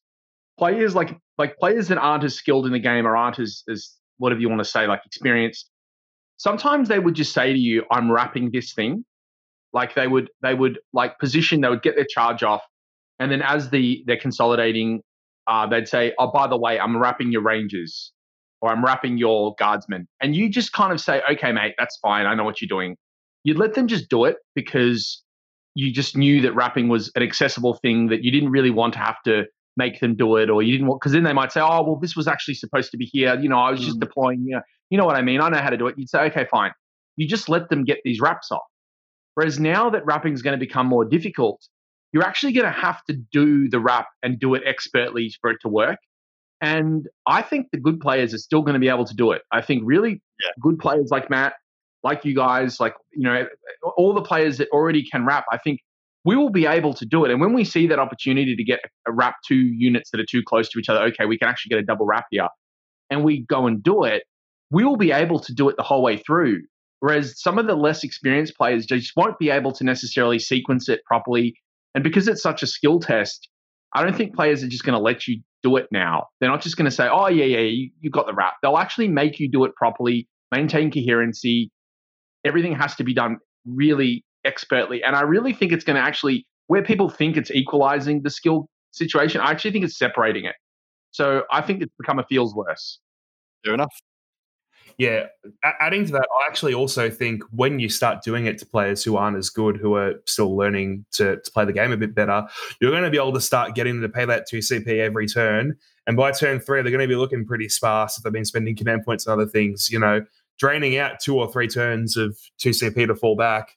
players 0.57 0.93
like 0.95 1.17
like 1.37 1.57
players 1.57 1.87
that 1.87 1.97
aren't 1.97 2.23
as 2.23 2.35
skilled 2.35 2.65
in 2.65 2.71
the 2.71 2.79
game 2.79 3.07
or 3.07 3.15
aren't 3.15 3.39
as 3.39 3.63
as 3.69 3.91
whatever 4.17 4.41
you 4.41 4.49
want 4.49 4.59
to 4.59 4.69
say, 4.69 4.87
like 4.87 5.01
experienced. 5.05 5.69
Sometimes 6.37 6.89
they 6.89 6.99
would 6.99 7.15
just 7.15 7.33
say 7.33 7.53
to 7.53 7.59
you, 7.59 7.83
"I'm 7.91 8.11
wrapping 8.11 8.51
this 8.51 8.73
thing." 8.73 9.05
Like 9.71 9.95
they 9.95 10.07
would 10.07 10.29
they 10.41 10.53
would 10.53 10.79
like 10.91 11.17
position, 11.19 11.61
they 11.61 11.69
would 11.69 11.81
get 11.81 11.95
their 11.95 12.05
charge 12.07 12.43
off, 12.43 12.61
and 13.19 13.31
then 13.31 13.41
as 13.41 13.69
the 13.69 14.03
they're 14.05 14.17
consolidating, 14.17 15.01
uh, 15.47 15.65
they'd 15.67 15.87
say, 15.87 16.13
"Oh, 16.19 16.31
by 16.31 16.47
the 16.47 16.57
way, 16.57 16.79
I'm 16.79 16.97
wrapping 16.97 17.31
your 17.31 17.41
rangers." 17.41 18.11
Or 18.61 18.69
I'm 18.71 18.81
wrapping 18.81 19.17
your 19.17 19.55
guardsmen. 19.59 20.07
And 20.21 20.37
you 20.37 20.47
just 20.47 20.71
kind 20.71 20.93
of 20.93 21.01
say, 21.01 21.21
okay, 21.29 21.51
mate, 21.51 21.73
that's 21.77 21.97
fine. 21.97 22.25
I 22.25 22.33
know 22.33 22.45
what 22.45 22.61
you're 22.61 22.69
doing. 22.69 22.95
You'd 23.43 23.57
let 23.57 23.73
them 23.73 23.87
just 23.89 24.09
do 24.09 24.23
it 24.23 24.37
because 24.55 25.22
you 25.75 25.91
just 25.91 26.15
knew 26.15 26.41
that 26.41 26.53
wrapping 26.53 26.87
was 26.87 27.11
an 27.15 27.23
accessible 27.23 27.75
thing 27.75 28.07
that 28.07 28.23
you 28.23 28.31
didn't 28.31 28.51
really 28.51 28.69
want 28.69 28.93
to 28.93 28.99
have 28.99 29.21
to 29.25 29.45
make 29.75 29.99
them 29.99 30.15
do 30.15 30.35
it 30.35 30.49
or 30.49 30.61
you 30.61 30.71
didn't 30.71 30.87
want 30.87 31.01
because 31.01 31.13
then 31.13 31.23
they 31.23 31.33
might 31.33 31.51
say 31.51 31.59
oh 31.59 31.81
well 31.83 31.95
this 31.95 32.15
was 32.15 32.27
actually 32.27 32.53
supposed 32.53 32.91
to 32.91 32.97
be 32.97 33.05
here. 33.05 33.37
You 33.39 33.49
know 33.49 33.57
i 33.57 33.71
was 33.71 33.81
just 33.81 33.97
mm. 33.97 34.01
deploying 34.01 34.43
you 34.45 34.55
know, 34.55 34.61
you 34.89 34.97
know 34.97 35.05
what 35.05 35.15
i 35.15 35.21
mean? 35.21 35.41
I 35.41 35.49
know 35.49 35.57
how 35.57 35.69
to 35.69 35.77
do 35.77 35.87
it. 35.87 35.95
You'd 35.97 36.09
say 36.09 36.21
okay 36.25 36.45
fine. 36.49 36.71
You 37.15 37.27
just 37.27 37.49
let 37.49 37.69
them 37.69 37.83
get 37.83 37.99
these 38.03 38.19
wraps 38.19 38.51
off. 38.51 38.63
Whereas 39.35 39.59
now 39.59 39.89
that 39.89 40.05
wrapping 40.05 40.33
is 40.33 40.41
going 40.41 40.57
to 40.57 40.63
become 40.63 40.87
more 40.87 41.05
difficult 41.05 41.67
you're 42.13 42.23
actually 42.23 42.53
going 42.53 42.71
to 42.71 42.79
have 42.79 43.03
to 43.05 43.13
do 43.31 43.67
the 43.67 43.79
wrap 43.79 44.05
and 44.21 44.39
do 44.39 44.53
it 44.53 44.61
expertly 44.65 45.33
for 45.41 45.49
it 45.49 45.57
to 45.61 45.67
work. 45.67 45.97
And 46.61 47.09
i 47.25 47.41
think 47.41 47.67
the 47.71 47.79
good 47.79 47.99
players 47.99 48.33
are 48.33 48.37
still 48.37 48.61
going 48.61 48.75
to 48.75 48.79
be 48.79 48.87
able 48.87 49.05
to 49.05 49.15
do 49.15 49.31
it. 49.31 49.41
I 49.51 49.61
think 49.61 49.81
really 49.83 50.21
yeah. 50.41 50.51
good 50.61 50.79
players 50.79 51.09
like 51.09 51.29
matt 51.29 51.53
like 52.03 52.25
you 52.25 52.35
guys, 52.35 52.79
like, 52.79 52.95
you 53.13 53.23
know, 53.23 53.45
all 53.97 54.13
the 54.13 54.21
players 54.21 54.57
that 54.57 54.67
already 54.69 55.03
can 55.09 55.25
wrap, 55.25 55.45
I 55.51 55.57
think 55.57 55.79
we 56.25 56.35
will 56.35 56.49
be 56.49 56.65
able 56.65 56.93
to 56.93 57.05
do 57.05 57.25
it. 57.25 57.31
And 57.31 57.41
when 57.41 57.53
we 57.53 57.63
see 57.63 57.87
that 57.87 57.99
opportunity 57.99 58.55
to 58.55 58.63
get 58.63 58.79
a 59.07 59.11
wrap 59.11 59.35
two 59.47 59.55
units 59.55 60.11
that 60.11 60.19
are 60.19 60.25
too 60.29 60.41
close 60.45 60.69
to 60.69 60.79
each 60.79 60.89
other, 60.89 61.01
okay, 61.03 61.25
we 61.25 61.37
can 61.37 61.47
actually 61.47 61.69
get 61.69 61.79
a 61.79 61.85
double 61.85 62.05
wrap 62.05 62.25
here, 62.31 62.47
and 63.09 63.23
we 63.23 63.45
go 63.47 63.67
and 63.67 63.83
do 63.83 64.03
it, 64.03 64.23
we 64.71 64.83
will 64.83 64.97
be 64.97 65.11
able 65.11 65.39
to 65.39 65.53
do 65.53 65.69
it 65.69 65.77
the 65.77 65.83
whole 65.83 66.01
way 66.01 66.17
through. 66.17 66.61
Whereas 66.99 67.41
some 67.41 67.59
of 67.59 67.67
the 67.67 67.75
less 67.75 68.03
experienced 68.03 68.55
players 68.55 68.85
just 68.85 69.11
won't 69.17 69.37
be 69.37 69.49
able 69.49 69.73
to 69.73 69.83
necessarily 69.83 70.39
sequence 70.39 70.87
it 70.87 71.01
properly. 71.05 71.55
And 71.93 72.03
because 72.03 72.27
it's 72.29 72.41
such 72.41 72.63
a 72.63 72.67
skill 72.67 72.99
test, 72.99 73.49
I 73.93 74.03
don't 74.03 74.15
think 74.15 74.35
players 74.35 74.63
are 74.63 74.69
just 74.69 74.85
going 74.85 74.97
to 74.97 75.03
let 75.03 75.27
you 75.27 75.41
do 75.61 75.75
it 75.75 75.87
now. 75.91 76.27
They're 76.39 76.49
not 76.49 76.61
just 76.61 76.77
going 76.77 76.89
to 76.89 76.95
say, 76.95 77.07
oh, 77.11 77.27
yeah, 77.27 77.45
yeah, 77.45 77.59
you, 77.59 77.91
you 77.99 78.09
got 78.09 78.25
the 78.25 78.33
wrap. 78.33 78.53
They'll 78.61 78.77
actually 78.77 79.09
make 79.09 79.39
you 79.39 79.51
do 79.51 79.65
it 79.65 79.75
properly, 79.75 80.27
maintain 80.51 80.91
coherency, 80.91 81.71
everything 82.43 82.75
has 82.75 82.95
to 82.95 83.03
be 83.03 83.13
done 83.13 83.37
really 83.65 84.23
expertly. 84.45 85.03
And 85.03 85.15
I 85.15 85.21
really 85.21 85.53
think 85.53 85.71
it's 85.71 85.83
going 85.83 85.95
to 85.95 86.01
actually, 86.01 86.45
where 86.67 86.83
people 86.83 87.09
think 87.09 87.37
it's 87.37 87.51
equalizing 87.51 88.21
the 88.23 88.29
skill 88.29 88.67
situation, 88.91 89.41
I 89.41 89.51
actually 89.51 89.71
think 89.71 89.85
it's 89.85 89.97
separating 89.97 90.45
it. 90.45 90.55
So 91.11 91.43
I 91.51 91.61
think 91.61 91.81
it's 91.81 91.93
become 91.99 92.19
a 92.19 92.23
feels 92.23 92.55
worse. 92.55 92.99
Fair 93.63 93.73
enough. 93.73 93.93
Yeah, 94.97 95.25
adding 95.63 96.05
to 96.05 96.11
that, 96.11 96.27
I 96.41 96.47
actually 96.47 96.75
also 96.75 97.09
think 97.09 97.43
when 97.51 97.79
you 97.79 97.89
start 97.89 98.23
doing 98.23 98.45
it 98.45 98.59
to 98.59 98.65
players 98.65 99.03
who 99.03 99.17
aren't 99.17 99.37
as 99.37 99.49
good, 99.49 99.77
who 99.77 99.95
are 99.95 100.13
still 100.25 100.55
learning 100.55 101.05
to, 101.13 101.37
to 101.37 101.51
play 101.51 101.65
the 101.65 101.73
game 101.73 101.91
a 101.91 101.97
bit 101.97 102.13
better, 102.13 102.45
you're 102.79 102.91
going 102.91 103.03
to 103.03 103.09
be 103.09 103.17
able 103.17 103.33
to 103.33 103.41
start 103.41 103.73
getting 103.73 103.99
them 103.99 104.03
to 104.03 104.15
pay 104.15 104.25
that 104.25 104.45
2CP 104.51 104.87
every 104.99 105.25
turn. 105.25 105.75
And 106.05 106.15
by 106.15 106.31
turn 106.31 106.59
three, 106.59 106.81
they're 106.81 106.91
going 106.91 107.01
to 107.01 107.07
be 107.07 107.15
looking 107.15 107.45
pretty 107.45 107.69
sparse 107.69 108.17
if 108.17 108.23
they've 108.23 108.33
been 108.33 108.45
spending 108.45 108.75
command 108.75 109.03
points 109.03 109.25
and 109.25 109.33
other 109.33 109.49
things. 109.49 109.89
You 109.89 109.99
know, 109.99 110.21
draining 110.59 110.97
out 110.97 111.19
two 111.19 111.37
or 111.37 111.51
three 111.51 111.67
turns 111.67 112.17
of 112.17 112.37
2CP 112.59 113.07
to 113.07 113.15
fall 113.15 113.35
back 113.35 113.75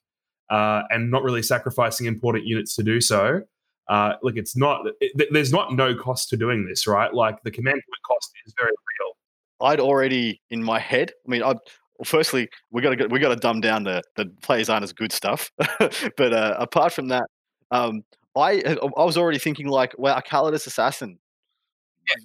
uh, 0.51 0.83
and 0.91 1.11
not 1.11 1.22
really 1.22 1.43
sacrificing 1.43 2.07
important 2.07 2.47
units 2.47 2.74
to 2.77 2.83
do 2.83 3.01
so. 3.01 3.43
Uh, 3.89 4.14
like 4.22 4.37
it's 4.37 4.57
not, 4.57 4.87
it, 5.01 5.29
there's 5.31 5.53
not 5.53 5.72
no 5.72 5.95
cost 5.95 6.29
to 6.31 6.37
doing 6.37 6.66
this, 6.66 6.87
right? 6.87 7.12
Like 7.14 7.43
the 7.43 7.51
command 7.51 7.74
point 7.74 8.03
cost 8.07 8.33
is 8.47 8.55
very 8.59 8.70
real. 8.70 9.68
I'd 9.68 9.81
already 9.81 10.41
in 10.51 10.62
my 10.62 10.79
head. 10.79 11.12
I 11.27 11.31
mean, 11.31 11.43
I 11.43 11.55
well, 11.99 12.05
firstly 12.05 12.49
we 12.70 12.83
got 12.83 12.99
to 12.99 13.07
we 13.07 13.18
got 13.18 13.31
to 13.31 13.37
dumb 13.37 13.61
down 13.61 13.85
the 13.85 14.03
the 14.16 14.27
players 14.43 14.68
aren't 14.68 14.85
as 14.85 14.93
good 14.93 15.12
stuff, 15.12 15.51
but 16.16 16.33
uh, 16.33 16.57
apart 16.59 16.93
from 16.93 17.09
that, 17.09 17.24
um, 17.70 18.03
I 18.37 18.62
I 18.97 19.05
was 19.05 19.16
already 19.16 19.39
thinking 19.39 19.68
like, 19.68 19.95
well, 19.97 20.16
a 20.16 20.22
Calidus 20.22 20.66
assassin, 20.66 21.18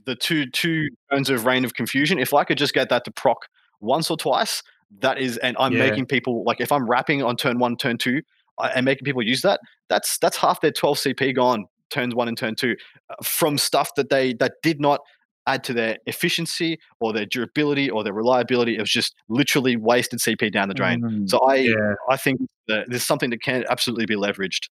the 0.05 0.15
two 0.15 0.49
two 0.49 0.89
turns 1.11 1.29
of 1.29 1.45
Reign 1.45 1.63
of 1.63 1.73
Confusion. 1.73 2.19
If 2.19 2.33
I 2.33 2.43
could 2.43 2.57
just 2.57 2.73
get 2.73 2.89
that 2.89 3.05
to 3.05 3.11
proc 3.11 3.47
once 3.81 4.09
or 4.09 4.17
twice, 4.17 4.63
that 4.99 5.19
is, 5.19 5.37
and 5.37 5.55
I'm 5.59 5.73
yeah. 5.73 5.89
making 5.89 6.05
people 6.05 6.43
like 6.45 6.61
if 6.61 6.71
I'm 6.71 6.89
wrapping 6.89 7.23
on 7.23 7.35
turn 7.35 7.59
one, 7.59 7.75
turn 7.77 7.97
two, 7.97 8.21
and 8.59 8.85
making 8.85 9.05
people 9.05 9.23
use 9.23 9.41
that, 9.41 9.59
that's 9.89 10.17
that's 10.19 10.37
half 10.37 10.61
their 10.61 10.71
12 10.71 10.97
CP 10.97 11.35
gone 11.35 11.65
turns 11.89 12.15
one 12.15 12.27
and 12.27 12.37
turn 12.37 12.55
two 12.55 12.75
uh, 13.09 13.15
from 13.23 13.57
stuff 13.57 13.91
that 13.95 14.09
they 14.09 14.33
that 14.35 14.53
did 14.63 14.79
not 14.79 15.01
add 15.47 15.63
to 15.63 15.73
their 15.73 15.97
efficiency 16.05 16.77
or 16.99 17.13
their 17.13 17.25
durability 17.25 17.89
or 17.89 18.03
their 18.03 18.13
reliability. 18.13 18.77
It 18.77 18.81
was 18.81 18.91
just 18.91 19.15
literally 19.27 19.75
wasted 19.75 20.19
CP 20.19 20.51
down 20.51 20.67
the 20.67 20.73
drain. 20.73 21.01
Mm, 21.01 21.29
so 21.29 21.39
I 21.39 21.55
yeah. 21.55 21.95
I 22.09 22.17
think 22.17 22.41
that 22.67 22.85
there's 22.89 23.03
something 23.03 23.29
that 23.31 23.41
can 23.41 23.65
absolutely 23.69 24.05
be 24.05 24.15
leveraged. 24.15 24.67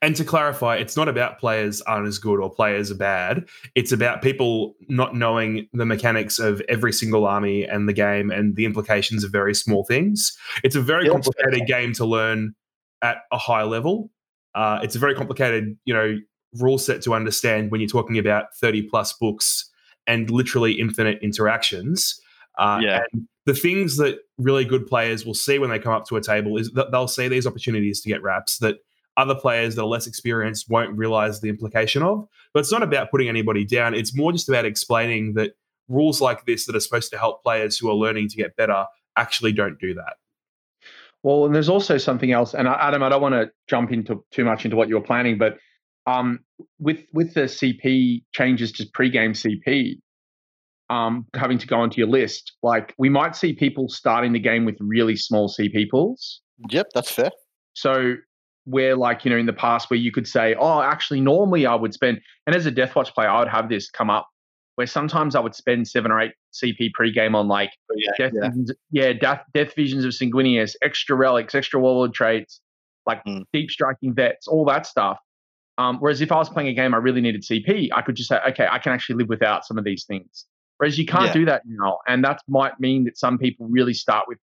And 0.00 0.14
to 0.16 0.24
clarify, 0.24 0.76
it's 0.76 0.96
not 0.96 1.08
about 1.08 1.38
players 1.38 1.82
aren't 1.82 2.06
as 2.06 2.18
good 2.18 2.38
or 2.38 2.50
players 2.50 2.90
are 2.90 2.96
bad. 2.96 3.46
It's 3.74 3.92
about 3.92 4.22
people 4.22 4.74
not 4.88 5.14
knowing 5.14 5.68
the 5.72 5.86
mechanics 5.86 6.38
of 6.38 6.62
every 6.68 6.92
single 6.92 7.26
army 7.26 7.64
and 7.64 7.88
the 7.88 7.92
game 7.92 8.30
and 8.30 8.56
the 8.56 8.64
implications 8.64 9.24
of 9.24 9.32
very 9.32 9.54
small 9.54 9.84
things. 9.84 10.36
It's 10.62 10.76
a 10.76 10.80
very 10.80 11.08
complicated 11.08 11.66
game 11.66 11.92
to 11.94 12.04
learn 12.04 12.54
at 13.02 13.18
a 13.32 13.38
high 13.38 13.64
level. 13.64 14.10
Uh, 14.54 14.80
it's 14.82 14.96
a 14.96 14.98
very 14.98 15.14
complicated, 15.14 15.76
you 15.84 15.92
know, 15.92 16.18
rule 16.54 16.78
set 16.78 17.02
to 17.02 17.14
understand 17.14 17.70
when 17.70 17.80
you're 17.80 17.88
talking 17.88 18.18
about 18.18 18.54
30 18.54 18.82
plus 18.82 19.12
books 19.12 19.70
and 20.06 20.30
literally 20.30 20.72
infinite 20.72 21.18
interactions. 21.22 22.20
Uh, 22.58 22.80
yeah. 22.82 23.02
the 23.44 23.52
things 23.52 23.98
that 23.98 24.18
really 24.38 24.64
good 24.64 24.86
players 24.86 25.26
will 25.26 25.34
see 25.34 25.58
when 25.58 25.68
they 25.68 25.78
come 25.78 25.92
up 25.92 26.06
to 26.06 26.16
a 26.16 26.22
table 26.22 26.56
is 26.56 26.70
that 26.72 26.90
they'll 26.90 27.08
see 27.08 27.28
these 27.28 27.46
opportunities 27.46 28.00
to 28.00 28.08
get 28.08 28.22
wraps 28.22 28.58
that 28.58 28.78
other 29.16 29.34
players 29.34 29.74
that 29.74 29.82
are 29.82 29.88
less 29.88 30.06
experienced 30.06 30.68
won't 30.68 30.96
realize 30.96 31.40
the 31.40 31.48
implication 31.48 32.02
of. 32.02 32.26
But 32.52 32.60
it's 32.60 32.72
not 32.72 32.82
about 32.82 33.10
putting 33.10 33.28
anybody 33.28 33.64
down. 33.64 33.94
It's 33.94 34.16
more 34.16 34.32
just 34.32 34.48
about 34.48 34.64
explaining 34.64 35.34
that 35.34 35.52
rules 35.88 36.20
like 36.20 36.44
this 36.46 36.66
that 36.66 36.76
are 36.76 36.80
supposed 36.80 37.10
to 37.12 37.18
help 37.18 37.42
players 37.42 37.78
who 37.78 37.88
are 37.88 37.94
learning 37.94 38.28
to 38.28 38.36
get 38.36 38.56
better 38.56 38.86
actually 39.16 39.52
don't 39.52 39.78
do 39.80 39.94
that. 39.94 40.14
Well, 41.22 41.46
and 41.46 41.54
there's 41.54 41.68
also 41.68 41.98
something 41.98 42.32
else. 42.32 42.54
And 42.54 42.68
Adam, 42.68 43.02
I 43.02 43.08
don't 43.08 43.22
want 43.22 43.34
to 43.34 43.50
jump 43.68 43.90
into 43.90 44.24
too 44.30 44.44
much 44.44 44.64
into 44.64 44.76
what 44.76 44.88
you 44.88 44.94
were 44.94 45.04
planning, 45.04 45.38
but 45.38 45.58
um, 46.06 46.40
with 46.78 47.00
with 47.12 47.34
the 47.34 47.42
CP 47.42 48.22
changes 48.32 48.70
to 48.72 48.86
pre-game 48.94 49.32
CP, 49.32 49.98
um, 50.88 51.26
having 51.34 51.58
to 51.58 51.66
go 51.66 51.76
onto 51.80 51.98
your 51.98 52.08
list, 52.08 52.52
like 52.62 52.94
we 52.96 53.08
might 53.08 53.34
see 53.34 53.52
people 53.52 53.88
starting 53.88 54.32
the 54.32 54.38
game 54.38 54.64
with 54.64 54.76
really 54.78 55.16
small 55.16 55.48
CP 55.48 55.90
pools. 55.90 56.42
Yep, 56.70 56.90
that's 56.94 57.10
fair. 57.10 57.30
So 57.74 58.14
where 58.66 58.96
like 58.96 59.24
you 59.24 59.30
know 59.30 59.38
in 59.38 59.46
the 59.46 59.52
past 59.52 59.90
where 59.90 59.98
you 59.98 60.12
could 60.12 60.28
say, 60.28 60.54
oh, 60.58 60.82
actually 60.82 61.20
normally 61.20 61.66
I 61.66 61.74
would 61.74 61.94
spend, 61.94 62.20
and 62.46 62.54
as 62.54 62.66
a 62.66 62.72
Deathwatch 62.72 63.14
player, 63.14 63.28
I 63.28 63.38
would 63.38 63.48
have 63.48 63.68
this 63.68 63.90
come 63.90 64.10
up 64.10 64.28
where 64.74 64.86
sometimes 64.86 65.34
I 65.34 65.40
would 65.40 65.54
spend 65.54 65.88
seven 65.88 66.10
or 66.10 66.20
eight 66.20 66.32
CP 66.52 66.92
pre-game 66.92 67.34
on 67.34 67.48
like 67.48 67.70
oh, 67.90 67.94
yeah, 67.96 68.10
death, 68.18 68.32
yeah. 68.34 68.48
Visions, 68.48 68.72
yeah 68.90 69.12
death, 69.14 69.42
death 69.54 69.74
visions 69.74 70.04
of 70.04 70.12
Sanguinius, 70.12 70.74
extra 70.82 71.16
relics, 71.16 71.54
extra 71.54 71.80
warlord 71.80 72.12
traits, 72.12 72.60
like 73.06 73.24
mm. 73.24 73.44
deep 73.52 73.70
striking 73.70 74.14
vets, 74.14 74.46
all 74.46 74.64
that 74.66 74.86
stuff. 74.86 75.18
Um, 75.78 75.98
whereas 75.98 76.20
if 76.20 76.32
I 76.32 76.36
was 76.36 76.48
playing 76.48 76.68
a 76.68 76.74
game 76.74 76.94
I 76.94 76.98
really 76.98 77.20
needed 77.20 77.42
CP, 77.42 77.88
I 77.94 78.02
could 78.02 78.16
just 78.16 78.28
say, 78.28 78.38
okay, 78.48 78.66
I 78.70 78.78
can 78.78 78.92
actually 78.92 79.16
live 79.16 79.28
without 79.28 79.64
some 79.66 79.78
of 79.78 79.84
these 79.84 80.04
things. 80.04 80.46
Whereas 80.78 80.98
you 80.98 81.06
can't 81.06 81.26
yeah. 81.26 81.32
do 81.32 81.44
that 81.46 81.62
now. 81.64 81.98
And 82.06 82.22
that 82.24 82.40
might 82.48 82.78
mean 82.78 83.04
that 83.04 83.16
some 83.16 83.38
people 83.38 83.66
really 83.68 83.94
start 83.94 84.26
with 84.28 84.38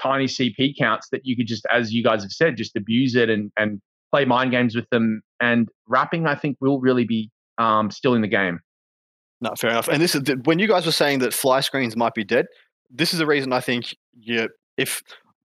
tiny 0.00 0.26
CP 0.26 0.74
counts 0.78 1.08
that 1.10 1.22
you 1.24 1.36
could 1.36 1.46
just, 1.46 1.66
as 1.72 1.92
you 1.92 2.02
guys 2.02 2.22
have 2.22 2.32
said, 2.32 2.56
just 2.56 2.76
abuse 2.76 3.14
it 3.14 3.28
and, 3.28 3.50
and 3.56 3.80
play 4.12 4.24
mind 4.24 4.50
games 4.50 4.74
with 4.74 4.88
them. 4.90 5.22
And 5.40 5.68
wrapping, 5.86 6.26
I 6.26 6.34
think, 6.34 6.56
will 6.60 6.80
really 6.80 7.04
be 7.04 7.30
um, 7.58 7.90
still 7.90 8.14
in 8.14 8.22
the 8.22 8.28
game. 8.28 8.60
No, 9.40 9.54
fair 9.56 9.70
enough. 9.70 9.88
And 9.88 10.02
this 10.02 10.14
is 10.14 10.22
when 10.44 10.58
you 10.58 10.66
guys 10.66 10.86
were 10.86 10.92
saying 10.92 11.20
that 11.20 11.32
fly 11.32 11.60
screens 11.60 11.96
might 11.96 12.14
be 12.14 12.24
dead. 12.24 12.46
This 12.90 13.12
is 13.12 13.18
the 13.18 13.26
reason 13.26 13.52
I 13.52 13.60
think 13.60 13.94
you, 14.18 14.48
if 14.76 15.02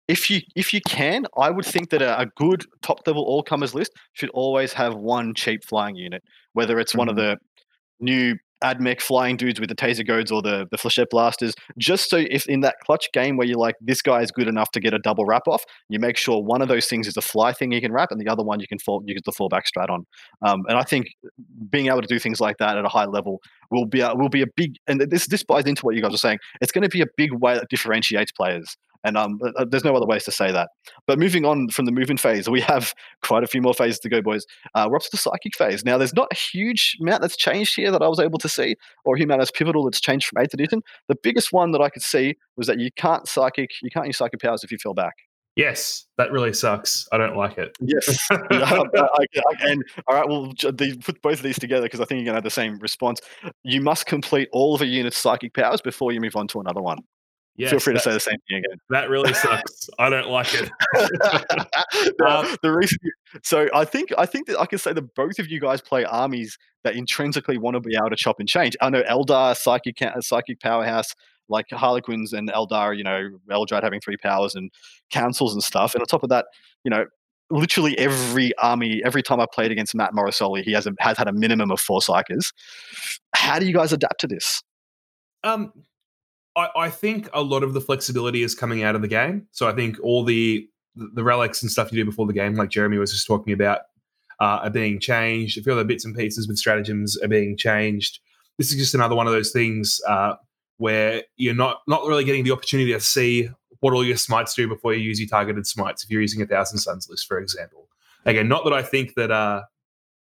if 0.07 0.31
you 0.31 0.41
if 0.55 0.73
you 0.73 0.81
can, 0.83 1.27
I 1.37 1.51
would 1.51 1.65
think 1.65 1.91
that 1.91 2.03
a, 2.03 2.21
a 2.21 2.27
good 2.27 2.65
top 2.83 3.07
level 3.07 3.25
all 3.25 3.43
comers 3.43 3.75
list 3.75 3.93
should 4.13 4.31
always 4.31 4.73
have 4.75 4.95
one 4.95 5.35
cheap 5.35 5.65
flying 5.65 5.97
unit, 5.97 6.23
whether 6.53 6.79
it's 6.79 6.93
mm-hmm. 6.93 6.99
one 6.99 7.09
of 7.09 7.17
mm-hmm. 7.17 7.35
the 7.35 7.39
new 8.01 8.37
AdMech 8.63 9.01
flying 9.01 9.37
dudes 9.37 9.61
with 9.61 9.69
the 9.69 9.75
taser 9.75 10.07
goads 10.07 10.31
or 10.31 10.43
the, 10.43 10.67
the 10.71 10.77
flechette 10.77 11.11
blasters, 11.11 11.55
just 11.79 12.11
so 12.11 12.19
if 12.19 12.47
in 12.47 12.61
that 12.61 12.77
clutch 12.85 13.09
game 13.13 13.37
where 13.37 13.47
you're 13.47 13.59
like, 13.59 13.77
this 13.81 14.03
guy 14.03 14.21
is 14.21 14.31
good 14.31 14.49
enough 14.49 14.71
to 14.73 14.81
get 14.81 14.95
a 14.95 14.99
double 14.99 15.25
wrap 15.25 15.47
off, 15.49 15.65
you 15.89 15.99
make 15.99 16.17
sure 16.17 16.43
one 16.43 16.63
of 16.63 16.69
those 16.69 16.87
things 16.87 17.07
is 17.07 17.17
a 17.17 17.23
fly 17.23 17.53
thing 17.53 17.73
you 17.73 17.81
can 17.81 17.93
wrap 17.93 18.11
and 18.11 18.21
the 18.21 18.29
other 18.29 18.43
one 18.43 18.61
you 18.61 18.67
can 18.69 18.79
fall 18.79 19.03
you 19.07 19.15
get 19.15 19.25
the 19.25 19.33
fallback 19.33 19.63
strat 19.65 19.89
on. 19.89 20.05
Um, 20.47 20.63
and 20.69 20.77
I 20.79 20.83
think 20.83 21.07
being 21.71 21.87
able 21.87 22.03
to 22.03 22.09
do 22.09 22.19
things 22.19 22.41
like 22.41 22.57
that 22.59 22.77
at 22.77 22.85
a 22.85 22.89
high 22.89 23.07
level 23.07 23.41
will 23.71 23.87
be 23.87 24.01
a, 24.01 24.15
will 24.15 24.29
be 24.29 24.43
a 24.43 24.47
big 24.57 24.77
and 24.87 25.01
this 25.01 25.27
this 25.27 25.43
buys 25.43 25.65
into 25.65 25.83
what 25.83 25.95
you 25.95 26.03
guys 26.03 26.15
are 26.15 26.19
saying. 26.19 26.39
It's 26.61 26.73
going 26.73 26.83
to 26.83 26.89
be 26.89 27.01
a 27.03 27.07
big 27.17 27.33
way 27.33 27.55
that 27.55 27.69
differentiates 27.71 28.33
players. 28.33 28.77
And 29.05 29.17
um, 29.17 29.41
uh, 29.57 29.65
there's 29.65 29.85
no 29.85 29.97
other 29.97 30.07
ways 30.07 30.25
to 30.25 30.33
say 30.33 30.53
that. 30.53 30.71
But 31.07 31.19
moving 31.19 31.45
on 31.45 31.69
from 31.69 31.87
the 31.87 31.93
moving 31.93 32.17
phase, 32.17 32.49
we 32.49 32.61
have 32.63 32.95
quite 33.23 33.43
a 33.43 33.47
few 33.47 33.63
more 33.63 33.75
phases 33.75 33.99
to 34.01 34.09
go, 34.09 34.21
boys. 34.21 34.45
Uh, 34.75 34.89
we're 34.91 34.97
up 34.97 35.03
to 35.03 35.09
the 35.11 35.17
psychic 35.17 35.57
phase. 35.57 35.85
Now, 35.85 35.99
there's 35.99 36.15
not 36.15 36.29
a 36.31 36.35
huge 36.35 36.97
amount 37.01 37.23
that's 37.23 37.37
changed 37.37 37.77
here 37.77 37.91
that 37.91 38.03
I 38.03 38.09
was 38.09 38.21
able 38.21 38.39
to 38.39 38.49
see, 38.49 38.77
or 39.05 39.15
a 39.15 39.19
huge 39.19 39.27
amount 39.27 39.41
that's 39.41 39.51
pivotal 39.51 39.85
that's 39.85 40.01
changed 40.01 40.27
from 40.27 40.43
8th 40.43 40.55
edition. 40.55 40.83
The 41.09 41.17
biggest 41.23 41.53
one 41.53 41.73
that 41.73 41.81
I 41.81 41.89
could 41.89 42.03
see 42.03 42.37
was 42.57 42.67
that 42.67 42.79
you 42.79 42.91
can't 42.97 43.27
psychic, 43.27 43.71
you 43.83 43.91
can't 43.91 44.07
use 44.07 44.19
psychic 44.19 44.41
powers 44.41 44.65
if 44.65 44.71
you 44.71 44.79
feel 44.79 44.95
back. 44.95 45.15
Yes, 45.57 46.07
that 46.17 46.31
really 46.31 46.53
sucks. 46.53 47.09
I 47.13 47.19
don't 47.19 47.37
like 47.37 47.59
it. 47.59 47.77
Yes. 47.81 48.27
yeah, 48.51 48.83
and 49.63 49.85
all 50.07 50.15
right, 50.15 50.29
well, 50.29 50.53
put 51.03 51.21
both 51.23 51.39
of 51.39 51.43
these 51.43 51.59
together 51.59 51.83
because 51.83 52.01
I 52.01 52.05
think 52.05 52.19
you're 52.19 52.27
going 52.27 52.35
to 52.35 52.37
have 52.37 52.45
the 52.45 52.51
same 52.51 52.79
response. 52.79 53.21
You 53.65 53.81
must 53.81 54.07
complete 54.07 54.49
all 54.53 54.75
of 54.75 54.81
a 54.81 54.87
unit's 54.87 55.19
psychic 55.19 55.53
powers 55.53 55.81
before 55.81 56.13
you 56.13 56.21
move 56.21 56.37
on 56.37 56.47
to 56.49 56.61
another 56.61 56.81
one. 56.81 56.99
Yes, 57.61 57.71
Feel 57.71 57.81
free 57.81 57.93
that, 57.93 57.99
to 57.99 58.05
say 58.05 58.13
the 58.13 58.21
same 58.21 58.39
thing 58.49 58.59
again. 58.65 58.79
That 58.89 59.11
really 59.11 59.35
sucks. 59.35 59.91
I 59.99 60.09
don't 60.09 60.29
like 60.29 60.49
it. 60.55 60.71
um, 62.27 62.57
the 62.63 62.73
reason, 62.73 62.99
so 63.43 63.69
I 63.75 63.85
think 63.85 64.11
I 64.17 64.25
think 64.25 64.47
that 64.47 64.59
I 64.59 64.65
can 64.65 64.79
say 64.79 64.95
that 64.95 65.15
both 65.15 65.39
of 65.39 65.49
you 65.49 65.61
guys 65.61 65.83
play 65.83 66.05
armies 66.07 66.57
that 66.85 66.95
intrinsically 66.97 67.59
want 67.59 67.75
to 67.75 67.81
be 67.81 67.97
able 67.97 68.09
to 68.09 68.17
chop 68.17 68.41
and 68.41 68.49
change. 68.49 68.79
I 68.81 68.89
know 68.89 69.03
Eldar, 69.03 69.55
psychic 69.55 69.99
psychic 70.21 70.61
powerhouse, 70.61 71.15
like 71.51 71.67
Harlequins 71.71 72.33
and 72.33 72.51
Eldar. 72.51 72.97
You 72.97 73.05
know, 73.05 73.29
Eldrad 73.51 73.83
having 73.83 74.01
three 74.01 74.17
powers 74.17 74.55
and 74.55 74.71
councils 75.11 75.53
and 75.53 75.63
stuff. 75.63 75.95
And 75.95 76.01
on 76.01 76.07
top 76.07 76.23
of 76.23 76.31
that, 76.31 76.47
you 76.83 76.91
know, 76.91 77.05
literally 77.51 77.99
every 77.99 78.57
army, 78.57 79.03
every 79.05 79.23
time 79.23 79.39
I 79.39 79.47
played 79.53 79.71
against 79.71 79.95
Matt 79.95 80.13
Morosoli, 80.15 80.63
he 80.63 80.73
has 80.73 80.87
a, 80.87 80.93
has 81.01 81.19
had 81.19 81.29
a 81.29 81.33
minimum 81.33 81.71
of 81.71 81.79
four 81.79 82.01
psykers. 82.01 82.55
How 83.35 83.59
do 83.59 83.67
you 83.67 83.75
guys 83.75 83.93
adapt 83.93 84.21
to 84.21 84.27
this? 84.27 84.63
Um, 85.45 85.73
I, 86.57 86.69
I 86.77 86.91
think 86.91 87.29
a 87.33 87.43
lot 87.43 87.63
of 87.63 87.75
the 87.75 87.81
flexibility 87.81 88.43
is 88.43 88.55
coming 88.55 88.83
out 88.83 88.95
of 88.95 89.03
the 89.03 89.09
game. 89.09 89.47
So 89.53 89.69
I 89.69 89.73
think 89.73 89.97
all 90.03 90.25
the 90.25 90.67
the 90.97 91.23
relics 91.23 91.63
and 91.63 91.71
stuff 91.71 91.93
you 91.93 92.03
do 92.03 92.05
before 92.05 92.27
the 92.27 92.33
game, 92.33 92.55
like 92.55 92.69
Jeremy 92.69 92.99
was 92.99 93.13
just 93.13 93.27
talking 93.27 93.53
about, 93.53 93.83
uh, 94.41 94.61
are 94.65 94.71
being 94.71 94.99
changed. 94.99 95.57
A 95.57 95.63
few 95.63 95.73
other 95.73 95.85
bits 95.85 96.05
and 96.05 96.17
pieces 96.17 96.49
with 96.49 96.59
stratagems 96.59 97.17
are 97.19 97.29
being 97.29 97.57
changed. 97.57 98.19
This 98.59 98.73
is 98.73 98.79
just 98.79 98.95
another 98.95 99.15
one 99.15 99.27
of 99.27 99.33
those 99.33 99.53
things 99.53 100.01
uh, 100.09 100.35
where 100.79 101.23
you're 101.37 101.55
not 101.55 101.81
not 101.87 102.05
really 102.07 102.25
getting 102.25 102.45
the 102.45 102.51
opportunity 102.51 102.93
to 102.93 103.01
see 103.01 103.49
what 103.81 103.95
all 103.95 104.05
your 104.05 104.17
smites 104.17 104.55
do 104.55 104.69
before 104.69 104.93
you 104.95 105.01
use 105.01 105.21
your 105.21 105.29
targeted 105.29 105.67
smites. 105.67 106.05
If 106.05 106.11
you're 106.11 106.21
using 106.21 106.43
a 106.43 106.47
Thousand 106.47 106.79
Sons 106.79 107.09
list, 107.09 107.27
for 107.27 107.39
example, 107.39 107.89
again, 108.27 108.49
not 108.49 108.65
that 108.65 108.73
I 108.73 108.83
think 108.83 109.15
that 109.15 109.31
uh, 109.31 109.63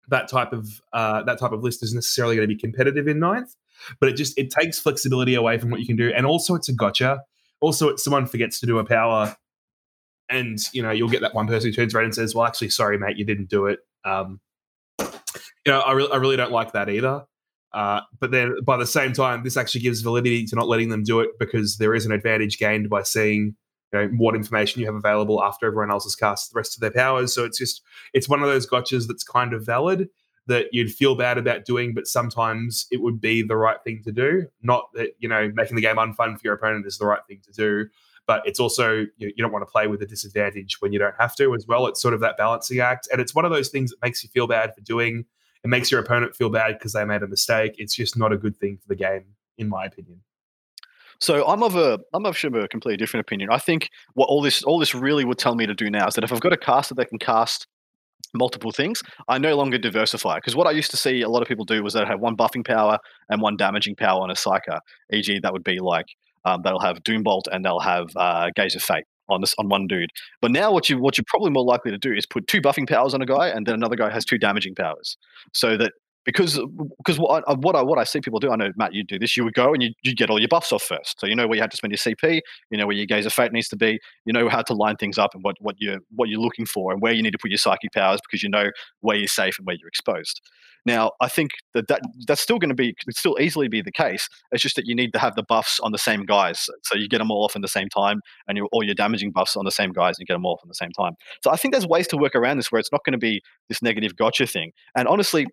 that 0.08 0.28
type 0.28 0.52
of 0.52 0.68
uh, 0.92 1.22
that 1.22 1.38
type 1.38 1.52
of 1.52 1.62
list 1.62 1.82
is 1.82 1.94
necessarily 1.94 2.36
going 2.36 2.48
to 2.48 2.54
be 2.54 2.60
competitive 2.60 3.08
in 3.08 3.18
ninth, 3.18 3.54
but 4.00 4.08
it 4.08 4.14
just 4.14 4.38
it 4.38 4.50
takes 4.50 4.78
flexibility 4.78 5.34
away 5.34 5.58
from 5.58 5.70
what 5.70 5.80
you 5.80 5.86
can 5.86 5.96
do, 5.96 6.12
and 6.14 6.26
also 6.26 6.54
it's 6.54 6.68
a 6.68 6.74
gotcha. 6.74 7.20
Also, 7.60 7.88
it's 7.88 8.04
someone 8.04 8.26
forgets 8.26 8.60
to 8.60 8.66
do 8.66 8.78
a 8.78 8.84
power, 8.84 9.36
and 10.28 10.58
you 10.72 10.82
know 10.82 10.90
you'll 10.90 11.08
get 11.08 11.20
that 11.22 11.34
one 11.34 11.46
person 11.46 11.70
who 11.70 11.74
turns 11.74 11.94
around 11.94 12.04
and 12.04 12.14
says, 12.14 12.34
"Well, 12.34 12.46
actually, 12.46 12.70
sorry, 12.70 12.98
mate, 12.98 13.16
you 13.16 13.24
didn't 13.24 13.50
do 13.50 13.66
it." 13.66 13.80
Um, 14.04 14.40
you 15.00 15.72
know, 15.72 15.80
I, 15.80 15.92
re- 15.92 16.08
I 16.12 16.16
really 16.16 16.36
don't 16.36 16.52
like 16.52 16.72
that 16.72 16.88
either. 16.88 17.24
Uh, 17.72 18.00
but 18.18 18.30
then 18.30 18.56
by 18.64 18.76
the 18.76 18.86
same 18.86 19.12
time, 19.12 19.44
this 19.44 19.56
actually 19.56 19.82
gives 19.82 20.00
validity 20.00 20.46
to 20.46 20.56
not 20.56 20.68
letting 20.68 20.88
them 20.88 21.02
do 21.02 21.20
it 21.20 21.30
because 21.38 21.76
there 21.76 21.94
is 21.94 22.06
an 22.06 22.12
advantage 22.12 22.58
gained 22.58 22.88
by 22.88 23.02
seeing 23.02 23.54
you 23.92 23.98
know, 23.98 24.08
what 24.16 24.34
information 24.34 24.80
you 24.80 24.86
have 24.86 24.94
available 24.94 25.42
after 25.42 25.66
everyone 25.66 25.90
else 25.90 26.04
has 26.04 26.14
cast 26.14 26.52
the 26.52 26.56
rest 26.56 26.76
of 26.76 26.80
their 26.80 26.90
powers. 26.90 27.34
So 27.34 27.44
it's 27.44 27.58
just 27.58 27.82
it's 28.14 28.28
one 28.28 28.42
of 28.42 28.48
those 28.48 28.66
gotchas 28.66 29.06
that's 29.06 29.24
kind 29.24 29.52
of 29.52 29.64
valid 29.64 30.08
that 30.48 30.66
you'd 30.72 30.92
feel 30.92 31.14
bad 31.14 31.38
about 31.38 31.64
doing, 31.64 31.94
but 31.94 32.06
sometimes 32.06 32.86
it 32.90 33.00
would 33.00 33.20
be 33.20 33.42
the 33.42 33.56
right 33.56 33.76
thing 33.84 34.02
to 34.04 34.12
do. 34.12 34.46
Not 34.62 34.88
that 34.94 35.10
you 35.18 35.28
know 35.28 35.50
making 35.54 35.76
the 35.76 35.82
game 35.82 35.96
unfun 35.96 36.34
for 36.34 36.40
your 36.42 36.54
opponent 36.54 36.86
is 36.86 36.98
the 36.98 37.06
right 37.06 37.20
thing 37.28 37.40
to 37.44 37.52
do, 37.52 37.88
but 38.26 38.42
it's 38.44 38.58
also 38.58 39.06
you, 39.16 39.32
you 39.36 39.36
don't 39.38 39.52
want 39.52 39.66
to 39.66 39.70
play 39.70 39.86
with 39.86 40.02
a 40.02 40.06
disadvantage 40.06 40.80
when 40.80 40.92
you 40.92 40.98
don't 40.98 41.14
have 41.18 41.36
to 41.36 41.54
as 41.54 41.66
well. 41.68 41.86
It's 41.86 42.02
sort 42.02 42.14
of 42.14 42.20
that 42.20 42.36
balancing 42.36 42.80
act, 42.80 43.08
and 43.12 43.20
it's 43.20 43.34
one 43.34 43.44
of 43.44 43.50
those 43.50 43.68
things 43.68 43.90
that 43.90 44.02
makes 44.02 44.24
you 44.24 44.30
feel 44.30 44.46
bad 44.46 44.74
for 44.74 44.80
doing. 44.80 45.24
It 45.64 45.68
makes 45.68 45.90
your 45.90 46.00
opponent 46.00 46.34
feel 46.34 46.50
bad 46.50 46.78
because 46.78 46.92
they 46.92 47.04
made 47.04 47.22
a 47.22 47.28
mistake. 47.28 47.74
It's 47.78 47.94
just 47.94 48.16
not 48.16 48.32
a 48.32 48.36
good 48.36 48.56
thing 48.56 48.78
for 48.78 48.88
the 48.88 48.96
game, 48.96 49.26
in 49.58 49.68
my 49.68 49.84
opinion. 49.84 50.20
So 51.20 51.46
I'm 51.46 51.62
of 51.62 51.76
a 51.76 51.98
I'm 52.14 52.24
of 52.24 52.36
a 52.42 52.68
completely 52.68 52.96
different 52.96 53.26
opinion. 53.26 53.50
I 53.50 53.58
think 53.58 53.90
what 54.14 54.26
all 54.26 54.40
this 54.40 54.62
all 54.62 54.78
this 54.78 54.94
really 54.94 55.24
would 55.24 55.38
tell 55.38 55.56
me 55.56 55.66
to 55.66 55.74
do 55.74 55.90
now 55.90 56.06
is 56.06 56.14
that 56.14 56.24
if 56.24 56.32
I've 56.32 56.40
got 56.40 56.52
a 56.52 56.56
caster 56.56 56.94
that 56.94 57.08
can 57.08 57.18
cast 57.18 57.66
multiple 58.34 58.72
things, 58.72 59.02
I 59.28 59.38
no 59.38 59.56
longer 59.56 59.78
diversify. 59.78 60.36
Because 60.36 60.56
what 60.56 60.66
I 60.66 60.72
used 60.72 60.90
to 60.90 60.96
see 60.96 61.22
a 61.22 61.28
lot 61.28 61.42
of 61.42 61.48
people 61.48 61.64
do 61.64 61.82
was 61.82 61.94
that 61.94 62.06
have 62.08 62.20
one 62.20 62.36
buffing 62.36 62.66
power 62.66 62.98
and 63.28 63.40
one 63.40 63.56
damaging 63.56 63.96
power 63.96 64.20
on 64.20 64.30
a 64.30 64.34
psyker. 64.34 64.80
E.g., 65.12 65.38
that 65.40 65.52
would 65.52 65.64
be 65.64 65.78
like 65.80 66.06
um, 66.44 66.62
they'll 66.62 66.80
have 66.80 66.98
Doombolt 67.02 67.42
and 67.50 67.64
they'll 67.64 67.80
have 67.80 68.08
uh, 68.16 68.50
Gaze 68.54 68.74
of 68.74 68.82
Fate 68.82 69.04
on 69.28 69.40
this 69.40 69.54
on 69.58 69.68
one 69.68 69.86
dude. 69.86 70.10
But 70.40 70.50
now 70.50 70.72
what 70.72 70.88
you 70.88 70.98
what 70.98 71.18
you're 71.18 71.24
probably 71.26 71.50
more 71.50 71.64
likely 71.64 71.90
to 71.90 71.98
do 71.98 72.12
is 72.12 72.26
put 72.26 72.46
two 72.46 72.60
buffing 72.60 72.88
powers 72.88 73.14
on 73.14 73.22
a 73.22 73.26
guy, 73.26 73.48
and 73.48 73.66
then 73.66 73.74
another 73.74 73.96
guy 73.96 74.10
has 74.10 74.24
two 74.24 74.38
damaging 74.38 74.74
powers, 74.74 75.16
so 75.52 75.76
that 75.76 75.92
because 76.24 76.58
uh, 76.58 76.66
because 76.98 77.18
what 77.18 77.44
I, 77.46 77.52
uh, 77.52 77.56
what 77.56 77.76
I 77.76 77.82
what 77.82 77.98
I 77.98 78.04
see 78.04 78.20
people 78.20 78.40
do, 78.40 78.50
I 78.50 78.56
know 78.56 78.70
Matt, 78.76 78.92
you 78.94 79.04
do 79.04 79.18
this. 79.18 79.36
You 79.36 79.44
would 79.44 79.54
go 79.54 79.72
and 79.72 79.82
you 79.82 79.90
you 80.02 80.14
get 80.14 80.30
all 80.30 80.38
your 80.38 80.48
buffs 80.48 80.72
off 80.72 80.82
first, 80.82 81.20
so 81.20 81.26
you 81.26 81.34
know 81.34 81.46
where 81.46 81.56
you 81.56 81.62
have 81.62 81.70
to 81.70 81.76
spend 81.76 81.92
your 81.92 81.98
CP, 81.98 82.40
you 82.70 82.78
know 82.78 82.86
where 82.86 82.96
your 82.96 83.06
gaze 83.06 83.26
of 83.26 83.32
fate 83.32 83.52
needs 83.52 83.68
to 83.68 83.76
be, 83.76 83.98
you 84.24 84.32
know 84.32 84.48
how 84.48 84.62
to 84.62 84.74
line 84.74 84.96
things 84.96 85.18
up 85.18 85.34
and 85.34 85.42
what 85.42 85.56
what 85.60 85.76
you 85.78 85.98
what 86.14 86.28
you're 86.28 86.40
looking 86.40 86.66
for 86.66 86.92
and 86.92 87.00
where 87.00 87.12
you 87.12 87.22
need 87.22 87.32
to 87.32 87.38
put 87.38 87.50
your 87.50 87.58
psychic 87.58 87.92
powers 87.92 88.20
because 88.28 88.42
you 88.42 88.48
know 88.48 88.70
where 89.00 89.16
you're 89.16 89.26
safe 89.26 89.58
and 89.58 89.66
where 89.66 89.76
you're 89.78 89.88
exposed. 89.88 90.40
Now, 90.88 91.12
I 91.20 91.28
think 91.28 91.50
that, 91.74 91.88
that 91.88 92.00
that's 92.26 92.40
still 92.40 92.58
going 92.58 92.70
to 92.70 92.74
be 92.74 92.94
could 92.94 93.14
still 93.16 93.36
easily 93.40 93.68
be 93.68 93.82
the 93.82 93.92
case. 93.92 94.28
It's 94.52 94.62
just 94.62 94.76
that 94.76 94.86
you 94.86 94.94
need 94.94 95.12
to 95.12 95.18
have 95.18 95.34
the 95.34 95.42
buffs 95.42 95.80
on 95.80 95.92
the 95.92 95.98
same 95.98 96.24
guys, 96.24 96.68
so 96.82 96.96
you 96.96 97.08
get 97.08 97.18
them 97.18 97.30
all 97.30 97.44
off 97.44 97.56
in 97.56 97.62
the 97.62 97.68
same 97.68 97.88
time, 97.88 98.20
and 98.46 98.56
you 98.56 98.68
all 98.72 98.82
your 98.82 98.94
damaging 98.94 99.32
buffs 99.32 99.56
on 99.56 99.64
the 99.64 99.70
same 99.70 99.92
guys, 99.92 100.16
and 100.16 100.20
you 100.20 100.26
get 100.26 100.34
them 100.34 100.46
all 100.46 100.54
off 100.54 100.60
in 100.62 100.68
the 100.68 100.74
same 100.74 100.92
time. 100.92 101.14
So 101.42 101.50
I 101.50 101.56
think 101.56 101.74
there's 101.74 101.86
ways 101.86 102.06
to 102.08 102.16
work 102.16 102.34
around 102.34 102.56
this 102.56 102.72
where 102.72 102.78
it's 102.78 102.92
not 102.92 103.04
going 103.04 103.12
to 103.12 103.18
be 103.18 103.42
this 103.68 103.82
negative 103.82 104.16
gotcha 104.16 104.46
thing. 104.46 104.72
And 104.96 105.08
honestly, 105.08 105.46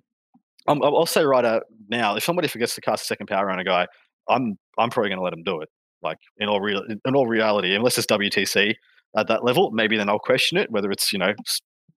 I'm, 0.68 0.84
I'll 0.84 1.06
say 1.06 1.24
right 1.24 1.46
out 1.46 1.64
now, 1.90 2.16
if 2.16 2.24
somebody 2.24 2.48
forgets 2.48 2.76
to 2.76 2.82
cast 2.82 3.04
a 3.04 3.06
second 3.06 3.28
power 3.28 3.50
on 3.50 3.60
a 3.60 3.64
guy, 3.64 3.88
I'm 4.30 4.58
I'm 4.78 4.90
probably 4.90 5.10
going 5.10 5.20
to 5.20 5.24
let 5.24 5.34
him 5.34 5.44
do 5.44 5.62
it. 5.62 5.70
Like 6.02 6.18
in 6.38 6.50
all 6.50 6.62
real 6.62 6.84
in 7.06 7.16
all 7.16 7.28
reality, 7.28 7.76
unless 7.76 7.98
it's 7.98 8.08
WTC 8.08 8.76
at 9.18 9.28
that 9.28 9.44
level, 9.44 9.72
maybe 9.72 9.98
then 9.98 10.10
I'll 10.10 10.20
question 10.20 10.58
it 10.58 10.72
whether 10.72 10.92
it's 10.92 11.12
you 11.14 11.20
know 11.20 11.34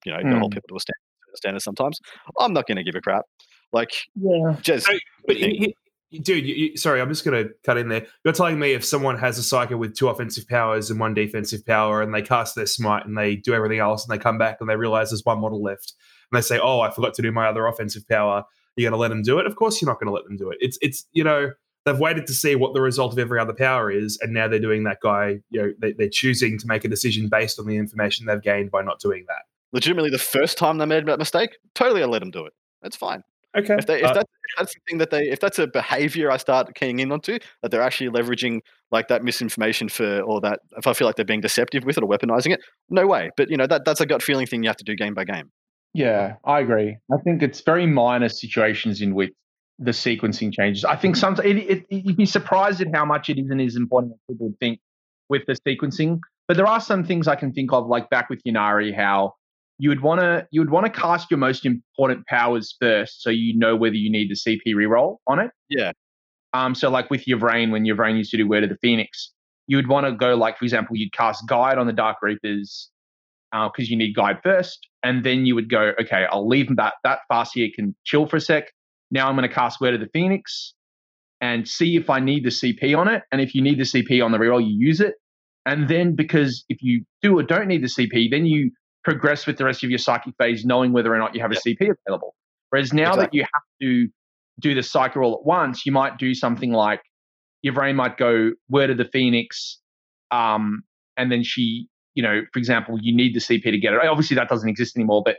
you 0.05 0.13
know 0.13 0.19
mm. 0.19 0.31
the 0.31 0.39
whole 0.39 0.51
people 0.51 0.69
to 0.69 0.77
a 0.77 0.81
standard, 0.81 1.37
standard. 1.37 1.63
Sometimes 1.63 1.99
I'm 2.39 2.53
not 2.53 2.67
going 2.67 2.77
to 2.77 2.85
give 2.85 2.95
a 2.95 3.01
crap. 3.01 3.25
Like 3.73 3.91
yeah, 4.15 4.57
just 4.63 4.87
so, 4.87 4.93
but 5.27 5.37
he, 5.37 5.75
he, 6.11 6.19
dude, 6.21 6.47
you, 6.47 6.55
you, 6.55 6.77
sorry, 6.79 7.03
I'm 7.03 7.09
just 7.11 7.23
going 7.25 7.45
to 7.45 7.53
cut 7.65 7.77
in 7.77 7.89
there. 7.89 8.07
You're 8.25 8.33
telling 8.33 8.59
me 8.59 8.73
if 8.73 8.83
someone 8.83 9.19
has 9.19 9.39
a 9.39 9.43
psyker 9.43 9.79
with 9.79 9.95
two 9.95 10.09
offensive 10.09 10.49
powers 10.49 10.91
and 10.91 10.99
one 10.99 11.13
defensive 11.13 11.67
power, 11.67 12.01
and 12.01 12.15
they 12.15 12.23
cast 12.23 12.55
their 12.55 12.67
smite 12.67 13.05
and 13.05 13.17
they 13.17 13.37
do 13.37 13.53
everything 13.53 13.79
else, 13.79 14.07
and 14.07 14.13
they 14.13 14.23
come 14.23 14.39
back 14.39 14.59
and 14.61 14.71
they 14.71 14.77
realize 14.77 15.11
there's 15.11 15.25
one 15.25 15.41
model 15.41 15.63
left, 15.63 15.95
and 16.31 16.39
they 16.39 16.43
say, 16.43 16.59
"Oh, 16.59 16.81
I 16.81 16.91
forgot 16.91 17.13
to 17.15 17.23
do 17.23 17.33
my 17.33 17.47
other 17.47 17.67
offensive 17.67 18.09
power." 18.09 18.45
You're 18.79 18.91
going 18.91 18.99
to 18.99 19.01
let 19.01 19.09
them 19.09 19.23
do 19.23 19.39
it? 19.39 19.47
Of 19.47 19.57
course, 19.57 19.83
you're 19.83 19.91
not 19.91 19.99
going 20.01 20.07
to 20.07 20.13
let 20.13 20.25
them 20.25 20.37
do 20.37 20.51
it. 20.51 20.59
It's 20.61 20.79
it's 20.81 21.07
you 21.13 21.25
know 21.25 21.51
they've 21.85 21.99
waited 21.99 22.27
to 22.27 22.35
see 22.35 22.55
what 22.55 22.75
the 22.75 22.81
result 22.81 23.13
of 23.13 23.19
every 23.19 23.41
other 23.41 23.53
power 23.53 23.91
is, 23.91 24.19
and 24.23 24.33
now 24.33 24.49
they're 24.49 24.59
doing 24.59 24.85
that 24.85 24.99
guy. 25.03 25.41
You 25.51 25.63
know, 25.63 25.93
they, 25.97 26.05
are 26.05 26.11
choosing 26.11 26.59
to 26.59 26.67
make 26.67 26.85
a 26.85 26.89
decision 26.89 27.29
based 27.29 27.59
on 27.59 27.67
the 27.67 27.77
information 27.77 28.27
they've 28.27 28.41
gained 28.41 28.71
by 28.71 28.83
not 28.83 29.01
doing 29.01 29.25
that. 29.29 29.43
Legitimately, 29.73 30.11
the 30.11 30.19
first 30.19 30.57
time 30.57 30.79
they 30.79 30.87
made 30.87 31.07
that 31.07 31.19
mistake, 31.19 31.59
totally, 31.75 32.03
I 32.03 32.07
let 32.07 32.21
them 32.21 32.31
do 32.31 32.47
it. 32.47 32.53
That's 32.83 32.97
fine. 32.97 33.23
Okay. 33.57 33.77
If, 33.79 33.87
they, 33.87 33.99
if, 33.99 34.05
uh, 34.05 34.15
that's, 34.15 34.31
if 34.31 34.59
that's 34.59 34.75
the 34.75 34.81
thing 34.89 34.99
that 34.99 35.11
they, 35.11 35.29
if 35.29 35.41
that's 35.41 35.59
a 35.59 35.67
behavior 35.67 36.31
I 36.31 36.37
start 36.37 36.75
keying 36.75 36.99
in 37.01 37.11
onto, 37.11 37.39
that 37.63 37.71
they're 37.71 37.83
actually 37.83 38.11
leveraging 38.11 38.61
like 38.91 39.09
that 39.09 39.25
misinformation 39.25 39.89
for, 39.89 40.21
or 40.21 40.41
that 40.43 40.61
if 40.77 40.87
I 40.87 40.93
feel 40.93 41.07
like 41.07 41.17
they're 41.17 41.25
being 41.25 41.41
deceptive 41.41 41.85
with 41.85 41.99
it 41.99 42.05
or 42.05 42.09
weaponizing 42.09 42.53
it, 42.53 42.61
no 42.89 43.07
way. 43.07 43.31
But 43.37 43.51
you 43.51 43.57
know 43.57 43.67
that 43.67 43.85
that's 43.85 44.01
a 44.01 44.07
gut 44.07 44.23
feeling 44.23 44.47
thing 44.47 44.63
you 44.63 44.69
have 44.69 44.77
to 44.77 44.85
do 44.85 44.95
game 44.95 45.15
by 45.15 45.25
game. 45.25 45.51
Yeah, 45.95 46.37
I 46.45 46.61
agree. 46.61 46.99
I 47.13 47.17
think 47.25 47.43
it's 47.43 47.61
very 47.61 47.87
minor 47.87 48.29
situations 48.29 49.01
in 49.01 49.15
which 49.15 49.33
the 49.79 49.93
sequencing 49.93 50.53
changes. 50.53 50.85
I 50.85 50.97
think 50.97 51.17
sometimes 51.17 51.49
it, 51.49 51.57
it, 51.57 51.87
you'd 51.91 52.17
be 52.17 52.27
surprised 52.27 52.81
at 52.81 52.89
how 52.95 53.05
much 53.05 53.29
it 53.29 53.39
isn't 53.39 53.61
as 53.61 53.77
important 53.77 54.15
as 54.15 54.19
people 54.29 54.49
would 54.49 54.59
think 54.59 54.81
with 55.29 55.43
the 55.47 55.57
sequencing. 55.67 56.21
But 56.47 56.57
there 56.57 56.67
are 56.67 56.81
some 56.81 57.05
things 57.05 57.29
I 57.29 57.37
can 57.37 57.53
think 57.53 57.73
of, 57.73 57.87
like 57.87 58.11
back 58.11 58.29
with 58.29 58.43
Ynnari, 58.45 58.95
how 58.95 59.35
you 59.79 59.91
would 59.91 60.01
want 60.01 60.21
to 60.21 60.47
you 60.51 60.61
would 60.61 60.71
want 60.71 60.87
to 60.87 60.93
cast 60.93 61.31
your 61.31 61.39
most 61.39 61.65
important 61.65 62.27
powers 62.27 62.75
first, 62.81 63.23
so 63.23 63.31
you 63.31 63.57
know 63.57 63.77
whether 63.77 63.95
you 63.95 64.11
need 64.11 64.31
the 64.31 64.35
CP 64.35 64.75
reroll 64.75 65.19
on 65.27 65.39
it. 65.39 65.51
Yeah. 65.69 65.93
Um. 66.55 66.75
So 66.75 66.91
like 66.91 67.11
with 67.11 67.23
Yvraine, 67.27 67.71
when 67.71 67.87
Yvraine 67.87 68.17
used 68.17 68.31
to 68.33 68.37
do 68.37 68.49
Word 68.49 68.65
of 68.65 68.71
the 68.71 68.79
Phoenix, 68.83 69.33
you 69.67 69.77
would 69.77 69.87
want 69.87 70.07
to 70.07 70.13
go 70.13 70.35
like, 70.35 70.59
for 70.59 70.65
example, 70.65 70.97
you'd 70.97 71.13
cast 71.13 71.47
Guide 71.47 71.79
on 71.79 71.87
the 71.87 71.93
Dark 71.93 72.17
Reapers 72.23 72.91
because 73.53 73.87
uh, 73.87 73.91
you 73.91 73.97
need 73.97 74.15
Guide 74.15 74.41
first, 74.43 74.87
and 75.03 75.25
then 75.25 75.47
you 75.47 75.55
would 75.55 75.71
go, 75.71 75.93
okay, 76.01 76.27
I'll 76.31 76.47
leave 76.47 76.67
them 76.67 76.77
that 76.77 76.95
that 77.05 77.21
Farseer 77.31 77.73
can 77.73 77.95
chill 78.05 78.27
for 78.27 78.37
a 78.37 78.41
sec. 78.41 78.65
Now 79.11 79.29
I'm 79.29 79.37
going 79.37 79.49
to 79.49 79.55
cast 79.55 79.81
Word 79.81 79.95
of 79.95 80.01
the 80.01 80.09
Phoenix 80.13 80.75
and 81.41 81.67
see 81.67 81.97
if 81.97 82.11
I 82.11 82.21
need 82.21 82.45
the 82.45 82.51
CP 82.51 82.97
on 82.97 83.09
it. 83.09 83.23
And 83.33 83.41
if 83.41 83.55
you 83.55 83.63
need 83.63 83.79
the 83.79 83.85
CP 83.85 84.25
on 84.25 84.33
the 84.33 84.39
reroll, 84.39 84.61
you 84.61 84.75
use 84.77 85.01
it. 85.01 85.15
And 85.67 85.89
then 85.89 86.15
because 86.15 86.65
if 86.69 86.79
you 86.83 87.05
do 87.23 87.39
or 87.39 87.43
don't 87.43 87.69
need 87.69 87.83
the 87.83 87.89
CP, 87.89 88.31
then 88.31 88.45
you 88.45 88.71
progress 89.05 89.47
with 89.47 89.57
the 89.57 89.65
rest 89.65 89.85
of 89.85 89.91
your 89.91 89.99
psychic 89.99 90.35
phase, 90.39 90.65
knowing 90.65 90.93
whether 90.93 91.15
or 91.15 91.19
not 91.19 91.35
you 91.35 91.41
have 91.41 91.53
yep. 91.53 91.63
a 91.65 91.69
CP 91.69 91.95
available. 92.07 92.35
Whereas 92.71 92.93
now 92.93 93.13
exactly. 93.13 93.25
that 93.25 93.35
you 93.35 93.43
have 93.43 93.63
to 93.83 94.09
do 94.61 94.75
the 94.75 94.83
psychic 94.83 95.17
roll 95.17 95.35
at 95.35 95.47
once, 95.47 95.87
you 95.87 95.93
might 95.93 96.19
do 96.19 96.35
something 96.35 96.73
like 96.73 97.01
Yvraine 97.63 97.97
might 97.97 98.17
go 98.17 98.53
Word 98.69 98.91
of 98.91 98.99
the 98.99 99.05
Phoenix, 99.05 99.79
um, 100.31 100.83
and 101.17 101.33
then 101.33 101.43
she, 101.43 101.89
you 102.19 102.23
know, 102.25 102.43
for 102.53 102.59
example, 102.59 102.99
you 103.01 103.15
need 103.15 103.33
the 103.33 103.39
CP 103.39 103.63
to 103.63 103.79
get 103.79 103.93
it. 103.93 104.01
Obviously, 104.05 104.35
that 104.35 104.49
doesn't 104.49 104.69
exist 104.69 104.97
anymore, 104.97 105.23
but 105.25 105.37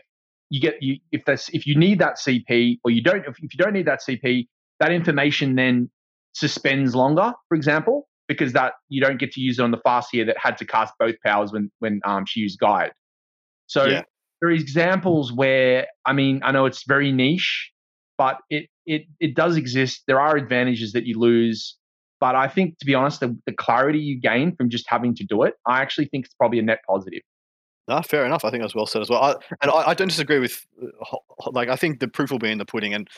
you 0.50 0.62
get 0.62 0.82
you 0.82 0.96
if 1.12 1.26
that's 1.26 1.50
if 1.50 1.68
you 1.68 1.78
need 1.78 2.00
that 2.00 2.16
CP 2.18 2.78
or 2.86 2.90
you 2.90 3.04
don't 3.04 3.26
if, 3.28 3.36
if 3.44 3.54
you 3.54 3.58
don't 3.58 3.74
need 3.74 3.86
that 3.86 4.00
CP, 4.00 4.48
that 4.80 4.94
information 4.94 5.56
then 5.56 5.90
suspends 6.32 6.96
longer, 6.96 7.34
for 7.50 7.56
example, 7.56 8.08
because 8.30 8.54
that 8.54 8.76
you 8.88 9.02
don't 9.02 9.20
get 9.20 9.34
to 9.34 9.42
use 9.42 9.60
it 9.60 9.62
on 9.62 9.72
the 9.72 9.78
Farseer 9.86 10.26
that 10.26 10.38
had 10.42 10.58
to 10.60 10.66
cast 10.66 10.94
both 10.98 11.16
powers 11.22 11.52
when 11.52 11.70
when 11.80 12.00
um, 12.06 12.26
she 12.26 12.40
used 12.40 12.58
guide. 12.60 12.94
So 13.68 13.84
yeah. 13.84 14.04
there 14.40 14.50
are 14.50 14.54
examples 14.54 15.34
where 15.34 15.86
I 16.06 16.14
mean 16.14 16.40
I 16.46 16.54
know 16.54 16.66
it's 16.66 16.86
very 16.88 17.12
niche, 17.12 17.74
but 18.18 18.38
it 18.50 18.70
it 18.86 19.02
it 19.20 19.36
does 19.36 19.58
exist. 19.58 20.04
There 20.08 20.22
are 20.22 20.38
advantages 20.38 20.94
that 20.94 21.06
you 21.06 21.20
lose. 21.20 21.76
But 22.20 22.36
I 22.36 22.48
think, 22.48 22.78
to 22.80 22.86
be 22.86 22.94
honest, 22.94 23.22
the, 23.22 23.38
the 23.46 23.54
clarity 23.54 24.00
you 24.00 24.20
gain 24.20 24.56
from 24.56 24.70
just 24.70 24.86
having 24.88 25.16
to 25.16 25.24
do 25.24 25.44
it, 25.44 25.56
I 25.66 25.82
actually 25.82 26.06
think 26.06 26.26
it's 26.26 26.34
probably 26.34 26.60
a 26.60 26.64
net 26.64 26.80
positive. 26.88 27.22
No, 27.88 28.02
fair 28.02 28.26
enough. 28.26 28.46
I 28.46 28.52
think 28.52 28.62
that's 28.62 28.76
well 28.76 28.86
said 28.86 29.02
as 29.02 29.10
well. 29.10 29.24
I, 29.24 29.36
and 29.62 29.72
I, 29.72 29.90
I, 29.90 29.94
don't 29.96 30.10
disagree 30.10 30.38
with, 30.38 30.66
uh, 30.82 31.18
like, 31.52 31.70
I 31.70 31.76
think 31.76 32.00
the 32.00 32.08
proof 32.08 32.30
will 32.30 32.38
be 32.38 32.52
in 32.52 32.60
the 32.60 32.66
pudding, 32.66 32.94
and 32.94 33.10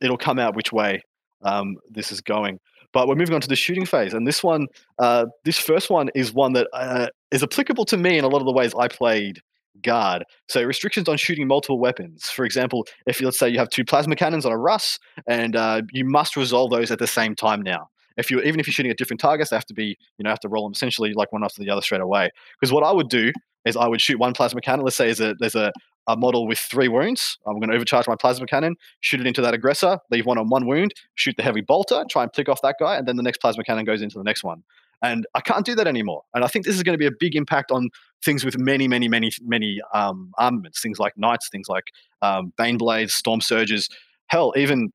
it'll 0.00 0.16
come 0.16 0.38
out 0.38 0.54
which 0.54 0.72
way 0.72 1.02
um, 1.42 1.76
this 1.88 2.12
is 2.12 2.20
going. 2.20 2.60
But 2.92 3.08
we're 3.08 3.16
moving 3.16 3.34
on 3.34 3.40
to 3.40 3.48
the 3.48 3.56
shooting 3.56 3.86
phase, 3.86 4.14
and 4.14 4.26
this 4.26 4.42
one, 4.42 4.66
uh, 4.98 5.26
this 5.44 5.58
first 5.58 5.90
one 5.90 6.10
is 6.14 6.32
one 6.32 6.52
that 6.52 6.68
uh, 6.72 7.08
is 7.32 7.42
applicable 7.42 7.84
to 7.86 7.96
me 7.96 8.18
in 8.18 8.24
a 8.24 8.28
lot 8.28 8.38
of 8.38 8.46
the 8.46 8.52
ways 8.52 8.72
I 8.78 8.88
played 8.88 9.40
guard. 9.82 10.24
So 10.48 10.62
restrictions 10.62 11.08
on 11.08 11.16
shooting 11.16 11.46
multiple 11.46 11.78
weapons. 11.78 12.24
For 12.26 12.44
example, 12.44 12.86
if 13.06 13.20
you, 13.20 13.26
let's 13.26 13.38
say 13.38 13.48
you 13.48 13.58
have 13.58 13.70
two 13.70 13.84
plasma 13.84 14.16
cannons 14.16 14.46
on 14.46 14.52
a 14.52 14.58
Russ, 14.58 14.98
and 15.26 15.56
uh, 15.56 15.82
you 15.92 16.04
must 16.04 16.36
resolve 16.36 16.70
those 16.70 16.90
at 16.90 16.98
the 16.98 17.06
same 17.06 17.34
time 17.34 17.62
now. 17.62 17.88
If 18.16 18.30
you 18.30 18.40
even 18.40 18.60
if 18.60 18.66
you're 18.66 18.72
shooting 18.72 18.90
at 18.90 18.98
different 18.98 19.20
targets, 19.20 19.50
they 19.50 19.56
have 19.56 19.66
to 19.66 19.74
be 19.74 19.96
you 20.18 20.24
know 20.24 20.30
have 20.30 20.40
to 20.40 20.48
roll 20.48 20.64
them 20.64 20.72
essentially 20.72 21.12
like 21.14 21.32
one 21.32 21.44
after 21.44 21.62
the 21.62 21.70
other 21.70 21.82
straight 21.82 22.00
away. 22.00 22.30
Because 22.58 22.72
what 22.72 22.84
I 22.84 22.92
would 22.92 23.08
do 23.08 23.32
is 23.64 23.76
I 23.76 23.86
would 23.86 24.00
shoot 24.00 24.18
one 24.18 24.32
plasma 24.32 24.60
cannon. 24.60 24.84
Let's 24.84 24.96
say 24.96 25.06
there's 25.06 25.20
a, 25.20 25.34
there's 25.38 25.54
a, 25.54 25.72
a 26.06 26.16
model 26.16 26.46
with 26.46 26.58
three 26.58 26.88
wounds. 26.88 27.38
I'm 27.46 27.58
going 27.58 27.68
to 27.68 27.74
overcharge 27.74 28.08
my 28.08 28.16
plasma 28.16 28.46
cannon, 28.46 28.76
shoot 29.00 29.20
it 29.20 29.26
into 29.26 29.42
that 29.42 29.54
aggressor, 29.54 29.98
leave 30.10 30.26
one 30.26 30.38
on 30.38 30.48
one 30.48 30.66
wound, 30.66 30.94
shoot 31.14 31.36
the 31.36 31.42
heavy 31.42 31.60
bolter, 31.60 32.04
try 32.08 32.22
and 32.22 32.32
pick 32.32 32.48
off 32.48 32.62
that 32.62 32.76
guy, 32.80 32.96
and 32.96 33.06
then 33.06 33.16
the 33.16 33.22
next 33.22 33.38
plasma 33.38 33.62
cannon 33.64 33.84
goes 33.84 34.02
into 34.02 34.18
the 34.18 34.24
next 34.24 34.42
one. 34.42 34.62
And 35.02 35.26
I 35.34 35.40
can't 35.40 35.64
do 35.64 35.74
that 35.76 35.86
anymore. 35.86 36.22
And 36.34 36.44
I 36.44 36.46
think 36.46 36.66
this 36.66 36.76
is 36.76 36.82
going 36.82 36.94
to 36.94 36.98
be 36.98 37.06
a 37.06 37.12
big 37.18 37.34
impact 37.34 37.70
on 37.70 37.88
things 38.22 38.44
with 38.44 38.58
many, 38.58 38.86
many, 38.86 39.08
many, 39.08 39.32
many 39.42 39.80
um, 39.94 40.32
armaments. 40.36 40.82
Things 40.82 40.98
like 40.98 41.16
knights, 41.16 41.48
things 41.48 41.68
like 41.68 41.84
um, 42.20 42.52
Baneblades, 42.58 43.12
storm 43.12 43.40
surges. 43.40 43.88
Hell, 44.26 44.52
even 44.56 44.92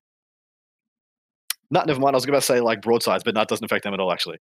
not 1.76 1.88
never 1.88 2.00
mind. 2.00 2.16
I 2.16 2.18
was 2.18 2.26
going 2.26 2.40
to 2.40 2.46
say 2.46 2.62
like 2.62 2.82
broadsides, 2.82 3.24
but 3.24 3.36
that 3.36 3.48
doesn't 3.48 3.64
affect 3.66 3.84
them 3.84 3.94
at 3.94 4.00
all, 4.00 4.12
actually. 4.12 4.38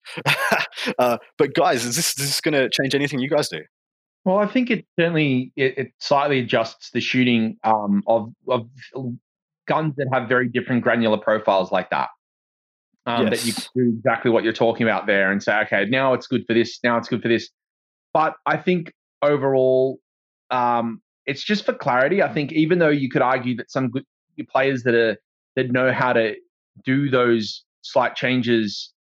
uh, 0.98 1.16
but 1.38 1.54
guys, 1.54 1.84
is 1.84 1.96
this, 1.96 2.10
is 2.10 2.16
this 2.16 2.40
going 2.40 2.54
to 2.54 2.68
change 2.68 2.94
anything 2.94 3.20
you 3.20 3.30
guys 3.30 3.48
do? 3.48 3.60
Well, 4.24 4.38
I 4.38 4.46
think 4.46 4.70
it 4.70 4.84
certainly 4.98 5.52
it, 5.56 5.78
it 5.78 5.92
slightly 5.98 6.40
adjusts 6.40 6.90
the 6.90 7.00
shooting 7.00 7.56
um, 7.64 8.02
of 8.06 8.32
of 8.48 8.68
guns 9.66 9.94
that 9.96 10.08
have 10.12 10.28
very 10.28 10.48
different 10.48 10.82
granular 10.82 11.16
profiles 11.16 11.72
like 11.72 11.88
that. 11.90 12.08
Um, 13.06 13.28
yes. 13.28 13.42
That 13.42 13.46
you 13.46 13.84
do 13.84 13.96
exactly 13.96 14.30
what 14.30 14.44
you're 14.44 14.52
talking 14.52 14.86
about 14.86 15.06
there 15.06 15.32
and 15.32 15.42
say, 15.42 15.58
okay, 15.60 15.86
now 15.86 16.12
it's 16.12 16.26
good 16.26 16.44
for 16.46 16.52
this, 16.52 16.80
now 16.84 16.98
it's 16.98 17.08
good 17.08 17.22
for 17.22 17.28
this. 17.28 17.48
But 18.12 18.34
I 18.44 18.58
think 18.58 18.92
overall, 19.22 19.98
um, 20.50 21.00
it's 21.24 21.42
just 21.42 21.64
for 21.64 21.72
clarity. 21.72 22.22
I 22.22 22.32
think 22.32 22.52
even 22.52 22.78
though 22.78 22.88
you 22.90 23.08
could 23.08 23.22
argue 23.22 23.56
that 23.56 23.70
some 23.70 23.88
good 23.88 24.04
players 24.48 24.82
that 24.82 24.94
are 24.94 25.16
that 25.56 25.70
know 25.72 25.92
how 25.92 26.12
to 26.12 26.34
do 26.84 27.10
those 27.10 27.64
slight 27.82 28.14
changes 28.14 28.92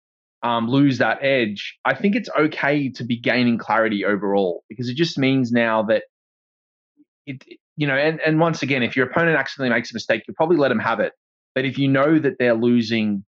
um, 0.41 0.69
lose 0.69 0.99
that 0.99 1.23
edge, 1.23 1.77
I 1.85 1.93
think 1.93 2.15
it's 2.15 2.29
okay 2.37 2.89
to 2.89 3.03
be 3.03 3.19
gaining 3.19 3.57
clarity 3.57 4.05
overall 4.05 4.63
because 4.69 4.89
it 4.89 4.95
just 4.95 5.17
means 5.17 5.51
now 5.51 5.83
that 5.83 6.03
it, 7.25 7.43
you 7.75 7.87
know, 7.87 7.95
and, 7.95 8.19
and 8.21 8.39
once 8.39 8.61
again, 8.63 8.81
if 8.81 8.95
your 8.95 9.07
opponent 9.07 9.37
accidentally 9.37 9.75
makes 9.75 9.91
a 9.91 9.93
mistake, 9.93 10.23
you 10.27 10.33
probably 10.33 10.57
let 10.57 10.69
them 10.69 10.79
have 10.79 10.99
it. 10.99 11.13
But 11.55 11.65
if 11.65 11.77
you 11.77 11.87
know 11.87 12.19
that 12.19 12.37
they're 12.39 12.53
losing, 12.53 13.25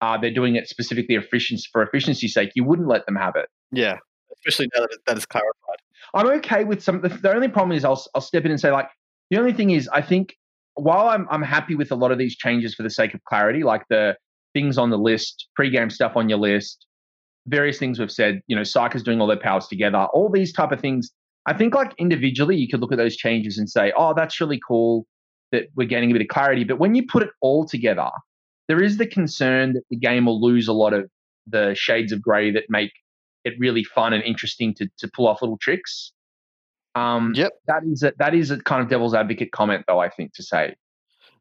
uh, 0.00 0.18
they're 0.18 0.34
doing 0.34 0.56
it 0.56 0.68
specifically 0.68 1.14
efficiency 1.14 1.68
for 1.72 1.82
efficiency's 1.82 2.34
sake, 2.34 2.50
you 2.54 2.64
wouldn't 2.64 2.88
let 2.88 3.06
them 3.06 3.16
have 3.16 3.36
it. 3.36 3.48
Yeah, 3.70 3.98
especially 4.34 4.68
now 4.74 4.82
that 4.82 4.98
that 5.06 5.16
is 5.16 5.26
clarified. 5.26 5.78
I'm 6.14 6.26
okay 6.38 6.64
with 6.64 6.82
some. 6.82 7.00
The, 7.00 7.08
the 7.08 7.32
only 7.32 7.48
problem 7.48 7.76
is 7.76 7.84
I'll 7.84 8.04
I'll 8.14 8.20
step 8.20 8.44
in 8.44 8.50
and 8.50 8.60
say 8.60 8.72
like 8.72 8.88
the 9.30 9.38
only 9.38 9.52
thing 9.52 9.70
is 9.70 9.88
I 9.92 10.02
think 10.02 10.36
while 10.74 11.08
I'm 11.08 11.26
I'm 11.30 11.42
happy 11.42 11.74
with 11.74 11.90
a 11.90 11.94
lot 11.94 12.12
of 12.12 12.18
these 12.18 12.36
changes 12.36 12.74
for 12.74 12.82
the 12.82 12.90
sake 12.90 13.14
of 13.14 13.22
clarity, 13.24 13.62
like 13.62 13.82
the 13.88 14.16
things 14.54 14.78
on 14.78 14.90
the 14.90 14.98
list, 14.98 15.48
pre-game 15.54 15.90
stuff 15.90 16.12
on 16.16 16.28
your 16.28 16.38
list, 16.38 16.86
various 17.46 17.78
things 17.78 17.98
we've 17.98 18.12
said, 18.12 18.40
you 18.46 18.56
know, 18.56 18.62
Psykers 18.62 19.02
doing 19.02 19.20
all 19.20 19.26
their 19.26 19.38
powers 19.38 19.66
together, 19.66 20.06
all 20.12 20.30
these 20.30 20.52
type 20.52 20.72
of 20.72 20.80
things. 20.80 21.10
I 21.46 21.54
think 21.54 21.74
like 21.74 21.92
individually, 21.98 22.56
you 22.56 22.68
could 22.68 22.80
look 22.80 22.92
at 22.92 22.98
those 22.98 23.16
changes 23.16 23.58
and 23.58 23.68
say, 23.68 23.92
oh, 23.96 24.14
that's 24.14 24.40
really 24.40 24.60
cool 24.66 25.06
that 25.50 25.64
we're 25.74 25.88
getting 25.88 26.10
a 26.10 26.12
bit 26.12 26.22
of 26.22 26.28
clarity. 26.28 26.64
But 26.64 26.78
when 26.78 26.94
you 26.94 27.04
put 27.06 27.22
it 27.22 27.30
all 27.40 27.66
together, 27.66 28.08
there 28.68 28.82
is 28.82 28.96
the 28.96 29.06
concern 29.06 29.72
that 29.74 29.82
the 29.90 29.96
game 29.96 30.26
will 30.26 30.40
lose 30.40 30.68
a 30.68 30.72
lot 30.72 30.92
of 30.92 31.10
the 31.46 31.74
shades 31.74 32.12
of 32.12 32.22
grey 32.22 32.52
that 32.52 32.64
make 32.68 32.92
it 33.44 33.54
really 33.58 33.82
fun 33.82 34.12
and 34.12 34.22
interesting 34.22 34.72
to 34.74 34.88
to 34.98 35.10
pull 35.14 35.26
off 35.26 35.42
little 35.42 35.58
tricks. 35.58 36.12
Um, 36.94 37.32
Yep. 37.34 37.52
That 37.66 37.84
is 37.84 38.02
a, 38.02 38.12
that 38.18 38.34
is 38.34 38.50
a 38.50 38.58
kind 38.62 38.82
of 38.82 38.88
devil's 38.88 39.14
advocate 39.14 39.52
comment, 39.52 39.84
though. 39.86 40.00
I 40.00 40.08
think 40.08 40.34
to 40.34 40.42
say. 40.42 40.74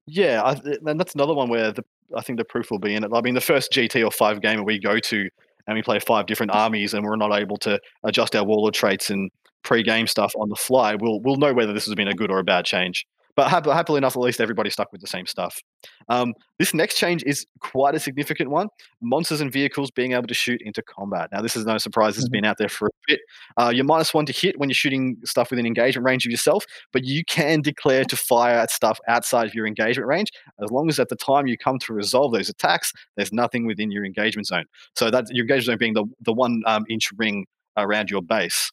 Yeah, 0.08 0.42
I, 0.44 0.60
and 0.86 1.00
that's 1.00 1.14
another 1.14 1.34
one 1.34 1.50
where 1.50 1.72
the 1.72 1.84
I 2.16 2.22
think 2.22 2.38
the 2.38 2.46
proof 2.46 2.72
will 2.72 2.80
be 2.80 2.96
in 2.96 3.04
it. 3.04 3.12
I 3.14 3.22
mean, 3.22 3.34
the 3.34 3.42
first 3.42 3.72
GT 3.72 4.06
or 4.06 4.12
five 4.12 4.42
game 4.42 4.64
we 4.64 4.80
go 4.80 5.00
to 5.00 5.30
and 5.68 5.76
we 5.76 5.82
play 5.82 6.00
five 6.00 6.26
different 6.26 6.54
armies 6.54 6.94
and 6.94 7.06
we're 7.06 7.16
not 7.16 7.34
able 7.34 7.58
to 7.58 7.80
adjust 8.04 8.36
our 8.36 8.44
warlord 8.44 8.74
traits 8.74 9.10
and 9.10 9.30
pre-game 9.64 10.08
stuff 10.08 10.34
on 10.36 10.50
the 10.50 10.56
fly, 10.56 10.96
we'll 10.96 11.20
we'll 11.22 11.38
know 11.38 11.54
whether 11.54 11.74
this 11.74 11.86
has 11.86 11.96
been 11.96 12.08
a 12.08 12.14
good 12.14 12.32
or 12.32 12.40
a 12.40 12.44
bad 12.44 12.66
change. 12.66 13.06
But 13.36 13.50
hap- 13.50 13.66
happily 13.66 13.98
enough, 13.98 14.16
at 14.16 14.22
least 14.22 14.42
everybody 14.42 14.70
stuck 14.70 14.92
with 14.92 15.02
the 15.02 15.08
same 15.08 15.26
stuff. 15.26 15.62
Um, 16.10 16.34
this 16.60 16.74
next 16.74 16.98
change 16.98 17.24
is 17.24 17.46
quite 17.60 17.96
a 17.96 18.00
significant 18.00 18.50
one: 18.50 18.68
monsters 19.02 19.42
and 19.42 19.52
vehicles 19.52 19.92
being 19.92 20.14
able 20.14 20.28
to 20.28 20.34
shoot 20.34 20.62
into 20.64 20.82
combat. 20.82 21.30
Now, 21.32 21.42
this 21.42 21.56
is 21.56 21.66
no 21.66 21.78
surprise; 21.78 22.16
this 22.16 22.24
has 22.24 22.30
been 22.30 22.46
out 22.46 22.58
there 22.58 22.70
for 22.70 22.88
a 22.88 22.92
bit. 23.08 23.20
Uh, 23.58 23.72
you're 23.74 23.86
minus 23.86 24.14
one 24.14 24.26
to 24.26 24.34
hit 24.34 24.60
when 24.60 24.70
you're 24.70 24.76
shooting 24.76 25.18
stuff 25.24 25.50
within 25.50 25.66
engagement 25.66 26.06
range 26.06 26.26
of 26.26 26.32
yourself, 26.32 26.66
but 26.92 27.04
you 27.04 27.24
can 27.26 27.62
declare 27.62 28.04
to 28.06 28.16
fire 28.18 28.56
at 28.56 28.72
stuff 28.72 29.00
outside 29.08 29.48
of 29.48 29.54
your 29.54 29.68
engagement 29.68 30.08
range 30.08 30.32
as 30.62 30.72
long 30.72 30.90
as 30.90 31.00
at 31.00 31.10
the 31.10 31.16
time 31.16 31.48
you 31.48 31.58
come 31.58 31.80
to 31.80 31.94
resolve 31.94 32.34
those 32.34 32.50
attacks, 32.50 32.94
there's 33.16 33.34
nothing 33.34 33.66
within 33.66 33.92
your 33.92 34.06
engagement 34.06 34.48
zone. 34.48 34.66
So 34.96 35.10
that 35.12 35.26
your 35.32 35.44
engagement 35.44 35.66
zone 35.66 35.78
being 35.78 35.94
the 35.94 36.06
the 36.22 36.34
one 36.34 36.62
um, 36.66 36.86
inch 36.90 37.10
ring 37.18 37.46
around 37.78 38.10
your 38.10 38.22
base. 38.22 38.72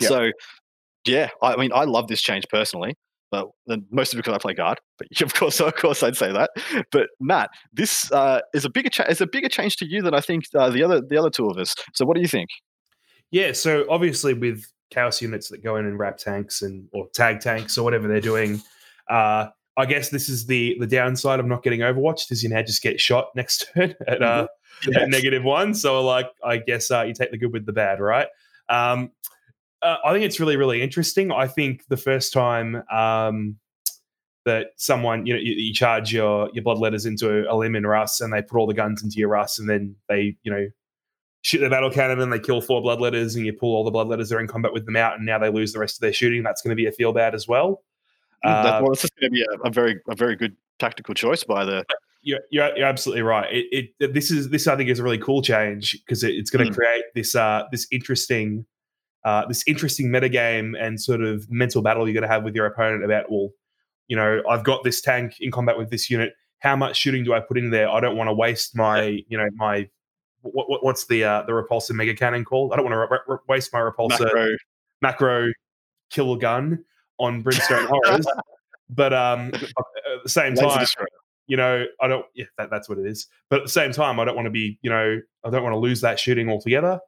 Yep. 0.00 0.08
So, 0.08 0.30
yeah, 1.06 1.28
I 1.42 1.56
mean, 1.56 1.70
I 1.74 1.84
love 1.84 2.08
this 2.08 2.20
change 2.20 2.44
personally, 2.50 2.94
but 3.30 3.48
then 3.66 3.86
mostly 3.90 4.18
because 4.18 4.34
I 4.34 4.38
play 4.38 4.54
guard. 4.54 4.80
But 4.98 5.08
of 5.22 5.34
course, 5.34 5.60
of 5.60 5.74
course, 5.76 6.02
I'd 6.02 6.16
say 6.16 6.32
that. 6.32 6.50
But 6.90 7.08
Matt, 7.20 7.50
this 7.72 8.10
uh, 8.12 8.40
is 8.54 8.64
a 8.64 8.70
bigger 8.70 8.90
cha- 8.90 9.04
is 9.04 9.20
a 9.20 9.26
bigger 9.26 9.48
change 9.48 9.76
to 9.76 9.86
you 9.86 10.02
than 10.02 10.14
I 10.14 10.20
think 10.20 10.44
uh, 10.54 10.70
the 10.70 10.82
other 10.82 11.00
the 11.00 11.16
other 11.16 11.30
two 11.30 11.48
of 11.48 11.56
us. 11.58 11.74
So, 11.94 12.04
what 12.04 12.14
do 12.14 12.20
you 12.20 12.28
think? 12.28 12.48
Yeah, 13.30 13.52
so 13.52 13.84
obviously 13.90 14.32
with 14.32 14.64
chaos 14.90 15.20
units 15.20 15.50
that 15.50 15.62
go 15.62 15.76
in 15.76 15.84
and 15.84 15.98
wrap 15.98 16.16
tanks 16.16 16.62
and 16.62 16.88
or 16.92 17.08
tag 17.14 17.40
tanks 17.40 17.76
or 17.76 17.84
whatever 17.84 18.08
they're 18.08 18.22
doing, 18.22 18.62
uh, 19.10 19.48
I 19.76 19.86
guess 19.86 20.08
this 20.08 20.28
is 20.28 20.46
the 20.46 20.76
the 20.80 20.86
downside 20.86 21.40
of 21.40 21.46
not 21.46 21.62
getting 21.62 21.80
Overwatched 21.80 22.32
is 22.32 22.42
you 22.42 22.48
now 22.48 22.62
just 22.62 22.82
get 22.82 23.00
shot 23.00 23.28
next 23.34 23.70
turn 23.74 23.94
at, 24.06 24.22
uh, 24.22 24.46
at 24.94 25.08
negative 25.08 25.44
one. 25.44 25.74
So 25.74 26.04
like 26.04 26.30
I 26.42 26.58
guess 26.58 26.90
uh, 26.90 27.02
you 27.02 27.14
take 27.14 27.30
the 27.30 27.38
good 27.38 27.52
with 27.52 27.66
the 27.66 27.72
bad, 27.72 28.00
right? 28.00 28.28
Um, 28.68 29.12
uh, 29.82 29.96
I 30.04 30.12
think 30.12 30.24
it's 30.24 30.40
really 30.40 30.56
really 30.56 30.82
interesting. 30.82 31.32
I 31.32 31.46
think 31.46 31.86
the 31.88 31.96
first 31.96 32.32
time 32.32 32.82
um, 32.90 33.56
that 34.44 34.68
someone 34.76 35.26
you 35.26 35.34
know 35.34 35.40
you, 35.40 35.52
you 35.52 35.74
charge 35.74 36.12
your 36.12 36.50
your 36.52 36.64
bloodletters 36.64 37.06
into 37.06 37.48
a, 37.50 37.54
Leman 37.54 37.86
Russ 37.86 38.20
and 38.20 38.32
they 38.32 38.42
put 38.42 38.58
all 38.58 38.66
the 38.66 38.74
guns 38.74 39.02
into 39.02 39.18
your 39.18 39.28
Rust 39.28 39.58
and 39.58 39.68
then 39.68 39.94
they 40.08 40.36
you 40.42 40.50
know 40.50 40.66
shoot 41.42 41.58
the 41.58 41.70
battle 41.70 41.90
cannon 41.90 42.20
and 42.20 42.32
they 42.32 42.38
kill 42.38 42.60
four 42.60 42.82
bloodletters 42.82 43.36
and 43.36 43.46
you 43.46 43.52
pull 43.52 43.74
all 43.74 43.84
the 43.84 43.92
bloodletters 43.92 44.28
they're 44.28 44.40
in 44.40 44.48
combat 44.48 44.72
with 44.72 44.84
them 44.86 44.96
out 44.96 45.16
and 45.16 45.24
now 45.24 45.38
they 45.38 45.50
lose 45.50 45.72
the 45.72 45.78
rest 45.78 45.96
of 45.96 46.00
their 46.00 46.12
shooting. 46.12 46.42
That's 46.42 46.62
going 46.62 46.70
to 46.70 46.76
be 46.76 46.86
a 46.86 46.92
feel 46.92 47.12
bad 47.12 47.34
as 47.34 47.46
well. 47.46 47.84
That, 48.42 48.66
Uh, 48.66 48.80
well, 48.82 48.90
this 48.90 49.04
is 49.04 49.10
going 49.10 49.30
to 49.30 49.34
be 49.34 49.42
a, 49.42 49.68
a 49.68 49.70
very 49.70 50.00
a 50.08 50.16
very 50.16 50.34
good 50.34 50.56
tactical 50.78 51.14
choice 51.14 51.44
by 51.44 51.64
the 51.64 51.84
you're, 52.22 52.40
you're, 52.50 52.76
you're 52.76 52.86
absolutely 52.86 53.22
right. 53.22 53.46
It, 53.52 53.90
it 54.00 54.14
this 54.14 54.30
is 54.30 54.48
this 54.48 54.66
I 54.66 54.76
think 54.76 54.90
is 54.90 54.98
a 54.98 55.02
really 55.02 55.18
cool 55.18 55.42
change 55.42 55.92
because 56.04 56.24
it, 56.24 56.34
it's 56.34 56.50
going 56.50 56.66
to 56.66 56.72
Mm. 56.72 56.76
create 56.76 57.04
this 57.14 57.34
uh 57.34 57.64
this 57.70 57.86
interesting 57.92 58.66
uh 59.24 59.46
this 59.46 59.64
interesting 59.66 60.08
metagame 60.08 60.74
and 60.80 61.00
sort 61.00 61.20
of 61.22 61.50
mental 61.50 61.82
battle 61.82 62.06
you're 62.06 62.14
going 62.14 62.22
to 62.22 62.28
have 62.28 62.44
with 62.44 62.54
your 62.54 62.66
opponent 62.66 63.04
about 63.04 63.30
well, 63.30 63.50
you 64.06 64.16
know, 64.16 64.42
I've 64.48 64.64
got 64.64 64.84
this 64.84 65.00
tank 65.00 65.34
in 65.40 65.50
combat 65.50 65.76
with 65.76 65.90
this 65.90 66.08
unit. 66.10 66.32
How 66.60 66.76
much 66.76 66.96
shooting 66.96 67.24
do 67.24 67.34
I 67.34 67.40
put 67.40 67.58
in 67.58 67.70
there? 67.70 67.88
I 67.88 68.00
don't 68.00 68.16
want 68.16 68.28
to 68.28 68.34
waste 68.34 68.76
my 68.76 69.22
you 69.28 69.38
know 69.38 69.48
my 69.54 69.88
what, 70.42 70.70
what 70.70 70.84
what's 70.84 71.06
the 71.06 71.24
uh, 71.24 71.42
the 71.42 71.52
repulsor 71.52 71.92
mega 71.92 72.14
cannon 72.14 72.44
called? 72.44 72.72
I 72.72 72.76
don't 72.76 72.84
want 72.84 72.94
to 72.94 72.98
re- 72.98 73.20
re- 73.26 73.38
waste 73.48 73.72
my 73.72 73.80
repulsor 73.80 74.24
macro. 74.24 74.56
macro 75.02 75.52
kill 76.10 76.36
gun 76.36 76.84
on 77.18 77.42
brimstone 77.42 77.86
horrors. 77.90 78.26
But 78.90 79.12
um, 79.12 79.52
at 79.54 80.22
the 80.22 80.28
same 80.28 80.54
time, 80.54 80.86
you 81.46 81.56
know, 81.56 81.84
I 82.00 82.08
don't. 82.08 82.26
Yeah, 82.34 82.46
that, 82.56 82.70
that's 82.70 82.88
what 82.88 82.98
it 82.98 83.06
is. 83.06 83.26
But 83.50 83.60
at 83.60 83.64
the 83.64 83.70
same 83.70 83.92
time, 83.92 84.20
I 84.20 84.24
don't 84.24 84.36
want 84.36 84.46
to 84.46 84.50
be, 84.50 84.78
you 84.82 84.90
know, 84.90 85.20
I 85.44 85.50
don't 85.50 85.62
want 85.62 85.74
to 85.74 85.78
lose 85.78 86.00
that 86.02 86.18
shooting 86.18 86.48
altogether. 86.48 87.00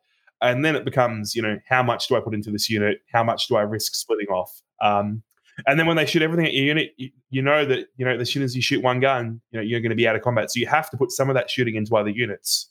And 0.42 0.64
then 0.64 0.74
it 0.74 0.84
becomes, 0.84 1.34
you 1.36 1.42
know, 1.42 1.58
how 1.68 1.82
much 1.82 2.08
do 2.08 2.16
I 2.16 2.20
put 2.20 2.34
into 2.34 2.50
this 2.50 2.70
unit? 2.70 3.02
How 3.12 3.22
much 3.22 3.46
do 3.48 3.56
I 3.56 3.62
risk 3.62 3.94
splitting 3.94 4.28
off? 4.28 4.62
Um, 4.80 5.22
and 5.66 5.78
then 5.78 5.86
when 5.86 5.96
they 5.96 6.06
shoot 6.06 6.22
everything 6.22 6.46
at 6.46 6.54
your 6.54 6.64
unit, 6.64 6.92
you, 6.96 7.10
you 7.28 7.42
know 7.42 7.64
that 7.66 7.88
you 7.96 8.04
know 8.06 8.12
as 8.12 8.30
soon 8.32 8.42
as 8.42 8.56
you 8.56 8.62
shoot 8.62 8.82
one 8.82 9.00
gun, 9.00 9.40
you 9.50 9.58
know 9.58 9.62
you're 9.62 9.80
going 9.80 9.90
to 9.90 9.96
be 9.96 10.08
out 10.08 10.16
of 10.16 10.22
combat. 10.22 10.50
So 10.50 10.58
you 10.60 10.66
have 10.66 10.88
to 10.90 10.96
put 10.96 11.10
some 11.10 11.28
of 11.28 11.34
that 11.34 11.50
shooting 11.50 11.74
into 11.74 11.94
other 11.96 12.08
units. 12.10 12.70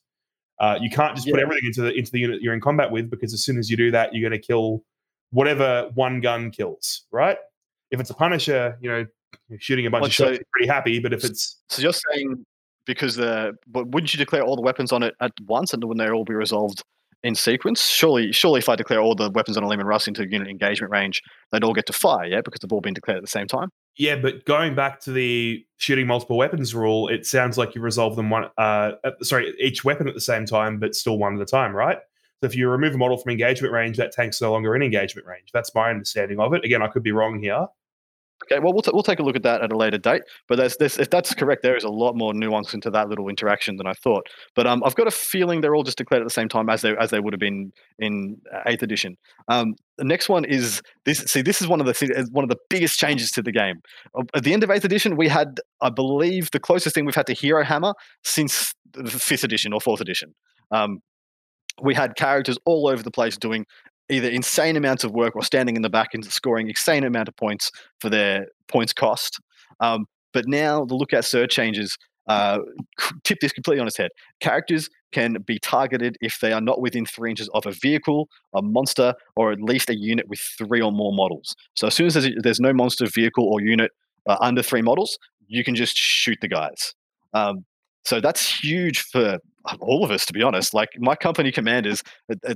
Uh, 0.60 0.78
you 0.82 0.90
can't 0.90 1.16
just 1.16 1.30
put 1.30 1.40
everything 1.40 1.66
into 1.66 1.82
the 1.82 1.94
into 1.94 2.12
the 2.12 2.20
unit 2.20 2.42
you're 2.42 2.54
in 2.54 2.62
combat 2.62 2.92
with 2.92 3.10
because 3.10 3.34
as 3.34 3.44
soon 3.44 3.58
as 3.60 3.70
you 3.70 3.78
do 3.78 3.92
that, 3.92 4.14
you're 4.14 4.28
going 4.28 4.40
to 4.40 4.46
kill 4.46 4.84
whatever 5.32 5.90
one 5.94 6.20
gun 6.22 6.50
kills. 6.52 7.04
Right? 7.12 7.38
If 7.92 8.00
it's 8.00 8.10
a 8.10 8.16
Punisher, 8.16 8.78
you 8.82 8.90
know, 8.90 9.06
you're 9.48 9.60
shooting 9.60 9.86
a 9.86 9.90
bunch 9.92 10.02
Well, 10.02 10.08
of 10.08 10.14
shots, 10.14 10.38
so- 10.38 10.44
pretty 10.52 10.68
happy. 10.68 11.00
But 11.00 11.14
if 11.14 11.24
it's 11.24 11.58
So 11.70 11.82
you're 11.84 11.94
saying 11.94 12.44
because 12.86 13.16
the 13.16 13.56
but 13.68 13.88
wouldn't 13.90 14.14
you 14.14 14.18
declare 14.18 14.42
all 14.42 14.56
the 14.56 14.62
weapons 14.64 14.92
on 14.92 15.04
it 15.04 15.14
at 15.22 15.32
once 15.46 15.74
and 15.74 15.84
wouldn't 15.84 16.04
they 16.04 16.12
all 16.12 16.26
be 16.26 16.34
resolved 16.34 16.84
in 17.24 17.36
sequence? 17.36 17.88
Surely, 17.88 18.32
surely, 18.32 18.60
if 18.60 18.70
I 18.70 18.76
declare 18.76 19.02
all 19.02 19.16
the 19.16 19.30
weapons 19.30 19.58
on 19.58 19.64
a 19.64 19.68
Leman 19.68 19.86
Russ 19.86 20.08
into 20.08 20.28
unit 20.30 20.48
engagement 20.48 20.92
range, 20.92 21.22
they'd 21.52 21.64
all 21.64 21.74
get 21.74 21.86
to 21.88 21.94
fire, 21.94 22.26
yeah, 22.26 22.42
because 22.44 22.60
they've 22.60 22.72
all 22.72 22.82
been 22.82 22.94
declared 22.94 23.18
at 23.18 23.24
the 23.24 23.28
same 23.28 23.48
time. 23.48 23.70
Yeah, 23.98 24.16
but 24.16 24.46
going 24.46 24.76
back 24.76 25.02
to 25.02 25.12
the 25.12 25.66
shooting 25.78 26.08
multiple 26.08 26.38
weapons 26.38 26.74
rule, 26.74 27.10
it 27.10 27.26
sounds 27.26 27.58
like 27.58 27.76
you 27.76 27.82
resolve 27.82 28.16
them 28.16 28.30
one. 28.30 28.46
Uh, 28.58 28.92
sorry, 29.22 29.54
each 29.60 29.84
weapon 29.84 30.08
at 30.08 30.14
the 30.14 30.22
same 30.22 30.46
time, 30.46 30.80
but 30.80 30.96
still 30.96 31.18
one 31.18 31.36
at 31.36 31.42
a 31.42 31.46
time, 31.46 31.76
right? 31.76 31.98
So 32.42 32.46
if 32.46 32.56
you 32.56 32.70
remove 32.70 32.96
a 32.96 32.98
model 32.98 33.18
from 33.18 33.32
engagement 33.32 33.74
range, 33.74 33.98
that 33.98 34.14
tank's 34.14 34.42
no 34.42 34.54
longer 34.54 34.74
in 34.76 34.82
engagement 34.82 35.28
range. 35.28 35.50
That's 35.54 35.76
my 35.76 35.90
understanding 35.90 36.40
of 36.40 36.54
it. 36.54 36.64
Again, 36.64 36.82
I 36.82 36.88
could 36.88 37.04
be 37.04 37.12
wrong 37.12 37.42
here. 37.42 37.68
Okay, 38.46 38.60
well, 38.60 38.72
we'll, 38.74 38.82
t- 38.82 38.92
we'll 38.94 39.04
take 39.04 39.20
a 39.20 39.24
look 39.24 39.36
at 39.36 39.44
that 39.44 39.62
at 39.62 39.72
a 39.72 39.78
later 39.78 39.98
date. 39.98 40.22
But 40.48 40.58
there's, 40.58 40.98
if 40.98 41.10
that's 41.10 41.34
correct, 41.34 41.62
there 41.62 41.76
is 41.76 41.84
a 41.84 41.90
lot 41.90 42.16
more 42.16 42.34
nuance 42.34 42.74
into 42.74 42.90
that 42.92 43.10
little 43.10 43.28
interaction 43.28 43.76
than 43.76 43.86
I 43.86 43.94
thought. 43.94 44.28
But 44.56 44.66
um, 44.66 44.82
I've 44.86 44.96
got 44.96 45.08
a 45.08 45.12
feeling 45.12 45.62
they're 45.62 45.76
all 45.76 45.84
just 45.84 45.98
declared 45.98 46.22
at 46.22 46.26
the 46.26 46.34
same 46.34 46.48
time 46.48 46.70
as 46.70 46.82
they 46.82 46.96
as 46.98 47.10
they 47.10 47.20
would 47.20 47.34
have 47.34 47.40
been 47.40 47.72
in 48.00 48.38
uh, 48.54 48.62
eighth 48.66 48.82
edition. 48.82 49.18
Um, 49.50 49.76
the 49.98 50.06
next 50.06 50.30
one 50.30 50.46
is 50.46 50.82
this. 51.06 51.20
See, 51.20 51.42
this 51.42 51.62
is 51.62 51.68
one 51.68 51.82
of 51.82 51.86
the 51.86 52.30
one 52.32 52.44
of 52.44 52.50
the 52.50 52.58
biggest 52.70 52.98
changes 52.98 53.30
to 53.32 53.42
the 53.42 53.52
game. 53.52 53.82
At 54.34 54.44
the 54.44 54.54
end 54.54 54.64
of 54.64 54.72
eighth 54.72 54.86
edition, 54.86 55.18
we 55.18 55.28
had, 55.28 55.60
I 55.82 55.90
believe, 55.90 56.50
the 56.52 56.60
closest 56.60 56.96
thing 56.96 57.06
we've 57.06 57.16
had 57.16 57.28
to 57.28 57.34
Hero 57.34 57.64
Hammer 57.64 57.94
since 58.24 58.74
the 58.94 59.10
fifth 59.12 59.44
edition 59.44 59.74
or 59.74 59.82
fourth 59.82 60.02
edition. 60.02 60.34
Um, 60.72 61.00
we 61.82 61.94
had 61.94 62.16
characters 62.16 62.58
all 62.66 62.88
over 62.88 63.04
the 63.04 63.12
place 63.12 63.38
doing 63.38 63.66
either 64.10 64.30
insane 64.30 64.76
amounts 64.76 65.04
of 65.04 65.12
work 65.12 65.36
or 65.36 65.44
standing 65.44 65.76
in 65.76 65.82
the 65.82 65.90
back 65.90 66.10
and 66.14 66.26
scoring 66.26 66.68
insane 66.68 67.04
amount 67.04 67.28
of 67.28 67.36
points 67.36 67.72
for 68.00 68.10
their 68.10 68.48
points 68.68 68.94
cost. 68.94 69.40
Um, 69.80 70.06
but 70.34 70.48
now 70.48 70.86
the 70.86 70.96
lookout 70.96 71.26
search 71.26 71.52
changes 71.52 71.98
uh, 72.28 72.60
tip 73.24 73.40
this 73.42 73.52
completely 73.52 73.82
on 73.82 73.88
its 73.88 73.98
head. 73.98 74.12
Characters 74.40 74.90
can 75.12 75.38
be 75.46 75.58
targeted 75.58 76.16
if 76.22 76.38
they 76.40 76.54
are 76.54 76.62
not 76.62 76.80
within 76.80 77.06
three 77.06 77.32
inches 77.32 77.50
of 77.56 77.66
a 77.66 77.72
vehicle, 77.72 78.30
a 78.54 78.62
monster, 78.62 79.16
or 79.36 79.52
at 79.52 79.60
least 79.60 79.90
a 79.90 79.98
unit 79.98 80.28
with 80.28 80.40
three 80.40 80.82
or 80.82 80.92
more 80.92 81.12
models. 81.12 81.56
So 81.76 81.88
as 81.88 81.96
soon 81.96 82.06
as 82.08 82.14
there's, 82.14 82.30
there's 82.42 82.60
no 82.60 82.72
monster, 82.72 83.08
vehicle, 83.08 83.46
or 83.46 83.62
unit 83.62 83.92
uh, 84.28 84.38
under 84.42 84.62
three 84.62 84.84
models, 84.84 85.18
you 85.48 85.64
can 85.64 85.74
just 85.74 85.98
shoot 85.98 86.38
the 86.42 86.48
guys. 86.48 86.94
Um, 87.34 87.66
so 88.06 88.22
that's 88.22 88.60
huge 88.60 89.02
for 89.02 89.40
all 89.82 90.04
of 90.04 90.12
us, 90.12 90.26
to 90.28 90.34
be 90.34 90.44
honest. 90.44 90.74
Like 90.76 90.90
my 91.00 91.16
company 91.16 91.52
commanders, 91.52 92.04
uh, 92.32 92.36
uh, 92.48 92.54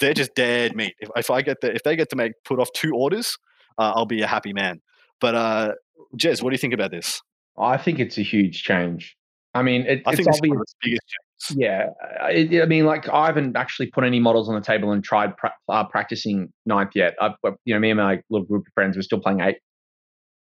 they're 0.00 0.14
just 0.14 0.34
dead 0.34 0.76
meat. 0.76 0.94
If, 1.00 1.08
if 1.16 1.30
I 1.30 1.42
get 1.42 1.60
the, 1.60 1.74
if 1.74 1.82
they 1.82 1.96
get 1.96 2.10
to 2.10 2.16
make 2.16 2.32
put 2.44 2.60
off 2.60 2.70
two 2.74 2.92
orders, 2.94 3.36
uh, 3.78 3.92
I'll 3.94 4.06
be 4.06 4.22
a 4.22 4.26
happy 4.26 4.52
man. 4.52 4.80
But 5.20 5.34
uh, 5.34 5.72
Jez, 6.16 6.42
what 6.42 6.50
do 6.50 6.54
you 6.54 6.58
think 6.58 6.74
about 6.74 6.90
this? 6.90 7.20
I 7.58 7.76
think 7.76 7.98
it's 7.98 8.18
a 8.18 8.22
huge 8.22 8.62
change. 8.62 9.16
I 9.54 9.62
mean, 9.62 9.82
it, 9.82 10.02
I 10.06 10.10
it's 10.10 10.16
think 10.16 10.28
this 10.28 10.36
is 10.36 10.40
obvious. 10.40 10.58
the 10.58 10.74
biggest 10.82 11.02
changes. 11.08 11.56
Yeah, 11.56 11.90
I, 12.20 12.60
I 12.62 12.66
mean, 12.66 12.84
like 12.84 13.08
I 13.08 13.26
haven't 13.26 13.56
actually 13.56 13.86
put 13.86 14.04
any 14.04 14.20
models 14.20 14.48
on 14.48 14.54
the 14.54 14.60
table 14.60 14.92
and 14.92 15.02
tried 15.02 15.36
pra- 15.36 15.54
uh, 15.68 15.84
practicing 15.84 16.52
ninth 16.66 16.90
yet. 16.94 17.14
I've, 17.20 17.32
you 17.64 17.74
know, 17.74 17.80
me 17.80 17.90
and 17.90 17.98
my 17.98 18.20
little 18.28 18.46
group 18.46 18.66
of 18.66 18.72
friends, 18.74 18.96
we're 18.96 19.02
still 19.02 19.20
playing 19.20 19.40
eight. 19.40 19.58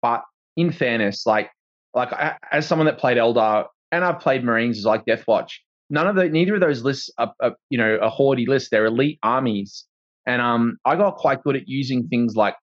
But 0.02 0.24
in 0.56 0.72
fairness, 0.72 1.26
like, 1.26 1.50
like 1.94 2.12
I, 2.14 2.36
as 2.52 2.68
someone 2.68 2.86
that 2.86 2.98
played 2.98 3.18
Eldar 3.18 3.68
and 3.92 4.04
I've 4.04 4.20
played 4.20 4.44
Marines, 4.44 4.80
is 4.80 4.86
like 4.86 5.06
Deathwatch, 5.06 5.52
none 5.90 6.08
of 6.08 6.16
the, 6.16 6.30
neither 6.30 6.56
of 6.56 6.62
those 6.62 6.84
lists 6.84 7.10
are, 7.18 7.34
are 7.42 7.54
you 7.70 7.78
know, 7.78 7.98
a 8.02 8.10
haughty 8.10 8.46
list. 8.46 8.72
They're 8.72 8.86
elite 8.86 9.20
armies, 9.24 9.86
and 10.26 10.42
um, 10.42 10.78
I 10.86 10.96
got 10.96 11.16
quite 11.16 11.44
good 11.44 11.56
at 11.56 11.68
using 11.68 12.08
things 12.08 12.36
like 12.36 12.56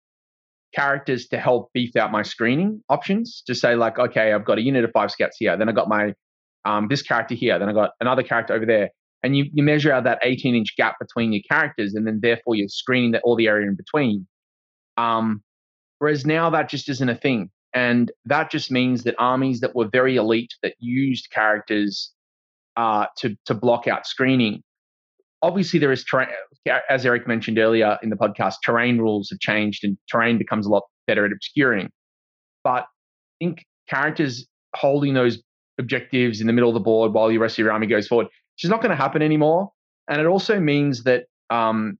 characters 0.74 1.28
to 1.28 1.38
help 1.38 1.70
beef 1.72 1.94
out 1.96 2.10
my 2.10 2.22
screening 2.22 2.82
options. 2.88 3.42
To 3.46 3.54
say 3.54 3.74
like, 3.74 3.98
okay, 3.98 4.32
I've 4.32 4.44
got 4.44 4.58
a 4.58 4.62
unit 4.62 4.84
of 4.84 4.90
five 4.92 5.10
scouts 5.10 5.36
here, 5.38 5.56
then 5.56 5.68
I 5.68 5.72
got 5.72 5.88
my 5.88 6.14
um, 6.64 6.88
this 6.88 7.02
character 7.02 7.34
here, 7.34 7.58
then 7.58 7.68
I 7.68 7.72
got 7.72 7.90
another 8.00 8.22
character 8.22 8.54
over 8.54 8.66
there, 8.66 8.90
and 9.22 9.36
you, 9.36 9.46
you 9.52 9.62
measure 9.62 9.92
out 9.92 10.04
that 10.04 10.18
18 10.22 10.54
inch 10.54 10.76
gap 10.76 10.96
between 11.00 11.32
your 11.32 11.42
characters, 11.50 11.94
and 11.94 12.06
then 12.06 12.20
therefore 12.22 12.54
you're 12.54 12.68
screening 12.68 13.12
the, 13.12 13.20
all 13.20 13.36
the 13.36 13.48
area 13.48 13.68
in 13.68 13.74
between. 13.74 14.26
Um, 14.96 15.42
whereas 15.98 16.26
now 16.26 16.50
that 16.50 16.68
just 16.68 16.88
isn't 16.88 17.08
a 17.08 17.14
thing. 17.14 17.50
And 17.72 18.12
that 18.26 18.50
just 18.50 18.70
means 18.70 19.02
that 19.02 19.16
armies 19.18 19.60
that 19.60 19.74
were 19.74 19.88
very 19.88 20.16
elite 20.16 20.52
that 20.62 20.74
used 20.78 21.30
characters 21.32 22.13
uh, 22.76 23.06
to, 23.18 23.36
to 23.46 23.54
block 23.54 23.86
out 23.86 24.06
screening. 24.06 24.62
Obviously, 25.42 25.78
there 25.78 25.92
is, 25.92 26.04
terrain, 26.04 26.28
as 26.88 27.04
Eric 27.04 27.28
mentioned 27.28 27.58
earlier 27.58 27.98
in 28.02 28.10
the 28.10 28.16
podcast, 28.16 28.54
terrain 28.64 28.98
rules 28.98 29.28
have 29.30 29.40
changed 29.40 29.84
and 29.84 29.98
terrain 30.10 30.38
becomes 30.38 30.66
a 30.66 30.70
lot 30.70 30.84
better 31.06 31.26
at 31.26 31.32
obscuring. 31.32 31.90
But 32.62 32.84
I 32.84 33.44
think 33.44 33.64
characters 33.88 34.46
holding 34.74 35.14
those 35.14 35.42
objectives 35.78 36.40
in 36.40 36.46
the 36.46 36.52
middle 36.52 36.70
of 36.70 36.74
the 36.74 36.80
board 36.80 37.12
while 37.12 37.28
the 37.28 37.38
rest 37.38 37.54
of 37.54 37.58
your 37.58 37.72
army 37.72 37.86
goes 37.86 38.08
forward, 38.08 38.28
it's 38.56 38.64
not 38.64 38.80
going 38.80 38.90
to 38.90 38.96
happen 38.96 39.20
anymore. 39.20 39.70
And 40.08 40.20
it 40.20 40.26
also 40.26 40.60
means 40.60 41.04
that 41.04 41.24
um, 41.50 41.98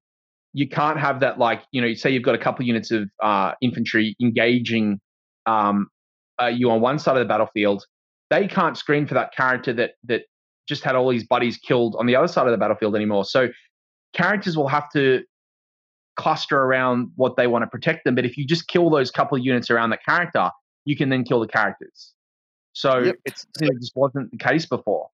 you 0.54 0.68
can't 0.68 0.98
have 0.98 1.20
that 1.20 1.38
like 1.38 1.62
you 1.72 1.82
know 1.82 1.92
say 1.92 2.10
you've 2.10 2.22
got 2.22 2.34
a 2.34 2.38
couple 2.38 2.64
units 2.64 2.90
of 2.90 3.10
uh, 3.22 3.52
infantry 3.60 4.16
engaging 4.22 5.00
um, 5.44 5.88
uh, 6.40 6.46
you 6.46 6.70
on 6.70 6.80
one 6.80 6.98
side 6.98 7.16
of 7.16 7.20
the 7.20 7.28
battlefield 7.28 7.84
they 8.30 8.46
can't 8.46 8.78
screen 8.78 9.06
for 9.06 9.14
that 9.14 9.34
character 9.34 9.72
that 9.74 9.92
that 10.04 10.22
just 10.68 10.82
had 10.84 10.94
all 10.94 11.10
these 11.10 11.24
buddies 11.24 11.56
killed 11.56 11.96
on 11.98 12.06
the 12.06 12.16
other 12.16 12.28
side 12.28 12.46
of 12.46 12.52
the 12.52 12.58
battlefield 12.58 12.94
anymore 12.94 13.24
so 13.24 13.48
characters 14.12 14.56
will 14.56 14.68
have 14.68 14.90
to 14.90 15.22
cluster 16.16 16.60
around 16.60 17.10
what 17.16 17.36
they 17.36 17.46
want 17.46 17.62
to 17.62 17.66
protect 17.66 18.04
them 18.04 18.14
but 18.14 18.24
if 18.24 18.36
you 18.36 18.46
just 18.46 18.68
kill 18.68 18.90
those 18.90 19.10
couple 19.10 19.36
of 19.36 19.44
units 19.44 19.70
around 19.70 19.90
the 19.90 19.98
character 19.98 20.50
you 20.84 20.96
can 20.96 21.08
then 21.08 21.24
kill 21.24 21.40
the 21.40 21.48
characters 21.48 22.12
so 22.72 22.98
yep. 22.98 23.16
it's, 23.24 23.46
it 23.60 23.70
just 23.80 23.92
wasn't 23.94 24.30
the 24.30 24.38
case 24.38 24.66
before 24.66 25.08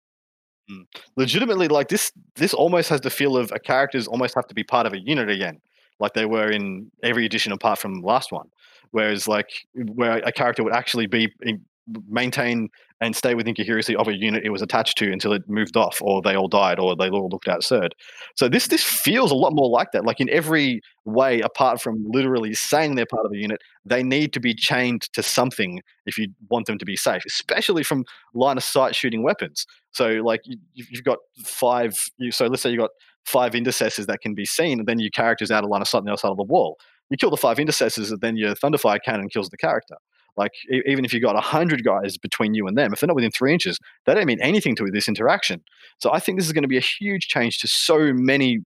Mm. 0.71 0.87
Legitimately, 1.17 1.69
like 1.69 1.89
this, 1.89 2.13
this 2.37 2.53
almost 2.53 2.89
has 2.91 3.01
the 3.01 3.11
feel 3.11 3.37
of 3.37 3.51
a 3.53 3.59
characters 3.59 4.07
almost 4.07 4.35
have 4.35 4.47
to 4.49 4.55
be 4.55 4.65
part 4.65 4.87
of 4.87 4.93
a 4.93 4.99
unit 4.99 5.31
again, 5.31 5.61
like 5.99 6.13
they 6.15 6.27
were 6.27 6.51
in 6.51 6.91
every 7.03 7.25
edition 7.25 7.53
apart 7.53 7.79
from 7.79 8.03
last 8.03 8.33
one. 8.33 8.49
Whereas, 8.91 9.29
like, 9.29 9.51
where 9.75 10.19
a 10.19 10.33
character 10.33 10.65
would 10.65 10.73
actually 10.73 11.07
be 11.07 11.33
in, 11.43 11.65
maintain 12.09 12.69
and 13.01 13.15
stay 13.15 13.35
within 13.35 13.55
coherency 13.55 13.95
of 13.95 14.09
a 14.09 14.17
unit 14.17 14.45
it 14.45 14.51
was 14.51 14.63
attached 14.63 14.99
to 14.99 15.13
until 15.13 15.33
it 15.33 15.43
moved 15.49 15.77
off 15.77 15.99
or 16.03 16.21
they 16.21 16.35
all 16.35 16.49
died 16.49 16.79
or 16.79 16.97
they 16.97 17.09
all 17.09 17.29
looked 17.29 17.47
absurd. 17.47 17.95
So 18.37 18.49
this 18.49 18.67
this 18.67 18.83
feels 18.83 19.31
a 19.31 19.37
lot 19.37 19.53
more 19.53 19.69
like 19.69 19.93
that 19.93 20.05
like 20.05 20.21
in 20.21 20.29
every 20.31 20.81
way 21.05 21.41
apart 21.41 21.81
from 21.81 22.05
literally 22.09 22.55
saying 22.55 22.95
they're 22.95 23.07
part 23.07 23.25
of 23.25 23.33
the 23.33 23.39
unit 23.39 23.61
they 23.85 24.03
need 24.03 24.33
to 24.33 24.41
be 24.41 24.55
chained 24.55 25.03
to 25.13 25.23
something 25.23 25.81
if 26.07 26.19
you 26.19 26.29
want 26.51 26.67
them 26.67 26.79
to 26.79 26.85
be 26.85 26.97
safe 26.97 27.23
especially 27.27 27.83
from 27.83 28.05
line 28.35 28.57
of 28.57 28.65
sight 28.65 28.95
shooting 28.95 29.23
weapons. 29.23 29.67
So 29.93 30.09
like 30.25 30.41
you, 30.45 30.59
you've 30.75 31.05
got 31.05 31.19
five 31.45 31.95
so 32.31 32.47
let's 32.47 32.63
say 32.63 32.71
you've 32.71 32.81
got 32.81 32.91
five 33.25 33.55
intercessors 33.55 34.07
that 34.07 34.21
can 34.21 34.35
be 34.35 34.45
seen 34.45 34.81
and 34.81 34.89
then 34.89 34.99
your 34.99 35.11
character's 35.11 35.51
out 35.51 35.63
of 35.63 35.71
line 35.71 35.83
of 35.83 35.89
sight 35.89 35.99
on 35.99 36.05
the 36.05 36.13
other 36.13 36.19
side 36.19 36.31
of 36.31 36.37
the 36.37 36.43
wall. 36.43 36.79
You 37.11 37.17
kill 37.17 37.31
the 37.31 37.37
five 37.37 37.59
intercessors 37.59 38.11
and 38.11 38.21
then 38.21 38.37
your 38.37 38.55
thunderfire 38.55 38.99
cannon 39.03 39.29
kills 39.29 39.49
the 39.49 39.57
character 39.57 39.97
like 40.39 40.53
even 40.87 41.05
if 41.05 41.13
you 41.13 41.21
got 41.21 41.37
hundred 41.43 41.85
guys 41.85 42.17
between 42.17 42.55
you 42.55 42.67
and 42.67 42.79
them, 42.79 42.93
if 42.93 43.01
they're 43.01 43.09
not 43.09 43.17
within 43.17 43.31
three 43.31 43.53
inches, 43.53 43.79
they 44.07 44.15
don't 44.15 44.27
mean 44.27 44.41
anything 44.41 44.75
to 44.77 44.87
this 44.93 45.09
interaction. 45.09 45.63
So 45.99 46.13
I 46.13 46.21
think 46.21 46.39
this 46.39 46.47
is 46.47 46.53
going 46.53 46.63
to 46.63 46.69
be 46.69 46.77
a 46.77 46.81
huge 46.81 47.27
change 47.27 47.59
to 47.59 47.69
so 47.69 48.13
many 48.15 48.61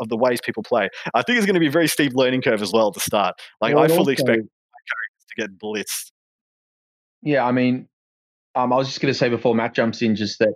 of 0.00 0.08
the 0.08 0.16
ways 0.16 0.40
people 0.40 0.62
play. 0.62 0.88
I 1.14 1.22
think 1.22 1.36
it's 1.36 1.46
going 1.46 1.54
to 1.54 1.60
be 1.60 1.66
a 1.66 1.70
very 1.70 1.88
steep 1.88 2.12
learning 2.14 2.42
curve 2.42 2.62
as 2.62 2.72
well 2.72 2.92
to 2.92 3.00
start. 3.00 3.34
Like 3.60 3.74
well, 3.74 3.84
I 3.84 3.88
fully 3.88 3.98
also, 3.98 4.10
expect 4.12 4.28
characters 4.38 5.26
to 5.28 5.34
get 5.36 5.58
blitzed. 5.58 6.12
Yeah, 7.22 7.44
I 7.44 7.52
mean, 7.52 7.88
um, 8.54 8.72
I 8.72 8.76
was 8.76 8.86
just 8.86 9.00
going 9.00 9.12
to 9.12 9.18
say 9.18 9.28
before 9.28 9.54
Matt 9.54 9.74
jumps 9.74 10.02
in, 10.02 10.14
just 10.14 10.38
that 10.38 10.54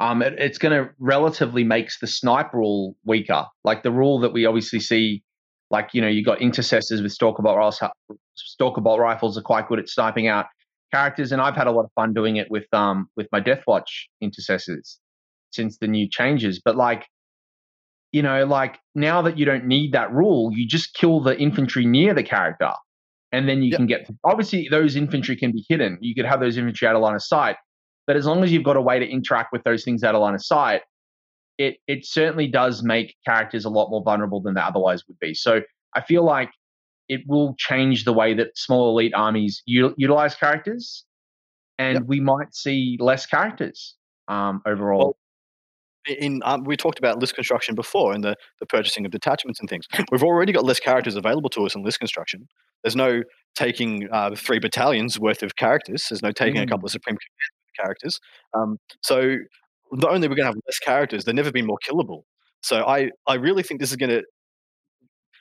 um, 0.00 0.22
it, 0.22 0.34
it's 0.38 0.58
going 0.58 0.72
to 0.72 0.90
relatively 0.98 1.64
makes 1.64 1.98
the 1.98 2.06
snipe 2.06 2.54
rule 2.54 2.96
weaker. 3.04 3.46
Like 3.64 3.82
the 3.82 3.92
rule 3.92 4.20
that 4.20 4.32
we 4.32 4.46
obviously 4.46 4.80
see 4.80 5.22
like 5.70 5.90
you 5.92 6.00
know 6.00 6.08
you 6.08 6.24
got 6.24 6.40
intercessors 6.40 7.02
with 7.02 7.12
stalker 7.12 7.42
bolt 7.42 7.56
rifles. 7.56 7.80
Stalker 8.34 8.80
bolt 8.80 9.00
rifles 9.00 9.36
are 9.36 9.42
quite 9.42 9.68
good 9.68 9.78
at 9.78 9.88
sniping 9.88 10.26
out 10.26 10.46
characters, 10.92 11.32
and 11.32 11.40
I've 11.40 11.56
had 11.56 11.66
a 11.66 11.72
lot 11.72 11.84
of 11.84 11.90
fun 11.94 12.14
doing 12.14 12.36
it 12.36 12.50
with 12.50 12.66
um 12.72 13.08
with 13.16 13.28
my 13.32 13.40
Deathwatch 13.40 14.06
intercessors 14.22 14.98
since 15.50 15.78
the 15.78 15.86
new 15.86 16.08
changes. 16.08 16.60
But 16.64 16.76
like 16.76 17.06
you 18.12 18.22
know, 18.22 18.46
like 18.46 18.78
now 18.94 19.20
that 19.22 19.36
you 19.36 19.44
don't 19.44 19.66
need 19.66 19.92
that 19.92 20.12
rule, 20.12 20.50
you 20.54 20.66
just 20.66 20.94
kill 20.94 21.20
the 21.20 21.38
infantry 21.38 21.84
near 21.84 22.14
the 22.14 22.22
character, 22.22 22.72
and 23.32 23.48
then 23.48 23.62
you 23.62 23.70
yep. 23.70 23.78
can 23.78 23.86
get. 23.86 24.10
Obviously, 24.24 24.68
those 24.70 24.96
infantry 24.96 25.36
can 25.36 25.52
be 25.52 25.64
hidden. 25.68 25.98
You 26.00 26.14
could 26.14 26.24
have 26.24 26.40
those 26.40 26.56
infantry 26.56 26.88
out 26.88 26.96
of 26.96 27.02
line 27.02 27.14
of 27.14 27.22
sight, 27.22 27.56
but 28.06 28.16
as 28.16 28.24
long 28.24 28.42
as 28.42 28.50
you've 28.50 28.64
got 28.64 28.76
a 28.76 28.80
way 28.80 28.98
to 28.98 29.06
interact 29.06 29.52
with 29.52 29.62
those 29.64 29.84
things 29.84 30.02
out 30.02 30.14
of 30.14 30.22
line 30.22 30.34
of 30.34 30.44
sight, 30.44 30.82
it 31.58 31.78
it 31.86 32.06
certainly 32.06 32.46
does 32.48 32.82
make 32.82 33.16
characters 33.26 33.64
a 33.64 33.68
lot 33.68 33.90
more 33.90 34.02
vulnerable 34.02 34.40
than 34.40 34.54
they 34.54 34.60
otherwise 34.60 35.02
would 35.08 35.18
be. 35.18 35.34
So 35.34 35.60
I 35.94 36.00
feel 36.00 36.24
like 36.24 36.50
it 37.08 37.20
will 37.26 37.54
change 37.58 38.04
the 38.04 38.12
way 38.12 38.34
that 38.34 38.56
small 38.56 38.90
elite 38.90 39.12
armies 39.14 39.62
u- 39.66 39.94
utilize 39.96 40.34
characters, 40.34 41.04
and 41.78 41.94
yep. 41.96 42.04
we 42.06 42.20
might 42.20 42.54
see 42.54 42.96
less 43.00 43.26
characters 43.26 43.96
um, 44.28 44.62
overall. 44.66 44.98
Well, 44.98 45.16
in 46.18 46.40
um, 46.44 46.64
we 46.64 46.76
talked 46.76 46.98
about 46.98 47.18
list 47.18 47.34
construction 47.34 47.74
before 47.74 48.12
and 48.12 48.24
the, 48.24 48.36
the 48.60 48.66
purchasing 48.66 49.04
of 49.04 49.10
detachments 49.10 49.60
and 49.60 49.68
things. 49.68 49.86
We've 50.10 50.22
already 50.22 50.52
got 50.52 50.64
less 50.64 50.80
characters 50.80 51.16
available 51.16 51.50
to 51.50 51.66
us 51.66 51.74
in 51.74 51.82
list 51.82 51.98
construction. 51.98 52.46
There's 52.82 52.96
no 52.96 53.22
taking 53.56 54.08
uh, 54.12 54.34
three 54.36 54.58
battalions 54.58 55.18
worth 55.18 55.42
of 55.42 55.56
characters. 55.56 56.06
There's 56.08 56.22
no 56.22 56.30
taking 56.30 56.60
mm. 56.60 56.64
a 56.64 56.66
couple 56.66 56.86
of 56.86 56.92
supreme 56.92 57.16
characters. 57.78 58.20
Um, 58.54 58.78
so 59.02 59.36
not 59.92 60.12
only 60.12 60.28
we're 60.28 60.34
going 60.34 60.46
to 60.46 60.52
have 60.52 60.60
less 60.66 60.78
characters, 60.78 61.24
they've 61.24 61.34
never 61.34 61.52
been 61.52 61.66
more 61.66 61.78
killable. 61.88 62.22
So 62.62 62.84
I, 62.84 63.10
I 63.26 63.34
really 63.34 63.62
think 63.62 63.80
this 63.80 63.90
is 63.90 63.96
going 63.96 64.10
to. 64.10 64.22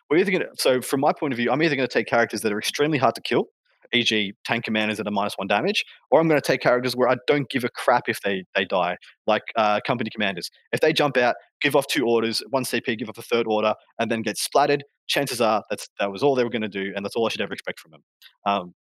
We're 0.10 0.18
either 0.18 0.32
going 0.32 0.44
to. 0.44 0.50
So 0.58 0.82
from 0.82 1.02
my 1.02 1.12
point 1.12 1.34
of 1.34 1.38
view, 1.38 1.52
I'm 1.52 1.62
either 1.62 1.76
going 1.76 1.88
to 1.88 1.94
take 1.94 2.08
characters 2.08 2.42
that 2.42 2.54
are 2.54 2.60
extremely 2.60 2.98
hard 2.98 3.16
to 3.16 3.22
kill, 3.22 3.46
e.g., 3.94 4.34
tank 4.46 4.64
commanders 4.64 4.98
that 4.98 5.08
are 5.08 5.12
minus 5.12 5.34
one 5.36 5.48
damage, 5.48 5.84
or 6.12 6.22
I'm 6.22 6.28
going 6.28 6.40
to 6.40 6.46
take 6.46 6.62
characters 6.62 6.96
where 6.96 7.10
I 7.10 7.18
don't 7.28 7.50
give 7.50 7.64
a 7.64 7.70
crap 7.70 8.04
if 8.08 8.22
they 8.22 8.44
they 8.56 8.66
die, 8.66 8.98
like 9.26 9.44
uh, 9.56 9.82
company 9.86 10.10
commanders. 10.10 10.50
If 10.72 10.80
they 10.80 10.94
jump 10.94 11.18
out, 11.18 11.36
give 11.62 11.76
off 11.76 11.88
two 11.88 12.06
orders, 12.06 12.42
one 12.52 12.64
CP, 12.64 12.98
give 12.98 13.10
off 13.10 13.18
a 13.18 13.22
third 13.22 13.48
order, 13.48 13.74
and 14.00 14.10
then 14.10 14.22
get 14.22 14.38
splattered, 14.38 14.84
chances 15.08 15.42
are 15.42 15.64
that's 15.70 15.88
that 16.00 16.12
was 16.12 16.24
all 16.24 16.36
they 16.36 16.44
were 16.44 16.50
going 16.50 16.62
to 16.62 16.70
do, 16.70 16.94
and 16.96 17.04
that's 17.04 17.16
all 17.16 17.26
I 17.26 17.30
should 17.30 17.42
ever 17.42 17.54
expect 17.54 17.80
from 17.80 17.92
them. 17.92 18.02
Um, 18.46 18.74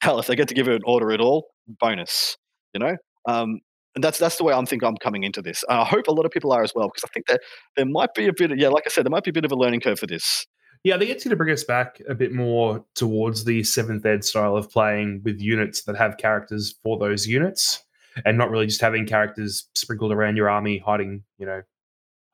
hell, 0.00 0.18
if 0.18 0.26
they 0.26 0.36
get 0.36 0.48
to 0.48 0.54
give 0.54 0.68
an 0.68 0.82
order 0.84 1.10
at 1.12 1.20
all, 1.20 1.48
bonus. 1.66 2.36
You 2.72 2.80
know, 2.80 2.96
um, 3.28 3.60
and 3.94 4.02
that's 4.02 4.18
that's 4.18 4.36
the 4.36 4.44
way 4.44 4.52
I'm 4.52 4.66
think 4.66 4.82
I'm 4.82 4.96
coming 4.96 5.24
into 5.24 5.42
this. 5.42 5.64
Uh, 5.68 5.82
I 5.82 5.84
hope 5.84 6.08
a 6.08 6.12
lot 6.12 6.26
of 6.26 6.32
people 6.32 6.52
are 6.52 6.62
as 6.62 6.72
well 6.74 6.88
because 6.88 7.04
I 7.04 7.12
think 7.12 7.26
that 7.26 7.40
there 7.76 7.86
might 7.86 8.14
be 8.14 8.26
a 8.26 8.32
bit 8.32 8.50
of 8.50 8.58
yeah, 8.58 8.68
like 8.68 8.84
I 8.86 8.90
said, 8.90 9.04
there 9.04 9.10
might 9.10 9.24
be 9.24 9.30
a 9.30 9.34
bit 9.34 9.44
of 9.44 9.52
a 9.52 9.56
learning 9.56 9.80
curve 9.80 9.98
for 9.98 10.06
this. 10.06 10.46
Yeah, 10.82 10.96
I 10.96 10.98
think 10.98 11.10
it's 11.10 11.24
going 11.24 11.30
to 11.30 11.36
bring 11.36 11.52
us 11.52 11.64
back 11.64 12.02
a 12.08 12.14
bit 12.14 12.32
more 12.32 12.84
towards 12.94 13.44
the 13.44 13.62
seventh 13.62 14.04
ed 14.04 14.22
style 14.22 14.54
of 14.54 14.70
playing 14.70 15.22
with 15.24 15.40
units 15.40 15.84
that 15.84 15.96
have 15.96 16.18
characters 16.18 16.74
for 16.82 16.98
those 16.98 17.26
units, 17.26 17.82
and 18.24 18.36
not 18.36 18.50
really 18.50 18.66
just 18.66 18.80
having 18.80 19.06
characters 19.06 19.68
sprinkled 19.74 20.12
around 20.12 20.36
your 20.36 20.50
army, 20.50 20.78
hiding 20.78 21.22
you 21.38 21.46
know, 21.46 21.62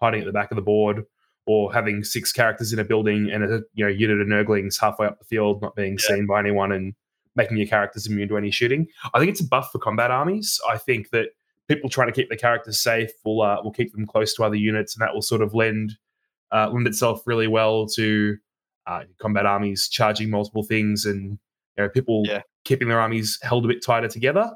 hiding 0.00 0.20
at 0.20 0.26
the 0.26 0.32
back 0.32 0.50
of 0.50 0.56
the 0.56 0.62
board, 0.62 1.04
or 1.46 1.72
having 1.72 2.02
six 2.02 2.32
characters 2.32 2.72
in 2.72 2.78
a 2.78 2.84
building 2.84 3.30
and 3.30 3.44
a 3.44 3.62
you 3.74 3.84
know 3.84 3.90
unit 3.90 4.20
of 4.20 4.26
Nurglings 4.26 4.80
halfway 4.80 5.06
up 5.06 5.18
the 5.18 5.24
field, 5.26 5.60
not 5.60 5.76
being 5.76 5.98
yeah. 6.00 6.14
seen 6.14 6.26
by 6.26 6.40
anyone 6.40 6.72
and 6.72 6.94
making 7.36 7.56
your 7.56 7.66
characters 7.66 8.06
immune 8.06 8.28
to 8.28 8.36
any 8.36 8.50
shooting. 8.50 8.86
I 9.14 9.18
think 9.18 9.30
it's 9.30 9.40
a 9.40 9.46
buff 9.46 9.70
for 9.70 9.78
combat 9.78 10.10
armies. 10.10 10.60
I 10.68 10.78
think 10.78 11.10
that 11.10 11.28
people 11.70 11.88
trying 11.88 12.08
to 12.08 12.12
keep 12.12 12.28
the 12.28 12.36
characters 12.36 12.80
safe 12.80 13.12
will 13.24 13.42
uh, 13.42 13.62
will 13.62 13.70
keep 13.70 13.92
them 13.92 14.04
close 14.04 14.34
to 14.34 14.42
other 14.42 14.56
units, 14.56 14.94
and 14.94 15.02
that 15.02 15.14
will 15.14 15.22
sort 15.22 15.40
of 15.40 15.54
lend 15.54 15.96
uh, 16.52 16.68
lend 16.68 16.86
itself 16.86 17.22
really 17.26 17.46
well 17.46 17.86
to 17.86 18.36
uh, 18.86 19.04
combat 19.20 19.46
armies 19.46 19.88
charging 19.88 20.30
multiple 20.30 20.64
things 20.64 21.04
and 21.06 21.38
you 21.78 21.84
know, 21.84 21.88
people 21.88 22.24
yeah. 22.26 22.42
keeping 22.64 22.88
their 22.88 23.00
armies 23.00 23.38
held 23.42 23.64
a 23.64 23.68
bit 23.68 23.84
tighter 23.84 24.08
together. 24.08 24.50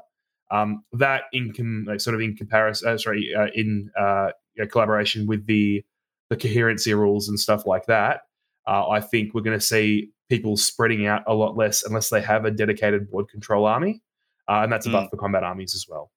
Um, 0.51 0.83
that 0.91 1.23
in 1.31 1.53
com- 1.53 1.85
like, 1.87 2.01
sort 2.01 2.15
of 2.15 2.21
in 2.21 2.35
comparison, 2.35 2.89
uh, 2.89 2.97
sorry, 2.97 3.33
uh, 3.33 3.47
in 3.55 3.89
uh, 3.97 4.31
you 4.53 4.63
know, 4.63 4.69
collaboration 4.69 5.25
with 5.25 5.45
the 5.47 5.83
the 6.29 6.35
coherency 6.35 6.93
rules 6.93 7.29
and 7.29 7.39
stuff 7.39 7.65
like 7.65 7.85
that, 7.85 8.21
I 8.67 8.99
think 8.99 9.33
we're 9.33 9.41
going 9.41 9.57
to 9.57 9.65
see 9.65 10.09
people 10.27 10.57
spreading 10.57 11.05
out 11.05 11.21
a 11.27 11.33
lot 11.35 11.55
less 11.55 11.83
unless 11.83 12.09
they 12.09 12.19
have 12.21 12.45
a 12.45 12.51
dedicated 12.51 13.09
board 13.09 13.29
control 13.29 13.65
army, 13.65 14.01
and 14.47 14.71
that's 14.71 14.87
a 14.87 14.89
buff 14.89 15.05
mm. 15.05 15.11
for 15.11 15.17
combat 15.17 15.43
armies 15.43 15.75
as 15.75 15.85
well. 15.87 16.11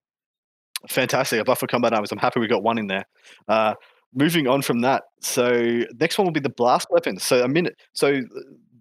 Fantastic. 0.89 1.41
A 1.41 1.45
buffer 1.45 1.67
combat 1.67 1.93
arms. 1.93 2.13
I'm 2.13 2.19
happy 2.19 2.41
we 2.41 2.47
got 2.47 2.63
one 2.63 2.79
in 2.79 2.87
there. 2.87 3.05
Uh, 3.49 3.75
moving 4.15 4.47
on 4.47 4.63
from 4.63 4.81
that. 4.81 5.03
So 5.21 5.83
next 6.01 6.19
one 6.19 6.27
will 6.27 6.33
be 6.33 6.41
the 6.41 6.49
blast 6.49 6.87
weapon. 6.91 7.19
So 7.19 7.43
a 7.43 7.49
minute. 7.49 7.75
So 7.93 8.23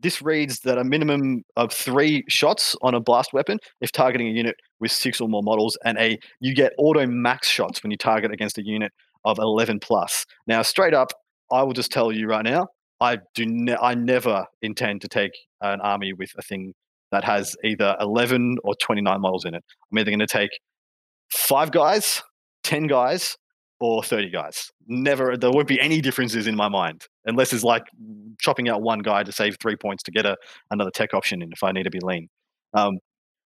this 0.01 0.21
reads 0.21 0.59
that 0.59 0.77
a 0.77 0.83
minimum 0.83 1.43
of 1.55 1.73
three 1.73 2.23
shots 2.27 2.75
on 2.81 2.93
a 2.93 2.99
blast 2.99 3.33
weapon 3.33 3.59
if 3.81 3.91
targeting 3.91 4.27
a 4.27 4.31
unit 4.31 4.55
with 4.79 4.91
six 4.91 5.19
or 5.19 5.27
more 5.27 5.43
models, 5.43 5.77
and 5.83 5.97
a 5.97 6.17
you 6.39 6.53
get 6.53 6.73
auto 6.77 7.05
max 7.07 7.49
shots 7.49 7.81
when 7.83 7.91
you 7.91 7.97
target 7.97 8.31
against 8.31 8.57
a 8.57 8.63
unit 8.63 8.91
of 9.25 9.39
11 9.39 9.79
plus. 9.79 10.25
Now, 10.45 10.61
straight 10.61 10.93
up, 10.93 11.11
I 11.51 11.63
will 11.63 11.73
just 11.73 11.91
tell 11.91 12.11
you 12.11 12.27
right 12.27 12.43
now, 12.43 12.67
I 12.99 13.19
do. 13.35 13.45
Ne- 13.45 13.77
I 13.81 13.95
never 13.95 14.45
intend 14.61 15.01
to 15.01 15.07
take 15.07 15.31
an 15.61 15.81
army 15.81 16.13
with 16.13 16.31
a 16.37 16.41
thing 16.41 16.73
that 17.11 17.23
has 17.23 17.55
either 17.63 17.95
11 17.99 18.57
or 18.63 18.75
29 18.75 19.21
models 19.21 19.45
in 19.45 19.53
it. 19.53 19.63
I'm 19.91 19.99
either 19.99 20.11
going 20.11 20.19
to 20.19 20.27
take 20.27 20.51
five 21.31 21.71
guys, 21.71 22.21
10 22.63 22.87
guys, 22.87 23.37
or 23.79 24.03
30 24.03 24.29
guys. 24.29 24.71
Never, 24.87 25.37
there 25.37 25.51
won't 25.51 25.67
be 25.67 25.79
any 25.79 26.01
differences 26.01 26.47
in 26.47 26.55
my 26.55 26.69
mind, 26.69 27.05
unless 27.25 27.53
it's 27.53 27.63
like 27.63 27.83
chopping 28.39 28.69
out 28.69 28.81
one 28.81 28.99
guy 28.99 29.23
to 29.23 29.31
save 29.31 29.57
three 29.61 29.75
points 29.75 30.03
to 30.03 30.11
get 30.11 30.25
a, 30.25 30.37
another 30.71 30.91
tech 30.91 31.13
option 31.13 31.41
in 31.41 31.51
if 31.51 31.63
I 31.63 31.71
need 31.71 31.83
to 31.83 31.89
be 31.89 31.99
lean. 32.01 32.29
Um, 32.73 32.97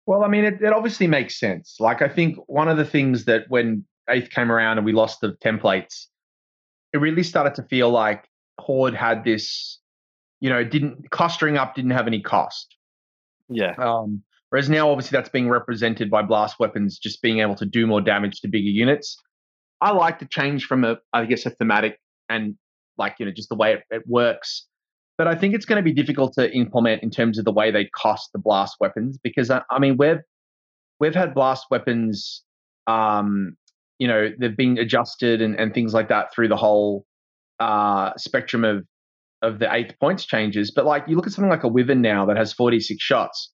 well, 0.06 0.24
I 0.24 0.28
mean, 0.28 0.44
it, 0.44 0.62
it 0.62 0.72
obviously 0.72 1.06
makes 1.06 1.38
sense. 1.38 1.76
Like, 1.80 2.02
I 2.02 2.08
think 2.08 2.36
one 2.46 2.68
of 2.68 2.76
the 2.76 2.84
things 2.84 3.24
that 3.26 3.44
when 3.48 3.84
eighth 4.08 4.30
came 4.30 4.50
around 4.50 4.78
and 4.78 4.84
we 4.84 4.92
lost 4.92 5.20
the 5.20 5.36
templates, 5.44 6.06
it 6.92 6.98
really 6.98 7.22
started 7.22 7.54
to 7.56 7.62
feel 7.68 7.90
like 7.90 8.24
Horde 8.58 8.94
had 8.94 9.24
this, 9.24 9.78
you 10.40 10.48
know, 10.48 10.64
didn't 10.64 11.10
clustering 11.10 11.56
up 11.56 11.74
didn't 11.74 11.90
have 11.90 12.06
any 12.06 12.20
cost. 12.20 12.74
Yeah. 13.48 13.74
Um, 13.78 14.22
whereas 14.50 14.68
now, 14.68 14.90
obviously, 14.90 15.16
that's 15.16 15.28
being 15.28 15.48
represented 15.48 16.10
by 16.10 16.22
blast 16.22 16.58
weapons 16.58 16.98
just 16.98 17.22
being 17.22 17.40
able 17.40 17.54
to 17.56 17.66
do 17.66 17.86
more 17.86 18.00
damage 18.00 18.40
to 18.40 18.48
bigger 18.48 18.68
units. 18.68 19.16
I 19.80 19.92
like 19.92 20.18
the 20.18 20.26
change 20.26 20.64
from 20.64 20.84
a, 20.84 20.98
I 21.12 21.24
guess, 21.24 21.46
a 21.46 21.50
thematic 21.50 21.98
and 22.28 22.56
like 22.96 23.14
you 23.18 23.26
know 23.26 23.32
just 23.32 23.48
the 23.48 23.56
way 23.56 23.74
it, 23.74 23.82
it 23.90 24.02
works. 24.06 24.66
But 25.16 25.26
I 25.26 25.34
think 25.34 25.54
it's 25.54 25.64
going 25.64 25.78
to 25.78 25.82
be 25.82 25.92
difficult 25.92 26.34
to 26.34 26.50
implement 26.52 27.02
in 27.02 27.10
terms 27.10 27.38
of 27.38 27.44
the 27.44 27.52
way 27.52 27.70
they 27.70 27.86
cost 27.86 28.30
the 28.32 28.38
blast 28.38 28.76
weapons 28.80 29.18
because 29.22 29.50
I, 29.50 29.62
I 29.70 29.78
mean 29.78 29.96
we've 29.96 30.20
we've 31.00 31.14
had 31.14 31.34
blast 31.34 31.66
weapons, 31.70 32.42
um, 32.86 33.56
you 33.98 34.08
know, 34.08 34.30
they've 34.38 34.56
been 34.56 34.78
adjusted 34.78 35.42
and, 35.42 35.58
and 35.58 35.74
things 35.74 35.94
like 35.94 36.08
that 36.08 36.32
through 36.32 36.48
the 36.48 36.56
whole 36.56 37.04
uh, 37.60 38.12
spectrum 38.16 38.64
of 38.64 38.84
of 39.40 39.60
the 39.60 39.72
eighth 39.72 39.94
points 40.00 40.24
changes. 40.24 40.72
But 40.72 40.84
like 40.84 41.04
you 41.06 41.16
look 41.16 41.26
at 41.26 41.32
something 41.32 41.50
like 41.50 41.64
a 41.64 41.68
Wyvern 41.68 42.02
now 42.02 42.26
that 42.26 42.36
has 42.36 42.52
46 42.52 43.00
shots, 43.02 43.52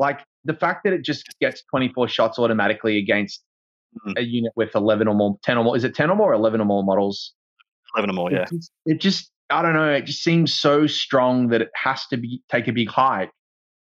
like 0.00 0.20
the 0.44 0.54
fact 0.54 0.82
that 0.84 0.92
it 0.92 1.02
just 1.04 1.26
gets 1.40 1.62
24 1.70 2.08
shots 2.08 2.38
automatically 2.38 2.98
against 2.98 3.44
mm. 4.06 4.18
a 4.18 4.22
unit 4.22 4.52
with 4.56 4.74
11 4.74 5.06
or 5.06 5.14
more, 5.14 5.38
10 5.44 5.58
or 5.58 5.64
more. 5.64 5.76
Is 5.76 5.84
it 5.84 5.94
10 5.94 6.10
or 6.10 6.16
more 6.16 6.30
or 6.30 6.34
11 6.34 6.60
or 6.60 6.64
more 6.64 6.82
models? 6.82 7.34
11 7.94 8.10
or 8.10 8.12
more, 8.14 8.32
yeah. 8.32 8.42
It 8.42 8.50
just, 8.50 8.72
it 8.86 9.00
just, 9.00 9.30
I 9.50 9.62
don't 9.62 9.74
know, 9.74 9.92
it 9.92 10.06
just 10.06 10.22
seems 10.22 10.54
so 10.54 10.86
strong 10.86 11.48
that 11.48 11.60
it 11.60 11.70
has 11.74 12.06
to 12.06 12.16
be 12.16 12.42
take 12.50 12.66
a 12.66 12.72
big 12.72 12.88
hike. 12.88 13.30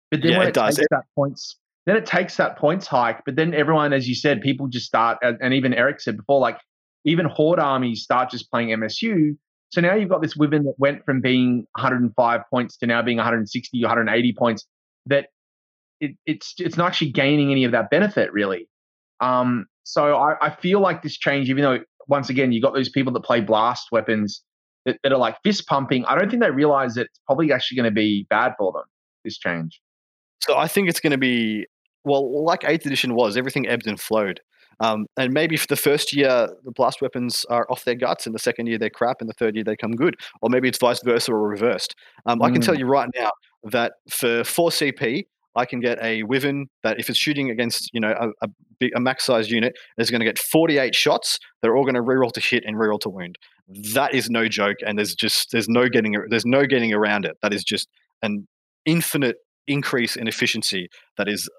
But 0.09 0.23
then 0.23 0.31
yeah, 0.31 0.37
when 0.39 0.47
it, 0.47 0.49
it, 0.49 0.55
does. 0.55 0.75
takes 0.75 0.87
that 0.89 1.03
points, 1.15 1.57
then 1.85 1.95
it 1.95 2.05
takes 2.05 2.35
that 2.37 2.57
points 2.57 2.87
hike. 2.87 3.21
But 3.25 3.35
then 3.35 3.53
everyone, 3.53 3.93
as 3.93 4.09
you 4.09 4.15
said, 4.15 4.41
people 4.41 4.67
just 4.67 4.87
start, 4.87 5.19
and 5.21 5.53
even 5.53 5.73
Eric 5.73 6.01
said 6.01 6.17
before, 6.17 6.39
like 6.39 6.57
even 7.05 7.25
Horde 7.27 7.59
armies 7.59 8.03
start 8.03 8.29
just 8.29 8.49
playing 8.51 8.69
MSU. 8.69 9.37
So 9.69 9.79
now 9.79 9.95
you've 9.95 10.09
got 10.09 10.21
this 10.21 10.35
Wyvern 10.35 10.63
that 10.63 10.75
went 10.79 11.05
from 11.05 11.21
being 11.21 11.65
105 11.75 12.41
points 12.49 12.77
to 12.77 12.87
now 12.87 13.01
being 13.01 13.17
160, 13.17 13.81
180 13.81 14.33
points. 14.33 14.65
That 15.05 15.27
it, 16.01 16.11
it's 16.25 16.53
it's 16.57 16.75
not 16.75 16.87
actually 16.87 17.11
gaining 17.11 17.51
any 17.51 17.63
of 17.63 17.71
that 17.71 17.89
benefit 17.89 18.33
really. 18.33 18.67
Um, 19.21 19.67
so 19.83 20.15
I, 20.15 20.35
I 20.41 20.55
feel 20.55 20.81
like 20.81 21.01
this 21.01 21.17
change, 21.17 21.49
even 21.49 21.63
though 21.63 21.79
once 22.07 22.29
again 22.29 22.51
you 22.51 22.61
got 22.61 22.73
those 22.73 22.89
people 22.89 23.13
that 23.13 23.21
play 23.21 23.39
blast 23.39 23.87
weapons 23.91 24.41
that, 24.85 24.97
that 25.03 25.11
are 25.11 25.17
like 25.17 25.37
fist 25.43 25.67
pumping, 25.67 26.03
I 26.05 26.17
don't 26.17 26.29
think 26.29 26.41
they 26.41 26.51
realize 26.51 26.95
that 26.95 27.05
it's 27.05 27.19
probably 27.25 27.53
actually 27.53 27.77
going 27.77 27.89
to 27.89 27.95
be 27.95 28.25
bad 28.29 28.53
for 28.57 28.71
them. 28.71 28.83
This 29.23 29.37
change. 29.37 29.79
So 30.39 30.57
I 30.57 30.67
think 30.67 30.89
it's 30.89 30.99
going 30.99 31.11
to 31.11 31.19
be 31.19 31.67
well, 32.03 32.43
like 32.43 32.63
Eighth 32.65 32.85
Edition 32.85 33.13
was. 33.13 33.37
Everything 33.37 33.67
ebbed 33.67 33.87
and 33.87 33.99
flowed. 33.99 34.41
Um, 34.79 35.05
and 35.15 35.31
maybe 35.31 35.57
for 35.57 35.67
the 35.67 35.75
first 35.75 36.15
year, 36.15 36.49
the 36.63 36.71
blast 36.71 37.03
weapons 37.03 37.45
are 37.51 37.67
off 37.69 37.85
their 37.85 37.93
guts, 37.93 38.25
and 38.25 38.33
the 38.33 38.39
second 38.39 38.65
year 38.65 38.79
they're 38.79 38.89
crap, 38.89 39.17
and 39.21 39.29
the 39.29 39.33
third 39.33 39.53
year 39.55 39.63
they 39.63 39.75
come 39.75 39.91
good. 39.91 40.15
Or 40.41 40.49
maybe 40.49 40.67
it's 40.67 40.79
vice 40.79 41.01
versa 41.03 41.31
or 41.31 41.47
reversed. 41.47 41.95
Um, 42.25 42.39
mm. 42.39 42.45
I 42.45 42.49
can 42.49 42.61
tell 42.61 42.73
mm. 42.73 42.79
you 42.79 42.87
right 42.87 43.09
now 43.15 43.29
that 43.65 43.93
for 44.09 44.43
4 44.43 44.69
CP, 44.71 45.25
I 45.55 45.65
can 45.65 45.79
get 45.79 46.01
a 46.01 46.23
Wyvern 46.23 46.67
that 46.83 46.99
if 46.99 47.09
it's 47.09 47.19
shooting 47.19 47.49
against 47.49 47.89
you 47.93 47.99
know 47.99 48.13
a, 48.19 48.45
a, 48.45 48.89
a 48.95 48.99
max 48.99 49.25
size 49.25 49.51
unit 49.51 49.77
is 49.97 50.09
going 50.09 50.19
to 50.19 50.25
get 50.25 50.39
48 50.39 50.95
shots. 50.95 51.39
They're 51.61 51.75
all 51.75 51.83
going 51.83 51.95
to 51.95 52.01
reroll 52.01 52.31
to 52.33 52.39
hit 52.39 52.63
and 52.65 52.77
reroll 52.77 52.99
to 53.01 53.09
wound. 53.09 53.37
That 53.93 54.13
is 54.13 54.29
no 54.29 54.47
joke, 54.47 54.77
and 54.85 54.97
there's 54.97 55.15
just 55.15 55.51
there's 55.51 55.69
no 55.69 55.89
getting 55.89 56.15
there's 56.29 56.45
no 56.45 56.65
getting 56.65 56.93
around 56.93 57.25
it. 57.25 57.37
That 57.41 57.53
is 57.53 57.63
just 57.63 57.89
an 58.21 58.47
infinite 58.85 59.37
increase 59.67 60.15
in 60.15 60.27
efficiency 60.27 60.89
that 61.17 61.27
is 61.27 61.49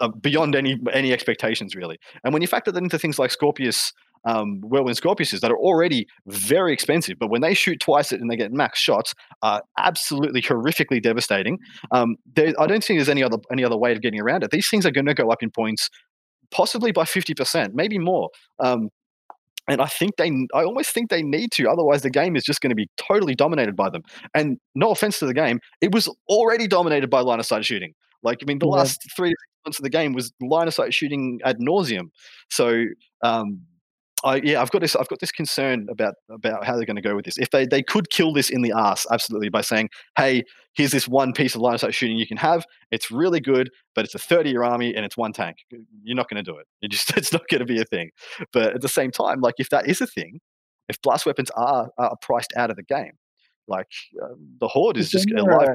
uh, 0.00 0.08
beyond 0.08 0.54
any 0.54 0.78
any 0.92 1.12
expectations 1.12 1.74
really. 1.74 1.98
And 2.24 2.32
when 2.32 2.42
you 2.42 2.48
factor 2.48 2.72
that 2.72 2.82
into 2.82 2.98
things 2.98 3.18
like 3.18 3.30
Scorpius 3.30 3.92
um, 4.24 4.60
whirlwind 4.60 5.00
Scorpiuses 5.00 5.40
that 5.40 5.50
are 5.50 5.58
already 5.58 6.06
very 6.26 6.72
expensive, 6.72 7.18
but 7.18 7.30
when 7.30 7.40
they 7.40 7.54
shoot 7.54 7.80
twice 7.80 8.12
it 8.12 8.20
and 8.20 8.30
they 8.30 8.36
get 8.36 8.52
max 8.52 8.78
shots, 8.78 9.14
are 9.42 9.62
absolutely 9.78 10.42
horrifically 10.42 11.02
devastating. 11.02 11.58
Um, 11.90 12.16
there, 12.34 12.52
I 12.58 12.66
don't 12.66 12.84
think 12.84 12.98
there's 12.98 13.08
any 13.08 13.22
other 13.22 13.38
any 13.50 13.64
other 13.64 13.76
way 13.76 13.92
of 13.92 14.02
getting 14.02 14.20
around 14.20 14.44
it. 14.44 14.50
These 14.50 14.68
things 14.68 14.84
are 14.86 14.90
going 14.90 15.06
to 15.06 15.14
go 15.14 15.30
up 15.30 15.42
in 15.42 15.50
points, 15.50 15.88
possibly 16.50 16.92
by 16.92 17.04
fifty 17.04 17.34
percent, 17.34 17.74
maybe 17.74 17.98
more. 17.98 18.28
Um, 18.58 18.88
and 19.68 19.80
I 19.80 19.86
think 19.86 20.16
they, 20.16 20.30
I 20.52 20.64
almost 20.64 20.90
think 20.90 21.10
they 21.10 21.22
need 21.22 21.52
to. 21.52 21.68
Otherwise, 21.70 22.02
the 22.02 22.10
game 22.10 22.34
is 22.34 22.42
just 22.42 22.60
going 22.60 22.70
to 22.70 22.76
be 22.76 22.88
totally 22.96 23.34
dominated 23.34 23.76
by 23.76 23.88
them. 23.88 24.02
And 24.34 24.58
no 24.74 24.90
offense 24.90 25.20
to 25.20 25.26
the 25.26 25.34
game, 25.34 25.60
it 25.80 25.92
was 25.92 26.08
already 26.28 26.66
dominated 26.66 27.08
by 27.08 27.20
line 27.20 27.38
of 27.38 27.46
sight 27.46 27.64
shooting. 27.64 27.94
Like, 28.22 28.38
I 28.42 28.46
mean, 28.46 28.58
the 28.58 28.66
yeah. 28.66 28.72
last 28.72 29.00
three 29.14 29.32
months 29.64 29.78
of 29.78 29.84
the 29.84 29.90
game 29.90 30.12
was 30.12 30.32
line 30.40 30.66
of 30.66 30.74
sight 30.74 30.92
shooting 30.92 31.40
ad 31.44 31.58
nauseum. 31.60 32.08
So, 32.50 32.84
um, 33.22 33.60
I, 34.24 34.36
yeah, 34.36 34.60
I've 34.60 34.70
got 34.70 34.80
this. 34.80 34.94
I've 34.96 35.08
got 35.08 35.20
this 35.20 35.32
concern 35.32 35.86
about 35.90 36.14
about 36.28 36.64
how 36.64 36.76
they're 36.76 36.86
going 36.86 36.96
to 36.96 37.02
go 37.02 37.16
with 37.16 37.24
this. 37.24 37.38
If 37.38 37.50
they 37.50 37.66
they 37.66 37.82
could 37.82 38.10
kill 38.10 38.32
this 38.32 38.50
in 38.50 38.62
the 38.62 38.72
ass, 38.72 39.06
absolutely, 39.10 39.48
by 39.48 39.62
saying, 39.62 39.88
"Hey, 40.16 40.44
here's 40.74 40.90
this 40.90 41.08
one 41.08 41.32
piece 41.32 41.54
of 41.54 41.60
line 41.60 41.74
of 41.74 41.80
sight 41.80 41.94
shooting 41.94 42.18
you 42.18 42.26
can 42.26 42.36
have. 42.36 42.64
It's 42.90 43.10
really 43.10 43.40
good, 43.40 43.70
but 43.94 44.04
it's 44.04 44.14
a 44.14 44.18
30 44.18 44.50
year 44.50 44.62
army 44.62 44.94
and 44.94 45.04
it's 45.04 45.16
one 45.16 45.32
tank. 45.32 45.58
You're 46.02 46.16
not 46.16 46.28
going 46.28 46.42
to 46.42 46.50
do 46.50 46.58
it. 46.58 46.66
You 46.80 46.88
just 46.88 47.10
it's 47.16 47.32
not 47.32 47.42
going 47.50 47.60
to 47.60 47.66
be 47.66 47.80
a 47.80 47.84
thing." 47.84 48.10
But 48.52 48.74
at 48.74 48.80
the 48.82 48.88
same 48.88 49.10
time, 49.10 49.40
like 49.40 49.54
if 49.58 49.70
that 49.70 49.88
is 49.88 50.00
a 50.00 50.06
thing, 50.06 50.40
if 50.88 51.00
blast 51.02 51.26
weapons 51.26 51.50
are 51.56 51.88
are 51.98 52.16
priced 52.20 52.52
out 52.56 52.70
of 52.70 52.76
the 52.76 52.84
game, 52.84 53.12
like 53.68 53.88
uh, 54.22 54.34
the 54.60 54.68
horde 54.68 54.96
is 54.98 55.10
just 55.10 55.30
alive. 55.30 55.68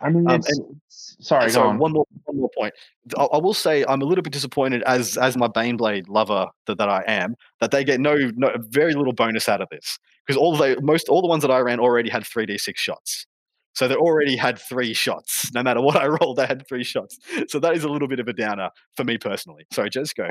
I 0.00 0.10
mean, 0.10 0.28
um, 0.28 0.34
and, 0.34 0.80
sorry, 0.88 1.50
sorry 1.50 1.76
one 1.76 1.92
more 1.92 2.06
one 2.24 2.38
more 2.38 2.50
point. 2.56 2.74
I, 3.16 3.24
I, 3.24 3.38
will 3.38 3.54
say 3.54 3.84
I'm 3.86 4.02
a 4.02 4.04
little 4.04 4.22
bit 4.22 4.32
disappointed 4.32 4.82
as 4.82 5.16
as 5.16 5.36
my 5.36 5.48
Baneblade 5.48 6.04
lover 6.08 6.48
that, 6.66 6.78
that 6.78 6.88
I 6.88 7.02
am 7.06 7.36
that 7.60 7.70
they 7.70 7.84
get 7.84 8.00
no 8.00 8.16
no 8.36 8.54
very 8.58 8.94
little 8.94 9.12
bonus 9.12 9.48
out 9.48 9.60
of 9.60 9.68
this 9.70 9.98
because 10.26 10.38
all 10.38 10.56
they 10.56 10.76
most 10.76 11.08
all 11.08 11.22
the 11.22 11.28
ones 11.28 11.42
that 11.42 11.50
I 11.50 11.58
ran 11.60 11.80
already 11.80 12.10
had 12.10 12.26
three 12.26 12.46
d 12.46 12.58
six 12.58 12.80
shots. 12.80 13.26
So 13.74 13.88
they 13.88 13.96
already 13.96 14.36
had 14.36 14.58
three 14.58 14.94
shots. 14.94 15.52
No 15.52 15.62
matter 15.62 15.80
what 15.80 15.96
I 15.96 16.06
rolled, 16.20 16.36
they 16.36 16.46
had 16.46 16.66
three 16.68 16.84
shots. 16.84 17.18
So 17.48 17.58
that 17.58 17.74
is 17.74 17.84
a 17.84 17.88
little 17.88 18.08
bit 18.08 18.20
of 18.20 18.28
a 18.28 18.32
downer 18.32 18.70
for 18.96 19.04
me 19.04 19.18
personally. 19.18 19.66
Sorry, 19.72 19.90
just 19.90 20.14
go. 20.14 20.30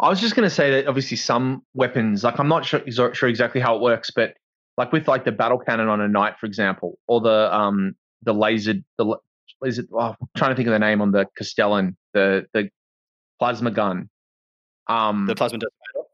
I 0.00 0.08
was 0.08 0.20
just 0.20 0.36
going 0.36 0.48
to 0.48 0.54
say 0.54 0.70
that 0.70 0.86
obviously 0.86 1.16
some 1.16 1.64
weapons, 1.74 2.22
like 2.22 2.38
I'm 2.38 2.46
not 2.46 2.64
sure, 2.64 2.82
sure 2.86 3.28
exactly 3.28 3.60
how 3.60 3.74
it 3.74 3.82
works, 3.82 4.12
but 4.14 4.34
like 4.76 4.92
with 4.92 5.08
like 5.08 5.24
the 5.24 5.32
battle 5.32 5.58
cannon 5.58 5.88
on 5.88 6.00
a 6.00 6.06
knight, 6.06 6.38
for 6.38 6.46
example, 6.46 6.98
or 7.08 7.20
the 7.20 7.54
um 7.54 7.96
the 8.22 8.34
laser 8.34 8.74
the 8.96 9.16
is 9.64 9.78
it 9.78 9.86
oh, 9.92 10.14
I'm 10.20 10.28
trying 10.36 10.50
to 10.50 10.56
think 10.56 10.68
of 10.68 10.72
the 10.72 10.78
name 10.78 11.00
on 11.00 11.12
the 11.12 11.26
Castellan 11.36 11.96
the 12.14 12.46
the 12.52 12.70
plasma 13.38 13.70
gun. 13.70 14.08
Um 14.88 15.26
the 15.26 15.34
plasma 15.34 15.58
decimator? 15.58 16.04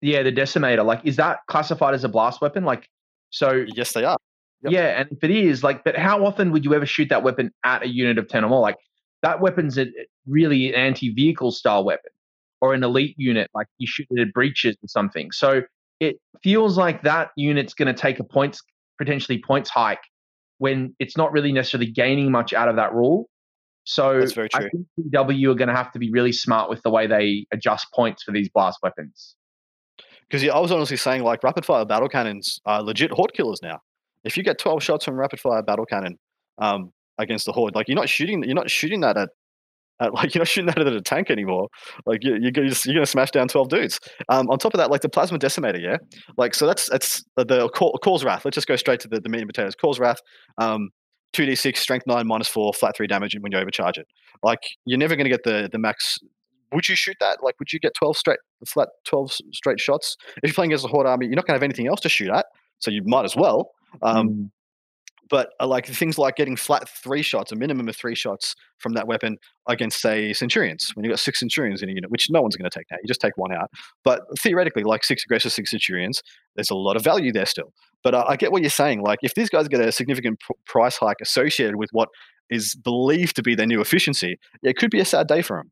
yeah 0.00 0.22
the 0.22 0.32
decimator 0.32 0.84
like 0.84 1.00
is 1.04 1.16
that 1.16 1.40
classified 1.46 1.94
as 1.94 2.04
a 2.04 2.08
blast 2.08 2.40
weapon? 2.40 2.64
Like 2.64 2.88
so 3.30 3.64
yes 3.74 3.92
they 3.92 4.04
are. 4.04 4.18
Yep. 4.62 4.72
yeah 4.72 5.00
and 5.00 5.08
if 5.10 5.24
it 5.24 5.30
is 5.30 5.64
like 5.64 5.82
but 5.82 5.96
how 5.96 6.24
often 6.24 6.52
would 6.52 6.64
you 6.64 6.72
ever 6.74 6.86
shoot 6.86 7.08
that 7.08 7.24
weapon 7.24 7.52
at 7.64 7.82
a 7.82 7.88
unit 7.88 8.18
of 8.18 8.28
10 8.28 8.44
or 8.44 8.48
more? 8.48 8.60
Like 8.60 8.78
that 9.22 9.40
weapon's 9.40 9.78
a 9.78 9.86
really 10.26 10.68
an 10.68 10.74
anti-vehicle 10.74 11.50
style 11.52 11.84
weapon 11.84 12.10
or 12.60 12.74
an 12.74 12.84
elite 12.84 13.14
unit 13.18 13.50
like 13.54 13.66
you 13.78 13.86
shoot 13.86 14.06
it 14.10 14.20
at 14.20 14.32
breaches 14.32 14.76
or 14.82 14.88
something. 14.88 15.32
So 15.32 15.62
it 15.98 16.20
feels 16.42 16.78
like 16.78 17.02
that 17.02 17.30
unit's 17.36 17.74
going 17.74 17.92
to 17.92 18.00
take 18.00 18.20
a 18.20 18.24
points 18.24 18.62
potentially 18.98 19.42
points 19.44 19.68
hike 19.68 20.02
when 20.62 20.94
it's 21.00 21.16
not 21.16 21.32
really 21.32 21.50
necessarily 21.50 21.90
gaining 21.90 22.30
much 22.30 22.52
out 22.52 22.68
of 22.68 22.76
that 22.76 22.94
rule. 22.94 23.28
So 23.82 24.20
That's 24.20 24.32
very 24.32 24.48
true. 24.48 24.66
I 24.66 24.68
think 24.68 24.86
GW 25.12 25.50
are 25.50 25.56
going 25.56 25.66
to 25.66 25.74
have 25.74 25.90
to 25.90 25.98
be 25.98 26.12
really 26.12 26.30
smart 26.30 26.70
with 26.70 26.80
the 26.82 26.90
way 26.90 27.08
they 27.08 27.46
adjust 27.52 27.88
points 27.92 28.22
for 28.22 28.30
these 28.30 28.48
blast 28.48 28.78
weapons. 28.80 29.34
Because 30.28 30.44
yeah, 30.44 30.54
I 30.54 30.60
was 30.60 30.70
honestly 30.70 30.96
saying 30.96 31.24
like 31.24 31.42
rapid 31.42 31.64
fire 31.64 31.84
battle 31.84 32.08
cannons 32.08 32.60
are 32.64 32.80
legit 32.80 33.10
horde 33.10 33.32
killers 33.34 33.58
now. 33.60 33.80
If 34.22 34.36
you 34.36 34.44
get 34.44 34.56
12 34.60 34.80
shots 34.84 35.04
from 35.04 35.16
rapid 35.16 35.40
fire 35.40 35.64
battle 35.64 35.84
cannon 35.84 36.16
um, 36.58 36.92
against 37.18 37.44
the 37.44 37.52
horde, 37.52 37.74
like 37.74 37.88
you're 37.88 37.96
not 37.96 38.08
shooting, 38.08 38.44
you're 38.44 38.54
not 38.54 38.70
shooting 38.70 39.00
that 39.00 39.16
at 39.16 39.30
uh, 40.02 40.10
like 40.14 40.34
you're 40.34 40.40
not 40.40 40.48
shooting 40.48 40.66
that 40.66 40.78
at 40.78 40.86
a 40.86 41.00
tank 41.00 41.30
anymore. 41.30 41.68
Like 42.06 42.22
you, 42.22 42.36
you're, 42.40 42.52
you're 42.64 42.94
gonna 42.94 43.06
smash 43.06 43.30
down 43.30 43.48
twelve 43.48 43.68
dudes. 43.68 44.00
Um, 44.28 44.48
on 44.50 44.58
top 44.58 44.74
of 44.74 44.78
that, 44.78 44.90
like 44.90 45.02
the 45.02 45.08
plasma 45.08 45.38
decimator, 45.38 45.80
yeah. 45.80 45.98
Like 46.36 46.54
so 46.54 46.66
that's 46.66 46.88
that's 46.88 47.24
the, 47.36 47.68
Cawl's 47.70 48.24
Wrath. 48.24 48.44
Let's 48.44 48.56
just 48.56 48.66
go 48.66 48.76
straight 48.76 49.00
to 49.00 49.08
the, 49.08 49.20
the 49.20 49.28
meat 49.28 49.40
and 49.40 49.48
potatoes. 49.48 49.74
Cawl's 49.74 49.98
Wrath. 49.98 50.20
Um, 50.58 50.90
2d6 51.34 51.78
strength 51.78 52.06
9 52.06 52.26
minus 52.26 52.46
4 52.48 52.74
flat 52.74 52.94
3 52.94 53.06
damage 53.06 53.34
when 53.40 53.52
you 53.52 53.58
overcharge 53.58 53.96
it 53.96 54.06
like 54.42 54.58
you're 54.84 54.98
never 54.98 55.16
going 55.16 55.24
to 55.24 55.30
get 55.30 55.44
the 55.44 55.66
the 55.72 55.78
max 55.78 56.18
would 56.72 56.86
you 56.86 56.94
shoot 56.94 57.16
that 57.20 57.38
like 57.42 57.58
would 57.58 57.72
you 57.72 57.80
get 57.80 57.92
12 57.94 58.18
straight 58.18 58.38
flat 58.66 58.88
12 59.06 59.32
straight 59.52 59.80
shots 59.80 60.14
if 60.42 60.50
you're 60.50 60.54
playing 60.54 60.70
against 60.70 60.84
a 60.84 60.88
horde 60.88 61.06
army 61.06 61.24
you're 61.24 61.34
not 61.34 61.46
going 61.46 61.54
to 61.54 61.56
have 61.56 61.62
anything 61.62 61.88
else 61.88 62.00
to 62.00 62.10
shoot 62.10 62.28
at 62.28 62.44
so 62.80 62.90
you 62.90 63.00
might 63.06 63.24
as 63.24 63.34
well 63.34 63.70
um, 64.02 64.28
mm. 64.28 64.50
But 65.30 65.50
uh, 65.60 65.66
like 65.66 65.86
things 65.86 66.18
like 66.18 66.36
getting 66.36 66.56
flat 66.56 66.88
three 66.88 67.22
shots, 67.22 67.52
a 67.52 67.56
minimum 67.56 67.88
of 67.88 67.96
three 67.96 68.14
shots 68.14 68.54
from 68.78 68.92
that 68.94 69.06
weapon 69.06 69.38
against, 69.68 70.00
say, 70.00 70.32
Centurions, 70.32 70.90
when 70.94 71.04
you've 71.04 71.12
got 71.12 71.20
six 71.20 71.38
Centurions 71.40 71.82
in 71.82 71.88
a 71.88 71.92
unit, 71.92 72.10
which 72.10 72.28
no 72.30 72.42
one's 72.42 72.56
going 72.56 72.68
to 72.68 72.76
take 72.78 72.86
now. 72.90 72.98
You 73.02 73.08
just 73.08 73.20
take 73.20 73.36
one 73.36 73.52
out. 73.52 73.70
But 74.04 74.22
theoretically, 74.40 74.82
like 74.82 75.04
six 75.04 75.24
aggressors, 75.24 75.54
six 75.54 75.70
Centurions, 75.70 76.22
there's 76.56 76.70
a 76.70 76.74
lot 76.74 76.96
of 76.96 77.04
value 77.04 77.32
there 77.32 77.46
still. 77.46 77.72
But 78.02 78.14
uh, 78.14 78.24
I 78.28 78.36
get 78.36 78.52
what 78.52 78.62
you're 78.62 78.70
saying. 78.70 79.02
Like, 79.02 79.20
if 79.22 79.34
these 79.34 79.48
guys 79.48 79.68
get 79.68 79.80
a 79.80 79.92
significant 79.92 80.40
pr- 80.40 80.52
price 80.66 80.96
hike 80.96 81.20
associated 81.22 81.76
with 81.76 81.90
what 81.92 82.08
is 82.50 82.74
believed 82.74 83.36
to 83.36 83.42
be 83.42 83.54
their 83.54 83.66
new 83.66 83.80
efficiency, 83.80 84.38
it 84.62 84.76
could 84.76 84.90
be 84.90 85.00
a 85.00 85.04
sad 85.04 85.28
day 85.28 85.42
for 85.42 85.56
them. 85.56 85.70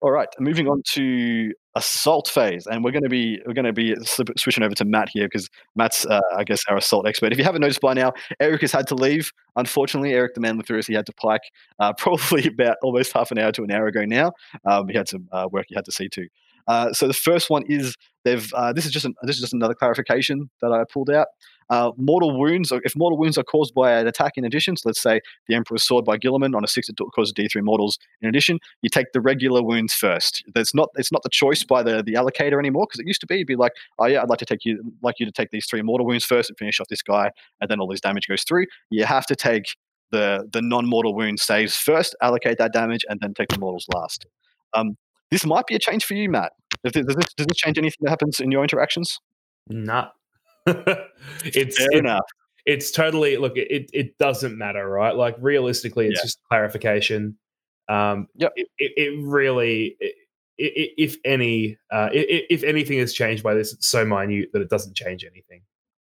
All 0.00 0.10
right, 0.10 0.28
moving 0.40 0.66
on 0.66 0.82
to 0.94 1.52
assault 1.74 2.28
phase, 2.28 2.66
and 2.66 2.84
we're 2.84 2.90
going 2.90 3.02
to 3.02 3.08
be 3.08 3.40
we're 3.46 3.54
going 3.54 3.64
to 3.64 3.72
be 3.72 3.94
switching 4.36 4.62
over 4.62 4.74
to 4.74 4.84
Matt 4.84 5.08
here 5.10 5.26
because 5.26 5.48
Matt's 5.74 6.04
uh, 6.06 6.20
I 6.36 6.44
guess 6.44 6.60
our 6.68 6.76
assault 6.76 7.06
expert. 7.06 7.32
If 7.32 7.38
you 7.38 7.44
haven't 7.44 7.60
noticed 7.60 7.80
by 7.80 7.94
now, 7.94 8.12
Eric 8.40 8.60
has 8.62 8.72
had 8.72 8.86
to 8.88 8.94
leave. 8.94 9.32
Unfortunately, 9.56 10.12
Eric 10.12 10.34
the 10.34 10.40
man 10.40 10.60
Lathouris, 10.60 10.86
he 10.86 10.94
had 10.94 11.06
to 11.06 11.12
pike 11.14 11.42
uh, 11.78 11.92
probably 11.98 12.46
about 12.46 12.76
almost 12.82 13.12
half 13.12 13.30
an 13.30 13.38
hour 13.38 13.52
to 13.52 13.64
an 13.64 13.70
hour 13.70 13.86
ago 13.86 14.04
now. 14.04 14.32
Um, 14.64 14.88
he 14.88 14.96
had 14.96 15.08
some 15.08 15.28
uh, 15.32 15.48
work 15.50 15.66
he 15.68 15.74
had 15.74 15.84
to 15.84 15.92
see 15.92 16.08
to. 16.08 16.26
Uh, 16.66 16.92
so 16.92 17.06
the 17.06 17.14
first 17.14 17.50
one 17.50 17.64
is 17.68 17.96
they've. 18.24 18.52
Uh, 18.54 18.72
this 18.72 18.86
is 18.86 18.92
just 18.92 19.04
an, 19.04 19.14
this 19.22 19.36
is 19.36 19.42
just 19.42 19.54
another 19.54 19.74
clarification 19.74 20.50
that 20.60 20.72
I 20.72 20.84
pulled 20.90 21.10
out. 21.10 21.28
Uh, 21.70 21.90
mortal 21.96 22.38
wounds, 22.38 22.70
if 22.84 22.94
mortal 22.96 23.18
wounds 23.18 23.38
are 23.38 23.44
caused 23.44 23.72
by 23.72 23.92
an 23.92 24.06
attack 24.06 24.32
in 24.36 24.44
addition, 24.44 24.76
so 24.76 24.88
let's 24.88 25.00
say 25.00 25.20
the 25.48 25.54
Emperor's 25.54 25.82
Sword 25.82 26.04
by 26.04 26.18
Guilliman 26.18 26.54
on 26.54 26.62
a 26.62 26.66
six, 26.66 26.88
it 26.88 26.96
causes 27.14 27.32
D3 27.32 27.62
mortals 27.62 27.98
in 28.20 28.28
addition, 28.28 28.58
you 28.82 28.90
take 28.90 29.12
the 29.12 29.22
regular 29.22 29.62
wounds 29.62 29.94
first. 29.94 30.44
That's 30.54 30.74
not 30.74 30.90
it's 30.96 31.10
not 31.10 31.22
the 31.22 31.30
choice 31.30 31.64
by 31.64 31.82
the, 31.82 32.02
the 32.02 32.14
allocator 32.14 32.58
anymore, 32.58 32.86
because 32.86 33.00
it 33.00 33.06
used 33.06 33.20
to 33.22 33.26
be, 33.26 33.36
it'd 33.36 33.46
be 33.46 33.56
like, 33.56 33.72
oh 33.98 34.06
yeah, 34.06 34.22
I'd 34.22 34.28
like 34.28 34.40
to 34.40 34.44
take 34.44 34.64
you 34.64 34.82
like 35.02 35.18
you 35.18 35.26
to 35.26 35.32
take 35.32 35.50
these 35.50 35.66
three 35.66 35.82
mortal 35.82 36.06
wounds 36.06 36.24
first 36.24 36.50
and 36.50 36.58
finish 36.58 36.78
off 36.78 36.88
this 36.88 37.02
guy, 37.02 37.30
and 37.60 37.70
then 37.70 37.80
all 37.80 37.88
this 37.88 38.00
damage 38.00 38.28
goes 38.28 38.42
through. 38.42 38.66
You 38.90 39.04
have 39.04 39.26
to 39.26 39.36
take 39.36 39.76
the 40.10 40.48
the 40.52 40.62
non-mortal 40.62 41.14
wound 41.14 41.40
saves 41.40 41.76
first, 41.76 42.14
allocate 42.22 42.58
that 42.58 42.72
damage, 42.72 43.04
and 43.08 43.18
then 43.20 43.34
take 43.34 43.48
the 43.48 43.58
mortals 43.58 43.86
last. 43.94 44.26
Um, 44.74 44.96
this 45.32 45.44
might 45.44 45.66
be 45.66 45.74
a 45.74 45.78
change 45.80 46.04
for 46.04 46.14
you, 46.14 46.30
Matt. 46.30 46.52
Does 46.84 46.92
this, 46.92 47.04
does 47.36 47.46
this 47.46 47.56
change 47.56 47.76
anything 47.78 47.98
that 48.02 48.10
happens 48.10 48.38
in 48.38 48.50
your 48.52 48.62
interactions? 48.62 49.18
Nah, 49.68 50.08
it's 50.66 51.76
Fair 51.78 51.88
it, 51.92 51.98
enough. 51.98 52.20
it's 52.66 52.90
totally 52.90 53.36
look. 53.36 53.56
It 53.56 53.90
it 53.92 54.18
doesn't 54.18 54.56
matter, 54.56 54.88
right? 54.88 55.14
Like 55.16 55.36
realistically, 55.40 56.06
it's 56.06 56.18
Yeah. 56.20 56.24
just 56.24 56.38
clarification. 56.48 57.36
Um, 57.88 58.28
Yep. 58.36 58.52
It, 58.56 58.68
it, 58.78 58.92
it 58.96 59.22
really, 59.24 59.96
it, 60.00 60.14
if 60.96 61.16
any, 61.24 61.76
uh, 61.90 62.08
if 62.12 62.62
anything 62.62 62.98
has 62.98 63.12
changed 63.12 63.42
by 63.42 63.54
this, 63.54 63.72
it's 63.72 63.86
so 63.88 64.04
minute 64.04 64.50
that 64.52 64.62
it 64.62 64.70
doesn't 64.70 64.94
change 64.96 65.24
anything. 65.24 65.62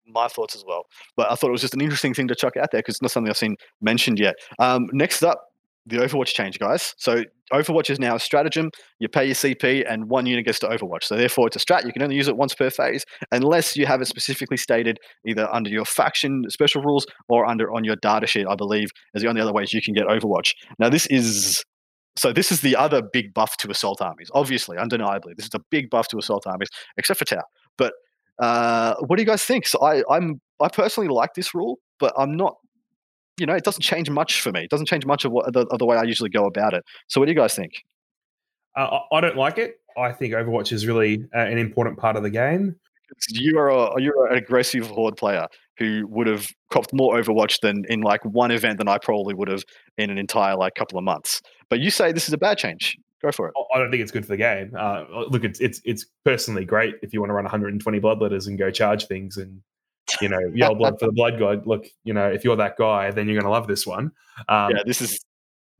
my 0.07 0.29
thoughts 0.29 0.55
as 0.55 0.65
well. 0.67 0.87
But 1.17 1.31
I 1.31 1.35
thought 1.35 1.49
it 1.49 1.53
was 1.53 1.61
just 1.63 1.75
an 1.75 1.81
interesting 1.81 2.15
thing 2.15 2.29
to 2.29 2.35
chuck 2.35 2.57
out 2.57 2.71
there 2.71 2.81
because 2.81 2.97
it's 2.97 3.03
not 3.03 3.11
something 3.11 3.31
I've 3.31 3.37
seen 3.37 3.57
mentioned 3.81 4.19
yet. 4.21 4.37
Um, 4.59 4.89
next 4.93 5.23
up, 5.23 5.53
the 5.87 5.97
Overwatch 5.99 6.29
change, 6.29 6.59
guys. 6.59 6.95
So 6.99 7.25
Overwatch 7.53 7.91
is 7.91 7.99
now 7.99 8.17
a 8.17 8.21
stratagem. 8.21 8.71
You 8.99 9.09
pay 9.09 9.27
your 9.27 9.35
CP, 9.35 9.85
and 9.89 10.09
one 10.09 10.27
unit 10.27 10.47
gets 10.47 10.59
to 10.61 10.69
Overwatch. 10.69 11.05
So 11.05 11.17
therefore, 11.17 11.47
it's 11.47 11.57
a 11.57 11.59
strat. 11.59 11.85
You 11.85 11.93
can 11.93 12.03
only 12.03 12.17
use 12.17 12.29
it 12.29 12.37
once 12.37 12.55
per 12.55 12.71
phase, 12.71 13.05
unless 13.33 13.77
you 13.77 13.87
have 13.87 14.01
it 14.01 14.07
specifically 14.07 14.57
stated 14.57 14.99
either 15.27 15.53
under 15.53 15.71
your 15.71 15.85
faction 15.85 16.45
special 16.49 16.83
rules 16.83 17.07
or 17.29 17.47
under 17.47 17.73
on 17.73 17.85
your 17.85 17.97
data 17.97 18.27
sheet. 18.27 18.47
I 18.49 18.55
believe 18.55 18.91
is 19.15 19.23
the 19.23 19.29
only 19.29 19.41
other 19.41 19.53
ways 19.53 19.73
you 19.73 19.83
can 19.83 19.95
get 19.95 20.07
Overwatch. 20.07 20.53
Now, 20.79 20.89
this 20.89 21.07
is. 21.07 21.63
So 22.17 22.33
this 22.33 22.53
is 22.53 22.61
the 22.61 22.77
other 22.77 23.03
big 23.03 23.35
buff 23.35 23.57
to 23.57 23.71
assault 23.73 24.01
armies. 24.01 24.31
Obviously, 24.33 24.79
undeniably, 24.79 25.35
this 25.37 25.47
is 25.47 25.55
a 25.55 25.61
big 25.71 25.91
buff 25.91 26.07
to 26.09 26.19
assault 26.19 26.47
armies, 26.47 26.69
except 26.97 27.19
for 27.19 27.25
Tau. 27.25 27.43
But 27.77 27.93
uh, 28.39 28.95
what 29.07 29.17
do 29.17 29.23
you 29.23 29.27
guys 29.27 29.43
think? 29.45 29.67
So 29.67 29.81
I, 29.81 30.03
I'm 30.09 30.41
I 30.61 30.69
personally 30.69 31.09
like 31.09 31.35
this 31.35 31.55
rule, 31.55 31.79
but 31.99 32.13
I'm 32.17 32.37
not. 32.37 32.55
You 33.39 33.47
know, 33.47 33.55
it 33.55 33.65
doesn't 33.65 33.83
change 33.83 34.09
much 34.11 34.41
for 34.41 34.53
me. 34.53 34.65
It 34.65 34.71
doesn't 34.71 34.87
change 34.87 35.07
much 35.07 35.25
of 35.25 35.33
what 35.33 35.53
the, 35.53 35.67
of 35.67 35.79
the 35.79 35.87
way 35.87 35.97
I 35.97 36.05
usually 36.05 36.31
go 36.31 36.47
about 36.47 36.73
it. 36.75 36.85
So, 37.09 37.21
what 37.21 37.27
do 37.27 37.33
you 37.33 37.39
guys 37.39 37.55
think? 37.55 37.73
Uh, 38.77 39.01
I 39.13 39.21
don't 39.21 39.37
like 39.37 39.59
it. 39.59 39.81
I 39.97 40.13
think 40.13 40.35
Overwatch 40.35 40.73
is 40.73 40.87
really 40.87 41.25
uh, 41.35 41.39
an 41.39 41.59
important 41.59 41.99
part 41.99 42.17
of 42.17 42.23
the 42.23 42.31
game. 42.31 42.77
You 43.29 43.59
are 43.59 43.69
a, 43.71 44.01
you're 44.03 44.27
an 44.27 44.37
aggressive 44.37 44.87
horde 44.89 45.17
player 45.17 45.47
who 45.79 46.07
would 46.09 46.27
have 46.27 46.49
copped 46.71 46.93
more 46.93 47.15
Overwatch 47.17 47.61
than 47.61 47.85
in 47.89 48.01
like 48.01 48.25
one 48.25 48.51
event 48.51 48.79
than 48.79 48.89
I 48.89 48.99
probably 48.99 49.35
would 49.35 49.49
have 49.49 49.63
in 49.99 50.11
an 50.11 50.19
entire 50.19 50.57
like 50.57 50.75
couple 50.75 50.99
of 50.99 51.05
months. 51.05 51.41
But 51.69 51.81
you 51.81 51.91
say 51.91 52.13
this 52.13 52.27
is 52.29 52.35
a 52.35 52.39
bad 52.39 52.59
change. 52.59 52.97
Go 53.23 53.31
for 53.33 53.49
it. 53.49 53.55
I- 53.57 53.77
I 53.77 53.79
don't 53.81 53.91
think 53.91 54.03
it's 54.03 54.13
good 54.13 54.25
for 54.25 54.33
the 54.33 54.37
game. 54.37 54.73
Uh, 54.77 55.05
look, 55.29 55.45
it's 55.45 55.59
it's 55.61 55.81
it's 55.85 56.07
personally 56.25 56.65
great 56.65 56.95
if 57.03 57.13
you 57.13 57.21
want 57.21 57.31
to 57.31 57.35
run 57.35 57.45
120 57.45 58.01
bloodletters 58.01 58.47
and 58.47 58.59
go 58.59 58.71
charge 58.71 59.07
things 59.07 59.37
and 59.37 59.61
you 60.21 60.29
know 60.29 60.41
yell 60.55 60.75
blood 60.75 60.99
for 60.99 61.07
the 61.07 61.13
blood 61.17 61.39
god. 61.39 61.67
Look, 61.67 61.87
you 62.05 62.15
know 62.15 62.27
if 62.27 62.45
you're 62.45 62.57
that 62.57 62.77
guy, 62.77 63.11
then 63.11 63.27
you're 63.27 63.41
going 63.41 63.45
to 63.45 63.51
love 63.51 63.67
this 63.67 63.87
one. 63.87 64.13
Um, 64.49 64.71
yeah, 64.71 64.83
this 64.87 65.01
is 65.01 65.25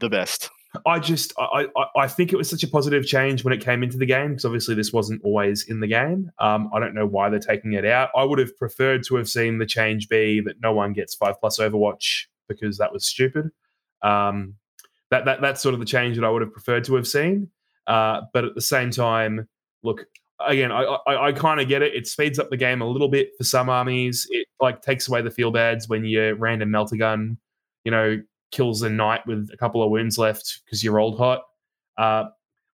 the 0.01 0.09
best. 0.09 0.51
I 0.87 0.99
just 0.99 1.33
I, 1.39 1.67
I 1.77 1.87
I 1.97 2.09
think 2.09 2.33
it 2.33 2.37
was 2.37 2.51
such 2.51 2.63
a 2.63 2.69
positive 2.69 3.07
change 3.07 3.45
when 3.45 3.55
it 3.55 3.65
came 3.65 3.83
into 3.83 3.97
the 3.97 4.07
game 4.07 4.31
because 4.31 4.45
obviously 4.45 4.75
this 4.75 4.93
wasn't 4.93 5.23
always 5.23 5.65
in 5.69 5.81
the 5.81 5.87
game. 5.87 6.31
Um, 6.39 6.71
I 6.75 6.81
don't 6.81 6.95
know 6.95 7.07
why 7.07 7.29
they're 7.29 7.39
taking 7.39 7.75
it 7.75 7.85
out. 7.85 8.11
I 8.17 8.25
would 8.25 8.39
have 8.39 8.57
preferred 8.57 9.05
to 9.05 9.17
have 9.17 9.29
seen 9.29 9.59
the 9.59 9.67
change 9.67 10.09
be 10.09 10.41
that 10.41 10.61
no 10.61 10.73
one 10.73 10.93
gets 10.93 11.15
five 11.15 11.41
plus 11.41 11.59
Overwatch 11.59 12.25
because 12.49 12.79
that 12.79 12.93
was 12.93 13.07
stupid. 13.07 13.51
Um, 14.03 14.57
that 15.11 15.25
that 15.27 15.41
that's 15.41 15.63
sort 15.63 15.75
of 15.75 15.81
the 15.81 15.87
change 15.87 16.17
that 16.17 16.25
I 16.25 16.31
would 16.31 16.43
have 16.43 16.53
preferred 16.53 16.85
to 16.85 16.95
have 16.97 17.07
seen. 17.07 17.51
Uh, 17.87 18.23
but 18.33 18.45
at 18.45 18.55
the 18.55 18.61
same 18.61 18.91
time, 18.91 19.49
look 19.83 20.07
again, 20.47 20.73
I 20.73 20.83
I, 21.07 21.27
I 21.29 21.33
kind 21.33 21.61
of 21.61 21.69
get 21.69 21.83
it. 21.83 21.95
It 21.95 22.07
speeds 22.07 22.39
up 22.39 22.51
the 22.51 22.57
game 22.57 22.81
a 22.83 22.87
little 22.89 23.09
bit 23.09 23.31
for 23.39 23.45
some 23.45 23.69
armies. 23.69 24.27
It 24.31 24.47
like 24.61 24.83
takes 24.83 25.09
away 25.09 25.23
the 25.23 25.31
feel 25.31 25.51
bads 25.51 25.89
when 25.89 26.05
your 26.05 26.35
random 26.37 26.71
melter 26.71 26.97
gun, 26.97 27.39
you 27.85 27.91
know, 27.91 28.21
kills 28.53 28.83
a 28.83 28.91
knight 28.91 29.27
with 29.27 29.51
a 29.53 29.57
couple 29.57 29.83
of 29.83 29.91
wounds 29.91 30.19
left 30.19 30.61
because 30.65 30.83
you're 30.85 30.99
old 30.99 31.19
hot. 31.19 31.43
Uh, 31.99 32.25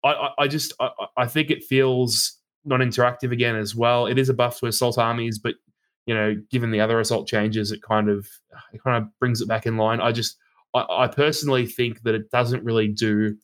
I, 0.04 0.30
I, 0.40 0.48
just 0.48 0.74
I, 0.80 0.90
I- 1.18 1.28
think 1.28 1.50
it 1.52 1.64
feels 1.64 2.40
non-interactive 2.66 3.32
again 3.32 3.56
as 3.56 3.76
well. 3.76 4.06
It 4.08 4.18
is 4.20 4.30
a 4.30 4.34
buff 4.34 4.60
to 4.60 4.68
assault 4.68 4.98
armies, 4.98 5.40
but 5.40 5.56
you 6.06 6.14
know, 6.14 6.36
given 6.52 6.72
the 6.72 6.80
other 6.82 7.00
assault 7.00 7.28
changes, 7.28 7.72
it 7.72 7.82
kind 7.82 8.10
of 8.10 8.28
it 8.74 8.84
kind 8.84 9.04
of 9.04 9.10
brings 9.20 9.42
it 9.42 9.48
back 9.48 9.66
in 9.66 9.78
line. 9.78 10.00
I 10.02 10.12
just 10.12 10.38
I, 10.74 10.86
I 10.90 11.08
personally 11.08 11.66
think 11.66 12.04
that 12.04 12.14
it 12.16 12.30
doesn't 12.32 12.64
really 12.64 12.88
do 12.88 13.36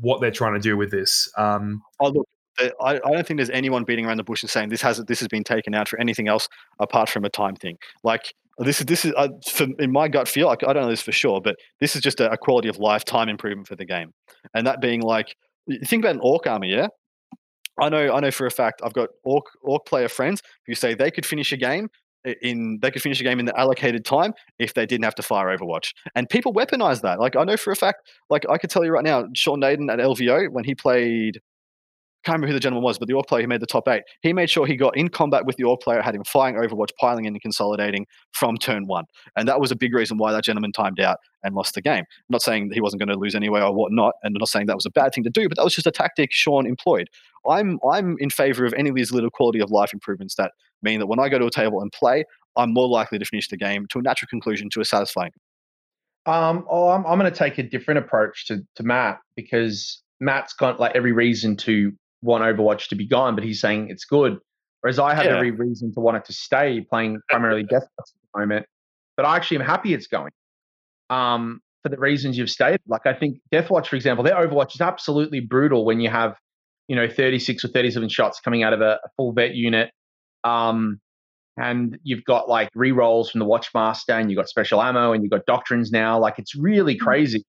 what 0.00 0.20
they're 0.20 0.30
trying 0.30 0.54
to 0.54 0.60
do 0.60 0.76
with 0.76 0.90
this. 0.90 1.28
Um, 1.36 1.82
Oh, 2.00 2.08
look, 2.10 2.28
I, 2.80 2.94
I 3.04 3.12
don't 3.12 3.26
think 3.26 3.38
there's 3.38 3.50
anyone 3.50 3.84
beating 3.84 4.06
around 4.06 4.18
the 4.18 4.24
bush 4.24 4.42
and 4.42 4.50
saying 4.50 4.68
this 4.68 4.82
has 4.82 4.98
this 5.04 5.20
has 5.20 5.28
been 5.28 5.44
taken 5.44 5.74
out 5.74 5.88
for 5.88 5.98
anything 6.00 6.28
else 6.28 6.48
apart 6.78 7.08
from 7.08 7.24
a 7.24 7.30
time 7.30 7.56
thing. 7.56 7.78
Like 8.02 8.34
this 8.58 8.80
is 8.80 8.86
this 8.86 9.04
is 9.04 9.12
uh, 9.16 9.28
for, 9.48 9.66
in 9.78 9.92
my 9.92 10.08
gut 10.08 10.28
feel. 10.28 10.46
Like, 10.46 10.62
I 10.66 10.72
don't 10.72 10.82
know 10.82 10.90
this 10.90 11.02
for 11.02 11.12
sure, 11.12 11.40
but 11.40 11.56
this 11.80 11.96
is 11.96 12.02
just 12.02 12.20
a, 12.20 12.30
a 12.30 12.36
quality 12.36 12.68
of 12.68 12.78
life 12.78 13.04
time 13.04 13.28
improvement 13.28 13.68
for 13.68 13.76
the 13.76 13.84
game, 13.84 14.12
and 14.54 14.66
that 14.66 14.80
being 14.80 15.00
like 15.00 15.36
think 15.84 16.04
about 16.04 16.16
an 16.16 16.20
Ork 16.22 16.46
army, 16.46 16.72
yeah. 16.72 16.88
I 17.80 17.88
know, 17.88 18.12
I 18.12 18.20
know 18.20 18.30
for 18.30 18.46
a 18.46 18.50
fact. 18.50 18.82
I've 18.84 18.92
got 18.92 19.08
Ork 19.24 19.46
Ork 19.62 19.86
player 19.86 20.08
friends 20.08 20.42
who 20.66 20.74
say 20.74 20.94
they 20.94 21.10
could 21.10 21.24
finish 21.24 21.52
a 21.52 21.56
game 21.56 21.88
in 22.42 22.78
they 22.82 22.90
could 22.90 23.02
finish 23.02 23.20
a 23.20 23.24
game 23.24 23.40
in 23.40 23.46
the 23.46 23.58
allocated 23.58 24.04
time 24.04 24.34
if 24.58 24.74
they 24.74 24.84
didn't 24.84 25.04
have 25.04 25.14
to 25.14 25.22
fire 25.22 25.56
Overwatch. 25.56 25.92
And 26.14 26.28
people 26.28 26.52
weaponize 26.52 27.00
that. 27.02 27.18
Like 27.18 27.36
I 27.36 27.44
know 27.44 27.56
for 27.56 27.70
a 27.70 27.76
fact. 27.76 28.10
Like 28.28 28.44
I 28.48 28.58
could 28.58 28.70
tell 28.70 28.84
you 28.84 28.92
right 28.92 29.04
now, 29.04 29.26
Sean 29.34 29.60
Nayden 29.60 29.90
at 29.90 29.98
LVO 29.98 30.50
when 30.50 30.64
he 30.64 30.74
played 30.74 31.40
can't 32.24 32.34
remember 32.34 32.48
who 32.48 32.52
the 32.52 32.60
gentleman 32.60 32.84
was, 32.84 32.98
but 32.98 33.08
the 33.08 33.14
Ork 33.14 33.26
player 33.26 33.42
who 33.42 33.48
made 33.48 33.60
the 33.60 33.66
top 33.66 33.88
eight, 33.88 34.02
he 34.20 34.32
made 34.32 34.50
sure 34.50 34.66
he 34.66 34.76
got 34.76 34.96
in 34.96 35.08
combat 35.08 35.46
with 35.46 35.56
the 35.56 35.64
Ork 35.64 35.80
player, 35.80 36.02
had 36.02 36.14
him 36.14 36.24
flying 36.24 36.54
Overwatch, 36.54 36.90
piling 37.00 37.24
in 37.24 37.34
and 37.34 37.40
consolidating 37.40 38.06
from 38.32 38.56
turn 38.56 38.86
one. 38.86 39.04
And 39.36 39.48
that 39.48 39.60
was 39.60 39.70
a 39.70 39.76
big 39.76 39.94
reason 39.94 40.18
why 40.18 40.32
that 40.32 40.44
gentleman 40.44 40.72
timed 40.72 41.00
out 41.00 41.18
and 41.42 41.54
lost 41.54 41.74
the 41.74 41.82
game. 41.82 42.04
I'm 42.04 42.30
not 42.30 42.42
saying 42.42 42.68
that 42.68 42.74
he 42.74 42.80
wasn't 42.80 43.00
going 43.00 43.08
to 43.08 43.18
lose 43.18 43.34
anyway 43.34 43.60
or 43.60 43.72
whatnot, 43.72 44.14
and 44.22 44.36
I'm 44.36 44.40
not 44.40 44.48
saying 44.48 44.66
that 44.66 44.76
was 44.76 44.86
a 44.86 44.90
bad 44.90 45.14
thing 45.14 45.24
to 45.24 45.30
do, 45.30 45.48
but 45.48 45.56
that 45.56 45.64
was 45.64 45.74
just 45.74 45.86
a 45.86 45.92
tactic 45.92 46.30
Sean 46.32 46.66
employed. 46.66 47.08
I'm 47.48 47.78
I'm 47.90 48.16
in 48.18 48.28
favor 48.28 48.66
of 48.66 48.74
any 48.74 48.90
of 48.90 48.96
these 48.96 49.12
little 49.12 49.30
quality 49.30 49.60
of 49.60 49.70
life 49.70 49.94
improvements 49.94 50.34
that 50.34 50.52
mean 50.82 50.98
that 50.98 51.06
when 51.06 51.18
I 51.18 51.30
go 51.30 51.38
to 51.38 51.46
a 51.46 51.50
table 51.50 51.80
and 51.80 51.90
play, 51.90 52.24
I'm 52.56 52.74
more 52.74 52.86
likely 52.86 53.18
to 53.18 53.24
finish 53.24 53.48
the 53.48 53.56
game 53.56 53.86
to 53.90 53.98
a 53.98 54.02
natural 54.02 54.28
conclusion, 54.28 54.68
to 54.70 54.80
a 54.80 54.84
satisfying. 54.84 55.32
Um, 56.26 56.66
oh, 56.68 56.90
I'm, 56.90 57.06
I'm 57.06 57.18
going 57.18 57.32
to 57.32 57.38
take 57.38 57.56
a 57.56 57.62
different 57.62 57.98
approach 57.98 58.46
to, 58.48 58.62
to 58.76 58.82
Matt 58.82 59.20
because 59.36 60.02
Matt's 60.20 60.52
got 60.52 60.78
like 60.78 60.94
every 60.94 61.12
reason 61.12 61.56
to 61.58 61.92
want 62.22 62.44
Overwatch 62.44 62.88
to 62.88 62.94
be 62.96 63.06
gone, 63.06 63.34
but 63.34 63.44
he's 63.44 63.60
saying 63.60 63.88
it's 63.90 64.04
good. 64.04 64.38
Whereas 64.80 64.98
I 64.98 65.14
have 65.14 65.26
Yeah. 65.26 65.36
every 65.36 65.50
reason 65.50 65.92
to 65.94 66.00
want 66.00 66.16
it 66.16 66.24
to 66.26 66.32
stay 66.32 66.80
playing 66.88 67.20
primarily 67.28 67.64
Deathwatch 67.64 67.82
at 67.98 68.06
the 68.34 68.40
moment. 68.40 68.66
But 69.16 69.26
I 69.26 69.36
actually 69.36 69.58
am 69.58 69.66
happy 69.66 69.92
it's 69.94 70.06
going. 70.06 70.32
Um, 71.10 71.60
for 71.82 71.88
the 71.88 71.96
reasons 71.96 72.36
you've 72.36 72.50
stated. 72.50 72.80
Like 72.86 73.06
I 73.06 73.14
think 73.14 73.38
Deathwatch, 73.52 73.86
for 73.86 73.96
example, 73.96 74.22
their 74.24 74.34
Overwatch 74.36 74.74
is 74.74 74.80
absolutely 74.80 75.40
brutal 75.40 75.84
when 75.84 76.00
you 76.00 76.10
have, 76.10 76.36
you 76.88 76.96
know, 76.96 77.08
36 77.08 77.64
or 77.64 77.68
37 77.68 78.08
shots 78.10 78.40
coming 78.40 78.62
out 78.62 78.72
of 78.72 78.80
a, 78.80 78.98
a 79.04 79.08
full 79.16 79.32
vet 79.32 79.54
unit. 79.54 79.90
Um, 80.44 81.00
and 81.56 81.98
you've 82.02 82.24
got 82.24 82.48
like 82.48 82.68
re-rolls 82.74 83.30
from 83.30 83.38
the 83.38 83.44
Watchmaster, 83.46 84.18
and 84.18 84.30
you've 84.30 84.36
got 84.36 84.48
special 84.48 84.80
ammo, 84.82 85.12
and 85.12 85.22
you've 85.22 85.30
got 85.30 85.44
doctrines 85.46 85.90
now. 85.90 86.18
Like 86.18 86.38
it's 86.38 86.54
really 86.54 86.96
crazy. 86.96 87.44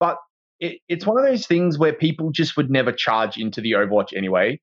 But 0.00 0.16
it, 0.60 0.80
it's 0.88 1.06
one 1.06 1.18
of 1.18 1.24
those 1.24 1.46
things 1.46 1.78
where 1.78 1.92
people 1.92 2.30
just 2.30 2.56
would 2.56 2.70
never 2.70 2.92
charge 2.92 3.36
into 3.36 3.60
the 3.60 3.72
Overwatch 3.72 4.16
anyway. 4.16 4.60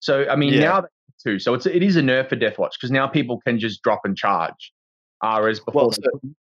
So 0.00 0.26
I 0.28 0.36
mean, 0.36 0.54
Yeah. 0.54 0.60
now 0.60 0.84
too. 1.22 1.38
So 1.38 1.54
it's 1.54 1.66
it 1.66 1.82
is 1.82 1.96
a 1.96 2.02
nerf 2.02 2.28
for 2.28 2.36
Deathwatch 2.36 2.72
because 2.78 2.90
now 2.90 3.06
people 3.06 3.40
can 3.46 3.58
just 3.58 3.82
drop 3.82 4.00
and 4.04 4.16
charge. 4.16 4.72
Uh, 5.22 5.36
whereas 5.38 5.60
before, 5.60 5.82
Well, 5.82 5.92
so, 5.92 6.02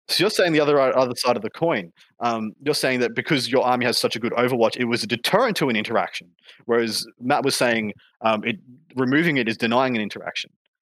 so 0.08 0.22
you're 0.22 0.30
saying 0.30 0.52
the 0.52 0.60
other 0.60 0.78
other 0.80 1.14
side 1.16 1.36
of 1.36 1.42
the 1.42 1.50
coin. 1.50 1.92
Um, 2.20 2.52
you're 2.62 2.74
saying 2.74 3.00
that 3.00 3.14
because 3.14 3.50
your 3.50 3.64
army 3.64 3.86
has 3.86 3.98
such 3.98 4.16
a 4.16 4.18
good 4.18 4.32
Overwatch, 4.32 4.76
it 4.76 4.84
was 4.84 5.02
a 5.02 5.06
deterrent 5.06 5.56
to 5.58 5.68
an 5.68 5.76
interaction. 5.76 6.28
Whereas 6.66 7.06
Matt 7.20 7.44
was 7.44 7.56
saying 7.56 7.94
um, 8.20 8.44
it 8.44 8.56
removing 8.94 9.38
it 9.38 9.48
is 9.48 9.56
denying 9.56 9.96
an 9.96 10.02
interaction. 10.02 10.50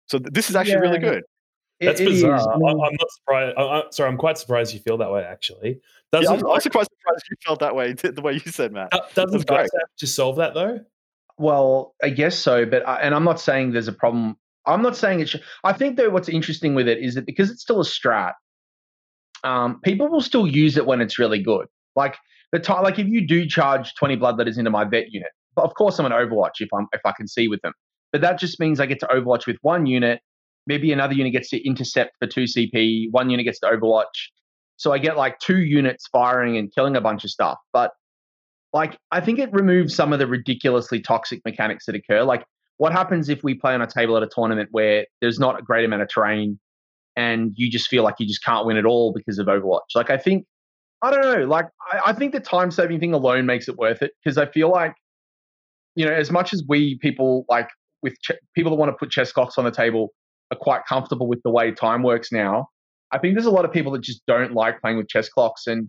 So 0.07 0.19
th- 0.19 0.31
this 0.33 0.51
is 0.51 0.57
actually 0.57 0.79
really 0.81 0.99
good. 0.99 1.25
It- 1.85 1.87
That's 1.87 2.01
it 2.01 2.09
is. 2.09 2.15
bizarre. 2.23 2.39
I 2.39 2.55
I, 2.55 2.57
mean, 2.59 2.69
am 2.71 2.77
not 3.01 3.11
surprised. 3.11 3.57
I, 3.57 3.63
I, 3.63 3.83
sorry, 3.91 4.11
I'm 4.11 4.17
quite 4.19 4.39
surprised 4.39 4.75
you 4.75 4.81
feel 4.81 4.99
that 4.99 5.11
way. 5.11 5.23
Actually, 5.23 5.81
Yeah, 6.13 6.21
doesn't 6.21 6.41
I'm, 6.45 6.51
I'm 6.51 6.61
surprised, 6.61 6.91
surprised 6.99 7.25
you 7.31 7.37
felt 7.45 7.61
that 7.61 7.75
way, 7.75 7.93
the 7.95 8.23
way 8.23 8.33
you 8.35 8.41
said, 8.41 8.73
Matt. 8.73 8.91
doesn't 9.15 9.33
that's 9.33 9.45
great. 9.45 9.59
Dice 9.71 9.71
just 9.99 10.15
solve 10.15 10.37
that 10.37 10.55
though? 10.55 10.81
Well, 11.39 11.95
I 12.03 12.11
guess 12.11 12.37
so, 12.39 12.65
but 12.67 12.87
I, 12.87 13.01
and 13.01 13.15
I'm 13.15 13.25
not 13.25 13.41
saying 13.41 13.73
there's 13.73 13.89
a 13.89 13.93
problem. 13.93 14.37
I'm 14.67 14.83
not 14.83 14.97
saying 14.97 15.21
it 15.21 15.29
should. 15.29 15.43
I 15.65 15.73
think 15.73 15.97
though 15.97 16.11
what's 16.11 16.29
interesting 16.29 16.75
with 16.75 16.89
it 16.89 16.99
is 16.99 17.15
that 17.17 17.27
because 17.27 17.51
it's 17.51 17.61
still 17.63 17.81
a 17.81 17.85
strat, 17.85 18.33
um, 19.43 19.81
people 19.83 20.09
will 20.09 20.21
still 20.23 20.47
use 20.47 20.77
it 20.77 20.87
when 20.87 21.01
it's 21.01 21.19
really 21.19 21.43
good. 21.43 21.67
Like 21.97 22.17
the 22.53 22.59
time, 22.61 22.83
like 22.83 22.99
if 22.99 23.07
you 23.09 23.27
do 23.27 23.47
charge 23.47 23.95
20 23.97 24.17
bloodletters 24.17 24.59
into 24.59 24.71
my 24.71 24.85
vet 24.85 25.11
unit, 25.11 25.31
but 25.55 25.65
of 25.65 25.75
course 25.75 25.99
I'm 25.99 26.07
an 26.07 26.13
Overwatch 26.13 26.61
if 26.61 26.69
I'm 26.73 26.87
if 26.93 27.01
I 27.05 27.13
can 27.13 27.29
see 27.29 27.49
with 27.49 27.61
them. 27.63 27.73
But 28.13 28.21
that 28.21 28.39
just 28.39 28.61
means 28.61 28.79
I 28.81 28.87
get 28.87 29.01
to 29.01 29.07
Overwatch 29.07 29.47
with 29.47 29.57
one 29.63 29.87
unit. 29.87 30.21
Maybe 30.67 30.93
another 30.93 31.15
unit 31.15 31.33
gets 31.33 31.51
to 31.51 31.67
intercept 31.67 32.17
for 32.19 32.27
two 32.27 32.45
CP. 32.45 33.11
One 33.11 33.31
unit 33.31 33.45
gets 33.45 33.61
to 33.61 33.67
Overwatch. 33.67 34.31
So 34.77 34.93
I 34.93 34.99
get 34.99 35.17
like 35.17 35.39
two 35.39 35.59
units 35.59 36.07
firing 36.09 36.57
and 36.57 36.73
killing 36.75 36.97
a 36.97 37.01
bunch 37.01 37.25
of 37.25 37.31
stuff. 37.31 37.59
But 37.73 37.93
like 38.73 38.99
I 39.13 39.21
think 39.21 39.39
it 39.39 39.53
removes 39.53 39.95
some 39.95 40.13
of 40.13 40.19
the 40.19 40.27
ridiculously 40.27 41.01
toxic 41.01 41.41
mechanics 41.45 41.87
that 41.87 41.95
occur. 41.95 42.23
Like 42.25 42.45
what 42.79 42.93
happens 42.93 43.29
if 43.29 43.43
we 43.45 43.55
play 43.55 43.73
on 43.73 43.81
a 43.81 43.87
table 43.87 44.17
at 44.17 44.23
a 44.23 44.29
tournament 44.29 44.69
where 44.73 45.07
there's 45.21 45.39
not 45.39 45.59
a 45.59 45.63
great 45.63 45.85
amount 45.85 46.03
of 46.03 46.09
terrain 46.09 46.59
and 47.17 47.53
you 47.55 47.71
just 47.71 47.89
feel 47.89 48.03
like 48.03 48.17
you 48.19 48.27
just 48.27 48.45
can't 48.45 48.67
win 48.67 48.77
at 48.77 48.85
all 48.85 49.13
because 49.13 49.39
of 49.39 49.47
Overwatch? 49.47 49.95
Like 49.95 50.11
I 50.11 50.17
think 50.17 50.45
I 51.03 51.11
don't 51.11 51.23
know. 51.23 51.47
Like 51.47 51.67
I, 51.93 52.01
I 52.07 52.13
think 52.13 52.33
the 52.33 52.41
time 52.41 52.71
saving 52.71 52.99
thing 52.99 53.13
alone 53.13 53.47
makes 53.47 53.69
it 53.69 53.77
worth 53.77 54.03
it 54.03 54.13
because 54.23 54.39
I 54.39 54.47
feel 54.47 54.71
like 54.71 54.95
you 55.95 56.05
know 56.05 56.13
as 56.13 56.31
much 56.31 56.53
as 56.53 56.65
we 56.69 56.99
people 56.99 57.45
like 57.49 57.69
with 58.03 58.15
ch- 58.23 58.33
people 58.55 58.71
that 58.71 58.77
want 58.77 58.91
to 58.91 58.97
put 58.97 59.11
chess 59.11 59.31
clocks 59.31 59.57
on 59.57 59.65
the 59.65 59.71
table 59.71 60.13
are 60.51 60.59
quite 60.59 60.85
comfortable 60.87 61.27
with 61.27 61.43
the 61.43 61.51
way 61.51 61.73
time 61.73 62.03
works 62.03 62.31
now. 62.33 62.69
I 63.13 63.19
think 63.19 63.35
there's 63.35 63.47
a 63.47 63.51
lot 63.51 63.65
of 63.65 63.73
people 63.73 63.93
that 63.93 64.03
just 64.03 64.25
don't 64.27 64.53
like 64.53 64.81
playing 64.81 64.97
with 64.97 65.09
chess 65.09 65.29
clocks 65.29 65.67
and 65.67 65.89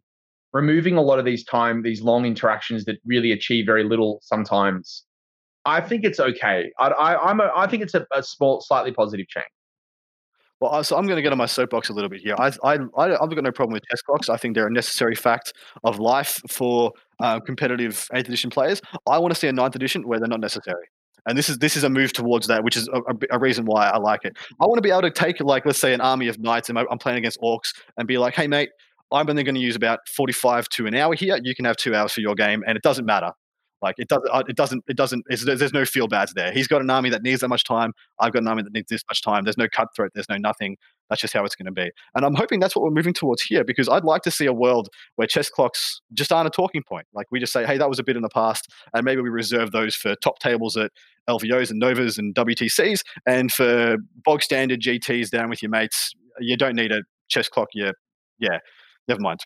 removing 0.54 0.96
a 0.96 1.02
lot 1.02 1.20
of 1.20 1.26
these 1.26 1.44
time, 1.44 1.82
these 1.82 2.02
long 2.02 2.26
interactions 2.26 2.86
that 2.86 2.98
really 3.06 3.32
achieve 3.32 3.66
very 3.66 3.84
little 3.84 4.20
sometimes. 4.22 5.04
I 5.66 5.82
think 5.82 6.04
it's 6.04 6.20
okay. 6.20 6.72
I, 6.80 6.88
I, 6.88 7.30
I'm 7.30 7.40
a, 7.40 7.52
I 7.56 7.68
think 7.68 7.82
it's 7.82 7.96
a, 7.96 8.06
a 8.14 8.22
small, 8.22 8.62
slightly 8.62 8.92
positive 8.92 9.28
change. 9.28 9.48
Well, 10.62 10.84
so 10.84 10.96
I'm 10.96 11.06
going 11.06 11.18
to 11.18 11.22
get 11.22 11.34
on 11.34 11.38
my 11.38 11.48
soapbox 11.48 11.90
a 11.90 11.94
little 11.94 12.10
bit 12.10 12.22
here. 12.22 12.36
I, 12.38 12.48
I, 12.64 12.78
I, 12.98 13.22
I've 13.22 13.30
got 13.30 13.44
no 13.44 13.52
problem 13.52 13.74
with 13.74 13.84
chess 13.90 14.02
clocks. 14.02 14.30
I 14.30 14.38
think 14.38 14.56
they're 14.56 14.68
a 14.68 14.72
necessary 14.72 15.16
fact 15.16 15.54
of 15.84 16.00
life 16.00 16.40
for 16.50 16.94
uh, 17.20 17.40
competitive 17.42 18.08
8th 18.14 18.28
edition 18.28 18.50
players. 18.50 18.82
I 19.08 19.18
want 19.18 19.34
to 19.34 19.40
see 19.40 19.48
a 19.48 19.54
9th 19.54 19.76
edition 19.76 20.08
where 20.08 20.20
they're 20.20 20.30
not 20.30 20.40
necessary. 20.40 20.88
And 21.28 21.38
this 21.38 21.50
is 21.50 21.58
this 21.58 21.76
is 21.76 21.84
a 21.84 21.90
move 21.90 22.14
towards 22.14 22.48
that, 22.48 22.64
which 22.64 22.78
is 22.78 22.88
a, 22.90 23.02
a, 23.32 23.40
reason 23.40 23.66
why 23.66 23.90
I 23.90 23.98
like 23.98 24.26
it. 24.26 24.38
I 24.62 24.66
want 24.66 24.78
to 24.78 24.82
be 24.82 24.92
able 24.92 25.02
to 25.04 25.12
take, 25.12 25.40
like, 25.40 25.66
let's 25.66 25.80
say, 25.80 25.94
an 25.94 26.02
army 26.02 26.28
of 26.28 26.40
knights, 26.40 26.70
and 26.70 26.78
I'm 26.78 27.00
playing 27.00 27.18
against 27.18 27.40
Orks, 27.42 27.74
and 27.98 28.08
be 28.08 28.18
like, 28.18 28.36
"Hey, 28.36 28.48
mate, 28.48 28.70
I'm 29.12 29.30
only 29.30 29.44
going 29.44 29.56
to 29.56 29.62
use 29.62 29.76
about 29.76 30.08
45 30.10 30.70
to 30.70 30.88
an 30.88 30.96
hour 30.96 31.16
here. 31.16 31.40
You 31.42 31.56
can 31.56 31.66
have 31.66 31.78
two 31.78 31.96
hours 31.96 32.14
for 32.14 32.22
your 32.22 32.36
game, 32.36 32.64
and 32.68 32.78
it 32.78 32.84
doesn't 32.84 33.06
matter. 33.06 33.32
Like 33.82 33.96
it 33.98 34.08
doesn't, 34.08 34.30
uh, 34.32 34.44
it 34.48 34.56
doesn't, 34.56 34.84
it 34.88 34.98
doesn't. 34.98 35.26
There's, 35.28 35.74
no 35.74 35.86
feel 35.86 36.08
bads 36.08 36.34
there. 36.34 36.52
He's 36.52 36.68
got 36.68 36.82
an 36.82 36.90
army 36.90 37.10
that 37.10 37.22
needs 37.22 37.42
that 37.42 37.50
much 37.50 37.64
time. 37.64 37.94
I've 38.20 38.32
got 38.32 38.42
an 38.42 38.48
army 38.48 38.64
that 38.64 38.74
needs 38.74 38.88
this 38.90 39.04
much 39.10 39.22
time. 39.22 39.44
There's 39.44 39.58
no 39.58 39.68
cutthroat. 39.68 40.12
There's 40.14 40.30
no 40.30 40.38
nothing. 40.38 40.78
That's 41.10 41.22
just 41.22 41.34
how 41.34 41.44
it's 41.44 41.56
going 41.56 41.68
to 41.68 41.72
be. 41.72 41.92
And 42.16 42.26
I'm 42.26 42.34
hoping 42.34 42.60
that's 42.60 42.76
what 42.76 42.84
we're 42.84 42.92
moving 42.92 43.14
towards 43.14 43.42
here 43.42 43.64
because 43.64 43.90
I'd 43.90 44.04
like 44.04 44.22
to 44.24 44.32
see 44.32 44.46
a 44.46 44.54
world 44.54 44.90
where 45.18 45.28
chess 45.28 45.50
clocks 45.50 46.02
just 46.14 46.32
aren't 46.32 46.48
a 46.48 46.52
talking 46.52 46.84
point. 46.84 47.06
Like 47.14 47.28
we 47.32 47.40
just 47.40 47.54
say, 47.54 47.66
hey, 47.66 47.78
that 47.78 47.90
was 47.90 48.00
a 48.00 48.04
bit 48.04 48.16
in 48.16 48.22
the 48.22 48.30
past, 48.30 48.72
and 48.94 49.04
maybe 49.04 49.22
we 49.22 49.30
reserve 49.30 49.72
those 49.72 49.96
for 49.96 50.16
top 50.16 50.40
tables 50.40 50.78
at 50.78 50.92
LVOs 51.30 51.70
and 51.70 51.80
Novas 51.80 52.18
and 52.18 52.34
WTCs, 52.34 53.02
and 53.28 53.52
for 53.52 53.98
bog 54.24 54.42
standard 54.42 54.82
GTs 54.82 55.30
down 55.30 55.50
with 55.50 55.62
your 55.62 55.70
mates, 55.70 56.14
you 56.40 56.58
don't 56.58 56.76
need 56.76 56.92
a 56.92 57.02
chess 57.28 57.50
clock. 57.50 57.70
You, 57.74 57.94
yeah, 58.40 58.60
never 59.08 59.22
mind. 59.22 59.42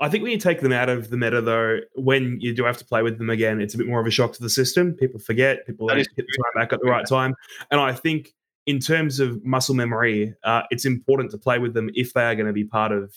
I 0.00 0.08
think 0.08 0.22
when 0.22 0.30
you 0.32 0.38
take 0.38 0.60
them 0.60 0.72
out 0.72 0.88
of 0.88 1.10
the 1.10 1.16
meta, 1.16 1.40
though, 1.40 1.80
when 1.94 2.40
you 2.40 2.54
do 2.54 2.64
have 2.64 2.76
to 2.78 2.84
play 2.84 3.02
with 3.02 3.18
them 3.18 3.30
again, 3.30 3.60
it's 3.60 3.74
a 3.74 3.78
bit 3.78 3.88
more 3.88 4.00
of 4.00 4.06
a 4.06 4.10
shock 4.10 4.32
to 4.34 4.42
the 4.42 4.50
system. 4.50 4.94
People 4.94 5.18
forget, 5.18 5.66
people 5.66 5.88
don't 5.88 5.96
get 5.98 6.16
the 6.16 6.22
time 6.22 6.62
back 6.62 6.72
at 6.72 6.80
the 6.80 6.88
right 6.88 7.06
time. 7.06 7.34
And 7.70 7.80
I 7.80 7.92
think, 7.92 8.34
in 8.66 8.78
terms 8.78 9.18
of 9.18 9.44
muscle 9.44 9.74
memory, 9.74 10.34
uh, 10.44 10.62
it's 10.70 10.84
important 10.84 11.30
to 11.32 11.38
play 11.38 11.58
with 11.58 11.74
them 11.74 11.90
if 11.94 12.12
they 12.12 12.22
are 12.22 12.34
going 12.34 12.46
to 12.46 12.52
be 12.52 12.64
part 12.64 12.92
of, 12.92 13.14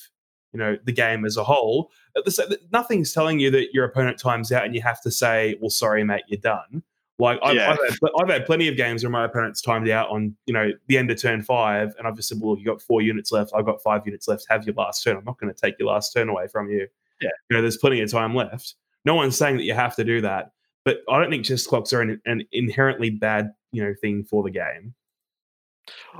you 0.53 0.59
know, 0.59 0.77
the 0.85 0.93
game 0.93 1.25
as 1.25 1.37
a 1.37 1.43
whole. 1.43 1.91
At 2.17 2.25
the, 2.25 2.31
sa- 2.31 2.43
nothing's 2.71 3.11
telling 3.11 3.39
you 3.39 3.51
that 3.51 3.73
your 3.73 3.85
opponent 3.85 4.17
times 4.17 4.51
out 4.51 4.65
and 4.65 4.73
you 4.73 4.81
have 4.81 5.01
to 5.01 5.11
say, 5.11 5.57
"Well, 5.61 5.69
sorry, 5.69 6.03
mate, 6.03 6.23
you're 6.27 6.39
done." 6.39 6.83
Like 7.21 7.39
I've, 7.43 7.55
Yeah. 7.55 7.69
I've, 7.71 7.77
had, 7.77 8.09
I've 8.19 8.29
had 8.29 8.45
plenty 8.47 8.67
of 8.67 8.75
games 8.75 9.03
where 9.03 9.11
my 9.11 9.25
opponent's 9.25 9.61
timed 9.61 9.87
out 9.89 10.09
on, 10.09 10.35
you 10.47 10.53
know, 10.55 10.71
the 10.87 10.97
end 10.97 11.11
of 11.11 11.21
turn 11.21 11.43
five, 11.43 11.93
and 11.99 12.07
I've 12.07 12.15
just 12.15 12.29
said, 12.29 12.39
"Well, 12.41 12.57
you 12.57 12.65
got 12.65 12.81
four 12.81 13.03
units 13.03 13.31
left. 13.31 13.51
I've 13.55 13.65
got 13.65 13.79
five 13.83 14.01
units 14.07 14.27
left. 14.27 14.47
Have 14.49 14.65
your 14.65 14.73
last 14.73 15.03
turn. 15.03 15.15
I'm 15.17 15.23
not 15.23 15.39
going 15.39 15.53
to 15.53 15.61
take 15.61 15.75
your 15.77 15.89
last 15.89 16.13
turn 16.13 16.29
away 16.29 16.47
from 16.47 16.71
you." 16.71 16.87
Yeah. 17.21 17.29
you 17.49 17.55
know, 17.55 17.61
there's 17.61 17.77
plenty 17.77 18.01
of 18.01 18.09
time 18.09 18.33
left. 18.33 18.73
No 19.05 19.13
one's 19.13 19.37
saying 19.37 19.57
that 19.57 19.63
you 19.63 19.75
have 19.75 19.95
to 19.97 20.03
do 20.03 20.19
that, 20.21 20.53
but 20.83 21.01
I 21.07 21.19
don't 21.19 21.29
think 21.29 21.45
chess 21.45 21.67
clocks 21.67 21.93
are 21.93 22.01
an, 22.01 22.19
an 22.25 22.43
inherently 22.51 23.11
bad, 23.11 23.51
you 23.71 23.83
know, 23.83 23.93
thing 24.01 24.23
for 24.23 24.41
the 24.41 24.49
game. 24.49 24.95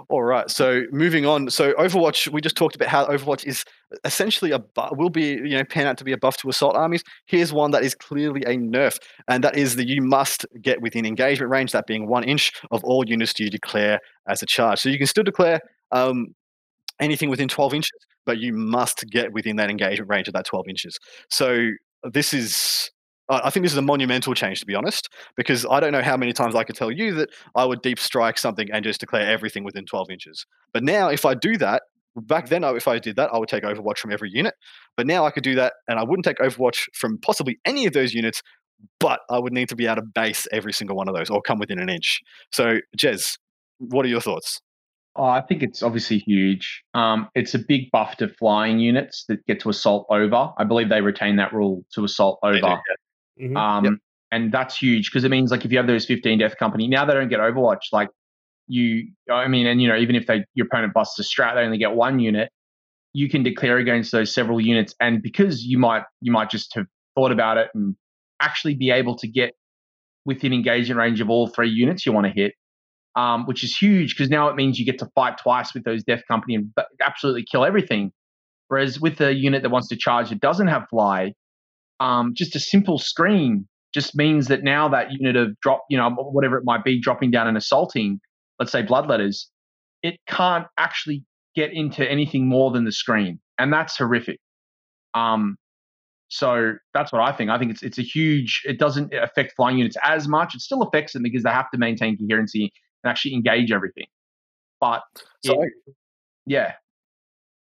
All 0.10 0.23
right. 0.23 0.49
So 0.49 0.84
moving 0.91 1.26
on. 1.26 1.49
So 1.49 1.73
Overwatch, 1.73 2.27
we 2.30 2.41
just 2.41 2.56
talked 2.56 2.76
about 2.76 2.89
how 2.89 3.06
Overwatch 3.07 3.45
is 3.45 3.64
essentially 4.06 4.52
a 4.52 4.64
will 4.93 5.10
be 5.10 5.31
you 5.34 5.57
know 5.57 5.64
pan 5.64 5.88
out 5.88 5.98
to 5.98 6.03
be 6.03 6.11
a 6.11 6.18
buff 6.18 6.38
to 6.38 6.49
assault 6.49 6.76
armies. 6.76 7.03
Here's 7.26 7.52
one 7.52 7.72
that 7.72 7.84
is 7.84 7.95
clearly 7.95 8.41
a 8.43 8.57
nerf, 8.57 8.98
and 9.27 9.43
that 9.43 9.57
is 9.57 9.76
that 9.76 9.88
you 9.88 10.02
must 10.02 10.45
get 10.61 10.81
within 10.81 11.06
engagement 11.06 11.52
range, 11.52 11.72
that 11.72 11.88
being 11.88 12.07
one 12.07 12.23
inch 12.23 12.53
of 12.72 12.84
all 12.84 13.07
units 13.07 13.39
you 13.39 13.49
declare 13.49 13.99
as 14.27 14.41
a 14.41 14.45
charge. 14.45 14.80
So 14.80 14.89
you 14.89 14.98
can 14.98 15.07
still 15.07 15.23
declare 15.23 15.60
um, 15.91 16.35
anything 16.99 17.30
within 17.30 17.48
12 17.48 17.73
inches, 17.73 17.99
but 18.26 18.38
you 18.38 18.53
must 18.53 19.06
get 19.10 19.34
within 19.34 19.57
that 19.57 19.69
engagement 19.69 20.10
range 20.10 20.27
of 20.27 20.34
that 20.34 20.45
12 20.45 20.68
inches. 20.69 20.99
So 21.30 21.69
this 22.03 22.34
is. 22.34 22.91
I 23.32 23.49
think 23.49 23.64
this 23.64 23.72
is 23.72 23.78
a 23.78 23.82
monumental 23.82 24.34
change, 24.34 24.60
to 24.60 24.66
be 24.66 24.76
honest, 24.76 25.10
because 25.38 25.66
I 25.70 25.80
don't 25.80 25.91
know 25.91 26.02
how 26.02 26.18
many 26.18 26.34
times 26.34 26.53
I 26.53 26.64
could 26.64 26.76
tell 26.76 26.91
you 26.91 27.14
that 27.16 27.30
I 27.56 27.66
would 27.66 27.82
deep 27.82 27.98
strike 27.98 28.38
something 28.38 28.70
and 28.72 28.84
just 28.84 28.99
declare 28.99 29.30
everything 29.30 29.64
within 29.64 29.86
12 29.86 30.10
inches. 30.10 30.45
But 30.74 30.84
now, 30.84 31.08
if 31.08 31.26
I 31.26 31.34
do 31.34 31.58
that, 31.58 31.84
back 32.16 32.49
then, 32.49 32.64
if 32.64 32.88
I 32.88 32.99
did 32.99 33.16
that, 33.16 33.34
I 33.34 33.38
would 33.38 33.49
take 33.49 33.64
Overwatch 33.64 33.99
from 33.99 34.12
every 34.12 34.30
unit. 34.32 34.56
But 34.98 35.08
now 35.08 35.26
I 35.26 35.32
could 35.32 35.44
do 35.44 35.56
that, 35.56 35.74
and 35.88 35.99
I 35.99 36.03
wouldn't 36.03 36.26
take 36.26 36.38
Overwatch 36.38 36.86
from 36.94 37.18
possibly 37.20 37.60
any 37.66 37.86
of 37.86 37.94
those 37.94 38.14
units, 38.14 38.41
but 38.99 39.22
I 39.30 39.40
would 39.40 39.53
need 39.53 39.70
to 39.70 39.76
be 39.76 39.86
able 39.86 39.98
to 39.98 40.08
base 40.14 40.48
every 40.52 40.74
single 40.74 40.98
one 40.98 41.08
of 41.08 41.16
those 41.16 41.30
or 41.30 41.41
come 41.41 41.60
within 41.60 41.80
an 41.80 41.90
inch. 41.90 42.20
So, 42.52 42.80
Jez, 42.98 43.38
what 43.78 44.06
are 44.06 44.10
your 44.10 44.22
thoughts? 44.22 44.60
Oh, 45.16 45.26
I 45.26 45.41
think 45.41 45.62
it's 45.62 45.84
obviously 45.84 46.20
huge. 46.20 46.84
Um, 46.94 47.30
it's 47.36 47.53
a 47.53 47.60
big 47.60 47.91
buff 47.91 48.16
to 48.18 48.30
flying 48.30 48.80
units 48.80 49.26
that 49.28 49.45
get 49.45 49.60
to 49.62 49.70
assault 49.70 50.08
over. 50.10 50.52
I 50.58 50.64
believe 50.64 50.90
they 50.90 51.02
retain 51.02 51.36
that 51.36 51.53
rule 51.53 51.84
to 51.95 52.06
assault 52.06 52.40
They 52.41 52.62
do, 52.62 52.66
over. 52.66 52.80
Mhm. 53.40 53.58
Um, 53.58 53.99
And 54.34 54.49
that's 54.49 54.78
huge 54.78 55.10
because 55.12 55.26
it 55.26 55.30
means 55.30 55.52
like 55.52 55.66
if 55.66 55.72
you 55.74 55.78
have 55.78 55.88
those 55.88 56.06
15 56.06 56.40
death 56.40 56.56
company, 56.58 56.88
now 56.88 57.03
they 57.03 57.14
don't 57.14 57.28
get 57.28 57.41
Overwatch. 57.41 57.91
Like 57.91 58.08
you, 58.68 59.12
I 59.30 59.48
mean, 59.49 59.68
and 59.68 59.82
you 59.82 59.88
know, 59.90 59.98
even 59.98 60.16
if 60.16 60.26
they 60.28 60.45
your 60.53 60.68
opponent 60.68 60.94
busts 60.94 61.20
a 61.20 61.24
strat, 61.24 61.56
they 61.56 61.62
only 61.62 61.78
get 61.78 61.94
one 61.95 62.20
unit. 62.20 62.49
You 63.14 63.30
can 63.30 63.44
declare 63.44 63.78
against 63.78 64.12
those 64.14 64.34
several 64.34 64.62
units, 64.62 64.95
and 65.02 65.22
because 65.22 65.66
you 65.66 65.78
might 65.78 66.03
you 66.22 66.32
might 66.32 66.49
just 66.49 66.74
have 66.76 66.88
thought 67.16 67.32
about 67.32 67.58
it 67.58 67.70
and 67.76 67.95
actually 68.41 68.76
be 68.76 68.90
able 68.91 69.16
to 69.18 69.28
get 69.28 69.53
within 70.26 70.53
engagement 70.53 70.98
range 70.99 71.20
of 71.22 71.30
all 71.30 71.48
three 71.48 71.70
units 71.70 72.06
you 72.06 72.12
want 72.14 72.28
to 72.28 72.32
hit, 72.34 72.53
um, 73.16 73.45
which 73.48 73.64
is 73.64 73.76
huge 73.76 74.16
because 74.16 74.30
now 74.30 74.48
it 74.49 74.56
means 74.56 74.80
you 74.80 74.86
get 74.86 74.99
to 74.99 75.10
fight 75.16 75.38
twice 75.38 75.74
with 75.74 75.84
those 75.84 76.03
death 76.03 76.22
company 76.28 76.56
and 76.56 76.72
absolutely 77.02 77.45
kill 77.52 77.66
everything. 77.66 78.12
Whereas 78.70 79.02
with 79.02 79.20
a 79.22 79.34
unit 79.34 79.64
that 79.64 79.70
wants 79.72 79.90
to 79.90 79.98
charge 79.98 80.30
that 80.30 80.40
doesn't 80.41 80.68
have 80.68 80.88
fly, 80.90 81.34
um, 82.02 82.34
just 82.36 82.56
a 82.56 82.60
simple 82.60 82.98
screen 82.98 83.68
just 83.94 84.15
means 84.15 84.48
that 84.48 84.64
now 84.64 84.90
that 84.90 85.11
unit 85.11 85.36
of 85.36 85.60
drop, 85.61 85.84
you 85.90 85.98
know, 85.98 86.10
whatever 86.10 86.57
it 86.57 86.64
might 86.65 86.84
be, 86.84 86.99
dropping 86.99 87.30
down 87.30 87.48
and 87.48 87.56
assaulting, 87.57 88.19
let's 88.60 88.72
say 88.72 88.82
bloodletters, 88.82 89.45
it 90.02 90.15
can't 90.28 90.65
actually 90.80 91.23
get 91.56 91.72
into 91.73 92.10
anything 92.10 92.48
more 92.48 92.72
than 92.72 92.86
the 92.86 92.91
screen, 92.91 93.40
and 93.60 93.72
that's 93.72 93.98
horrific. 93.98 94.40
Um, 95.14 95.57
so 96.30 96.73
that's 96.94 97.11
what 97.11 97.22
I 97.22 97.34
think. 97.34 97.52
I 97.52 97.60
think 97.60 97.72
it's 97.72 97.84
it's 97.84 97.99
a 97.99 98.03
huge. 98.03 98.61
It 98.65 98.80
doesn't 98.80 99.14
affect 99.14 99.53
flying 99.56 99.78
units 99.78 99.98
as 100.03 100.28
much. 100.28 100.56
It 100.56 100.61
still 100.61 100.82
affects 100.82 101.14
them 101.14 101.22
because 101.23 101.44
they 101.44 101.52
have 101.52 101.69
to 101.72 101.78
maintain 101.78 102.18
coherency 102.18 102.72
and 103.03 103.11
actually 103.11 103.34
engage 103.36 103.72
everything. 103.72 104.07
But 104.80 105.03
So, 105.45 105.61
it- 105.61 105.73
yeah, 106.48 106.73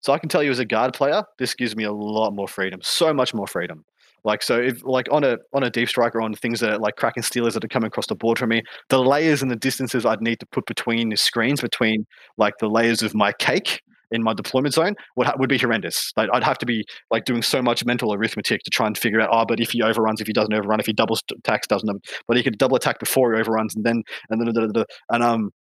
So 0.02 0.14
I 0.14 0.20
can 0.20 0.30
tell 0.30 0.44
you 0.44 0.52
as 0.52 0.60
a 0.60 0.66
guard 0.66 0.94
player, 0.94 1.24
this 1.40 1.54
gives 1.56 1.76
me 1.76 1.84
a 1.84 1.94
lot 1.94 2.32
more 2.32 2.48
freedom, 2.48 2.80
so 2.84 3.14
much 3.14 3.34
more 3.34 3.48
freedom. 3.48 3.86
Like 4.26 4.44
so, 4.44 4.60
if 4.60 4.84
like 4.84 5.08
on 5.12 5.24
a 5.24 5.38
on 5.54 5.64
a 5.64 5.70
deep 5.70 5.88
strike 5.88 6.16
or 6.16 6.22
on 6.22 6.34
things 6.34 6.60
that 6.60 6.74
are 6.74 6.80
like 6.80 6.98
cracking 6.98 7.24
stealers 7.24 7.54
that 7.54 7.64
are 7.64 7.70
coming 7.70 7.88
across 7.88 8.08
the 8.08 8.16
board 8.16 8.38
for 8.40 8.48
me, 8.48 8.64
the 8.90 9.00
layers 9.00 9.42
and 9.42 9.50
the 9.52 9.56
distances 9.56 10.06
I'd 10.06 10.22
need 10.22 10.40
to 10.42 10.48
put 10.48 10.66
between 10.66 11.10
the 11.10 11.18
screens, 11.18 11.62
between 11.62 12.06
like 12.38 12.56
the 12.60 12.68
layers 12.70 13.04
of 13.04 13.16
my 13.16 13.32
cake, 13.34 13.82
in 14.12 14.24
my 14.24 14.34
deployment 14.34 14.74
zone 14.74 14.96
would 15.16 15.28
ha- 15.28 15.36
would 15.38 15.50
be 15.50 15.58
horrendous. 15.58 16.12
Like, 16.18 16.30
I'd 16.34 16.44
have 16.44 16.58
to 16.60 16.66
be 16.66 16.86
like 17.12 17.26
doing 17.26 17.42
so 17.42 17.62
much 17.62 17.86
mental 17.86 18.14
arithmetic 18.14 18.64
to 18.64 18.70
try 18.70 18.88
and 18.88 18.98
figure 18.98 19.22
out. 19.22 19.30
Oh, 19.32 19.46
but 19.46 19.60
if 19.60 19.72
he 19.72 19.82
overruns, 19.82 20.22
if 20.22 20.28
he 20.28 20.34
doesn't 20.34 20.54
overrun, 20.54 20.80
if 20.80 20.86
he 20.86 20.94
double 20.94 21.18
attacks, 21.40 21.68
doesn't. 21.68 21.90
But 22.28 22.38
he 22.38 22.44
could 22.44 22.58
double 22.58 22.76
attack 22.78 23.00
before 23.00 23.34
he 23.34 23.40
overruns, 23.40 23.76
and 23.76 23.86
then 23.86 24.04
and 24.30 24.42
then 24.42 24.86
and 25.10 25.24
um. 25.24 25.52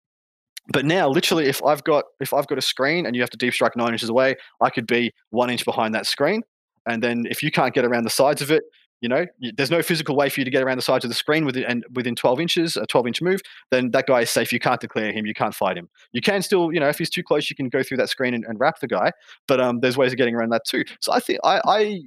But 0.73 0.85
now, 0.85 1.09
literally, 1.09 1.45
if 1.45 1.63
I've 1.63 1.83
got 1.83 2.05
if 2.19 2.33
I've 2.33 2.47
got 2.47 2.57
a 2.57 2.61
screen 2.61 3.05
and 3.05 3.15
you 3.15 3.21
have 3.21 3.29
to 3.31 3.37
deep 3.37 3.53
strike 3.53 3.75
nine 3.75 3.91
inches 3.93 4.09
away, 4.09 4.35
I 4.61 4.69
could 4.71 4.87
be 4.87 5.11
one 5.29 5.49
inch 5.51 5.63
behind 5.65 5.93
that 5.95 6.07
screen, 6.07 6.41
and 6.87 7.01
then 7.01 7.25
if 7.29 7.41
you 7.43 7.51
can't 7.51 7.73
get 7.73 7.85
around 7.85 8.03
the 8.03 8.09
sides 8.09 8.41
of 8.41 8.51
it, 8.51 8.63
you 9.01 9.09
know, 9.09 9.25
there's 9.55 9.69
no 9.69 9.81
physical 9.81 10.15
way 10.15 10.29
for 10.29 10.39
you 10.39 10.45
to 10.45 10.51
get 10.51 10.63
around 10.63 10.77
the 10.77 10.81
sides 10.81 11.05
of 11.05 11.09
the 11.09 11.15
screen 11.15 11.45
within 11.45 11.63
and 11.65 11.85
within 11.93 12.15
12 12.15 12.39
inches, 12.39 12.77
a 12.77 12.85
12 12.87 13.07
inch 13.07 13.21
move. 13.21 13.41
Then 13.69 13.91
that 13.91 14.07
guy 14.07 14.21
is 14.21 14.29
safe. 14.29 14.53
You 14.53 14.59
can't 14.59 14.79
declare 14.79 15.11
him. 15.11 15.25
You 15.25 15.33
can't 15.33 15.53
fight 15.53 15.77
him. 15.77 15.89
You 16.13 16.21
can 16.21 16.41
still, 16.41 16.73
you 16.73 16.79
know, 16.79 16.87
if 16.87 16.97
he's 16.97 17.09
too 17.09 17.21
close, 17.21 17.49
you 17.49 17.55
can 17.55 17.69
go 17.69 17.83
through 17.83 17.97
that 17.97 18.09
screen 18.09 18.33
and, 18.33 18.45
and 18.45 18.59
wrap 18.59 18.79
the 18.79 18.87
guy. 18.87 19.11
But 19.47 19.59
um, 19.59 19.81
there's 19.81 19.97
ways 19.97 20.11
of 20.11 20.17
getting 20.17 20.33
around 20.33 20.49
that 20.51 20.63
too. 20.65 20.85
So 21.01 21.11
I 21.11 21.19
think 21.19 21.39
I, 21.43 21.61
I 21.65 22.01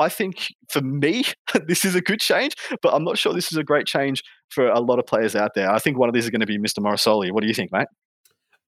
I 0.00 0.08
think 0.08 0.48
for 0.70 0.80
me, 0.80 1.24
this 1.66 1.84
is 1.84 1.94
a 1.94 2.00
good 2.00 2.20
change, 2.20 2.54
but 2.82 2.94
I'm 2.94 3.04
not 3.04 3.18
sure 3.18 3.32
this 3.32 3.52
is 3.52 3.58
a 3.58 3.64
great 3.64 3.86
change 3.86 4.24
for 4.48 4.68
a 4.68 4.80
lot 4.80 4.98
of 4.98 5.06
players 5.06 5.36
out 5.36 5.52
there. 5.54 5.70
I 5.70 5.78
think 5.78 5.98
one 5.98 6.08
of 6.08 6.14
these 6.14 6.24
is 6.24 6.30
going 6.30 6.40
to 6.40 6.46
be 6.46 6.58
Mr. 6.58 6.78
Morrisoli. 6.78 7.30
What 7.30 7.42
do 7.42 7.48
you 7.48 7.54
think, 7.54 7.70
mate? 7.70 7.86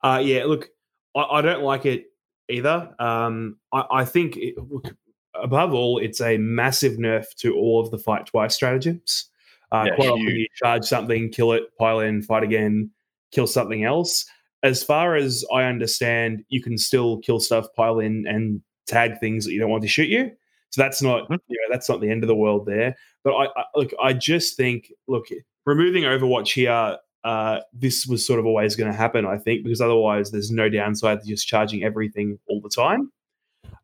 Uh, 0.02 0.20
yeah, 0.22 0.44
look, 0.44 0.68
I, 1.16 1.22
I 1.22 1.42
don't 1.42 1.62
like 1.62 1.86
it 1.86 2.04
either. 2.48 2.94
Um, 2.98 3.56
I, 3.72 3.84
I 3.90 4.04
think, 4.04 4.36
it, 4.36 4.54
look, 4.58 4.94
above 5.34 5.72
all, 5.72 5.98
it's 5.98 6.20
a 6.20 6.36
massive 6.38 6.98
nerf 6.98 7.34
to 7.36 7.54
all 7.54 7.80
of 7.80 7.90
the 7.90 7.98
fight 7.98 8.26
twice 8.26 8.54
stratagems. 8.54 9.30
Uh, 9.70 9.84
yeah, 9.86 9.94
quite 9.94 10.08
often 10.08 10.26
you 10.26 10.46
charge 10.56 10.84
something, 10.84 11.30
kill 11.30 11.52
it, 11.52 11.64
pile 11.78 12.00
in, 12.00 12.22
fight 12.22 12.42
again, 12.42 12.90
kill 13.30 13.46
something 13.46 13.84
else. 13.84 14.26
As 14.62 14.84
far 14.84 15.16
as 15.16 15.44
I 15.52 15.64
understand, 15.64 16.44
you 16.48 16.62
can 16.62 16.76
still 16.78 17.18
kill 17.18 17.40
stuff, 17.40 17.66
pile 17.74 17.98
in, 17.98 18.26
and 18.26 18.60
tag 18.86 19.18
things 19.18 19.44
that 19.44 19.52
you 19.52 19.60
don't 19.60 19.70
want 19.70 19.82
to 19.82 19.88
shoot 19.88 20.08
you. 20.08 20.30
So 20.70 20.82
that's 20.82 21.02
not, 21.02 21.24
mm-hmm. 21.24 21.34
you 21.48 21.58
know, 21.58 21.74
that's 21.74 21.88
not 21.88 22.00
the 22.00 22.10
end 22.10 22.22
of 22.22 22.28
the 22.28 22.36
world 22.36 22.66
there. 22.66 22.94
But 23.24 23.34
I, 23.34 23.44
I 23.44 23.64
look, 23.74 23.90
I 24.02 24.12
just 24.12 24.56
think, 24.56 24.92
look, 25.08 25.26
removing 25.64 26.04
Overwatch 26.04 26.52
here, 26.52 26.98
uh, 27.24 27.60
this 27.72 28.06
was 28.06 28.26
sort 28.26 28.40
of 28.40 28.46
always 28.46 28.74
going 28.76 28.90
to 28.90 28.96
happen, 28.96 29.24
I 29.26 29.38
think, 29.38 29.64
because 29.64 29.80
otherwise 29.80 30.30
there's 30.30 30.50
no 30.50 30.68
downside 30.68 31.20
to 31.20 31.26
just 31.26 31.46
charging 31.46 31.84
everything 31.84 32.38
all 32.48 32.60
the 32.60 32.68
time. 32.68 33.12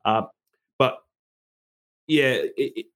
Uh, 0.04 0.22
yeah, 2.08 2.40
it, 2.56 2.86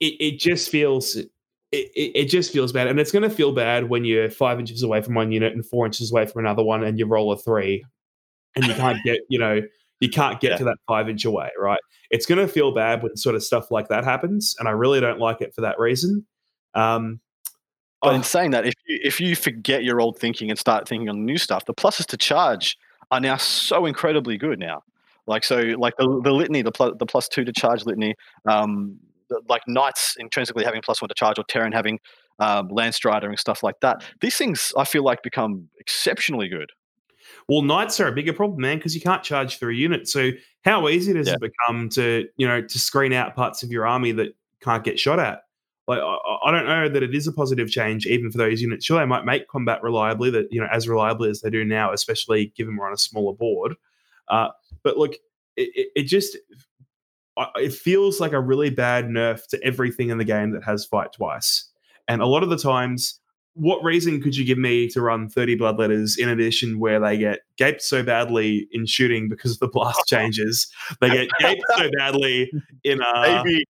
it, 0.00 0.12
it 0.20 0.38
just 0.38 0.70
feels 0.70 1.16
it, 1.16 1.30
it, 1.72 2.24
just 2.26 2.52
feels 2.52 2.72
bad, 2.72 2.86
and 2.86 3.00
it's 3.00 3.10
going 3.10 3.28
to 3.28 3.30
feel 3.30 3.52
bad 3.52 3.88
when 3.88 4.04
you're 4.04 4.30
five 4.30 4.60
inches 4.60 4.82
away 4.82 5.02
from 5.02 5.14
one 5.14 5.32
unit 5.32 5.52
and 5.52 5.66
four 5.66 5.84
inches 5.84 6.12
away 6.12 6.24
from 6.24 6.44
another 6.44 6.62
one, 6.62 6.84
and 6.84 6.98
you 6.98 7.06
roll 7.06 7.32
a 7.32 7.36
three, 7.36 7.84
and 8.54 8.64
you 8.64 8.74
can't 8.74 8.98
get 9.04 9.18
you 9.28 9.38
know 9.38 9.60
you 10.00 10.08
can't 10.08 10.40
get 10.40 10.52
yeah. 10.52 10.56
to 10.58 10.64
that 10.64 10.76
five 10.86 11.08
inch 11.08 11.24
away, 11.24 11.50
right? 11.58 11.80
It's 12.10 12.26
going 12.26 12.38
to 12.38 12.48
feel 12.48 12.72
bad 12.72 13.02
when 13.02 13.16
sort 13.16 13.34
of 13.34 13.42
stuff 13.42 13.70
like 13.70 13.88
that 13.88 14.04
happens, 14.04 14.54
and 14.58 14.68
I 14.68 14.72
really 14.72 15.00
don't 15.00 15.18
like 15.18 15.40
it 15.40 15.54
for 15.54 15.62
that 15.62 15.78
reason. 15.78 16.24
Um, 16.74 17.20
but 18.00 18.12
oh, 18.12 18.16
in 18.16 18.22
saying 18.22 18.52
that, 18.52 18.66
if 18.66 18.74
you 18.86 19.00
if 19.02 19.20
you 19.20 19.34
forget 19.34 19.82
your 19.82 20.00
old 20.00 20.18
thinking 20.18 20.50
and 20.50 20.58
start 20.58 20.88
thinking 20.88 21.08
on 21.08 21.24
new 21.24 21.38
stuff, 21.38 21.64
the 21.64 21.74
pluses 21.74 22.06
to 22.06 22.16
charge 22.16 22.76
are 23.10 23.20
now 23.20 23.36
so 23.36 23.86
incredibly 23.86 24.36
good 24.36 24.58
now. 24.58 24.82
Like 25.26 25.44
so, 25.44 25.60
like 25.78 25.96
the, 25.96 26.20
the 26.22 26.32
litany, 26.32 26.62
the 26.62 26.72
plus, 26.72 26.92
the 26.98 27.06
plus 27.06 27.28
two 27.28 27.44
to 27.44 27.52
charge 27.52 27.84
litany, 27.86 28.14
um, 28.48 28.98
the, 29.28 29.40
like 29.48 29.62
knights 29.66 30.16
intrinsically 30.18 30.64
having 30.64 30.82
plus 30.82 31.00
one 31.00 31.08
to 31.08 31.14
charge, 31.14 31.38
or 31.38 31.44
Terryn 31.44 31.72
having 31.72 31.98
um, 32.38 32.68
Landstrider 32.68 33.24
and 33.24 33.38
stuff 33.38 33.62
like 33.62 33.76
that. 33.80 34.04
These 34.20 34.36
things 34.36 34.72
I 34.76 34.84
feel 34.84 35.02
like 35.02 35.22
become 35.22 35.68
exceptionally 35.78 36.48
good. 36.48 36.70
Well, 37.48 37.62
knights 37.62 38.00
are 38.00 38.08
a 38.08 38.12
bigger 38.12 38.32
problem, 38.32 38.60
man, 38.60 38.78
because 38.78 38.94
you 38.94 39.00
can't 39.00 39.22
charge 39.22 39.58
through 39.58 39.72
a 39.72 39.76
unit. 39.76 40.08
So 40.08 40.30
how 40.64 40.88
easy 40.88 41.12
does 41.12 41.28
yeah. 41.28 41.34
it 41.34 41.40
become 41.40 41.88
to 41.90 42.26
you 42.36 42.46
know 42.46 42.60
to 42.60 42.78
screen 42.78 43.12
out 43.12 43.34
parts 43.34 43.62
of 43.62 43.70
your 43.70 43.86
army 43.86 44.12
that 44.12 44.36
can't 44.60 44.84
get 44.84 44.98
shot 44.98 45.18
at? 45.18 45.40
Like 45.86 46.00
I, 46.00 46.16
I 46.46 46.50
don't 46.50 46.66
know 46.66 46.88
that 46.88 47.02
it 47.02 47.14
is 47.14 47.26
a 47.26 47.32
positive 47.32 47.70
change 47.70 48.06
even 48.06 48.30
for 48.30 48.38
those 48.38 48.62
units. 48.62 48.84
Sure, 48.84 48.98
they 48.98 49.06
might 49.06 49.24
make 49.24 49.48
combat 49.48 49.82
reliably, 49.82 50.30
that 50.30 50.48
you 50.50 50.60
know 50.60 50.68
as 50.72 50.88
reliably 50.88 51.30
as 51.30 51.40
they 51.40 51.50
do 51.50 51.64
now, 51.64 51.92
especially 51.92 52.52
given 52.56 52.76
we're 52.76 52.86
on 52.86 52.94
a 52.94 52.98
smaller 52.98 53.34
board. 53.34 53.74
Uh, 54.28 54.48
but 54.84 54.96
look, 54.96 55.14
it, 55.56 55.88
it 55.96 56.02
just 56.04 56.36
it 57.56 57.72
feels 57.72 58.20
like 58.20 58.32
a 58.32 58.40
really 58.40 58.70
bad 58.70 59.06
nerf 59.06 59.46
to 59.48 59.62
everything 59.64 60.10
in 60.10 60.18
the 60.18 60.24
game 60.24 60.52
that 60.52 60.62
has 60.62 60.84
fight 60.84 61.12
twice. 61.12 61.68
And 62.06 62.22
a 62.22 62.26
lot 62.26 62.42
of 62.42 62.50
the 62.50 62.58
times, 62.58 63.18
what 63.54 63.82
reason 63.82 64.20
could 64.20 64.36
you 64.36 64.44
give 64.44 64.58
me 64.58 64.88
to 64.88 65.00
run 65.00 65.28
30 65.28 65.56
bloodletters 65.56 66.18
in 66.18 66.28
addition 66.28 66.78
where 66.78 67.00
they 67.00 67.16
get 67.16 67.40
gaped 67.56 67.82
so 67.82 68.02
badly 68.02 68.68
in 68.72 68.84
shooting 68.86 69.28
because 69.28 69.52
of 69.52 69.58
the 69.60 69.68
blast 69.68 70.02
changes? 70.06 70.68
They 71.00 71.10
get 71.10 71.28
gaped 71.40 71.62
so 71.76 71.90
badly 71.96 72.50
in 72.84 73.00
uh 73.14 73.42
maybe 73.44 73.64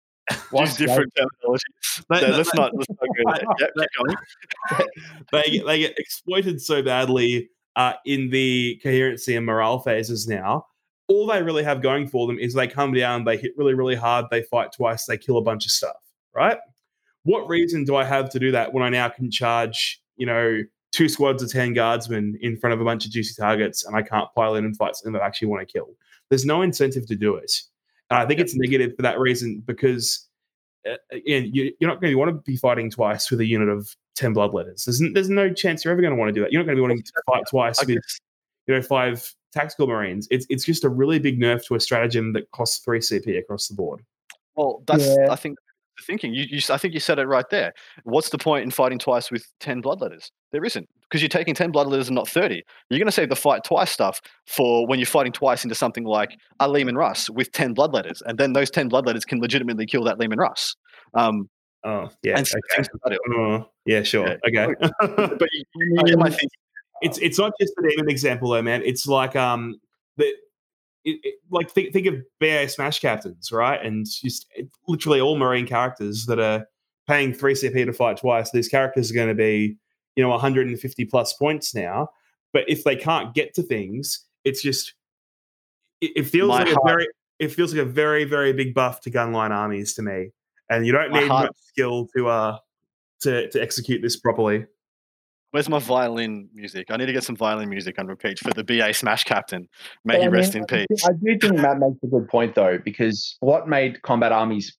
What's 0.50 0.76
different 0.76 1.12
terminology? 1.14 1.64
They, 2.10 2.20
no, 2.22 2.36
let's 2.36 2.52
not 2.54 2.72
let's 2.74 2.88
not 2.90 2.98
go 2.98 3.32
there. 3.32 4.78
Yep, 4.78 4.88
they 5.32 5.58
they 5.64 5.78
get 5.78 5.98
exploited 5.98 6.60
so 6.60 6.82
badly 6.82 7.50
uh, 7.76 7.92
in 8.04 8.30
the 8.30 8.80
coherency 8.82 9.36
and 9.36 9.46
morale 9.46 9.78
phases 9.78 10.26
now. 10.26 10.66
All 11.09 11.26
they 11.26 11.43
really 11.43 11.62
have 11.64 11.82
going 11.82 12.09
for 12.09 12.26
them 12.26 12.39
is 12.39 12.55
they 12.55 12.66
come 12.66 12.93
down, 12.93 13.24
they 13.24 13.36
hit 13.36 13.52
really, 13.56 13.74
really 13.74 13.94
hard, 13.94 14.26
they 14.31 14.43
fight 14.43 14.72
twice, 14.72 15.05
they 15.05 15.18
kill 15.18 15.36
a 15.36 15.43
bunch 15.43 15.66
of 15.66 15.70
stuff, 15.70 15.97
right? 16.35 16.59
What 17.24 17.48
reason 17.48 17.85
do 17.85 17.97
I 17.97 18.05
have 18.05 18.31
to 18.31 18.39
do 18.39 18.51
that 18.52 18.72
when 18.72 18.82
I 18.82 18.89
now 18.89 19.09
can 19.09 19.31
charge, 19.31 20.01
you 20.16 20.26
know, 20.26 20.62
two 20.93 21.09
squads 21.09 21.43
of 21.43 21.51
10 21.51 21.74
guardsmen 21.74 22.39
in 22.40 22.56
front 22.56 22.72
of 22.72 22.81
a 22.81 22.85
bunch 22.85 23.05
of 23.05 23.10
juicy 23.10 23.35
targets 23.40 23.85
and 23.85 23.97
I 23.97 24.02
can't 24.02 24.28
pile 24.35 24.55
in 24.55 24.64
and 24.64 24.76
fight 24.76 24.97
something 24.97 25.12
that 25.12 25.22
I 25.22 25.26
actually 25.26 25.48
want 25.48 25.66
to 25.66 25.72
kill? 25.72 25.89
There's 26.28 26.44
no 26.47 26.62
incentive 26.62 27.06
to 27.06 27.16
do 27.16 27.35
it. 27.36 27.52
And 28.10 28.18
I 28.18 28.26
think 28.26 28.40
it's 28.40 28.55
negative 28.55 28.94
for 28.97 29.02
that 29.02 29.18
reason 29.18 29.62
because 29.66 30.28
uh, 30.89 30.97
again, 31.10 31.51
you, 31.52 31.72
are 31.82 31.86
not 31.86 32.01
going 32.01 32.12
to 32.12 32.18
want 32.18 32.31
to 32.31 32.51
be 32.51 32.56
fighting 32.56 32.90
twice 32.90 33.31
with 33.31 33.40
a 33.40 33.47
unit 33.47 33.68
of 33.68 33.94
10 34.16 34.35
bloodletters. 34.35 34.85
There's, 34.85 35.02
there's 35.12 35.31
no 35.31 35.52
chance 35.52 35.85
you're 35.85 35.93
ever 35.93 36.02
going 36.02 36.12
to 36.12 36.18
want 36.18 36.28
to 36.28 36.32
do 36.32 36.43
that. 36.43 36.52
You're 36.52 36.62
not 36.62 36.66
going 36.66 36.76
to 36.76 36.81
be 36.81 36.82
wanting 36.82 37.02
to 37.02 37.12
fight 37.26 37.44
twice 37.48 37.85
with, 37.85 37.98
you 38.66 38.74
know, 38.74 38.82
five 38.82 39.35
tactical 39.55 39.86
marines. 39.86 40.28
It's, 40.31 40.47
it's 40.51 40.64
just 40.64 40.85
a 40.85 40.89
really 40.89 41.18
big 41.18 41.40
nerf 41.40 41.64
to 41.66 41.74
a 41.74 41.81
stratagem 41.81 42.32
that 42.35 42.51
costs 42.51 42.78
three 42.78 43.01
CP 43.01 43.39
across 43.39 43.68
the 43.68 43.74
board. 43.74 44.05
Well, 44.56 44.82
that's, 44.86 45.06
yeah. 45.06 45.28
I 45.31 45.36
think, 45.36 45.59
the 45.97 46.02
thinking. 46.05 46.35
You, 46.35 46.44
you, 46.48 46.60
I 46.70 46.78
think 46.78 46.94
you 46.94 47.01
said 47.01 47.18
it 47.18 47.26
right 47.26 47.48
there. 47.51 47.72
What's 48.05 48.31
the 48.31 48.39
point 48.39 48.64
in 48.64 48.70
fighting 48.70 48.98
twice 48.98 49.31
with 49.31 49.47
10 49.60 49.82
bloodletters? 49.82 50.31
There 50.52 50.64
isn't 50.64 50.89
because 51.02 51.22
you're 51.22 51.28
taking 51.28 51.55
10 51.55 51.72
bloodletters 51.72 52.06
and 52.06 52.14
not 52.14 52.28
30. 52.28 52.62
You're 52.90 52.98
going 52.98 53.06
to 53.06 53.12
save 53.12 53.28
the 53.28 53.36
fight 53.36 53.64
twice 53.64 53.90
stuff 53.90 54.20
for 54.47 54.86
when 54.86 54.98
you're 54.98 55.06
fighting 55.06 55.32
twice 55.32 55.64
into 55.64 55.74
something 55.74 56.05
like 56.05 56.36
a 56.60 56.68
Leman 56.68 56.97
Russ 56.97 57.31
with 57.31 57.52
10 57.52 57.74
bloodletters. 57.74 58.22
And 58.26 58.39
then 58.39 58.52
those 58.52 58.70
10 58.70 58.90
bloodletters 58.90 59.26
can 59.26 59.40
legitimately 59.40 59.86
kill 59.86 60.05
that 60.05 60.18
Leman 60.18 60.39
Russ. 60.39 60.76
Um, 61.14 61.48
oh, 61.85 62.09
yeah. 62.22 62.40
Okay. 62.40 62.89
Oh, 63.36 63.68
yeah, 63.85 64.02
sure. 64.02 64.28
Yeah. 64.28 64.62
Okay. 64.62 64.74
but 65.01 65.48
you, 65.52 65.64
you, 66.06 66.20
I 66.20 66.31
think 66.31 66.51
it's 67.05 67.18
it's 67.18 67.39
not 67.39 67.52
just 67.60 67.72
an 67.76 67.90
even 67.90 68.09
example 68.10 68.51
though, 68.51 68.62
man. 68.62 68.82
It's 68.85 69.06
like 69.06 69.36
um 69.36 69.81
the 70.16 70.24
it, 71.05 71.20
it, 71.22 71.35
like 71.51 71.70
think 71.70 71.93
think 71.93 72.06
of 72.06 72.16
BA 72.40 72.68
Smash 72.68 73.01
captains, 73.01 73.52
right? 73.52 73.81
And 73.85 74.06
just 74.06 74.47
it, 74.55 74.68
literally 74.89 75.20
all 75.20 75.36
Marine 75.36 75.66
characters 75.66 76.26
that 76.26 76.40
are 76.40 76.66
paying 77.06 77.35
three 77.35 77.52
CP 77.55 77.85
to 77.85 77.93
fight 77.93 78.16
twice. 78.16 78.51
These 78.51 78.68
characters 78.68 79.10
are 79.10 79.14
going 79.14 79.28
to 79.28 79.35
be 79.35 79.76
you 80.16 80.22
know 80.24 80.31
150 80.31 81.05
plus 81.05 81.32
points 81.35 81.74
now. 81.74 82.09
But 82.52 82.64
if 82.68 82.85
they 82.85 82.97
can't 82.97 83.35
get 83.35 83.55
to 83.55 83.62
things, 83.62 84.24
it's 84.44 84.62
just 84.62 84.94
it, 86.01 86.26
feels 86.26 86.48
My 86.48 86.64
like 86.64 86.68
heart. 86.68 86.78
a 86.85 86.89
very 86.89 87.09
it 87.39 87.48
feels 87.52 87.74
like 87.74 87.82
a 87.82 87.89
very 87.89 88.24
very 88.24 88.52
big 88.52 88.74
buff 88.74 89.01
to 89.02 89.10
gunline 89.10 89.51
armies 89.51 89.94
to 89.94 90.02
me, 90.02 90.31
and 90.70 90.86
you 90.86 90.93
don't 90.93 91.10
My 91.10 91.20
need 91.20 91.28
heart. 91.28 91.44
much 91.47 91.56
skill 91.66 92.09
to 92.16 92.28
uh 92.28 92.59
to 93.20 93.51
to 93.51 93.60
execute 93.60 94.01
this 94.02 94.16
properly. 94.16 94.66
Where's 95.55 95.68
my 95.68 95.78
violin 95.78 96.48
music? 96.52 96.90
I 96.90 96.97
need 96.97 97.06
to 97.06 97.12
get 97.12 97.22
some 97.22 97.36
violin 97.36 97.68
music 97.68 97.97
on 98.01 98.09
repeat 98.09 98.40
for 98.40 98.51
the 98.51 98.64
BA 98.64 98.93
Smash 98.93 99.22
captain. 99.22 99.68
May 100.05 100.20
he 100.20 100.26
rest 100.26 100.56
in 100.56 100.64
peace. 100.64 100.89
I 101.06 101.12
do 101.12 101.39
think 101.39 101.60
Matt 101.60 101.78
makes 101.78 102.02
a 102.02 102.09
good 102.09 102.26
point 102.26 102.56
though, 102.56 102.78
because 102.85 103.36
what 103.39 103.68
made 103.68 104.02
combat 104.02 104.32
armies 104.32 104.76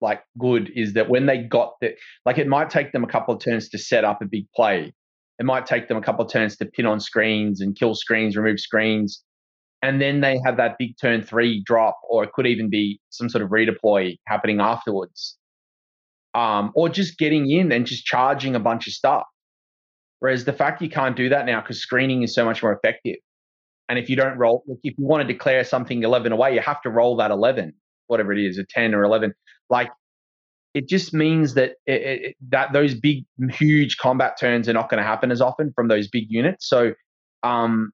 like 0.00 0.22
good 0.38 0.70
is 0.76 0.92
that 0.92 1.08
when 1.08 1.26
they 1.26 1.38
got 1.38 1.72
that, 1.80 1.96
like 2.24 2.38
it 2.38 2.46
might 2.46 2.70
take 2.70 2.92
them 2.92 3.02
a 3.02 3.08
couple 3.08 3.34
of 3.34 3.42
turns 3.42 3.68
to 3.70 3.78
set 3.78 4.04
up 4.04 4.22
a 4.22 4.24
big 4.24 4.46
play. 4.54 4.92
It 5.40 5.44
might 5.44 5.66
take 5.66 5.88
them 5.88 5.96
a 5.96 6.00
couple 6.00 6.24
of 6.24 6.30
turns 6.30 6.56
to 6.58 6.66
pin 6.66 6.86
on 6.86 7.00
screens 7.00 7.60
and 7.60 7.74
kill 7.74 7.96
screens, 7.96 8.36
remove 8.36 8.60
screens, 8.60 9.24
and 9.82 10.00
then 10.00 10.20
they 10.20 10.38
have 10.44 10.56
that 10.56 10.78
big 10.78 10.94
turn 11.00 11.24
three 11.24 11.64
drop, 11.66 11.98
or 12.08 12.22
it 12.22 12.30
could 12.32 12.46
even 12.46 12.70
be 12.70 13.00
some 13.10 13.28
sort 13.28 13.42
of 13.42 13.50
redeploy 13.50 14.16
happening 14.28 14.60
afterwards, 14.60 15.36
um, 16.34 16.70
or 16.76 16.88
just 16.88 17.18
getting 17.18 17.50
in 17.50 17.72
and 17.72 17.86
just 17.86 18.04
charging 18.04 18.54
a 18.54 18.60
bunch 18.60 18.86
of 18.86 18.92
stuff. 18.92 19.24
Whereas 20.22 20.44
the 20.44 20.52
fact 20.52 20.80
you 20.80 20.88
can't 20.88 21.16
do 21.16 21.28
that 21.30 21.46
now 21.46 21.60
because 21.60 21.80
screening 21.80 22.22
is 22.22 22.32
so 22.32 22.44
much 22.44 22.62
more 22.62 22.72
effective. 22.72 23.16
And 23.88 23.98
if 23.98 24.08
you 24.08 24.14
don't 24.14 24.38
roll, 24.38 24.62
like 24.68 24.78
if 24.84 24.94
you 24.96 25.04
want 25.04 25.26
to 25.26 25.26
declare 25.26 25.64
something 25.64 26.04
11 26.04 26.30
away, 26.30 26.54
you 26.54 26.60
have 26.60 26.80
to 26.82 26.90
roll 26.90 27.16
that 27.16 27.32
11, 27.32 27.72
whatever 28.06 28.32
it 28.32 28.38
is, 28.38 28.56
a 28.56 28.64
10 28.64 28.94
or 28.94 29.02
11. 29.02 29.34
Like 29.68 29.90
it 30.74 30.88
just 30.88 31.12
means 31.12 31.54
that 31.54 31.72
it, 31.86 32.02
it, 32.02 32.36
that 32.50 32.72
those 32.72 32.94
big, 32.94 33.24
huge 33.50 33.96
combat 33.96 34.38
turns 34.38 34.68
are 34.68 34.72
not 34.72 34.88
going 34.88 35.02
to 35.02 35.04
happen 35.04 35.32
as 35.32 35.40
often 35.40 35.72
from 35.74 35.88
those 35.88 36.06
big 36.06 36.26
units. 36.28 36.68
So, 36.68 36.92
um, 37.42 37.90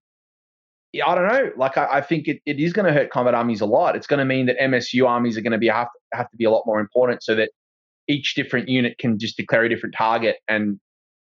I 0.94 1.14
don't 1.14 1.28
know. 1.28 1.50
Like 1.56 1.78
I, 1.78 1.86
I 1.90 2.00
think 2.02 2.28
it, 2.28 2.42
it 2.44 2.60
is 2.60 2.74
going 2.74 2.84
to 2.84 2.92
hurt 2.92 3.08
combat 3.08 3.32
armies 3.32 3.62
a 3.62 3.66
lot. 3.66 3.96
It's 3.96 4.06
going 4.06 4.18
to 4.18 4.26
mean 4.26 4.44
that 4.46 4.58
MSU 4.58 5.08
armies 5.08 5.38
are 5.38 5.40
going 5.40 5.52
to 5.52 5.58
be 5.58 5.68
have 5.68 5.88
have 6.12 6.30
to 6.30 6.36
be 6.36 6.44
a 6.44 6.50
lot 6.50 6.64
more 6.66 6.78
important, 6.78 7.22
so 7.22 7.34
that 7.36 7.52
each 8.06 8.34
different 8.34 8.68
unit 8.68 8.98
can 8.98 9.18
just 9.18 9.38
declare 9.38 9.64
a 9.64 9.68
different 9.70 9.94
target, 9.96 10.36
and 10.46 10.78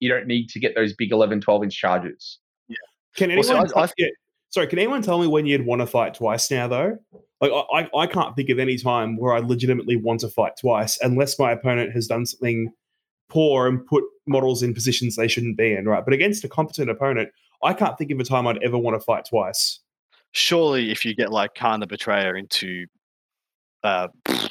you 0.03 0.09
don't 0.09 0.27
need 0.27 0.49
to 0.49 0.59
get 0.59 0.75
those 0.75 0.93
big 0.93 1.13
11, 1.13 1.41
12 1.41 1.63
inch 1.63 1.77
charges. 1.77 2.41
Yeah. 2.67 2.77
Can 3.15 3.31
anyone? 3.31 3.57
Well, 3.57 3.69
so 3.69 3.77
I, 3.77 3.85
I, 3.85 3.89
yeah, 3.97 4.09
sorry, 4.51 4.67
can 4.67 4.81
anyone 4.81 5.01
tell 5.01 5.21
me 5.21 5.29
when 5.29 5.47
you'd 5.47 5.65
want 5.65 5.81
to 5.81 5.87
fight 5.87 6.15
twice 6.15 6.51
now, 6.51 6.67
though? 6.67 6.99
Like 7.41 7.53
I, 7.73 7.89
I 7.97 8.07
can't 8.09 8.35
think 8.35 8.51
of 8.51 8.59
any 8.59 8.77
time 8.77 9.17
where 9.17 9.33
I 9.33 9.39
legitimately 9.39 9.95
want 9.95 10.21
to 10.21 10.29
fight 10.29 10.55
twice, 10.61 10.99
unless 11.03 11.39
my 11.39 11.53
opponent 11.53 11.93
has 11.93 12.09
done 12.09 12.27
something 12.27 12.73
poor 13.29 13.69
and 13.69 13.87
put 13.87 14.03
models 14.27 14.63
in 14.63 14.75
positions 14.75 15.15
they 15.15 15.29
shouldn't 15.29 15.57
be 15.57 15.73
in, 15.73 15.87
right? 15.87 16.05
But 16.05 16.15
against 16.15 16.43
a 16.43 16.49
competent 16.49 16.91
opponent, 16.91 17.31
I 17.63 17.73
can't 17.73 17.97
think 17.97 18.11
of 18.11 18.19
a 18.19 18.25
time 18.25 18.49
I'd 18.49 18.63
ever 18.63 18.77
want 18.77 19.01
to 19.01 19.05
fight 19.05 19.25
twice. 19.25 19.79
Surely, 20.33 20.91
if 20.91 21.05
you 21.05 21.15
get 21.15 21.31
like 21.31 21.55
Kharn 21.55 21.79
the 21.79 21.87
Betrayer 21.87 22.37
into 22.37 22.87
uh, 23.85 24.09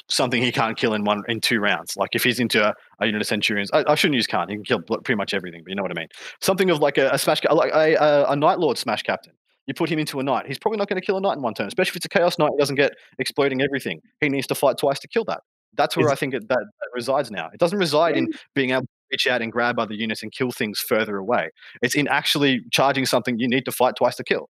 something 0.08 0.42
he 0.42 0.52
can't 0.52 0.76
kill 0.76 0.94
in 0.94 1.04
one 1.04 1.22
in 1.28 1.40
two 1.40 1.58
rounds, 1.60 1.96
like 1.96 2.10
if 2.14 2.22
he's 2.22 2.38
into 2.38 2.66
a, 2.66 2.74
a 3.00 3.06
unit 3.06 3.20
of 3.20 3.26
Centurions, 3.26 3.70
I, 3.72 3.84
I, 3.86 3.94
shouldn't 3.94 4.16
use 4.16 4.26
can't. 4.26 4.50
He 4.50 4.56
can 4.56 4.64
kill 4.64 4.80
pretty 4.80 5.16
much 5.16 5.32
everything, 5.34 5.62
but 5.64 5.70
you 5.70 5.76
know 5.76 5.82
what 5.82 5.90
I 5.90 5.98
mean. 5.98 6.08
Something 6.40 6.70
of 6.70 6.80
like 6.80 6.98
a, 6.98 7.10
a 7.10 7.18
smash, 7.18 7.40
like 7.50 7.72
a, 7.72 7.94
a, 7.94 8.30
a 8.32 8.36
Night 8.36 8.58
Lord 8.58 8.78
smash 8.78 9.02
captain. 9.02 9.32
You 9.66 9.74
put 9.74 9.88
him 9.88 9.98
into 9.98 10.18
a 10.18 10.22
knight, 10.22 10.46
he's 10.46 10.58
probably 10.58 10.78
not 10.78 10.88
going 10.88 11.00
to 11.00 11.06
kill 11.06 11.16
a 11.16 11.20
knight 11.20 11.36
in 11.36 11.42
one 11.42 11.54
turn, 11.54 11.68
especially 11.68 11.90
if 11.90 11.96
it's 11.96 12.06
a 12.06 12.08
chaos 12.08 12.38
knight. 12.38 12.50
He 12.52 12.58
doesn't 12.58 12.76
get 12.76 12.92
exploding 13.18 13.62
everything. 13.62 14.00
He 14.20 14.28
needs 14.28 14.46
to 14.48 14.54
fight 14.54 14.76
twice 14.76 14.98
to 15.00 15.08
kill 15.08 15.24
that. 15.26 15.40
That's 15.74 15.96
where 15.96 16.10
I 16.10 16.14
think 16.14 16.34
it, 16.34 16.48
that, 16.48 16.58
that 16.58 16.88
resides 16.92 17.30
now. 17.30 17.48
It 17.52 17.58
doesn't 17.58 17.78
reside 17.78 18.16
in 18.16 18.28
being 18.54 18.70
able 18.70 18.82
to 18.82 18.88
reach 19.10 19.26
out 19.26 19.40
and 19.40 19.50
grab 19.50 19.78
other 19.78 19.94
units 19.94 20.22
and 20.22 20.30
kill 20.30 20.50
things 20.50 20.80
further 20.80 21.16
away. 21.16 21.48
It's 21.80 21.94
in 21.94 22.08
actually 22.08 22.60
charging 22.70 23.06
something 23.06 23.38
you 23.38 23.48
need 23.48 23.64
to 23.64 23.72
fight 23.72 23.94
twice 23.96 24.16
to 24.16 24.24
kill. 24.24 24.50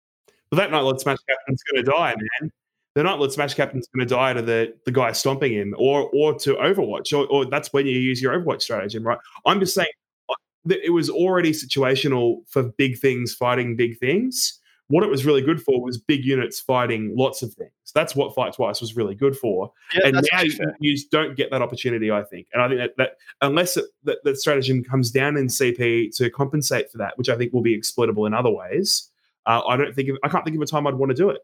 Well, 0.51 0.59
that 0.59 0.71
Night 0.71 0.81
Lord 0.81 0.99
Smash 0.99 1.17
Captain's 1.29 1.61
going 1.63 1.83
to 1.83 1.91
die, 1.91 2.15
man. 2.41 2.51
The 2.95 3.03
not 3.03 3.19
Lord 3.19 3.31
Smash 3.31 3.53
Captain's 3.53 3.87
going 3.87 4.07
to 4.07 4.13
die 4.13 4.33
to 4.33 4.41
the, 4.41 4.73
the 4.85 4.91
guy 4.91 5.11
stomping 5.11 5.53
him 5.53 5.75
or 5.77 6.09
or 6.13 6.37
to 6.39 6.55
Overwatch, 6.55 7.17
or, 7.17 7.27
or 7.27 7.45
that's 7.45 7.71
when 7.71 7.85
you 7.85 7.99
use 7.99 8.21
your 8.21 8.37
Overwatch 8.37 8.61
strategy, 8.61 8.99
right? 8.99 9.19
I'm 9.45 9.59
just 9.59 9.75
saying 9.75 9.87
uh, 10.29 10.33
that 10.65 10.85
it 10.85 10.89
was 10.89 11.09
already 11.09 11.51
situational 11.51 12.41
for 12.47 12.63
big 12.63 12.97
things 12.97 13.33
fighting 13.33 13.75
big 13.75 13.99
things. 13.99 14.59
What 14.89 15.03
it 15.03 15.09
was 15.09 15.23
really 15.23 15.43
good 15.43 15.61
for 15.61 15.83
was 15.83 15.99
big 15.99 16.25
units 16.25 16.59
fighting 16.59 17.13
lots 17.15 17.43
of 17.43 17.53
things. 17.53 17.71
That's 17.93 18.15
what 18.15 18.33
Fight 18.33 18.53
Twice 18.53 18.81
was 18.81 18.95
really 18.95 19.13
good 19.13 19.37
for. 19.37 19.71
Yeah, 19.93 20.07
and 20.07 20.27
now 20.31 20.41
you, 20.41 20.51
you, 20.79 20.97
don't 21.11 21.37
get 21.37 21.51
that 21.51 21.61
opportunity, 21.61 22.09
I 22.09 22.23
think. 22.23 22.47
And 22.53 22.61
I 22.63 22.67
think 22.67 22.79
that, 22.79 22.91
that 22.97 23.11
unless 23.41 23.77
it, 23.77 23.85
that, 24.05 24.17
that 24.23 24.37
stratagem 24.37 24.83
comes 24.83 25.11
down 25.11 25.37
in 25.37 25.45
CP 25.45 26.15
to 26.17 26.31
compensate 26.31 26.91
for 26.91 26.97
that, 26.97 27.15
which 27.19 27.29
I 27.29 27.37
think 27.37 27.53
will 27.53 27.61
be 27.61 27.75
exploitable 27.75 28.25
in 28.25 28.33
other 28.33 28.49
ways, 28.49 29.11
uh, 29.45 29.61
I 29.67 29.77
don't 29.77 29.93
think 29.93 30.09
of, 30.09 30.17
I 30.23 30.27
can't 30.27 30.43
think 30.43 30.55
of 30.55 30.61
a 30.63 30.65
time 30.65 30.87
I'd 30.87 30.95
want 30.95 31.11
to 31.11 31.15
do 31.15 31.29
it. 31.29 31.41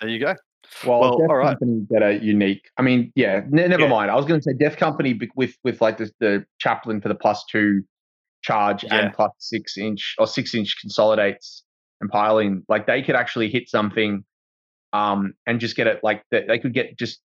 There 0.00 0.08
you 0.08 0.18
go. 0.18 0.34
Well, 0.86 1.00
well 1.00 1.18
Death 1.18 1.30
all 1.30 1.36
right. 1.36 1.58
Company 1.58 1.86
that 1.90 2.02
are 2.02 2.12
unique. 2.12 2.70
I 2.76 2.82
mean, 2.82 3.12
yeah, 3.14 3.42
n- 3.44 3.50
never 3.50 3.82
yeah. 3.82 3.88
mind. 3.88 4.10
I 4.10 4.16
was 4.16 4.26
going 4.26 4.40
to 4.40 4.44
say 4.44 4.52
Death 4.58 4.76
Company 4.76 5.18
with 5.36 5.56
with 5.64 5.80
like 5.80 5.98
the, 5.98 6.10
the 6.20 6.44
chaplain 6.58 7.00
for 7.00 7.08
the 7.08 7.14
plus 7.14 7.44
two 7.50 7.82
charge 8.42 8.84
yeah. 8.84 8.96
and 8.96 9.12
plus 9.12 9.32
six 9.38 9.76
inch 9.76 10.14
or 10.18 10.26
six 10.26 10.54
inch 10.54 10.76
consolidates 10.80 11.64
and 12.00 12.10
piling, 12.10 12.64
like 12.68 12.86
they 12.86 13.02
could 13.02 13.16
actually 13.16 13.50
hit 13.50 13.68
something 13.68 14.24
um, 14.92 15.34
and 15.46 15.60
just 15.60 15.76
get 15.76 15.86
it 15.86 16.00
like 16.02 16.22
they 16.30 16.58
could 16.58 16.74
get 16.74 16.98
just 16.98 17.20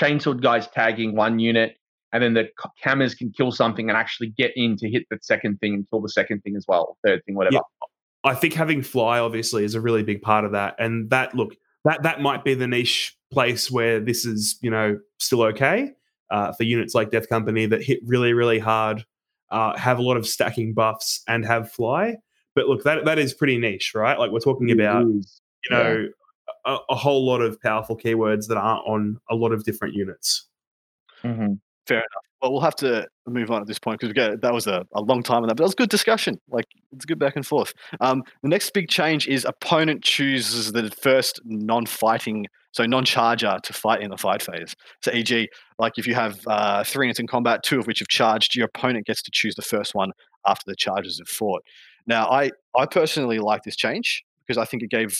chainsword 0.00 0.42
guys 0.42 0.66
tagging 0.68 1.14
one 1.14 1.38
unit 1.38 1.76
and 2.14 2.22
then 2.22 2.34
the 2.34 2.48
cameras 2.80 3.14
can 3.14 3.32
kill 3.32 3.50
something 3.50 3.88
and 3.88 3.98
actually 3.98 4.28
get 4.28 4.52
in 4.54 4.76
to 4.76 4.88
hit 4.88 5.02
the 5.10 5.18
second 5.20 5.58
thing 5.58 5.74
and 5.74 5.86
kill 5.90 6.00
the 6.00 6.08
second 6.08 6.40
thing 6.42 6.54
as 6.56 6.64
well, 6.68 6.96
third 7.04 7.24
thing, 7.26 7.34
whatever. 7.34 7.54
Yeah. 7.54 7.60
I 8.22 8.34
think 8.34 8.54
having 8.54 8.82
fly 8.82 9.18
obviously 9.18 9.64
is 9.64 9.74
a 9.74 9.80
really 9.80 10.04
big 10.04 10.22
part 10.22 10.44
of 10.44 10.52
that. 10.52 10.76
And 10.78 11.10
that 11.10 11.34
look, 11.34 11.56
that 11.84 12.02
that 12.02 12.20
might 12.20 12.44
be 12.44 12.54
the 12.54 12.66
niche 12.66 13.16
place 13.30 13.70
where 13.70 14.00
this 14.00 14.24
is, 14.24 14.58
you 14.62 14.70
know, 14.70 14.98
still 15.18 15.42
okay. 15.42 15.92
Uh, 16.30 16.52
for 16.52 16.64
units 16.64 16.94
like 16.94 17.10
Death 17.10 17.28
Company 17.28 17.66
that 17.66 17.82
hit 17.82 18.00
really, 18.04 18.32
really 18.32 18.58
hard, 18.58 19.04
uh, 19.50 19.76
have 19.76 19.98
a 19.98 20.02
lot 20.02 20.16
of 20.16 20.26
stacking 20.26 20.72
buffs 20.72 21.22
and 21.28 21.44
have 21.44 21.70
fly. 21.70 22.16
But 22.54 22.66
look, 22.66 22.82
that 22.84 23.04
that 23.04 23.18
is 23.18 23.34
pretty 23.34 23.58
niche, 23.58 23.92
right? 23.94 24.18
Like 24.18 24.30
we're 24.30 24.40
talking 24.40 24.70
it 24.70 24.80
about, 24.80 25.06
is. 25.06 25.40
you 25.64 25.76
know, 25.76 26.08
yeah. 26.66 26.74
a, 26.74 26.78
a, 26.88 26.94
whole 26.94 27.26
lot 27.26 27.40
of 27.40 27.60
powerful 27.60 27.96
keywords 27.96 28.48
that 28.48 28.56
aren't 28.56 28.86
on 28.86 29.20
a 29.30 29.34
lot 29.34 29.52
of 29.52 29.64
different 29.64 29.94
units. 29.94 30.46
Mm-hmm. 31.22 31.54
Fair 31.86 31.98
enough. 31.98 32.24
Well, 32.44 32.52
we'll 32.52 32.60
have 32.60 32.76
to 32.76 33.08
move 33.26 33.50
on 33.50 33.62
at 33.62 33.66
this 33.66 33.78
point 33.78 34.00
because 34.00 34.38
that 34.42 34.52
was 34.52 34.66
a, 34.66 34.86
a 34.92 35.00
long 35.00 35.22
time 35.22 35.38
on 35.38 35.48
that, 35.48 35.54
but 35.54 35.62
that 35.62 35.68
was 35.68 35.74
good 35.74 35.88
discussion. 35.88 36.38
Like 36.50 36.66
it's 36.92 37.06
good 37.06 37.18
back 37.18 37.36
and 37.36 37.46
forth. 37.46 37.72
Um, 38.00 38.22
the 38.42 38.50
next 38.50 38.68
big 38.74 38.90
change 38.90 39.26
is 39.26 39.46
opponent 39.46 40.04
chooses 40.04 40.70
the 40.70 40.90
first 40.90 41.40
non-fighting, 41.46 42.44
so 42.72 42.84
non-charger 42.84 43.56
to 43.62 43.72
fight 43.72 44.02
in 44.02 44.10
the 44.10 44.18
fight 44.18 44.42
phase. 44.42 44.76
So, 45.02 45.10
e.g., 45.12 45.48
like 45.78 45.94
if 45.96 46.06
you 46.06 46.14
have 46.16 46.38
uh, 46.46 46.84
three 46.84 47.06
units 47.06 47.18
in 47.18 47.26
combat, 47.26 47.62
two 47.62 47.78
of 47.78 47.86
which 47.86 48.00
have 48.00 48.08
charged, 48.08 48.54
your 48.54 48.66
opponent 48.66 49.06
gets 49.06 49.22
to 49.22 49.30
choose 49.32 49.54
the 49.54 49.62
first 49.62 49.94
one 49.94 50.10
after 50.46 50.64
the 50.66 50.76
charges 50.76 51.18
have 51.18 51.28
fought. 51.28 51.62
Now, 52.06 52.28
I 52.28 52.50
I 52.76 52.84
personally 52.84 53.38
like 53.38 53.62
this 53.62 53.74
change 53.74 54.22
because 54.46 54.58
I 54.58 54.66
think 54.66 54.82
it 54.82 54.90
gave 54.90 55.18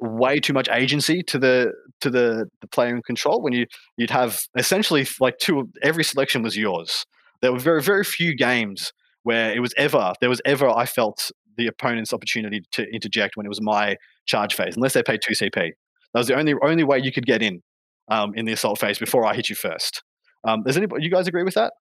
way 0.00 0.38
too 0.38 0.52
much 0.52 0.68
agency 0.70 1.22
to 1.22 1.38
the 1.38 1.72
to 2.00 2.10
the, 2.10 2.48
the 2.60 2.66
player 2.68 2.94
in 2.94 3.02
control 3.02 3.40
when 3.42 3.52
you 3.52 3.66
you'd 3.96 4.10
have 4.10 4.42
essentially 4.56 5.06
like 5.20 5.38
two 5.38 5.68
every 5.82 6.04
selection 6.04 6.42
was 6.42 6.56
yours. 6.56 7.06
There 7.42 7.52
were 7.52 7.58
very 7.58 7.82
very 7.82 8.04
few 8.04 8.34
games 8.34 8.92
where 9.22 9.52
it 9.52 9.60
was 9.60 9.74
ever 9.76 10.14
there 10.20 10.28
was 10.28 10.40
ever 10.44 10.68
I 10.68 10.86
felt 10.86 11.30
the 11.56 11.66
opponent's 11.66 12.12
opportunity 12.12 12.62
to 12.72 12.84
interject 12.92 13.36
when 13.36 13.46
it 13.46 13.48
was 13.48 13.60
my 13.60 13.96
charge 14.26 14.54
phase, 14.54 14.76
unless 14.76 14.94
they 14.94 15.02
paid 15.02 15.20
two 15.22 15.34
CP. 15.34 15.52
That 15.54 16.20
was 16.20 16.26
the 16.26 16.36
only 16.36 16.54
only 16.62 16.84
way 16.84 16.98
you 16.98 17.12
could 17.12 17.26
get 17.26 17.42
in 17.42 17.62
um, 18.08 18.34
in 18.34 18.44
the 18.44 18.52
assault 18.52 18.78
phase 18.78 18.98
before 18.98 19.24
I 19.24 19.34
hit 19.34 19.48
you 19.48 19.56
first. 19.56 20.02
Um, 20.44 20.62
does 20.62 20.76
anybody 20.76 21.04
you 21.04 21.10
guys 21.10 21.26
agree 21.26 21.42
with 21.42 21.54
that? 21.54 21.72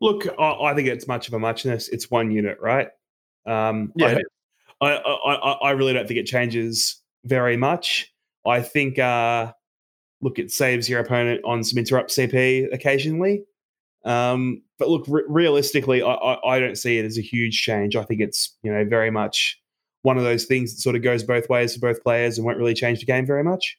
Look, 0.00 0.26
I, 0.38 0.52
I 0.52 0.74
think 0.74 0.88
it's 0.88 1.08
much 1.08 1.28
of 1.28 1.34
a 1.34 1.38
muchness. 1.38 1.88
It's 1.88 2.10
one 2.10 2.30
unit, 2.30 2.58
right? 2.60 2.88
Um, 3.46 3.92
yeah, 3.96 4.18
I, 4.80 4.86
I, 4.86 5.34
I, 5.34 5.52
I, 5.52 5.70
really 5.70 5.92
don't 5.94 6.06
think 6.06 6.20
it 6.20 6.26
changes 6.26 7.00
very 7.28 7.56
much. 7.56 8.12
I 8.46 8.62
think, 8.62 8.98
uh, 8.98 9.52
look, 10.20 10.38
it 10.38 10.50
saves 10.50 10.88
your 10.88 11.00
opponent 11.00 11.42
on 11.44 11.62
some 11.62 11.78
interrupt 11.78 12.10
CP 12.10 12.72
occasionally. 12.72 13.44
Um, 14.04 14.62
but 14.78 14.88
look, 14.88 15.04
re- 15.08 15.24
realistically, 15.28 16.02
I, 16.02 16.12
I, 16.12 16.56
I, 16.56 16.60
don't 16.60 16.76
see 16.76 16.98
it 16.98 17.04
as 17.04 17.18
a 17.18 17.20
huge 17.20 17.60
change. 17.60 17.96
I 17.96 18.04
think 18.04 18.20
it's 18.20 18.56
you 18.62 18.72
know 18.72 18.84
very 18.84 19.10
much 19.10 19.60
one 20.02 20.16
of 20.16 20.24
those 20.24 20.44
things 20.44 20.72
that 20.72 20.80
sort 20.80 20.96
of 20.96 21.02
goes 21.02 21.24
both 21.24 21.48
ways 21.48 21.74
for 21.74 21.80
both 21.80 22.02
players 22.02 22.38
and 22.38 22.46
won't 22.46 22.58
really 22.58 22.74
change 22.74 23.00
the 23.00 23.06
game 23.06 23.26
very 23.26 23.42
much. 23.42 23.76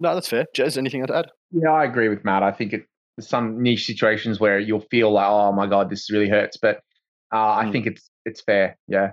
No, 0.00 0.14
that's 0.14 0.28
fair. 0.28 0.46
Jez, 0.56 0.78
anything 0.78 1.06
to 1.06 1.16
add? 1.16 1.30
Yeah, 1.50 1.70
I 1.70 1.84
agree 1.84 2.08
with 2.08 2.24
Matt. 2.24 2.42
I 2.42 2.52
think 2.52 2.72
it, 2.72 2.86
there's 3.16 3.28
some 3.28 3.62
niche 3.62 3.86
situations 3.86 4.40
where 4.40 4.58
you'll 4.58 4.86
feel 4.90 5.12
like, 5.12 5.26
oh 5.28 5.52
my 5.52 5.66
god, 5.66 5.90
this 5.90 6.10
really 6.10 6.28
hurts, 6.28 6.56
but 6.56 6.80
uh, 7.32 7.36
mm. 7.36 7.56
I 7.58 7.64
hmm. 7.66 7.72
think 7.72 7.86
it's 7.86 8.10
it's 8.24 8.40
fair. 8.40 8.78
Yeah. 8.88 9.12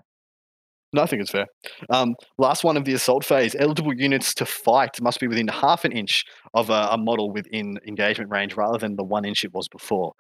No, 0.95 1.01
I 1.01 1.07
think 1.07 1.22
it's 1.22 1.31
fair. 1.31 1.47
Um, 1.89 2.15
last 2.38 2.63
one 2.63 2.77
of 2.77 2.85
the 2.85 2.93
assault 2.93 3.26
phase. 3.26 3.53
Eligible 3.59 3.93
units 3.93 4.34
to 4.35 4.45
fight 4.45 5.01
must 5.01 5.19
be 5.19 5.27
within 5.27 5.49
half 5.49 5.84
an 5.84 5.91
inch 5.91 6.23
of 6.53 6.69
a, 6.69 6.88
a 6.91 6.97
model 6.97 7.34
within 7.34 7.77
engagement 7.85 8.31
range 8.31 8.55
rather 8.55 8.77
than 8.77 8.95
the 8.95 9.03
one 9.03 9.26
inch 9.26 9.43
it 9.43 9.53
was 9.53 9.67
before. 9.67 10.13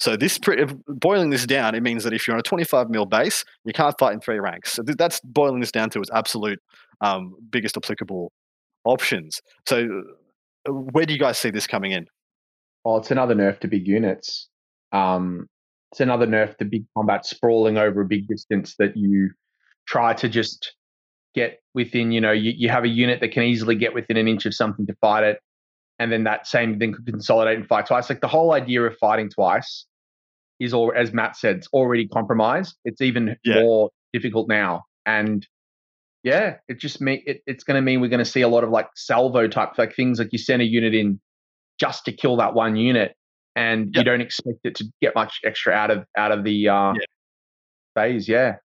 So 0.00 0.16
this, 0.16 0.40
boiling 0.88 1.28
this 1.28 1.44
down, 1.44 1.74
it 1.74 1.82
means 1.82 2.02
that 2.04 2.14
if 2.14 2.26
you're 2.26 2.34
on 2.34 2.40
a 2.40 2.42
25 2.42 2.88
mil 2.88 3.04
base, 3.04 3.44
you 3.66 3.74
can't 3.74 3.94
fight 3.98 4.14
in 4.14 4.20
three 4.20 4.38
ranks. 4.38 4.72
So 4.72 4.82
that's 4.82 5.20
boiling 5.20 5.60
this 5.60 5.70
down 5.70 5.90
to 5.90 6.00
its 6.00 6.10
absolute 6.14 6.60
um, 7.02 7.34
biggest 7.50 7.76
applicable 7.76 8.32
options. 8.86 9.42
So 9.68 10.02
uh, 10.66 10.72
where 10.72 11.04
do 11.04 11.12
you 11.12 11.20
guys 11.20 11.36
see 11.36 11.50
this 11.50 11.66
coming 11.66 11.92
in? 11.92 12.06
Well, 12.84 12.96
it's 12.96 13.10
another 13.10 13.34
nerf 13.34 13.60
to 13.60 13.68
big 13.68 13.86
units. 13.86 14.48
Um, 14.92 15.46
it's 15.90 16.00
another 16.00 16.26
nerf 16.26 16.56
to 16.56 16.64
big 16.64 16.86
combat 16.96 17.26
sprawling 17.26 17.76
over 17.76 18.00
a 18.00 18.06
big 18.06 18.28
distance 18.28 18.76
that 18.78 18.96
you 18.96 19.28
try 19.92 20.14
to 20.14 20.28
just 20.28 20.74
get 21.34 21.60
within, 21.74 22.12
you 22.12 22.20
know, 22.20 22.32
you, 22.32 22.52
you 22.56 22.68
have 22.70 22.84
a 22.84 22.88
unit 22.88 23.20
that 23.20 23.32
can 23.32 23.42
easily 23.42 23.74
get 23.74 23.92
within 23.92 24.16
an 24.16 24.26
inch 24.26 24.46
of 24.46 24.54
something 24.54 24.86
to 24.86 24.94
fight 25.02 25.22
it. 25.22 25.38
And 25.98 26.10
then 26.10 26.24
that 26.24 26.46
same 26.46 26.78
thing 26.78 26.94
could 26.94 27.06
consolidate 27.06 27.58
and 27.58 27.66
fight 27.66 27.86
twice. 27.86 28.08
Like 28.08 28.22
the 28.22 28.28
whole 28.28 28.52
idea 28.52 28.82
of 28.82 28.96
fighting 28.98 29.28
twice 29.28 29.86
is 30.58 30.72
all, 30.72 30.92
as 30.96 31.12
Matt 31.12 31.36
said, 31.36 31.56
it's 31.56 31.68
already 31.74 32.08
compromised. 32.08 32.74
It's 32.86 33.02
even 33.02 33.36
yeah. 33.44 33.62
more 33.62 33.90
difficult 34.14 34.48
now. 34.48 34.84
And 35.04 35.46
yeah, 36.22 36.56
it 36.68 36.78
just 36.78 37.00
me 37.00 37.22
it, 37.26 37.42
it's 37.46 37.64
going 37.64 37.74
to 37.76 37.82
mean 37.82 38.00
we're 38.00 38.08
going 38.08 38.24
to 38.24 38.24
see 38.24 38.42
a 38.42 38.48
lot 38.48 38.64
of 38.64 38.70
like 38.70 38.88
salvo 38.94 39.48
type 39.48 39.76
like 39.76 39.94
things 39.94 40.18
like 40.18 40.28
you 40.32 40.38
send 40.38 40.62
a 40.62 40.64
unit 40.64 40.94
in 40.94 41.20
just 41.78 42.04
to 42.04 42.12
kill 42.12 42.36
that 42.36 42.54
one 42.54 42.76
unit, 42.76 43.16
and 43.56 43.86
yep. 43.86 43.96
you 43.96 44.04
don't 44.04 44.20
expect 44.20 44.60
it 44.62 44.76
to 44.76 44.84
get 45.00 45.14
much 45.16 45.40
extra 45.44 45.72
out 45.72 45.90
of 45.90 46.04
out 46.16 46.30
of 46.30 46.44
the 46.44 46.68
uh, 46.68 46.92
yeah. 46.92 47.00
phase. 47.96 48.28
Yeah, 48.28 48.56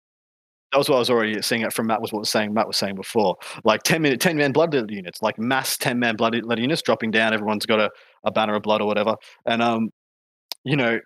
that 0.72 0.78
was 0.78 0.90
what 0.90 0.98
I 0.98 1.00
was 1.00 1.10
already 1.10 1.42
seeing 1.42 1.62
it 1.62 1.72
from 1.72 1.88
Matt 1.88 2.02
was 2.02 2.12
what 2.12 2.20
was 2.20 2.30
saying 2.30 2.54
Matt 2.54 2.68
was 2.68 2.78
saying 2.78 2.96
before. 2.96 3.38
Like 3.64 3.84
10 3.84 4.02
minute 4.02 4.20
10 4.20 4.36
man 4.36 4.52
blood 4.52 4.74
units, 4.74 5.22
like 5.22 5.40
mass 5.40 5.78
10 5.78 5.98
man 5.98 6.16
blood 6.16 6.36
units 6.36 6.82
dropping 6.82 7.12
down, 7.12 7.34
everyone's 7.34 7.66
got 7.66 7.80
a, 7.80 7.90
a 8.24 8.32
banner 8.32 8.56
of 8.56 8.64
blood 8.64 8.82
or 8.82 8.88
whatever. 8.88 9.16
And 9.46 9.62
um, 9.62 9.90
you 10.64 10.76
know, 10.76 11.00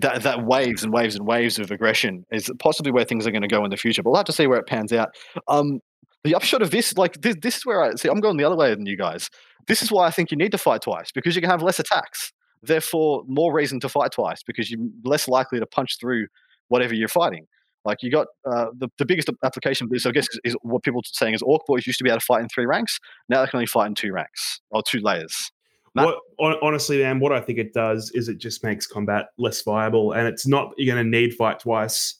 that 0.00 0.22
that 0.22 0.44
waves 0.44 0.82
and 0.82 0.92
waves 0.92 1.14
and 1.14 1.26
waves 1.26 1.58
of 1.58 1.70
aggression 1.70 2.24
is 2.32 2.50
possibly 2.58 2.90
where 2.90 3.04
things 3.04 3.26
are 3.26 3.30
going 3.30 3.42
to 3.42 3.48
go 3.48 3.64
in 3.64 3.70
the 3.70 3.76
future. 3.76 4.02
But 4.02 4.10
we'll 4.10 4.18
have 4.18 4.26
to 4.26 4.32
see 4.32 4.46
where 4.46 4.58
it 4.58 4.66
pans 4.66 4.92
out. 4.92 5.10
Um, 5.46 5.80
the 6.24 6.34
upshot 6.34 6.62
of 6.62 6.70
this, 6.70 6.96
like 6.96 7.20
this, 7.20 7.36
this 7.40 7.56
is 7.58 7.66
where 7.66 7.82
I 7.82 7.94
see. 7.94 8.08
I'm 8.08 8.20
going 8.20 8.36
the 8.36 8.44
other 8.44 8.56
way 8.56 8.74
than 8.74 8.86
you 8.86 8.96
guys. 8.96 9.30
This 9.68 9.82
is 9.82 9.92
why 9.92 10.06
I 10.06 10.10
think 10.10 10.30
you 10.30 10.36
need 10.36 10.52
to 10.52 10.58
fight 10.58 10.82
twice 10.82 11.12
because 11.12 11.36
you 11.36 11.42
can 11.42 11.50
have 11.50 11.62
less 11.62 11.78
attacks. 11.78 12.32
Therefore, 12.62 13.22
more 13.28 13.52
reason 13.52 13.78
to 13.80 13.88
fight 13.88 14.10
twice 14.12 14.42
because 14.42 14.70
you're 14.70 14.80
less 15.04 15.28
likely 15.28 15.60
to 15.60 15.66
punch 15.66 15.98
through 16.00 16.26
whatever 16.68 16.94
you're 16.94 17.08
fighting. 17.08 17.46
Like 17.88 18.02
you 18.02 18.10
got 18.10 18.26
uh, 18.44 18.66
the, 18.76 18.88
the 18.98 19.06
biggest 19.06 19.30
application 19.42 19.86
of 19.86 19.90
this, 19.90 20.04
I 20.04 20.10
guess, 20.10 20.28
is, 20.28 20.40
is 20.44 20.56
what 20.60 20.82
people 20.82 21.00
are 21.00 21.04
saying 21.06 21.32
is 21.32 21.40
Ork 21.40 21.62
boys 21.66 21.86
used 21.86 21.96
to 21.98 22.04
be 22.04 22.10
able 22.10 22.20
to 22.20 22.26
fight 22.26 22.42
in 22.42 22.48
three 22.48 22.66
ranks. 22.66 23.00
Now 23.30 23.40
they 23.40 23.48
can 23.48 23.56
only 23.56 23.66
fight 23.66 23.86
in 23.86 23.94
two 23.94 24.12
ranks 24.12 24.60
or 24.70 24.82
two 24.82 25.00
layers. 25.00 25.50
What, 25.94 26.18
honestly, 26.38 26.98
man, 26.98 27.18
what 27.18 27.32
I 27.32 27.40
think 27.40 27.58
it 27.58 27.72
does 27.72 28.10
is 28.10 28.28
it 28.28 28.38
just 28.38 28.62
makes 28.62 28.86
combat 28.86 29.30
less 29.38 29.62
viable, 29.62 30.12
and 30.12 30.28
it's 30.28 30.46
not 30.46 30.74
you're 30.76 30.94
going 30.94 31.04
to 31.04 31.18
need 31.18 31.34
fight 31.34 31.60
twice 31.60 32.16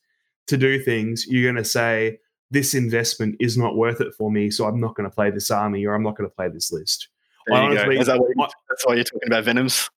to 0.47 0.57
do 0.57 0.83
things. 0.83 1.27
You're 1.29 1.53
going 1.53 1.63
to 1.63 1.69
say 1.69 2.19
this 2.51 2.75
investment 2.75 3.37
is 3.39 3.59
not 3.59 3.77
worth 3.77 4.01
it 4.01 4.15
for 4.17 4.33
me, 4.33 4.51
so 4.51 4.65
I'm 4.65 4.81
not 4.81 4.97
going 4.97 5.09
to 5.09 5.15
play 5.15 5.31
this 5.31 5.51
army 5.51 5.85
or 5.85 5.95
I'm 5.95 6.03
not 6.03 6.17
going 6.17 6.29
to 6.29 6.35
play 6.35 6.49
this 6.49 6.73
list. 6.73 7.09
Honestly, 7.53 7.99
that 7.99 8.53
that's 8.69 8.87
why 8.87 8.95
you're 8.95 9.05
talking 9.05 9.29
about 9.29 9.45
venoms. 9.45 9.91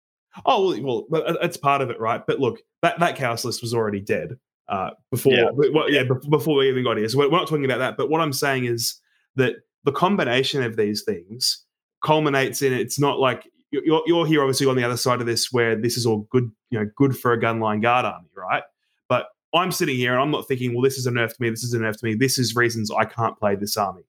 Oh 0.45 0.77
well, 0.81 1.05
well, 1.09 1.37
that's 1.39 1.57
part 1.57 1.81
of 1.81 1.89
it, 1.89 1.99
right? 1.99 2.25
But 2.25 2.39
look, 2.39 2.59
that 2.81 2.99
that 2.99 3.15
chaos 3.15 3.45
list 3.45 3.61
was 3.61 3.73
already 3.73 4.01
dead 4.01 4.37
uh, 4.69 4.91
before. 5.11 5.33
Yeah. 5.33 5.49
Well, 5.51 5.89
yeah, 5.89 6.03
before 6.29 6.57
we 6.57 6.69
even 6.69 6.83
got 6.83 6.97
here. 6.97 7.09
So 7.09 7.17
we're 7.17 7.29
not 7.29 7.47
talking 7.47 7.65
about 7.65 7.79
that. 7.79 7.97
But 7.97 8.09
what 8.09 8.21
I'm 8.21 8.33
saying 8.33 8.65
is 8.65 8.99
that 9.35 9.55
the 9.83 9.91
combination 9.91 10.63
of 10.63 10.77
these 10.77 11.03
things 11.03 11.65
culminates 12.03 12.61
in 12.61 12.71
it's 12.71 12.99
not 12.99 13.19
like 13.19 13.49
you're, 13.71 14.01
you're 14.05 14.25
here 14.25 14.41
obviously 14.41 14.67
on 14.67 14.75
the 14.75 14.83
other 14.83 14.97
side 14.97 15.19
of 15.19 15.27
this 15.27 15.51
where 15.51 15.75
this 15.75 15.97
is 15.97 16.05
all 16.05 16.27
good, 16.31 16.51
you 16.69 16.79
know, 16.79 16.89
good 16.95 17.17
for 17.17 17.33
a 17.33 17.39
gunline 17.39 17.81
guard 17.81 18.05
army, 18.05 18.29
right? 18.35 18.63
But 19.07 19.27
I'm 19.53 19.71
sitting 19.71 19.97
here 19.97 20.13
and 20.13 20.21
I'm 20.21 20.31
not 20.31 20.47
thinking, 20.47 20.73
well, 20.73 20.81
this 20.81 20.97
is 20.97 21.05
a 21.05 21.11
nerf 21.11 21.35
to 21.35 21.41
me, 21.41 21.49
this 21.49 21.63
is 21.63 21.73
a 21.73 21.79
nerf 21.79 21.97
to 21.97 22.05
me, 22.05 22.15
this 22.15 22.39
is 22.39 22.55
reasons 22.55 22.89
I 22.91 23.05
can't 23.05 23.37
play 23.37 23.55
this 23.55 23.77
army. 23.77 24.03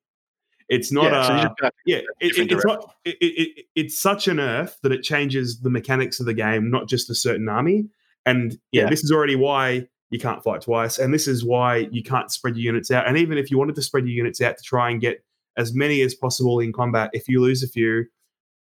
It's 0.69 0.93
not 0.93 1.11
yeah, 1.11 1.21
a 1.21 1.43
so 1.59 1.71
yeah. 1.85 1.97
It, 2.21 2.39
it, 2.39 2.53
it's 2.53 2.65
not. 2.65 2.95
It, 3.05 3.67
it's 3.75 4.01
such 4.01 4.29
a 4.29 4.31
nerf 4.31 4.81
that 4.83 4.93
it 4.93 5.03
changes 5.03 5.61
the 5.61 5.71
mechanics 5.71 6.21
of 6.21 6.27
the 6.27 6.35
game, 6.35 6.71
not 6.71 6.89
just 6.89 7.11
a 7.11 7.15
certain 7.15 7.49
army. 7.49 7.89
And 8.25 8.53
yeah, 8.71 8.85
yeah, 8.85 8.91
this 8.91 9.03
is 9.03 9.11
already 9.11 9.35
why 9.35 9.89
you 10.11 10.19
can't 10.19 10.43
fight 10.43 10.63
twice, 10.63 10.99
and 10.99 11.15
this 11.15 11.27
is 11.27 11.45
why 11.45 11.89
you 11.91 12.03
can't 12.03 12.31
spread 12.31 12.57
your 12.57 12.65
units 12.65 12.91
out. 12.91 13.07
And 13.07 13.17
even 13.17 13.39
if 13.39 13.51
you 13.51 13.59
wanted 13.59 13.77
to 13.77 13.83
spread 13.83 14.07
your 14.07 14.15
units 14.15 14.41
out 14.41 14.57
to 14.59 14.63
try 14.63 14.91
and 14.91 15.01
get 15.01 15.25
as 15.57 15.75
many 15.75 16.03
as 16.03 16.15
possible 16.15 16.61
in 16.61 16.73
combat, 16.73 17.11
if 17.13 17.29
you 17.29 17.41
lose 17.41 17.63
a 17.63 17.69
few, 17.69 18.05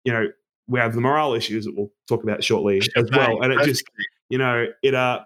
you 0.04 0.12
know 0.12 0.28
we 0.68 0.78
have 0.78 0.94
the 0.94 1.00
morale 1.00 1.34
issues 1.34 1.64
that 1.64 1.76
we'll 1.76 1.90
talk 2.08 2.22
about 2.22 2.42
shortly 2.42 2.80
as 2.96 3.10
well. 3.10 3.42
And 3.42 3.52
it 3.52 3.64
just 3.64 3.84
you 4.28 4.38
know 4.38 4.66
it 4.82 4.94
uh 4.94 5.20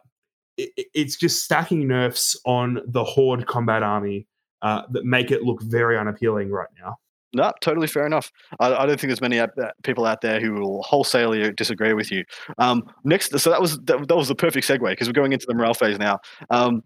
it, 0.57 0.87
it's 0.95 1.17
just 1.17 1.45
stacking 1.45 1.87
nerfs 1.87 2.37
on 2.45 2.81
the 2.87 3.05
horde 3.05 3.47
combat 3.47 3.83
army 3.83 4.27
uh, 4.63 4.83
that 4.91 5.05
make 5.05 5.31
it 5.31 5.43
look 5.43 5.63
very 5.63 5.99
unappealing 5.99 6.51
right 6.51 6.69
now. 6.81 6.97
No, 7.35 7.52
totally 7.61 7.86
fair 7.86 8.06
enough. 8.06 8.31
I, 8.61 8.74
I 8.74 8.86
don't 8.86 8.98
think 9.01 9.09
there's 9.09 9.20
many 9.20 9.40
people 9.82 10.06
out 10.06 10.20
there 10.20 10.40
who 10.40 10.52
will 10.52 10.82
wholesale 10.82 11.52
disagree 11.52 11.93
with 11.93 12.11
you. 12.12 12.24
Um, 12.59 12.85
next, 13.05 13.39
so 13.39 13.51
that 13.51 13.61
was 13.61 13.78
that, 13.81 14.06
that 14.09 14.16
was 14.16 14.28
the 14.28 14.35
perfect 14.35 14.66
segue 14.66 14.89
because 14.89 15.09
we're 15.09 15.12
going 15.12 15.32
into 15.32 15.47
the 15.47 15.55
morale 15.55 15.74
phase 15.74 15.98
now. 15.98 16.20
Um, 16.51 16.82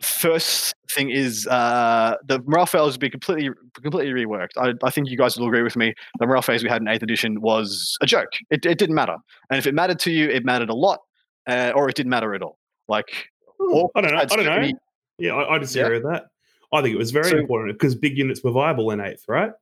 first 0.00 0.74
thing 0.90 1.10
is 1.10 1.46
uh, 1.48 2.16
the 2.26 2.40
morale 2.46 2.66
phase 2.66 2.80
has 2.82 2.98
been 2.98 3.10
completely 3.10 3.50
completely 3.82 4.12
reworked. 4.12 4.50
I, 4.56 4.74
I, 4.84 4.90
think 4.90 5.08
you 5.08 5.16
guys 5.16 5.36
will 5.36 5.46
agree 5.46 5.62
with 5.62 5.76
me. 5.76 5.94
The 6.18 6.26
morale 6.26 6.42
phase 6.42 6.62
we 6.62 6.68
had 6.68 6.82
in 6.82 6.88
eighth 6.88 7.02
edition 7.02 7.40
was 7.40 7.96
a 8.00 8.06
joke. 8.06 8.30
It, 8.50 8.64
it 8.66 8.78
didn't 8.78 8.94
matter, 8.94 9.16
and 9.50 9.58
if 9.58 9.66
it 9.66 9.74
mattered 9.74 9.98
to 10.00 10.10
you, 10.10 10.28
it 10.28 10.44
mattered 10.44 10.70
a 10.70 10.74
lot, 10.74 11.00
uh, 11.46 11.72
or 11.74 11.88
it 11.88 11.96
didn't 11.96 12.10
matter 12.10 12.34
at 12.34 12.42
all. 12.42 12.58
Like, 12.88 13.28
I 13.60 14.00
don't 14.00 14.12
know. 14.12 14.18
I 14.18 14.24
don't 14.24 14.44
know. 14.44 14.70
Yeah, 15.18 15.34
I, 15.34 15.54
I 15.54 15.58
disagree 15.58 15.96
yeah. 15.96 16.02
with 16.02 16.12
that. 16.12 16.26
I 16.72 16.82
think 16.82 16.94
it 16.94 16.98
was 16.98 17.10
very 17.10 17.30
so, 17.30 17.38
important 17.38 17.78
because 17.78 17.94
big 17.94 18.18
units 18.18 18.42
were 18.42 18.50
viable 18.50 18.90
in 18.90 19.00
eighth, 19.00 19.24
right? 19.26 19.52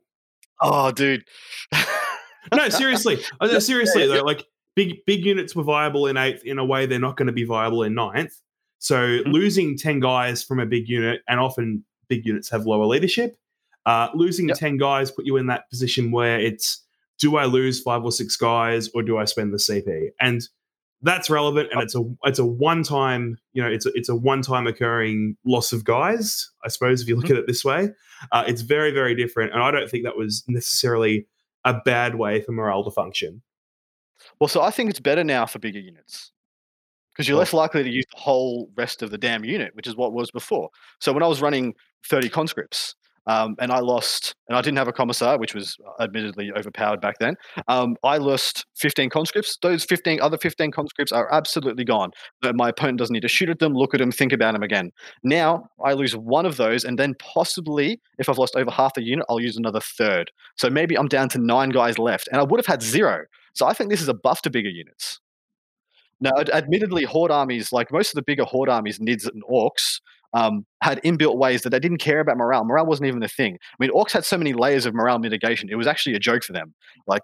Oh, 0.61 0.91
dude. 0.93 1.24
no, 2.55 2.69
seriously. 2.69 3.23
Uh, 3.41 3.61
seriously 3.61 4.07
though, 4.07 4.23
like 4.23 4.47
big 4.74 5.05
big 5.07 5.24
units 5.24 5.55
were 5.55 5.62
viable 5.62 6.07
in 6.07 6.16
eighth 6.16 6.45
in 6.45 6.59
a 6.59 6.65
way 6.65 6.87
they're 6.87 6.99
not 6.99 7.16
going 7.16 7.27
to 7.27 7.33
be 7.33 7.45
viable 7.45 7.83
in 7.83 7.95
ninth. 7.95 8.41
So 8.78 8.97
mm-hmm. 8.97 9.31
losing 9.31 9.77
ten 9.77 10.01
guys 10.01 10.43
from 10.43 10.61
a 10.61 10.66
big 10.66 10.89
unit, 10.89 11.23
and 11.28 11.41
often 11.41 11.85
big 12.09 12.24
units 12.24 12.49
have 12.51 12.66
lower 12.66 12.87
leadership. 12.87 13.37
Uh, 13.85 14.09
losing 14.15 14.49
yep. 14.49 14.59
ten 14.59 14.77
guys 14.77 15.11
put 15.11 15.27
you 15.27 15.37
in 15.37 15.47
that 15.47 15.69
position 15.70 16.11
where 16.11 16.39
it's 16.39 16.83
do 17.19 17.37
I 17.37 17.47
lose 17.47 17.81
five 17.81 18.05
or 18.05 18.12
six 18.12 18.37
guys 18.37 18.89
or 18.95 19.03
do 19.03 19.19
I 19.19 19.24
spend 19.24 19.53
the 19.53 19.59
CP? 19.59 20.11
And 20.20 20.47
that's 21.07 21.31
relevant 21.31 21.69
and 21.73 21.81
it's 21.81 21.95
a 21.95 22.03
it's 22.24 22.39
a 22.39 22.45
one 22.45 22.83
time 22.83 23.39
you 23.53 23.62
know 23.62 23.69
it's 23.69 23.87
a, 23.87 23.91
it's 23.95 24.09
a 24.09 24.16
one 24.16 24.43
time 24.43 24.66
occurring 24.66 25.37
loss 25.45 25.73
of 25.73 25.85
guys 25.85 26.51
i 26.65 26.69
suppose 26.69 27.01
if 27.01 27.09
you 27.09 27.15
look 27.15 27.27
mm-hmm. 27.27 27.35
at 27.35 27.41
it 27.41 27.47
this 27.47 27.65
way. 27.65 27.91
Uh, 28.33 28.45
it's 28.47 28.62
very 28.62 28.91
very 28.91 29.15
different 29.15 29.53
and 29.53 29.62
i 29.62 29.70
don't 29.70 29.91
think 29.91 30.05
that 30.05 30.16
was 30.16 30.43
necessarily 30.49 31.27
a 31.65 31.74
bad 31.85 32.15
way 32.15 32.41
for 32.41 32.53
morale 32.53 32.85
to 32.85 32.91
function. 32.91 33.43
Well 34.41 34.49
so 34.49 34.62
i 34.62 34.70
think 34.70 34.91
it's 34.91 35.01
better 35.01 35.24
now 35.24 35.47
for 35.47 35.59
bigger 35.59 35.81
units 35.81 36.33
because 37.12 37.28
you're 37.28 37.39
less 37.39 37.53
likely 37.53 37.83
to 37.83 37.91
use 37.91 38.05
the 38.12 38.20
whole 38.20 38.70
rest 38.77 39.03
of 39.03 39.11
the 39.11 39.19
damn 39.19 39.45
unit 39.45 39.74
which 39.74 39.87
is 39.87 39.97
what 39.97 40.12
was 40.12 40.31
before. 40.31 40.70
So 41.01 41.12
when 41.12 41.23
i 41.23 41.28
was 41.28 41.41
running 41.41 41.74
30 42.09 42.28
conscripts 42.31 42.95
um, 43.27 43.57
and 43.59 43.73
I 43.73 43.81
lost, 43.81 44.35
and 44.48 44.57
I 44.57 44.62
didn't 44.62 44.78
have 44.78 44.89
a 44.89 44.93
commissar, 44.93 45.39
which 45.39 45.55
was 45.55 45.77
admittedly 46.01 46.51
overpowered 46.57 47.01
back 47.01 47.16
then. 47.19 47.35
Um, 47.69 47.97
I 48.05 48.19
lost 48.19 48.66
15 48.77 49.11
conscripts. 49.11 49.59
Those 49.61 49.85
15 49.85 50.20
other 50.20 50.39
15 50.39 50.70
conscripts 50.70 51.12
are 51.12 51.32
absolutely 51.32 51.85
gone. 51.85 52.11
My 52.43 52.69
opponent 52.69 52.98
doesn't 52.98 53.12
need 53.12 53.20
to 53.20 53.28
shoot 53.28 53.48
at 53.48 53.59
them, 53.59 53.74
look 53.74 53.94
at 53.94 53.98
them, 53.98 54.12
think 54.12 54.32
about 54.32 54.53
them 54.53 54.62
again. 54.62 54.90
Now 55.23 55.69
I 55.85 55.93
lose 55.93 56.16
one 56.16 56.47
of 56.47 56.57
those, 56.57 56.85
and 56.85 56.98
then 56.98 57.15
possibly, 57.19 58.01
if 58.19 58.28
I've 58.28 58.39
lost 58.39 58.57
over 58.57 58.70
half 58.70 58.94
the 58.94 59.03
unit, 59.03 59.27
I'll 59.28 59.40
use 59.40 59.57
another 59.57 59.81
third. 59.81 60.31
So 60.57 60.70
maybe 60.70 60.97
I'm 60.97 61.09
down 61.09 61.28
to 61.31 61.39
nine 61.39 61.70
guys 61.70 61.98
left, 61.98 62.28
and 62.31 62.40
I 62.40 62.44
would 62.44 62.59
have 62.59 62.66
had 62.66 62.82
zero. 62.82 63.24
So 63.55 63.66
I 63.66 63.73
think 63.73 63.90
this 63.90 64.03
is 64.03 64.09
a 64.09 64.15
buff 64.15 64.43
to 64.43 64.51
bigger 64.51 64.69
units. 64.69 65.20
Now, 66.20 66.32
admittedly, 66.53 67.05
horde 67.05 67.31
armies, 67.31 67.73
like 67.73 67.93
most 67.93 68.09
of 68.09 68.15
the 68.15 68.23
bigger 68.23 68.44
horde 68.44 68.70
armies, 68.70 68.98
Nids 68.98 69.27
and 69.27 69.43
Orks, 69.44 70.01
um, 70.37 70.67
had 70.83 71.03
inbuilt 71.03 71.39
ways 71.39 71.63
that 71.63 71.71
they 71.71 71.81
didn't 71.81 71.97
care 71.99 72.21
about 72.21 72.37
morale. 72.37 72.65
Morale 72.65 72.85
wasn't 72.85 73.09
even 73.09 73.23
a 73.23 73.29
thing. 73.29 73.55
I 73.55 73.77
mean, 73.81 73.91
Orks 73.91 74.13
had 74.13 74.25
so 74.25 74.37
many 74.37 74.53
layers 74.53 74.85
of 74.85 74.95
morale 74.95 75.19
mitigation; 75.19 75.71
it 75.71 75.77
was 75.77 75.87
actually 75.87 76.15
a 76.15 76.19
joke 76.19 76.45
for 76.45 76.53
them. 76.53 76.75
Like, 77.07 77.23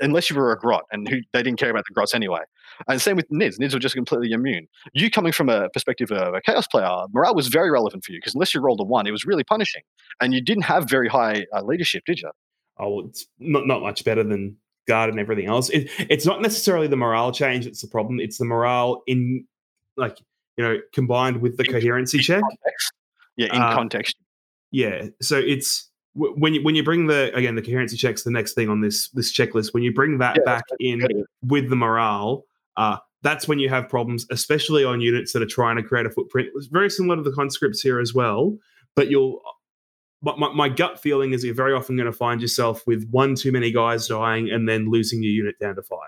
unless 0.00 0.30
you 0.30 0.36
were 0.36 0.50
a 0.50 0.58
grot, 0.58 0.84
and 0.90 1.06
who, 1.06 1.18
they 1.34 1.42
didn't 1.42 1.58
care 1.58 1.70
about 1.70 1.84
the 1.86 1.92
grots 1.92 2.14
anyway. 2.14 2.40
And 2.88 3.00
same 3.00 3.16
with 3.16 3.28
Nids. 3.28 3.58
Nids 3.58 3.74
were 3.74 3.78
just 3.78 3.94
completely 3.94 4.32
immune. 4.32 4.66
You 4.94 5.10
coming 5.10 5.32
from 5.32 5.50
a 5.50 5.68
perspective 5.68 6.10
of 6.10 6.32
a 6.34 6.40
chaos 6.40 6.66
player, 6.66 6.88
morale 7.12 7.34
was 7.34 7.48
very 7.48 7.70
relevant 7.70 8.04
for 8.04 8.12
you 8.12 8.18
because 8.18 8.34
unless 8.34 8.54
you 8.54 8.60
rolled 8.60 8.80
a 8.80 8.84
one, 8.84 9.06
it 9.06 9.12
was 9.12 9.26
really 9.26 9.44
punishing, 9.44 9.82
and 10.22 10.32
you 10.32 10.40
didn't 10.40 10.64
have 10.64 10.88
very 10.88 11.08
high 11.08 11.44
uh, 11.54 11.62
leadership, 11.62 12.04
did 12.06 12.20
you? 12.20 12.30
Oh, 12.78 13.00
it's 13.06 13.26
not 13.38 13.66
not 13.66 13.82
much 13.82 14.02
better 14.02 14.24
than 14.24 14.56
guard 14.88 15.10
and 15.10 15.20
everything 15.20 15.46
else. 15.46 15.68
It, 15.70 15.90
it's 15.98 16.24
not 16.24 16.40
necessarily 16.40 16.86
the 16.86 16.96
morale 16.96 17.32
change 17.32 17.66
that's 17.66 17.82
the 17.82 17.88
problem. 17.88 18.18
It's 18.18 18.38
the 18.38 18.46
morale 18.46 19.02
in 19.06 19.46
like 19.96 20.18
you 20.56 20.64
know, 20.64 20.78
combined 20.92 21.40
with 21.40 21.56
the 21.56 21.64
in, 21.64 21.72
coherency 21.72 22.18
in 22.18 22.24
check. 22.24 22.42
Context. 22.42 22.92
Yeah, 23.36 23.54
in 23.54 23.62
uh, 23.62 23.74
context. 23.74 24.16
Yeah, 24.70 25.06
so 25.20 25.36
it's 25.38 25.90
when 26.14 26.54
you 26.54 26.62
when 26.62 26.74
you 26.74 26.84
bring 26.84 27.06
the 27.06 27.34
again 27.34 27.56
the 27.56 27.62
coherency 27.62 27.96
checks 27.96 28.22
the 28.22 28.30
next 28.30 28.54
thing 28.54 28.68
on 28.68 28.80
this 28.80 29.08
this 29.10 29.32
checklist 29.32 29.74
when 29.74 29.82
you 29.82 29.92
bring 29.92 30.18
that 30.18 30.36
yeah, 30.36 30.44
back 30.44 30.64
in 30.78 31.02
with 31.42 31.68
the 31.68 31.76
morale 31.76 32.44
uh, 32.76 32.96
that's 33.22 33.48
when 33.48 33.58
you 33.58 33.68
have 33.68 33.88
problems 33.88 34.24
especially 34.30 34.84
on 34.84 35.00
units 35.00 35.32
that 35.32 35.42
are 35.42 35.46
trying 35.46 35.76
to 35.76 35.82
create 35.82 36.06
a 36.06 36.10
footprint 36.10 36.48
it's 36.54 36.66
very 36.66 36.88
similar 36.88 37.16
to 37.16 37.22
the 37.22 37.32
conscripts 37.32 37.80
here 37.80 37.98
as 37.98 38.14
well 38.14 38.56
but 38.94 39.10
you'll 39.10 39.40
my, 40.22 40.52
my 40.54 40.68
gut 40.68 41.02
feeling 41.02 41.32
is 41.32 41.44
you're 41.44 41.54
very 41.54 41.74
often 41.74 41.96
going 41.96 42.06
to 42.06 42.12
find 42.12 42.40
yourself 42.40 42.86
with 42.86 43.06
one 43.10 43.34
too 43.34 43.52
many 43.52 43.70
guys 43.70 44.06
dying 44.06 44.50
and 44.50 44.68
then 44.68 44.88
losing 44.88 45.22
your 45.22 45.32
unit 45.32 45.58
down 45.58 45.74
to 45.74 45.82
five 45.82 45.98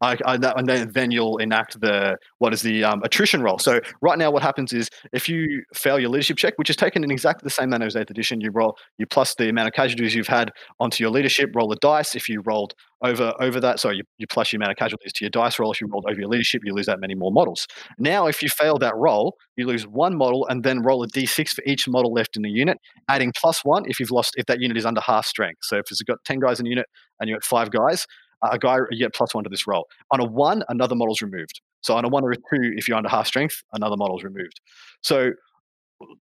I, 0.00 0.16
I, 0.24 0.34
and 0.56 0.68
then, 0.68 0.90
then 0.92 1.10
you'll 1.10 1.38
enact 1.38 1.80
the 1.80 2.16
what 2.38 2.52
is 2.52 2.62
the 2.62 2.84
um, 2.84 3.02
attrition 3.02 3.42
roll. 3.42 3.58
So 3.58 3.80
right 4.00 4.18
now, 4.18 4.30
what 4.30 4.42
happens 4.42 4.72
is 4.72 4.88
if 5.12 5.28
you 5.28 5.62
fail 5.74 5.98
your 5.98 6.10
leadership 6.10 6.36
check, 6.36 6.54
which 6.56 6.70
is 6.70 6.76
taken 6.76 7.04
in 7.04 7.10
exactly 7.10 7.44
the 7.44 7.50
same 7.50 7.70
manner 7.70 7.86
as 7.86 7.96
eighth 7.96 8.10
edition, 8.10 8.40
you 8.40 8.50
roll 8.50 8.76
you 8.98 9.06
plus 9.06 9.34
the 9.34 9.48
amount 9.48 9.68
of 9.68 9.74
casualties 9.74 10.14
you've 10.14 10.28
had 10.28 10.50
onto 10.80 11.02
your 11.02 11.10
leadership. 11.10 11.50
Roll 11.54 11.68
the 11.68 11.76
dice. 11.76 12.14
If 12.14 12.28
you 12.28 12.42
rolled 12.44 12.74
over 13.02 13.32
over 13.40 13.60
that, 13.60 13.80
so 13.80 13.90
you, 13.90 14.02
you 14.18 14.26
plus 14.26 14.52
your 14.52 14.58
amount 14.58 14.72
of 14.72 14.76
casualties 14.76 15.12
to 15.14 15.24
your 15.24 15.30
dice 15.30 15.58
roll. 15.58 15.72
If 15.72 15.80
you 15.80 15.86
rolled 15.86 16.06
over 16.08 16.18
your 16.18 16.28
leadership, 16.28 16.62
you 16.64 16.74
lose 16.74 16.86
that 16.86 17.00
many 17.00 17.14
more 17.14 17.30
models. 17.30 17.66
Now, 17.98 18.26
if 18.26 18.42
you 18.42 18.48
fail 18.48 18.78
that 18.78 18.96
roll, 18.96 19.36
you 19.56 19.66
lose 19.66 19.86
one 19.86 20.16
model 20.16 20.46
and 20.48 20.64
then 20.64 20.82
roll 20.82 21.02
a 21.02 21.08
d6 21.08 21.50
for 21.50 21.62
each 21.66 21.88
model 21.88 22.12
left 22.12 22.36
in 22.36 22.42
the 22.42 22.50
unit, 22.50 22.78
adding 23.08 23.32
plus 23.36 23.64
one 23.64 23.84
if 23.86 24.00
you've 24.00 24.10
lost 24.10 24.34
if 24.36 24.46
that 24.46 24.60
unit 24.60 24.76
is 24.76 24.86
under 24.86 25.00
half 25.00 25.26
strength. 25.26 25.60
So 25.62 25.76
if 25.76 25.90
it's 25.90 26.02
got 26.02 26.18
ten 26.24 26.40
guys 26.40 26.58
in 26.58 26.64
the 26.64 26.70
unit 26.70 26.86
and 27.20 27.28
you're 27.28 27.36
at 27.36 27.44
five 27.44 27.70
guys, 27.70 28.06
a 28.42 28.58
guy 28.58 28.78
you 28.90 28.98
get 28.98 29.14
plus 29.14 29.34
one 29.34 29.44
to 29.44 29.50
this 29.50 29.66
roll. 29.66 29.88
On 30.10 30.20
a 30.20 30.24
one, 30.24 30.62
another 30.68 30.94
model's 30.94 31.22
removed. 31.22 31.60
So 31.80 31.94
on 31.94 32.04
a 32.04 32.08
one 32.08 32.24
or 32.24 32.32
a 32.32 32.36
two, 32.36 32.72
if 32.76 32.88
you're 32.88 32.96
under 32.96 33.08
half 33.08 33.26
strength, 33.26 33.62
another 33.72 33.96
model's 33.96 34.24
removed. 34.24 34.60
So 35.02 35.32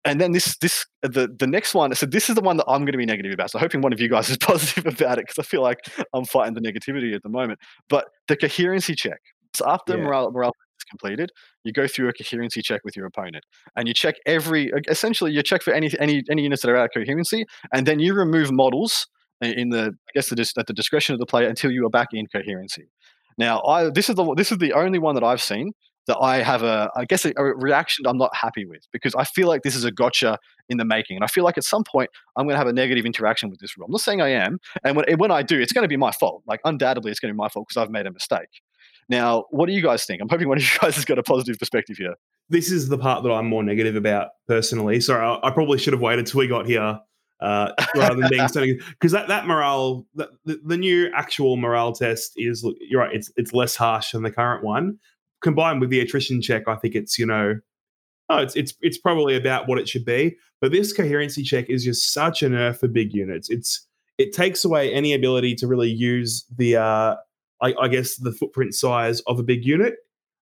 and 0.04 0.20
then 0.20 0.32
this 0.32 0.56
this 0.58 0.86
the 1.02 1.28
the 1.38 1.46
next 1.46 1.74
one 1.74 1.94
so 1.94 2.06
this 2.06 2.30
is 2.30 2.34
the 2.34 2.40
one 2.40 2.56
that 2.56 2.64
i'm 2.68 2.86
going 2.86 2.92
to 2.92 2.96
be 2.96 3.04
negative 3.04 3.34
about 3.34 3.50
so 3.50 3.58
hoping 3.58 3.82
one 3.82 3.92
of 3.92 4.00
you 4.00 4.08
guys 4.08 4.30
is 4.30 4.38
positive 4.38 4.86
about 4.86 5.18
it 5.18 5.26
because 5.26 5.38
i 5.38 5.42
feel 5.42 5.60
like 5.60 5.80
i'm 6.14 6.24
fighting 6.24 6.54
the 6.54 6.60
negativity 6.62 7.14
at 7.14 7.22
the 7.22 7.28
moment 7.28 7.58
but 7.90 8.06
the 8.28 8.36
coherency 8.38 8.94
check 8.94 9.20
so 9.52 9.68
after 9.68 9.94
yeah. 9.94 10.02
morale 10.02 10.30
morale 10.30 10.52
is 10.78 10.84
completed, 10.84 11.30
you 11.64 11.72
go 11.72 11.86
through 11.86 12.08
a 12.08 12.12
coherency 12.12 12.62
check 12.62 12.82
with 12.84 12.96
your 12.96 13.06
opponent, 13.06 13.44
and 13.76 13.88
you 13.88 13.94
check 13.94 14.16
every. 14.26 14.70
Essentially, 14.88 15.32
you 15.32 15.42
check 15.42 15.62
for 15.62 15.72
any 15.72 15.90
any 15.98 16.22
any 16.30 16.42
units 16.42 16.62
that 16.62 16.70
are 16.70 16.76
out 16.76 16.86
of 16.86 16.90
coherency, 16.94 17.44
and 17.72 17.86
then 17.86 17.98
you 17.98 18.14
remove 18.14 18.52
models 18.52 19.06
in 19.40 19.70
the 19.70 19.94
I 20.08 20.10
guess 20.14 20.28
the, 20.28 20.52
at 20.58 20.66
the 20.66 20.72
discretion 20.72 21.14
of 21.14 21.20
the 21.20 21.26
player 21.26 21.48
until 21.48 21.70
you 21.70 21.86
are 21.86 21.90
back 21.90 22.08
in 22.12 22.26
coherency. 22.26 22.88
Now, 23.36 23.62
I 23.62 23.90
this 23.90 24.08
is 24.08 24.16
the 24.16 24.34
this 24.34 24.50
is 24.50 24.58
the 24.58 24.72
only 24.72 24.98
one 24.98 25.14
that 25.14 25.24
I've 25.24 25.42
seen 25.42 25.72
that 26.08 26.18
I 26.18 26.42
have 26.42 26.62
a 26.62 26.90
I 26.96 27.04
guess 27.04 27.24
a, 27.24 27.32
a 27.36 27.44
reaction 27.44 28.06
I'm 28.06 28.18
not 28.18 28.34
happy 28.34 28.64
with 28.64 28.82
because 28.92 29.14
I 29.14 29.24
feel 29.24 29.46
like 29.46 29.62
this 29.62 29.76
is 29.76 29.84
a 29.84 29.92
gotcha 29.92 30.38
in 30.68 30.78
the 30.78 30.84
making, 30.84 31.16
and 31.16 31.24
I 31.24 31.28
feel 31.28 31.44
like 31.44 31.56
at 31.56 31.64
some 31.64 31.84
point 31.84 32.10
I'm 32.36 32.46
going 32.46 32.54
to 32.54 32.58
have 32.58 32.66
a 32.66 32.72
negative 32.72 33.06
interaction 33.06 33.48
with 33.48 33.60
this 33.60 33.78
rule. 33.78 33.86
I'm 33.86 33.92
not 33.92 34.00
saying 34.00 34.20
I 34.20 34.30
am, 34.30 34.58
and 34.82 34.96
when 34.96 35.18
when 35.18 35.30
I 35.30 35.42
do, 35.42 35.60
it's 35.60 35.72
going 35.72 35.84
to 35.84 35.88
be 35.88 35.96
my 35.96 36.10
fault. 36.10 36.42
Like 36.46 36.60
undoubtedly, 36.64 37.12
it's 37.12 37.20
going 37.20 37.30
to 37.30 37.34
be 37.34 37.38
my 37.38 37.48
fault 37.48 37.68
because 37.68 37.80
I've 37.80 37.90
made 37.90 38.06
a 38.06 38.12
mistake. 38.12 38.48
Now, 39.08 39.44
what 39.50 39.66
do 39.66 39.72
you 39.72 39.80
guys 39.80 40.04
think? 40.04 40.20
I'm 40.20 40.28
hoping 40.28 40.48
one 40.48 40.58
of 40.58 40.64
you 40.64 40.78
guys 40.80 40.96
has 40.96 41.04
got 41.04 41.18
a 41.18 41.22
positive 41.22 41.58
perspective 41.58 41.96
here. 41.96 42.14
This 42.48 42.72
is 42.72 42.88
the 42.88 42.98
part 42.98 43.22
that 43.22 43.30
I'm 43.30 43.46
more 43.46 43.62
negative 43.62 43.94
about 43.94 44.30
personally. 44.48 45.00
Sorry, 45.00 45.24
I, 45.24 45.48
I 45.48 45.50
probably 45.50 45.78
should 45.78 45.92
have 45.92 46.02
waited 46.02 46.26
till 46.26 46.38
we 46.40 46.48
got 46.48 46.66
here 46.66 46.98
uh, 47.40 47.72
rather 47.94 48.16
than 48.16 48.28
being 48.30 48.48
something 48.48 48.78
because 48.90 49.12
that 49.12 49.28
that 49.28 49.46
morale, 49.46 50.06
the, 50.14 50.28
the, 50.44 50.76
new 50.76 51.10
actual 51.14 51.56
morale 51.56 51.92
test 51.92 52.32
is 52.36 52.66
you're 52.80 53.00
right. 53.00 53.14
It's 53.14 53.30
it's 53.36 53.52
less 53.52 53.76
harsh 53.76 54.12
than 54.12 54.22
the 54.22 54.30
current 54.30 54.64
one. 54.64 54.98
Combined 55.40 55.80
with 55.80 55.90
the 55.90 56.00
attrition 56.00 56.42
check, 56.42 56.66
I 56.66 56.74
think 56.74 56.94
it's 56.94 57.18
you 57.18 57.26
know, 57.26 57.60
oh, 58.28 58.38
it's 58.38 58.56
it's 58.56 58.74
it's 58.80 58.98
probably 58.98 59.36
about 59.36 59.68
what 59.68 59.78
it 59.78 59.88
should 59.88 60.04
be. 60.04 60.36
But 60.60 60.72
this 60.72 60.92
coherency 60.92 61.44
check 61.44 61.70
is 61.70 61.84
just 61.84 62.12
such 62.12 62.42
a 62.42 62.48
nerf 62.48 62.78
for 62.78 62.88
big 62.88 63.14
units. 63.14 63.48
It's 63.48 63.86
it 64.18 64.32
takes 64.32 64.64
away 64.64 64.92
any 64.92 65.14
ability 65.14 65.54
to 65.56 65.68
really 65.68 65.90
use 65.90 66.44
the 66.56 66.76
uh, 66.76 67.16
I, 67.62 67.74
I 67.80 67.88
guess 67.88 68.16
the 68.16 68.32
footprint 68.32 68.74
size 68.74 69.20
of 69.22 69.38
a 69.38 69.44
big 69.44 69.64
unit, 69.64 69.94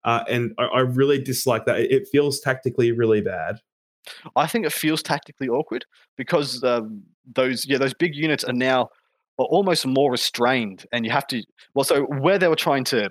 uh, 0.05 0.23
and 0.29 0.53
I, 0.59 0.65
I 0.65 0.79
really 0.81 1.21
dislike 1.21 1.65
that. 1.65 1.79
It 1.79 2.07
feels 2.11 2.39
tactically 2.39 2.91
really 2.91 3.21
bad. 3.21 3.59
I 4.35 4.47
think 4.47 4.65
it 4.65 4.73
feels 4.73 5.01
tactically 5.01 5.47
awkward 5.47 5.85
because 6.17 6.63
um, 6.63 7.03
those 7.35 7.65
yeah 7.65 7.77
those 7.77 7.93
big 7.93 8.15
units 8.15 8.43
are 8.43 8.53
now 8.53 8.89
are 9.39 9.45
almost 9.45 9.85
more 9.85 10.11
restrained, 10.11 10.85
and 10.91 11.05
you 11.05 11.11
have 11.11 11.27
to 11.27 11.43
well 11.73 11.83
so 11.83 12.03
where 12.03 12.37
they 12.37 12.47
were 12.47 12.55
trying 12.55 12.83
to 12.85 13.09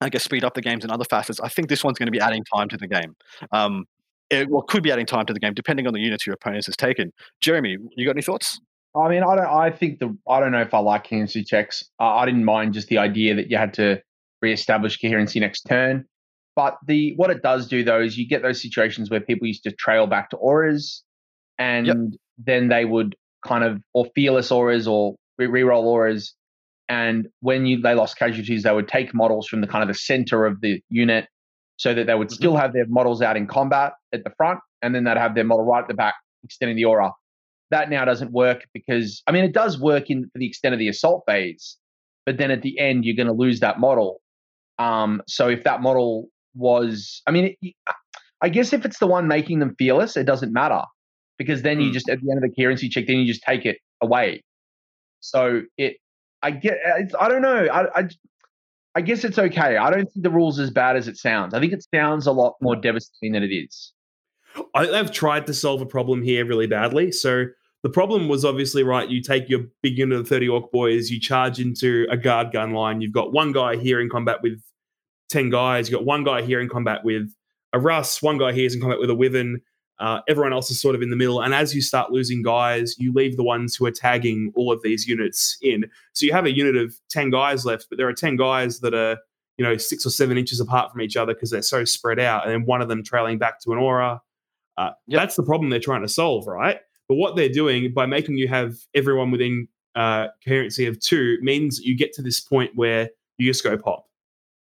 I 0.00 0.08
guess 0.08 0.24
speed 0.24 0.44
up 0.44 0.54
the 0.54 0.62
games 0.62 0.84
in 0.84 0.90
other 0.90 1.04
facets. 1.04 1.40
I 1.40 1.48
think 1.48 1.68
this 1.68 1.82
one's 1.82 1.98
going 1.98 2.06
to 2.06 2.12
be 2.12 2.20
adding 2.20 2.44
time 2.44 2.68
to 2.68 2.76
the 2.76 2.88
game. 2.88 3.16
Um, 3.52 3.86
it 4.30 4.48
well, 4.50 4.62
could 4.62 4.82
be 4.82 4.92
adding 4.92 5.06
time 5.06 5.26
to 5.26 5.32
the 5.32 5.40
game 5.40 5.54
depending 5.54 5.86
on 5.86 5.94
the 5.94 6.00
units 6.00 6.26
your 6.26 6.34
opponent 6.34 6.66
has 6.66 6.76
taken. 6.76 7.12
Jeremy, 7.40 7.78
you 7.96 8.06
got 8.06 8.12
any 8.12 8.22
thoughts? 8.22 8.60
I 8.94 9.08
mean, 9.08 9.22
I 9.22 9.36
don't. 9.36 9.46
I 9.46 9.70
think 9.70 10.00
the. 10.00 10.16
I 10.28 10.40
don't 10.40 10.52
know 10.52 10.60
if 10.60 10.74
I 10.74 10.78
like 10.78 11.04
coherency 11.04 11.44
checks. 11.44 11.84
Uh, 12.00 12.14
I 12.14 12.26
didn't 12.26 12.44
mind 12.44 12.74
just 12.74 12.88
the 12.88 12.98
idea 12.98 13.34
that 13.34 13.50
you 13.50 13.56
had 13.56 13.72
to 13.74 14.00
reestablish 14.40 15.00
coherency 15.00 15.40
next 15.40 15.62
turn. 15.62 16.06
But 16.58 16.76
the 16.88 17.12
what 17.14 17.30
it 17.30 17.40
does 17.40 17.68
do 17.68 17.84
though 17.84 18.00
is 18.00 18.18
you 18.18 18.26
get 18.26 18.42
those 18.42 18.60
situations 18.60 19.10
where 19.10 19.20
people 19.20 19.46
used 19.46 19.62
to 19.62 19.70
trail 19.70 20.08
back 20.08 20.30
to 20.30 20.36
auras, 20.38 21.04
and 21.56 21.86
yep. 21.86 21.96
then 22.36 22.66
they 22.66 22.84
would 22.84 23.14
kind 23.46 23.62
of 23.62 23.80
or 23.94 24.06
fearless 24.16 24.50
auras 24.50 24.88
or 24.88 25.14
reroll 25.40 25.84
auras, 25.84 26.34
and 26.88 27.28
when 27.42 27.64
you 27.64 27.80
they 27.80 27.94
lost 27.94 28.18
casualties, 28.18 28.64
they 28.64 28.72
would 28.72 28.88
take 28.88 29.14
models 29.14 29.46
from 29.46 29.60
the 29.60 29.68
kind 29.68 29.82
of 29.82 29.88
the 29.88 29.94
center 29.94 30.46
of 30.46 30.60
the 30.60 30.82
unit, 30.90 31.28
so 31.76 31.94
that 31.94 32.08
they 32.08 32.16
would 32.16 32.32
still 32.32 32.54
mm-hmm. 32.54 32.60
have 32.60 32.72
their 32.72 32.86
models 32.88 33.22
out 33.22 33.36
in 33.36 33.46
combat 33.46 33.92
at 34.12 34.24
the 34.24 34.30
front, 34.36 34.58
and 34.82 34.92
then 34.96 35.04
they'd 35.04 35.16
have 35.16 35.36
their 35.36 35.44
model 35.44 35.64
right 35.64 35.82
at 35.82 35.86
the 35.86 35.94
back 35.94 36.16
extending 36.42 36.76
the 36.76 36.86
aura. 36.86 37.12
That 37.70 37.88
now 37.88 38.04
doesn't 38.04 38.32
work 38.32 38.66
because 38.74 39.22
I 39.28 39.30
mean 39.30 39.44
it 39.44 39.52
does 39.54 39.78
work 39.78 40.10
in 40.10 40.24
for 40.24 40.40
the 40.40 40.48
extent 40.48 40.72
of 40.72 40.80
the 40.80 40.88
assault 40.88 41.22
phase, 41.24 41.76
but 42.26 42.36
then 42.36 42.50
at 42.50 42.62
the 42.62 42.80
end 42.80 43.04
you're 43.04 43.14
going 43.14 43.28
to 43.28 43.32
lose 43.32 43.60
that 43.60 43.78
model. 43.78 44.20
Um, 44.80 45.22
so 45.28 45.48
if 45.48 45.62
that 45.62 45.82
model 45.82 46.30
was, 46.58 47.22
I 47.26 47.30
mean, 47.30 47.56
it, 47.62 47.74
I 48.42 48.48
guess 48.48 48.72
if 48.72 48.84
it's 48.84 48.98
the 48.98 49.06
one 49.06 49.28
making 49.28 49.58
them 49.60 49.74
fearless, 49.78 50.16
it 50.16 50.24
doesn't 50.24 50.52
matter 50.52 50.82
because 51.38 51.62
then 51.62 51.78
mm. 51.78 51.82
you 51.82 51.86
hmm. 51.88 51.94
just 51.94 52.08
at 52.08 52.20
the 52.20 52.30
end 52.30 52.42
of 52.42 52.48
the 52.48 52.54
coherency 52.54 52.88
check, 52.88 53.06
then 53.06 53.16
you 53.16 53.26
just 53.26 53.42
take 53.42 53.64
it 53.64 53.78
away. 54.00 54.42
So 55.20 55.62
it, 55.76 55.96
I 56.42 56.50
get, 56.52 56.78
I 57.18 57.28
don't 57.28 57.42
know, 57.42 57.66
I, 57.66 58.00
I, 58.00 58.08
I 58.94 59.00
guess 59.00 59.24
it's 59.24 59.38
okay. 59.38 59.76
I 59.76 59.90
don't 59.90 60.10
think 60.10 60.22
the 60.22 60.30
rule's 60.30 60.58
as 60.58 60.70
bad 60.70 60.96
as 60.96 61.08
it 61.08 61.16
sounds. 61.16 61.54
I 61.54 61.60
think 61.60 61.72
it 61.72 61.84
sounds 61.94 62.26
a 62.26 62.32
lot 62.32 62.54
more 62.60 62.76
devastating 62.76 63.32
than 63.32 63.42
it 63.42 63.52
is. 63.52 63.92
I 64.74 64.82
think 64.82 64.92
they've 64.92 65.12
tried 65.12 65.46
to 65.46 65.54
solve 65.54 65.80
a 65.80 65.86
problem 65.86 66.22
here 66.22 66.44
really 66.44 66.66
badly. 66.66 67.12
So 67.12 67.46
the 67.82 67.90
problem 67.90 68.28
was 68.28 68.44
obviously 68.44 68.82
right. 68.82 69.08
You 69.08 69.22
take 69.22 69.48
your 69.48 69.60
big 69.82 69.98
unit 69.98 70.18
of 70.18 70.28
30 70.28 70.48
Ork 70.48 70.72
boys, 70.72 71.10
you 71.10 71.20
charge 71.20 71.60
into 71.60 72.06
a 72.10 72.16
guard 72.16 72.52
gun 72.52 72.72
line. 72.72 73.00
You've 73.00 73.12
got 73.12 73.32
one 73.32 73.52
guy 73.52 73.76
here 73.76 74.00
in 74.00 74.08
combat 74.08 74.38
with 74.42 74.60
10 75.28 75.50
guys. 75.50 75.88
You've 75.88 75.98
got 75.98 76.06
one 76.06 76.24
guy 76.24 76.42
here 76.42 76.60
in 76.60 76.68
combat 76.68 77.04
with 77.04 77.32
a 77.72 77.78
Russ, 77.78 78.22
one 78.22 78.38
guy 78.38 78.52
here 78.52 78.66
is 78.66 78.74
in 78.74 78.80
combat 78.80 78.98
with 78.98 79.10
a 79.10 79.14
Wyvern. 79.14 79.60
Uh, 79.98 80.20
everyone 80.28 80.52
else 80.52 80.70
is 80.70 80.80
sort 80.80 80.94
of 80.94 81.02
in 81.02 81.10
the 81.10 81.16
middle. 81.16 81.42
And 81.42 81.52
as 81.52 81.74
you 81.74 81.82
start 81.82 82.12
losing 82.12 82.42
guys, 82.42 82.96
you 82.98 83.12
leave 83.12 83.36
the 83.36 83.42
ones 83.42 83.74
who 83.74 83.84
are 83.84 83.90
tagging 83.90 84.52
all 84.54 84.72
of 84.72 84.80
these 84.82 85.08
units 85.08 85.58
in. 85.60 85.84
So 86.12 86.24
you 86.24 86.32
have 86.32 86.46
a 86.46 86.56
unit 86.56 86.76
of 86.76 86.96
10 87.10 87.30
guys 87.30 87.64
left, 87.64 87.86
but 87.90 87.98
there 87.98 88.08
are 88.08 88.14
10 88.14 88.36
guys 88.36 88.78
that 88.80 88.94
are, 88.94 89.18
you 89.56 89.64
know, 89.64 89.76
six 89.76 90.06
or 90.06 90.10
seven 90.10 90.38
inches 90.38 90.60
apart 90.60 90.92
from 90.92 91.00
each 91.00 91.16
other 91.16 91.34
because 91.34 91.50
they're 91.50 91.62
so 91.62 91.84
spread 91.84 92.20
out. 92.20 92.44
And 92.44 92.52
then 92.52 92.64
one 92.64 92.80
of 92.80 92.88
them 92.88 93.02
trailing 93.02 93.38
back 93.38 93.60
to 93.62 93.72
an 93.72 93.78
aura. 93.78 94.22
Uh, 94.76 94.90
yep. 95.08 95.20
That's 95.20 95.34
the 95.34 95.42
problem 95.42 95.68
they're 95.68 95.80
trying 95.80 96.02
to 96.02 96.08
solve, 96.08 96.46
right? 96.46 96.78
But 97.08 97.16
what 97.16 97.34
they're 97.34 97.48
doing 97.48 97.92
by 97.92 98.06
making 98.06 98.38
you 98.38 98.46
have 98.46 98.76
everyone 98.94 99.32
within 99.32 99.66
uh, 99.96 100.28
coherency 100.44 100.86
of 100.86 101.00
two 101.00 101.38
means 101.40 101.80
you 101.80 101.96
get 101.96 102.12
to 102.12 102.22
this 102.22 102.38
point 102.38 102.70
where 102.76 103.10
you 103.38 103.50
just 103.50 103.64
go 103.64 103.76
pop. 103.76 104.07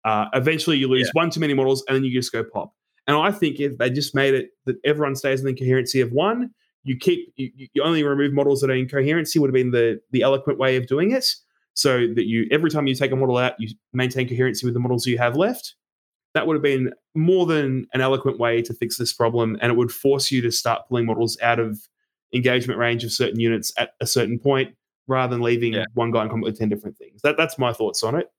Uh, 0.06 0.26
eventually, 0.34 0.78
you 0.78 0.88
lose 0.88 1.12
yeah. 1.14 1.22
one 1.22 1.30
too 1.30 1.40
many 1.40 1.54
models, 1.54 1.84
and 1.88 1.96
then 1.96 2.04
you 2.04 2.12
just 2.12 2.32
go 2.32 2.44
pop. 2.44 2.74
And 3.08 3.18
I 3.18 3.32
think 3.32 3.60
if 3.60 3.78
they 3.78 3.90
just 3.90 4.14
made 4.14 4.34
it 4.34 4.52
that 4.66 4.76
everyone 4.86 5.16
stays 5.16 5.40
in 5.40 5.46
the 5.46 5.54
coherency 5.54 6.00
of 6.00 6.12
one, 6.12 6.52
you 6.84 6.96
keep 6.96 7.34
you, 7.36 7.52
you 7.74 7.84
only 7.84 8.04
remove 8.04 8.34
models 8.34 8.62
that 8.62 8.70
are 8.70 8.76
in 8.76 8.88
coherency 8.88 9.40
would 9.40 9.50
have 9.50 9.54
been 9.54 9.72
the 9.72 10.00
the 10.12 10.22
eloquent 10.22 10.60
way 10.60 10.76
of 10.76 10.88
doing 10.88 11.12
it. 11.12 11.26
So 11.74 12.08
that 12.16 12.26
you 12.26 12.48
every 12.52 12.70
time 12.70 12.88
you 12.88 12.96
take 12.96 13.12
a 13.12 13.16
model 13.16 13.38
out, 13.38 13.54
you 13.60 13.70
maintain 13.94 14.28
coherency 14.28 14.66
with 14.66 14.74
the 14.74 14.80
models 14.80 15.08
you 15.08 15.18
have 15.18 15.36
left. 15.36 15.76
That 16.34 16.46
would 16.46 16.54
have 16.54 16.64
been 16.64 16.94
more 17.16 17.46
than 17.46 17.88
an 17.94 18.02
eloquent 18.02 18.38
way 18.38 18.62
to 18.62 18.74
fix 18.74 18.98
this 18.98 19.12
problem, 19.12 19.58
and 19.62 19.72
it 19.72 19.76
would 19.76 19.92
force 19.92 20.32
you 20.32 20.42
to 20.44 20.52
start 20.52 20.88
pulling 20.88 21.06
models 21.06 21.38
out 21.42 21.60
of 21.60 21.80
engagement 22.34 22.80
range 22.80 23.04
of 23.04 23.12
certain 23.12 23.40
units 23.40 23.74
at 23.78 23.94
a 24.00 24.06
certain 24.06 24.38
point, 24.38 24.76
rather 25.08 25.34
than 25.34 25.42
leaving 25.42 25.74
yeah. 25.74 25.86
one 25.96 26.12
guy 26.12 26.24
in 26.24 26.30
combat 26.30 26.46
with 26.46 26.60
ten 26.60 26.70
different 26.70 26.98
things. 26.98 27.22
That 27.24 27.38
that's 27.38 27.58
my 27.58 27.74
thoughts 27.74 28.04
on 28.04 28.16
it. 28.16 28.30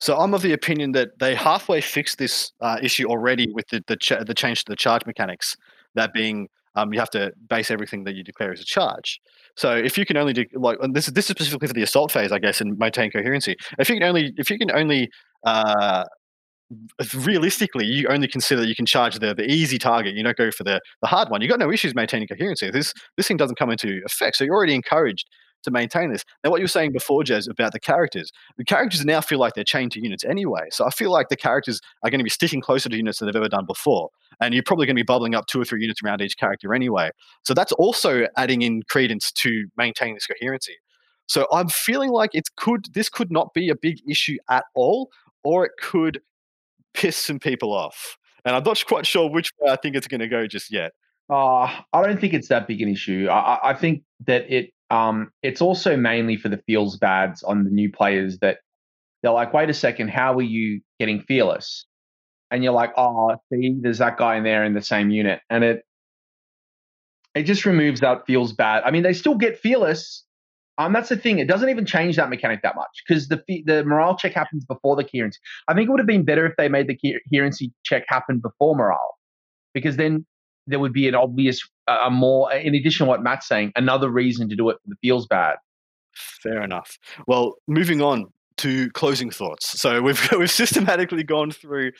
So 0.00 0.16
I'm 0.16 0.34
of 0.34 0.42
the 0.42 0.52
opinion 0.52 0.92
that 0.92 1.18
they 1.18 1.34
halfway 1.34 1.80
fixed 1.80 2.18
this 2.18 2.52
uh, 2.60 2.78
issue 2.82 3.06
already 3.06 3.50
with 3.52 3.66
the 3.68 3.82
the, 3.86 3.96
ch- 3.96 4.24
the, 4.26 4.34
change 4.34 4.64
to 4.64 4.72
the 4.72 4.76
charge 4.76 5.06
mechanics. 5.06 5.56
That 5.94 6.12
being, 6.12 6.48
um, 6.74 6.92
you 6.92 6.98
have 6.98 7.10
to 7.10 7.32
base 7.48 7.70
everything 7.70 8.04
that 8.04 8.14
you 8.14 8.24
declare 8.24 8.52
as 8.52 8.60
a 8.60 8.64
charge. 8.64 9.20
So 9.56 9.74
if 9.76 9.96
you 9.96 10.04
can 10.04 10.16
only 10.16 10.32
do 10.32 10.44
like, 10.54 10.78
this 10.92 11.06
is 11.08 11.14
this 11.14 11.30
is 11.30 11.36
specifically 11.36 11.68
for 11.68 11.74
the 11.74 11.82
assault 11.82 12.10
phase, 12.10 12.32
I 12.32 12.38
guess, 12.38 12.60
and 12.60 12.76
maintain 12.78 13.10
coherency. 13.10 13.56
If 13.78 13.88
you 13.88 13.96
can 13.96 14.02
only 14.02 14.32
if 14.36 14.50
you 14.50 14.58
can 14.58 14.70
only 14.72 15.08
uh, 15.44 16.04
realistically, 17.14 17.86
you 17.86 18.08
only 18.08 18.28
consider 18.28 18.62
that 18.62 18.68
you 18.68 18.74
can 18.74 18.86
charge 18.86 19.18
the, 19.18 19.34
the 19.34 19.44
easy 19.44 19.78
target. 19.78 20.14
You 20.14 20.22
don't 20.22 20.36
go 20.36 20.50
for 20.50 20.64
the, 20.64 20.80
the 21.02 21.08
hard 21.08 21.30
one. 21.30 21.40
You've 21.40 21.50
got 21.50 21.58
no 21.58 21.70
issues 21.70 21.94
maintaining 21.94 22.28
coherency. 22.28 22.70
This 22.70 22.92
this 23.16 23.28
thing 23.28 23.36
doesn't 23.36 23.58
come 23.58 23.70
into 23.70 24.00
effect. 24.06 24.36
So 24.36 24.44
you're 24.44 24.54
already 24.54 24.74
encouraged 24.74 25.28
to 25.64 25.70
maintain 25.70 26.12
this. 26.12 26.24
Now, 26.42 26.50
what 26.50 26.58
you 26.60 26.64
were 26.64 26.68
saying 26.68 26.92
before, 26.92 27.22
Jez, 27.22 27.48
about 27.48 27.72
the 27.72 27.80
characters, 27.80 28.32
the 28.56 28.64
characters 28.64 29.04
now 29.04 29.20
feel 29.20 29.38
like 29.38 29.54
they're 29.54 29.64
chained 29.64 29.92
to 29.92 30.00
units 30.00 30.24
anyway. 30.24 30.68
So 30.70 30.86
I 30.86 30.90
feel 30.90 31.10
like 31.10 31.28
the 31.28 31.36
characters 31.36 31.80
are 32.02 32.10
going 32.10 32.20
to 32.20 32.24
be 32.24 32.30
sticking 32.30 32.60
closer 32.60 32.88
to 32.88 32.96
units 32.96 33.18
than 33.18 33.26
they've 33.26 33.36
ever 33.36 33.48
done 33.48 33.66
before. 33.66 34.10
And 34.40 34.54
you're 34.54 34.62
probably 34.62 34.86
going 34.86 34.96
to 34.96 35.00
be 35.00 35.04
bubbling 35.04 35.34
up 35.34 35.46
two 35.46 35.60
or 35.60 35.64
three 35.64 35.82
units 35.82 36.02
around 36.02 36.20
each 36.20 36.36
character 36.36 36.74
anyway. 36.74 37.10
So 37.44 37.54
that's 37.54 37.72
also 37.72 38.26
adding 38.36 38.62
in 38.62 38.82
credence 38.88 39.32
to 39.32 39.66
maintain 39.76 40.14
this 40.14 40.26
coherency. 40.26 40.76
So 41.26 41.46
I'm 41.52 41.68
feeling 41.68 42.10
like 42.10 42.30
it 42.34 42.48
could 42.56 42.86
this 42.92 43.08
could 43.08 43.30
not 43.30 43.54
be 43.54 43.70
a 43.70 43.74
big 43.74 43.98
issue 44.08 44.36
at 44.50 44.64
all, 44.74 45.10
or 45.42 45.64
it 45.64 45.72
could 45.80 46.20
piss 46.92 47.16
some 47.16 47.38
people 47.38 47.72
off. 47.72 48.18
And 48.44 48.54
I'm 48.54 48.62
not 48.62 48.84
quite 48.86 49.06
sure 49.06 49.30
which 49.30 49.50
way 49.60 49.70
I 49.70 49.76
think 49.76 49.96
it's 49.96 50.06
going 50.06 50.20
to 50.20 50.28
go 50.28 50.46
just 50.46 50.72
yet. 50.72 50.92
Uh, 51.30 51.64
I 51.92 52.02
don't 52.02 52.20
think 52.20 52.34
it's 52.34 52.48
that 52.48 52.68
big 52.68 52.82
an 52.82 52.88
issue. 52.88 53.28
I, 53.30 53.70
I 53.70 53.74
think 53.74 54.02
that 54.26 54.50
it 54.52 54.73
um, 54.90 55.30
it's 55.42 55.60
also 55.60 55.96
mainly 55.96 56.36
for 56.36 56.48
the 56.48 56.58
feels 56.66 56.96
bads 56.96 57.42
on 57.42 57.64
the 57.64 57.70
new 57.70 57.90
players 57.90 58.38
that 58.40 58.58
they're 59.22 59.32
like, 59.32 59.54
wait 59.54 59.70
a 59.70 59.74
second, 59.74 60.08
how 60.08 60.34
are 60.34 60.42
you 60.42 60.80
getting 61.00 61.20
fearless? 61.22 61.86
And 62.50 62.62
you're 62.62 62.74
like, 62.74 62.92
oh, 62.96 63.36
see, 63.52 63.76
there's 63.80 63.98
that 63.98 64.18
guy 64.18 64.36
in 64.36 64.44
there 64.44 64.64
in 64.64 64.74
the 64.74 64.82
same 64.82 65.10
unit, 65.10 65.40
and 65.50 65.64
it 65.64 65.82
it 67.34 67.44
just 67.44 67.64
removes 67.64 68.00
that 68.00 68.26
feels 68.26 68.52
bad. 68.52 68.84
I 68.84 68.90
mean, 68.90 69.02
they 69.02 69.12
still 69.12 69.34
get 69.34 69.58
fearless. 69.58 70.24
Um, 70.76 70.92
that's 70.92 71.08
the 71.08 71.16
thing. 71.16 71.38
It 71.38 71.48
doesn't 71.48 71.68
even 71.68 71.86
change 71.86 72.16
that 72.16 72.30
mechanic 72.30 72.62
that 72.62 72.76
much 72.76 73.02
because 73.06 73.28
the 73.28 73.42
the 73.64 73.84
morale 73.84 74.16
check 74.16 74.34
happens 74.34 74.64
before 74.64 74.96
the 74.96 75.04
coherency. 75.04 75.38
I 75.68 75.74
think 75.74 75.88
it 75.88 75.90
would 75.90 76.00
have 76.00 76.06
been 76.06 76.24
better 76.24 76.46
if 76.46 76.54
they 76.56 76.68
made 76.68 76.88
the 76.88 76.98
coherency 77.32 77.72
check 77.84 78.04
happen 78.08 78.40
before 78.40 78.76
morale, 78.76 79.18
because 79.72 79.96
then 79.96 80.26
there 80.66 80.78
would 80.78 80.92
be 80.92 81.08
an 81.08 81.14
obvious, 81.14 81.60
a 81.88 82.10
more, 82.10 82.52
in 82.52 82.74
addition 82.74 83.06
to 83.06 83.10
what 83.10 83.22
Matt's 83.22 83.46
saying, 83.46 83.72
another 83.76 84.08
reason 84.10 84.48
to 84.48 84.56
do 84.56 84.70
it 84.70 84.78
that 84.86 84.96
feels 85.02 85.26
bad. 85.26 85.56
Fair 86.14 86.62
enough. 86.62 86.98
Well, 87.26 87.54
moving 87.66 88.00
on 88.00 88.26
to 88.58 88.88
closing 88.90 89.30
thoughts. 89.30 89.80
So 89.80 90.00
we've 90.00 90.30
we've 90.38 90.50
systematically 90.50 91.24
gone 91.24 91.50
through 91.50 91.92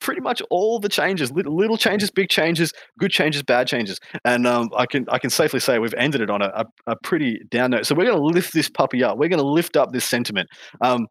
pretty 0.00 0.20
much 0.20 0.42
all 0.50 0.78
the 0.78 0.88
changes, 0.88 1.30
little, 1.32 1.76
changes, 1.76 2.10
big 2.10 2.28
changes, 2.28 2.72
good 2.98 3.10
changes, 3.10 3.42
bad 3.42 3.68
changes, 3.68 4.00
and 4.24 4.46
um, 4.46 4.70
I 4.76 4.86
can 4.86 5.06
I 5.08 5.18
can 5.18 5.30
safely 5.30 5.60
say 5.60 5.78
we've 5.78 5.94
ended 5.94 6.20
it 6.20 6.30
on 6.30 6.42
a, 6.42 6.46
a, 6.46 6.64
a 6.92 6.96
pretty 7.02 7.40
down 7.50 7.70
note. 7.70 7.86
So 7.86 7.94
we're 7.94 8.06
going 8.06 8.18
to 8.18 8.22
lift 8.22 8.52
this 8.52 8.68
puppy 8.68 9.02
up. 9.02 9.18
We're 9.18 9.28
going 9.28 9.40
to 9.40 9.46
lift 9.46 9.76
up 9.76 9.92
this 9.92 10.04
sentiment. 10.04 10.48
Um, 10.80 11.06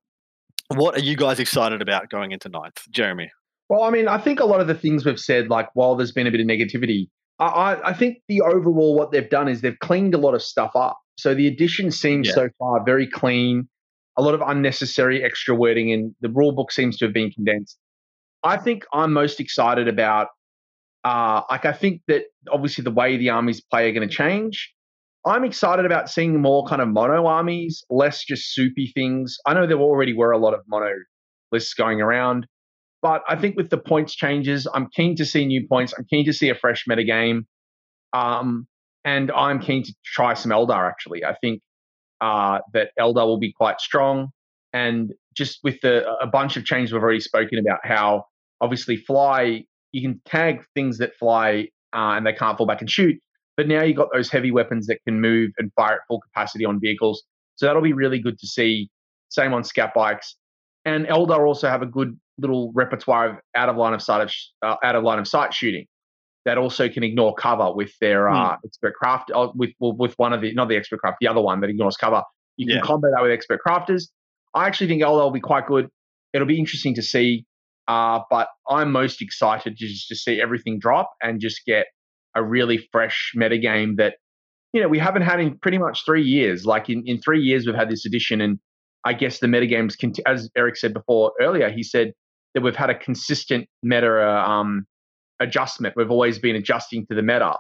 what 0.70 0.96
are 0.96 1.04
you 1.04 1.16
guys 1.16 1.40
excited 1.40 1.82
about 1.82 2.10
going 2.10 2.32
into 2.32 2.50
ninth, 2.50 2.82
Jeremy? 2.90 3.30
Well, 3.70 3.84
I 3.84 3.90
mean, 3.90 4.08
I 4.08 4.18
think 4.20 4.40
a 4.40 4.46
lot 4.46 4.62
of 4.62 4.68
the 4.68 4.76
things 4.76 5.06
we've 5.06 5.20
said, 5.20 5.50
like 5.50 5.70
while 5.74 5.96
there's 5.96 6.12
been 6.12 6.28
a 6.28 6.32
bit 6.32 6.40
of 6.40 6.48
negativity, 6.48 7.08
I, 7.40 7.78
I 7.84 7.94
think 7.94 8.20
the 8.28 8.42
overall 8.42 8.96
what 8.96 9.12
they've 9.12 9.30
done 9.30 9.48
is 9.48 9.62
they've 9.62 9.80
cleaned 9.80 10.14
a 10.14 10.18
lot 10.18 10.36
of 10.36 10.42
stuff 10.42 10.72
up. 10.76 11.00
So 11.18 11.34
the 11.34 11.48
edition 11.48 11.92
seems 11.92 12.28
yeah. 12.28 12.36
so 12.36 12.50
far 12.60 12.84
very 12.86 13.08
clean 13.08 13.68
a 14.18 14.22
lot 14.22 14.34
of 14.34 14.42
unnecessary 14.42 15.24
extra 15.24 15.56
wording, 15.56 15.92
and 15.92 16.16
the 16.22 16.30
rule 16.30 16.54
book 16.54 16.72
seems 16.72 16.98
to 16.98 17.06
have 17.06 17.14
been 17.14 17.32
condensed. 17.32 17.78
I 18.44 18.58
think 18.58 18.86
I'm 18.94 19.12
most 19.12 19.40
excited 19.40 19.88
about, 19.88 20.28
uh, 21.04 21.42
like, 21.50 21.66
I 21.66 21.74
think 21.74 22.02
that 22.08 22.24
obviously 22.50 22.84
the 22.84 22.92
way 22.92 23.18
the 23.18 23.30
armies 23.30 23.62
play 23.62 23.90
are 23.90 23.92
going 23.92 24.08
to 24.08 24.14
change. 24.14 24.72
I'm 25.26 25.44
excited 25.44 25.86
about 25.86 26.10
seeing 26.10 26.40
more 26.40 26.66
kind 26.66 26.82
of 26.82 26.88
mono 26.88 27.26
armies, 27.26 27.84
less 27.90 28.24
just 28.24 28.54
soupy 28.54 28.92
things. 28.94 29.38
I 29.46 29.54
know 29.54 29.66
there 29.66 29.80
already 29.80 30.14
were 30.14 30.32
a 30.32 30.38
lot 30.38 30.54
of 30.54 30.62
mono 30.68 30.92
lists 31.52 31.74
going 31.74 32.00
around, 32.00 32.48
but 33.06 33.22
I 33.30 33.36
think 33.36 33.56
with 33.56 33.70
the 33.70 33.78
points 33.78 34.16
changes, 34.16 34.66
I'm 34.74 34.88
keen 34.90 35.16
to 35.18 35.26
see 35.28 35.46
new 35.46 35.68
points. 35.68 35.94
I'm 35.96 36.06
keen 36.10 36.26
to 36.26 36.34
see 36.34 36.50
a 36.50 36.56
fresh 36.56 36.86
meta 36.88 37.04
game. 37.04 37.46
Um, 38.14 38.66
and 39.04 39.32
I'm 39.32 39.60
keen 39.60 39.84
to 39.84 39.94
try 40.04 40.34
some 40.34 40.50
Eldar 40.50 40.90
actually. 40.90 41.24
I 41.24 41.36
think 41.36 41.62
uh, 42.20 42.62
that 42.74 42.90
Eldar 43.00 43.28
will 43.28 43.38
be 43.38 43.54
quite 43.54 43.80
strong. 43.80 44.30
And 44.74 45.14
just 45.38 45.60
with 45.64 45.80
the, 45.82 46.04
a 46.20 46.26
bunch 46.26 46.58
of 46.58 46.66
changes 46.66 46.94
we've 46.94 47.04
already 47.04 47.20
spoken 47.20 47.60
about, 47.60 47.82
how 47.84 48.26
obviously 48.60 48.98
fly, 48.98 49.66
you 49.92 50.02
can 50.02 50.20
tag 50.26 50.66
things 50.74 50.98
that 50.98 51.16
fly 51.20 51.68
uh, 51.94 52.18
and 52.18 52.26
they 52.26 52.34
can't 52.34 52.58
fall 52.58 52.66
back 52.66 52.82
and 52.82 52.90
shoot. 52.90 53.20
But 53.56 53.68
now 53.68 53.84
you've 53.84 53.98
got 53.98 54.10
those 54.12 54.32
heavy 54.32 54.50
weapons 54.50 54.88
that 54.88 54.98
can 55.08 55.22
move 55.22 55.52
and 55.60 55.72
fire 55.76 55.94
at 55.94 56.00
full 56.08 56.22
capacity 56.22 56.66
on 56.66 56.80
vehicles. 56.80 57.22
So 57.58 57.68
that'll 57.68 57.84
be 57.84 57.94
really 57.94 58.18
good 58.18 58.40
to 58.40 58.48
see. 58.48 58.90
Same 59.30 59.54
on 59.54 59.64
scout 59.64 59.94
bikes. 59.94 60.36
And 60.86 61.08
Eldar 61.08 61.46
also 61.48 61.68
have 61.68 61.82
a 61.82 61.88
good 61.88 62.18
little 62.38 62.72
repertoire 62.74 63.30
of 63.30 63.36
out 63.56 63.70
of 63.70 63.78
line 63.78 63.94
of 63.94 64.02
sight 64.02 64.22
of 64.22 64.32
uh, 64.62 64.76
out 64.84 64.96
of 64.96 65.04
line 65.04 65.20
of 65.20 65.28
sight 65.28 65.54
shooting 65.54 65.88
that 66.46 66.58
also 66.58 66.88
can 66.88 67.04
ignore 67.04 67.34
cover 67.34 67.74
with 67.74 67.92
their 68.00 68.26
mm. 68.26 68.36
uh, 68.36 68.58
expert 68.64 68.94
craft 68.94 69.32
uh, 69.34 69.48
with 69.56 69.72
with 69.80 70.14
one 70.18 70.32
of 70.32 70.42
the 70.42 70.54
not 70.54 70.70
the 70.70 70.76
expert 70.76 71.00
craft 71.00 71.18
the 71.20 71.28
other 71.28 71.42
one 71.42 71.60
that 71.62 71.70
ignores 71.70 71.98
cover. 71.98 72.22
You 72.58 72.68
can 72.68 72.78
yeah. 72.78 72.82
combat 72.82 73.12
that 73.16 73.22
with 73.22 73.32
expert 73.32 73.60
crafters. 73.66 74.08
I 74.54 74.68
actually 74.68 74.88
think 74.88 75.02
Eldar 75.02 75.24
will 75.24 75.32
be 75.32 75.42
quite 75.42 75.68
good. 75.68 75.90
It'll 76.34 76.48
be 76.48 76.60
interesting 76.60 76.96
to 76.96 77.02
see, 77.02 77.46
uh, 77.88 78.20
but 78.30 78.48
I'm 78.70 78.92
most 78.92 79.22
excited 79.22 79.76
just 79.76 80.08
to 80.08 80.16
see 80.16 80.42
everything 80.42 80.80
drop 80.80 81.12
and 81.22 81.42
just 81.42 81.66
get 81.66 81.88
a 82.36 82.44
really 82.44 82.88
fresh 82.92 83.34
metagame 83.36 83.98
that 83.98 84.16
you 84.72 84.82
know 84.82 84.88
we 84.88 85.00
haven't 85.00 85.24
had 85.24 85.40
in 85.40 85.58
pretty 85.58 85.80
much 85.80 86.04
three 86.06 86.24
years. 86.24 86.66
Like 86.66 86.90
in, 86.90 87.04
in 87.06 87.20
three 87.20 87.42
years, 87.42 87.66
we've 87.66 87.76
had 87.76 87.90
this 87.90 88.06
edition, 88.06 88.40
and 88.40 88.60
I 89.06 89.14
guess 89.14 89.40
the 89.40 89.48
metagames, 89.48 89.98
cont- 90.00 90.20
as 90.26 90.50
Eric 90.58 90.78
said 90.78 90.94
before 90.94 91.32
earlier, 91.40 91.70
he 91.70 91.84
said 91.84 92.12
that 92.56 92.62
we've 92.62 92.76
had 92.76 92.90
a 92.90 92.96
consistent 92.96 93.68
meta 93.84 94.28
uh, 94.28 94.50
um, 94.50 94.86
adjustment. 95.40 95.94
We've 95.96 96.10
always 96.10 96.40
been 96.40 96.56
adjusting 96.56 97.06
to 97.08 97.16
the 97.16 97.22
meta. 97.22 97.56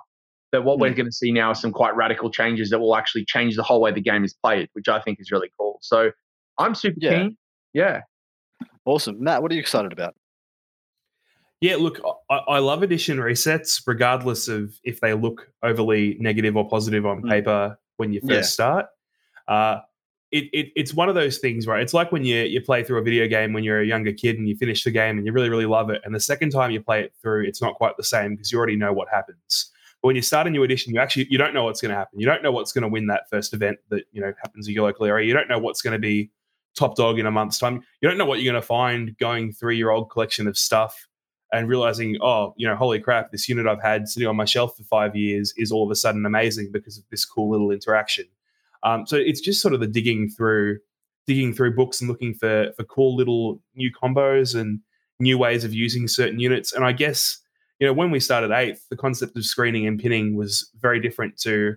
That 0.51 0.63
what 0.63 0.77
mm. 0.77 0.81
we're 0.81 0.93
going 0.93 1.07
to 1.07 1.11
see 1.11 1.31
now 1.31 1.49
are 1.49 1.55
some 1.55 1.71
quite 1.71 1.95
radical 1.95 2.31
changes 2.31 2.69
that 2.71 2.79
will 2.79 2.95
actually 2.95 3.25
change 3.25 3.55
the 3.55 3.63
whole 3.63 3.81
way 3.81 3.91
the 3.91 4.01
game 4.01 4.23
is 4.23 4.33
played, 4.33 4.69
which 4.73 4.87
I 4.87 4.99
think 5.01 5.19
is 5.19 5.31
really 5.31 5.49
cool. 5.59 5.79
So 5.81 6.11
I'm 6.57 6.73
super 6.75 6.97
yeah. 6.99 7.17
keen. 7.17 7.37
Yeah. 7.73 8.01
Awesome. 8.85 9.21
Matt, 9.21 9.41
what 9.41 9.51
are 9.51 9.55
you 9.55 9.61
excited 9.61 9.91
about? 9.91 10.15
Yeah, 11.61 11.77
look, 11.77 11.99
I, 12.29 12.35
I, 12.35 12.59
love 12.59 12.83
edition 12.83 13.17
resets, 13.17 13.81
regardless 13.87 14.47
of 14.47 14.77
if 14.83 14.99
they 14.99 15.13
look 15.13 15.49
overly 15.63 16.17
negative 16.19 16.55
or 16.55 16.67
positive 16.69 17.05
on 17.05 17.23
mm. 17.23 17.29
paper 17.29 17.77
when 17.97 18.13
you 18.13 18.21
first 18.21 18.29
yeah. 18.31 18.41
start. 18.41 18.85
Uh, 19.47 19.79
it, 20.31 20.45
it, 20.53 20.71
it's 20.75 20.93
one 20.93 21.09
of 21.09 21.15
those 21.15 21.37
things, 21.37 21.67
right? 21.67 21.81
It's 21.81 21.93
like 21.93 22.11
when 22.11 22.23
you 22.23 22.37
you 22.41 22.61
play 22.61 22.83
through 22.83 22.99
a 22.99 23.03
video 23.03 23.27
game 23.27 23.53
when 23.53 23.63
you're 23.63 23.81
a 23.81 23.85
younger 23.85 24.11
kid 24.11 24.37
and 24.37 24.47
you 24.47 24.55
finish 24.55 24.83
the 24.83 24.91
game 24.91 25.17
and 25.17 25.25
you 25.25 25.31
really 25.31 25.49
really 25.49 25.65
love 25.65 25.89
it, 25.89 26.01
and 26.03 26.13
the 26.13 26.19
second 26.19 26.51
time 26.51 26.71
you 26.71 26.81
play 26.81 27.01
it 27.01 27.13
through, 27.21 27.45
it's 27.45 27.61
not 27.61 27.75
quite 27.75 27.95
the 27.97 28.03
same 28.03 28.31
because 28.31 28.51
you 28.51 28.57
already 28.57 28.75
know 28.75 28.93
what 28.93 29.07
happens. 29.09 29.71
But 30.01 30.07
when 30.07 30.15
you 30.15 30.21
start 30.21 30.47
a 30.47 30.49
new 30.49 30.63
edition, 30.63 30.93
you 30.93 30.99
actually 30.99 31.27
you 31.29 31.37
don't 31.37 31.53
know 31.53 31.63
what's 31.63 31.81
going 31.81 31.91
to 31.91 31.95
happen. 31.97 32.19
You 32.19 32.25
don't 32.25 32.43
know 32.43 32.51
what's 32.51 32.71
going 32.71 32.83
to 32.83 32.87
win 32.87 33.07
that 33.07 33.29
first 33.29 33.53
event 33.53 33.77
that 33.89 34.03
you 34.11 34.21
know 34.21 34.33
happens 34.41 34.67
in 34.67 34.73
your 34.73 34.85
local 34.85 35.05
area. 35.05 35.27
You 35.27 35.33
don't 35.33 35.49
know 35.49 35.59
what's 35.59 35.81
going 35.81 35.93
to 35.93 35.99
be 35.99 36.31
top 36.75 36.95
dog 36.95 37.19
in 37.19 37.25
a 37.25 37.31
month's 37.31 37.57
time. 37.57 37.81
You 38.01 38.09
don't 38.09 38.17
know 38.17 38.25
what 38.25 38.39
you're 38.39 38.51
going 38.51 38.61
to 38.61 38.67
find 38.67 39.17
going 39.17 39.53
through 39.53 39.73
your 39.73 39.91
old 39.91 40.09
collection 40.09 40.47
of 40.47 40.57
stuff 40.57 41.07
and 41.53 41.69
realizing, 41.69 42.17
oh, 42.21 42.53
you 42.57 42.67
know, 42.67 42.75
holy 42.75 42.99
crap, 42.99 43.31
this 43.31 43.47
unit 43.47 43.65
I've 43.65 43.81
had 43.81 44.09
sitting 44.09 44.27
on 44.27 44.35
my 44.35 44.45
shelf 44.45 44.75
for 44.75 44.83
five 44.83 45.15
years 45.15 45.53
is 45.57 45.71
all 45.71 45.85
of 45.85 45.91
a 45.91 45.95
sudden 45.95 46.25
amazing 46.25 46.71
because 46.71 46.97
of 46.97 47.05
this 47.09 47.23
cool 47.23 47.49
little 47.49 47.71
interaction. 47.71 48.25
Um, 48.85 49.05
so 49.07 49.17
it's 49.17 49.41
just 49.41 49.61
sort 49.61 49.73
of 49.73 49.79
the 49.79 49.87
digging 49.87 50.29
through, 50.29 50.77
digging 51.27 51.53
through 51.53 51.75
books 51.75 51.99
and 51.99 52.09
looking 52.09 52.35
for 52.35 52.71
for 52.77 52.83
cool 52.85 53.15
little 53.15 53.59
new 53.75 53.91
combos 53.91 54.57
and 54.59 54.79
new 55.19 55.37
ways 55.37 55.63
of 55.63 55.73
using 55.73 56.07
certain 56.07 56.39
units. 56.39 56.71
And 56.71 56.85
I 56.85 56.91
guess 56.91 57.39
you 57.79 57.87
know 57.87 57.93
when 57.93 58.11
we 58.11 58.19
started 58.19 58.51
eighth, 58.51 58.85
the 58.89 58.95
concept 58.95 59.35
of 59.35 59.43
screening 59.43 59.87
and 59.87 59.99
pinning 59.99 60.35
was 60.35 60.69
very 60.79 61.01
different 61.01 61.37
to 61.41 61.75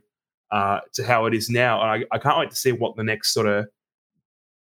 uh, 0.52 0.80
to 0.94 1.04
how 1.04 1.24
it 1.24 1.34
is 1.34 1.48
now. 1.48 1.80
And 1.80 1.90
I, 1.90 2.16
I 2.16 2.18
can't 2.18 2.38
wait 2.38 2.50
to 2.50 2.56
see 2.56 2.72
what 2.72 2.94
the 2.96 3.04
next 3.04 3.32
sort 3.32 3.46
of 3.46 3.66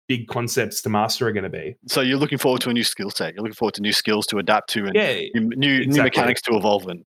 big 0.07 0.27
concepts 0.27 0.81
to 0.81 0.89
master 0.89 1.27
are 1.27 1.33
going 1.33 1.43
to 1.43 1.49
be. 1.49 1.75
So 1.87 1.99
you're 1.99 2.17
looking 2.17 2.37
forward 2.37 2.61
to 2.61 2.69
a 2.69 2.73
new 2.73 2.83
skill 2.85 3.09
set. 3.09 3.33
You're 3.33 3.43
looking 3.43 3.55
forward 3.55 3.73
to 3.73 3.81
new 3.81 3.91
skills 3.91 4.25
to 4.27 4.37
adapt 4.37 4.69
to 4.69 4.85
and 4.85 4.95
yeah, 4.95 5.15
new, 5.33 5.49
exactly. 5.49 5.87
new 5.87 6.03
mechanics 6.03 6.41
to 6.43 6.55
evolve 6.55 6.87
in. 6.87 7.03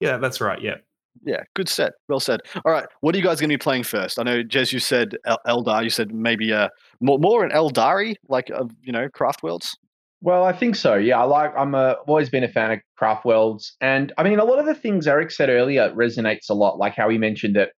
Yeah, 0.00 0.16
that's 0.16 0.40
right. 0.40 0.60
Yeah 0.60 0.76
yeah, 1.24 1.42
good 1.54 1.68
set. 1.68 1.92
Well 2.08 2.20
said. 2.20 2.40
All 2.64 2.72
right, 2.72 2.86
what 3.00 3.14
are 3.14 3.18
you 3.18 3.24
guys 3.24 3.40
going 3.40 3.50
to 3.50 3.54
be 3.54 3.58
playing 3.58 3.84
first? 3.84 4.18
I 4.18 4.22
know, 4.22 4.42
Jez, 4.42 4.72
you 4.72 4.78
said 4.78 5.16
El- 5.24 5.40
Eldar. 5.46 5.82
You 5.84 5.90
said 5.90 6.14
maybe 6.14 6.52
uh, 6.52 6.68
more, 7.00 7.18
more 7.18 7.44
an 7.44 7.50
Eldari, 7.50 8.16
like 8.28 8.50
uh, 8.50 8.64
you 8.82 8.92
know, 8.92 9.08
Craft 9.08 9.42
Worlds. 9.42 9.76
Well, 10.22 10.44
I 10.44 10.52
think 10.52 10.76
so. 10.76 10.94
Yeah, 10.94 11.20
I 11.20 11.24
like. 11.24 11.52
I'm 11.56 11.74
a, 11.74 11.96
I've 12.00 12.08
always 12.08 12.30
been 12.30 12.44
a 12.44 12.48
fan 12.48 12.72
of 12.72 12.78
Craft 12.96 13.24
Worlds, 13.24 13.76
and 13.80 14.12
I 14.18 14.22
mean, 14.22 14.38
a 14.38 14.44
lot 14.44 14.58
of 14.58 14.66
the 14.66 14.74
things 14.74 15.06
Eric 15.06 15.30
said 15.30 15.48
earlier 15.48 15.90
resonates 15.90 16.48
a 16.50 16.54
lot. 16.54 16.78
Like 16.78 16.94
how 16.94 17.08
he 17.08 17.18
mentioned 17.18 17.56
that, 17.56 17.70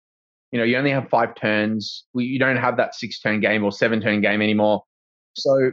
you 0.52 0.60
know, 0.60 0.66
you 0.66 0.78
only 0.78 0.92
have 0.92 1.10
five 1.10 1.36
turns. 1.36 2.06
You 2.14 2.40
don't 2.40 2.58
have 2.58 2.78
that 2.78 2.96
six 2.96 3.20
turn 3.20 3.40
game 3.40 3.64
or 3.64 3.72
seven 3.72 4.02
turn 4.02 4.22
game 4.22 4.42
anymore. 4.42 4.84
So 5.34 5.72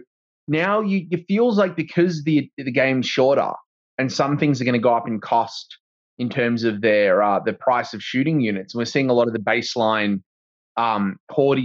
now 0.49 0.81
you 0.81 1.07
it 1.11 1.25
feels 1.29 1.59
like 1.59 1.77
because 1.77 2.25
the 2.25 2.51
the 2.57 2.73
game's 2.73 3.07
shorter 3.07 3.53
and 3.99 4.13
some 4.13 4.37
things 4.39 4.61
are 4.61 4.65
going 4.65 4.75
to 4.75 4.79
go 4.79 4.95
up 4.95 5.07
in 5.07 5.21
cost 5.21 5.79
in 6.19 6.29
terms 6.29 6.65
of 6.65 6.81
their 6.81 7.23
uh, 7.23 7.41
the 7.41 7.53
price 7.53 7.95
of 7.95 8.03
shooting 8.03 8.41
units. 8.41 8.75
And 8.75 8.81
we're 8.81 8.85
seeing 8.87 9.11
a 9.11 9.13
lot 9.13 9.27
of 9.27 9.33
the 9.33 9.41
baseline 9.41 10.23
um, 10.77 11.17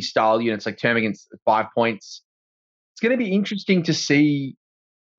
style 0.02 0.42
units 0.42 0.66
like 0.66 0.78
Termagants 0.78 1.28
five 1.46 1.68
points. 1.76 2.22
It's 2.94 3.02
going 3.02 3.18
to 3.18 3.24
be 3.24 3.32
interesting 3.32 3.84
to 3.84 3.94
see 3.94 4.56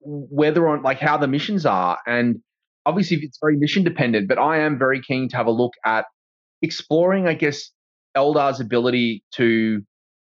whether 0.01 0.69
on 0.69 0.83
like 0.83 0.99
how 0.99 1.17
the 1.17 1.29
missions 1.29 1.67
are, 1.67 1.99
and 2.07 2.41
obviously 2.87 3.19
it's 3.19 3.39
very 3.41 3.57
mission 3.57 3.85
dependent. 3.85 4.29
But 4.29 4.39
I 4.39 4.61
am 4.61 4.79
very 4.79 5.01
keen 5.01 5.29
to 5.31 5.37
have 5.37 5.47
a 5.47 5.53
look 5.53 5.73
at 5.85 6.07
exploring, 6.63 7.27
I 7.27 7.35
guess, 7.35 7.71
Eldar's 8.15 8.61
ability 8.61 9.25
to 9.35 9.83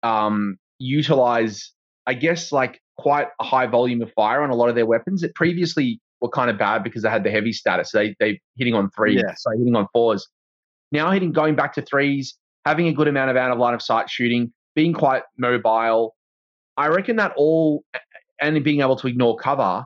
um, 0.02 0.56
utilize, 0.78 1.72
I 2.06 2.14
guess, 2.14 2.52
like 2.52 2.80
quite 2.96 3.28
a 3.40 3.44
high 3.44 3.66
volume 3.66 4.02
of 4.02 4.12
fire 4.12 4.42
on 4.42 4.50
a 4.50 4.54
lot 4.54 4.68
of 4.68 4.74
their 4.74 4.86
weapons. 4.86 5.22
It 5.22 5.34
previously 5.34 6.00
were 6.20 6.28
kind 6.28 6.50
of 6.50 6.58
bad 6.58 6.82
because 6.82 7.02
they 7.02 7.10
had 7.10 7.24
the 7.24 7.30
heavy 7.30 7.52
status. 7.52 7.90
They 7.92 8.16
they 8.20 8.40
hitting 8.56 8.74
on 8.74 8.90
three, 8.90 9.16
yeah. 9.16 9.34
so 9.36 9.50
hitting 9.50 9.76
on 9.76 9.86
fours. 9.92 10.28
Now 10.92 11.10
hitting 11.10 11.32
going 11.32 11.56
back 11.56 11.74
to 11.74 11.82
threes, 11.82 12.36
having 12.64 12.86
a 12.88 12.92
good 12.92 13.08
amount 13.08 13.30
of 13.30 13.36
out 13.36 13.50
of 13.50 13.58
line 13.58 13.74
of 13.74 13.82
sight 13.82 14.08
shooting, 14.08 14.52
being 14.74 14.92
quite 14.92 15.22
mobile. 15.38 16.14
I 16.76 16.88
reckon 16.88 17.16
that 17.16 17.32
all 17.36 17.84
and 18.40 18.62
being 18.62 18.80
able 18.80 18.96
to 18.96 19.06
ignore 19.06 19.36
cover, 19.36 19.84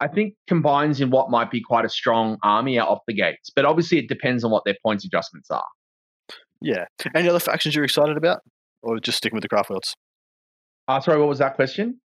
I 0.00 0.08
think 0.08 0.34
combines 0.48 1.00
in 1.00 1.10
what 1.10 1.30
might 1.30 1.50
be 1.50 1.60
quite 1.60 1.84
a 1.84 1.88
strong 1.88 2.36
army 2.42 2.78
out 2.78 2.88
off 2.88 2.98
the 3.06 3.14
gates. 3.14 3.50
But 3.54 3.64
obviously, 3.64 3.98
it 3.98 4.08
depends 4.08 4.42
on 4.44 4.50
what 4.50 4.64
their 4.64 4.76
points 4.82 5.04
adjustments 5.04 5.50
are. 5.50 5.64
Yeah. 6.60 6.86
Any 7.14 7.28
other 7.28 7.40
factions 7.40 7.74
you're 7.74 7.84
excited 7.84 8.16
about, 8.16 8.40
or 8.82 8.98
just 8.98 9.18
sticking 9.18 9.36
with 9.36 9.42
the 9.42 9.48
craft 9.48 9.70
worlds? 9.70 9.96
Uh, 10.88 11.00
sorry, 11.00 11.18
what 11.18 11.28
was 11.28 11.38
that 11.38 11.54
question? 11.54 12.00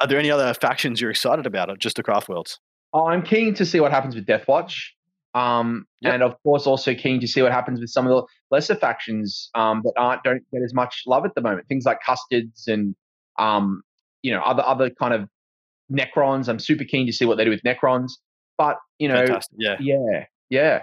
Are 0.00 0.06
there 0.06 0.18
any 0.18 0.30
other 0.30 0.52
factions 0.52 1.00
you're 1.00 1.10
excited 1.10 1.46
about, 1.46 1.70
or 1.70 1.76
just 1.76 1.96
the 1.96 2.02
craft 2.02 2.28
worlds? 2.28 2.58
I'm 2.94 3.22
keen 3.22 3.54
to 3.54 3.66
see 3.66 3.80
what 3.80 3.92
happens 3.92 4.14
with 4.14 4.26
Deathwatch. 4.26 4.74
Um, 5.34 5.86
yep. 6.00 6.14
And 6.14 6.22
of 6.22 6.34
course, 6.42 6.66
also 6.66 6.94
keen 6.94 7.20
to 7.20 7.28
see 7.28 7.42
what 7.42 7.52
happens 7.52 7.78
with 7.78 7.90
some 7.90 8.06
of 8.06 8.10
the 8.10 8.22
lesser 8.50 8.74
factions 8.74 9.50
um, 9.54 9.82
that 9.84 9.92
aren't 9.98 10.22
don't 10.22 10.42
get 10.50 10.62
as 10.62 10.72
much 10.72 11.02
love 11.06 11.26
at 11.26 11.34
the 11.34 11.42
moment. 11.42 11.68
Things 11.68 11.84
like 11.84 11.98
Custards 12.06 12.66
and 12.66 12.94
um, 13.38 13.82
you 14.22 14.32
know 14.32 14.40
other 14.40 14.64
other 14.64 14.88
kind 14.88 15.12
of 15.12 15.28
Necrons. 15.92 16.48
I'm 16.48 16.58
super 16.58 16.84
keen 16.84 17.06
to 17.06 17.12
see 17.12 17.26
what 17.26 17.36
they 17.36 17.44
do 17.44 17.50
with 17.50 17.62
Necrons. 17.64 18.12
But 18.56 18.78
you 18.98 19.08
know, 19.08 19.26
Fantastic. 19.26 19.58
yeah, 19.58 19.76
yeah, 19.78 20.24
yeah. 20.48 20.82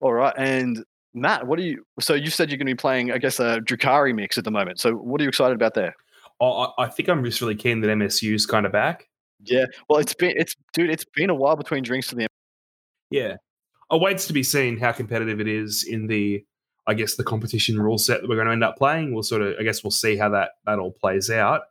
All 0.00 0.12
right, 0.12 0.34
and 0.36 0.84
Matt, 1.14 1.46
what 1.46 1.58
are 1.58 1.62
you? 1.62 1.84
So 2.00 2.14
you 2.14 2.28
said 2.28 2.50
you're 2.50 2.58
going 2.58 2.66
to 2.66 2.74
be 2.74 2.76
playing, 2.76 3.10
I 3.12 3.18
guess, 3.18 3.40
a 3.40 3.60
Drukhari 3.60 4.14
mix 4.14 4.36
at 4.36 4.44
the 4.44 4.50
moment. 4.50 4.80
So 4.80 4.92
what 4.92 5.20
are 5.20 5.24
you 5.24 5.28
excited 5.28 5.54
about 5.54 5.74
there? 5.74 5.94
I, 6.40 6.68
I 6.78 6.86
think 6.88 7.08
I'm 7.08 7.24
just 7.24 7.40
really 7.40 7.54
keen 7.54 7.80
that 7.80 7.88
MSU's 7.88 8.46
kind 8.46 8.66
of 8.66 8.72
back. 8.72 9.08
Yeah, 9.44 9.66
well, 9.88 9.98
it's 9.98 10.14
been 10.14 10.34
it's 10.36 10.54
dude, 10.72 10.90
it's 10.90 11.04
been 11.04 11.30
a 11.30 11.34
while 11.34 11.56
between 11.56 11.82
drinks 11.82 12.08
to 12.08 12.14
the. 12.14 12.26
Yeah, 13.10 13.36
awaits 13.90 14.26
to 14.26 14.32
be 14.32 14.42
seen 14.42 14.78
how 14.78 14.92
competitive 14.92 15.40
it 15.40 15.46
is 15.46 15.84
in 15.84 16.06
the, 16.06 16.44
I 16.86 16.94
guess, 16.94 17.16
the 17.16 17.24
competition 17.24 17.80
rule 17.80 17.98
set 17.98 18.22
that 18.22 18.28
we're 18.28 18.36
going 18.36 18.46
to 18.46 18.52
end 18.52 18.64
up 18.64 18.76
playing. 18.76 19.12
We'll 19.12 19.22
sort 19.22 19.42
of, 19.42 19.54
I 19.60 19.62
guess, 19.62 19.84
we'll 19.84 19.90
see 19.90 20.16
how 20.16 20.30
that 20.30 20.50
that 20.66 20.78
all 20.78 20.92
plays 20.92 21.30
out. 21.30 21.62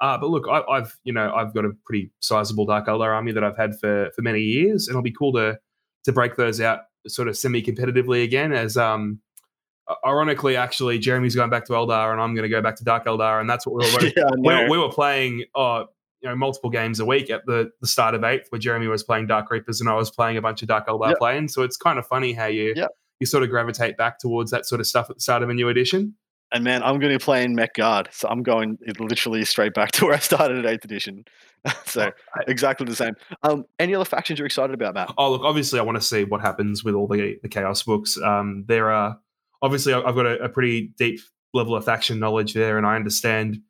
Uh, 0.00 0.16
but 0.16 0.30
look, 0.30 0.46
I, 0.48 0.62
have 0.76 0.94
you 1.04 1.12
know 1.12 1.32
I've 1.34 1.54
got 1.54 1.64
a 1.64 1.70
pretty 1.84 2.10
sizable 2.20 2.66
Dark 2.66 2.86
Eldar 2.86 3.14
army 3.14 3.32
that 3.32 3.42
I've 3.42 3.56
had 3.56 3.78
for 3.78 4.10
for 4.14 4.22
many 4.22 4.40
years, 4.40 4.86
and 4.86 4.94
it'll 4.94 5.02
be 5.02 5.12
cool 5.12 5.32
to 5.34 5.58
to 6.04 6.12
break 6.12 6.36
those 6.36 6.60
out 6.60 6.80
sort 7.06 7.28
of 7.28 7.36
semi 7.36 7.62
competitively 7.62 8.22
again. 8.22 8.52
As 8.52 8.76
um, 8.76 9.20
ironically, 10.06 10.56
actually, 10.56 10.98
Jeremy's 10.98 11.34
going 11.34 11.50
back 11.50 11.64
to 11.66 11.72
Eldar, 11.72 12.12
and 12.12 12.20
I'm 12.20 12.34
going 12.34 12.44
to 12.44 12.48
go 12.48 12.62
back 12.62 12.76
to 12.76 12.84
Dark 12.84 13.06
Eldar, 13.06 13.40
and 13.40 13.48
that's 13.48 13.66
what 13.66 13.76
we 13.76 13.92
were 13.92 14.12
yeah, 14.16 14.30
we, 14.38 14.70
we, 14.70 14.78
were 14.78 14.90
playing. 14.90 15.44
Uh, 15.54 15.84
you 16.20 16.28
know, 16.28 16.36
multiple 16.36 16.70
games 16.70 17.00
a 17.00 17.04
week 17.04 17.30
at 17.30 17.46
the, 17.46 17.70
the 17.80 17.86
start 17.86 18.14
of 18.14 18.24
eighth, 18.24 18.46
where 18.50 18.58
Jeremy 18.58 18.88
was 18.88 19.02
playing 19.02 19.26
Dark 19.26 19.50
Reapers 19.50 19.80
and 19.80 19.88
I 19.88 19.94
was 19.94 20.10
playing 20.10 20.36
a 20.36 20.42
bunch 20.42 20.62
of 20.62 20.68
Dark 20.68 20.88
Eldar 20.88 21.10
yep. 21.10 21.18
playing. 21.18 21.48
So 21.48 21.62
it's 21.62 21.76
kind 21.76 21.98
of 21.98 22.06
funny 22.06 22.32
how 22.32 22.46
you 22.46 22.72
yep. 22.76 22.90
you 23.20 23.26
sort 23.26 23.42
of 23.42 23.50
gravitate 23.50 23.96
back 23.96 24.18
towards 24.18 24.50
that 24.50 24.66
sort 24.66 24.80
of 24.80 24.86
stuff 24.86 25.10
at 25.10 25.16
the 25.16 25.20
start 25.20 25.42
of 25.42 25.48
a 25.48 25.54
new 25.54 25.68
edition. 25.68 26.14
And 26.50 26.64
man, 26.64 26.82
I'm 26.82 26.98
going 26.98 27.12
to 27.16 27.22
play 27.22 27.44
in 27.44 27.54
Mech 27.54 27.74
Guard, 27.74 28.08
so 28.10 28.26
I'm 28.26 28.42
going 28.42 28.78
literally 28.98 29.44
straight 29.44 29.74
back 29.74 29.90
to 29.92 30.06
where 30.06 30.14
I 30.14 30.18
started 30.18 30.58
at 30.58 30.66
eighth 30.66 30.84
edition. 30.84 31.24
so 31.84 32.10
exactly 32.46 32.86
the 32.86 32.96
same. 32.96 33.14
Um, 33.42 33.64
any 33.78 33.94
other 33.94 34.04
factions 34.04 34.38
you're 34.38 34.46
excited 34.46 34.74
about, 34.74 34.94
Matt? 34.94 35.12
Oh, 35.18 35.32
look, 35.32 35.42
obviously, 35.42 35.78
I 35.78 35.82
want 35.82 35.96
to 35.96 36.02
see 36.02 36.24
what 36.24 36.40
happens 36.40 36.84
with 36.84 36.94
all 36.94 37.06
the 37.06 37.38
the 37.42 37.48
Chaos 37.48 37.82
books. 37.82 38.18
Um, 38.20 38.64
there 38.66 38.90
are 38.90 39.18
obviously 39.60 39.92
I've 39.92 40.14
got 40.14 40.26
a, 40.26 40.44
a, 40.44 40.48
pretty 40.48 40.92
deep 40.96 41.20
level 41.52 41.74
of 41.74 41.84
faction 41.84 42.18
knowledge 42.18 42.54
there, 42.54 42.78
and 42.78 42.86
I 42.86 42.96
understand 42.96 43.60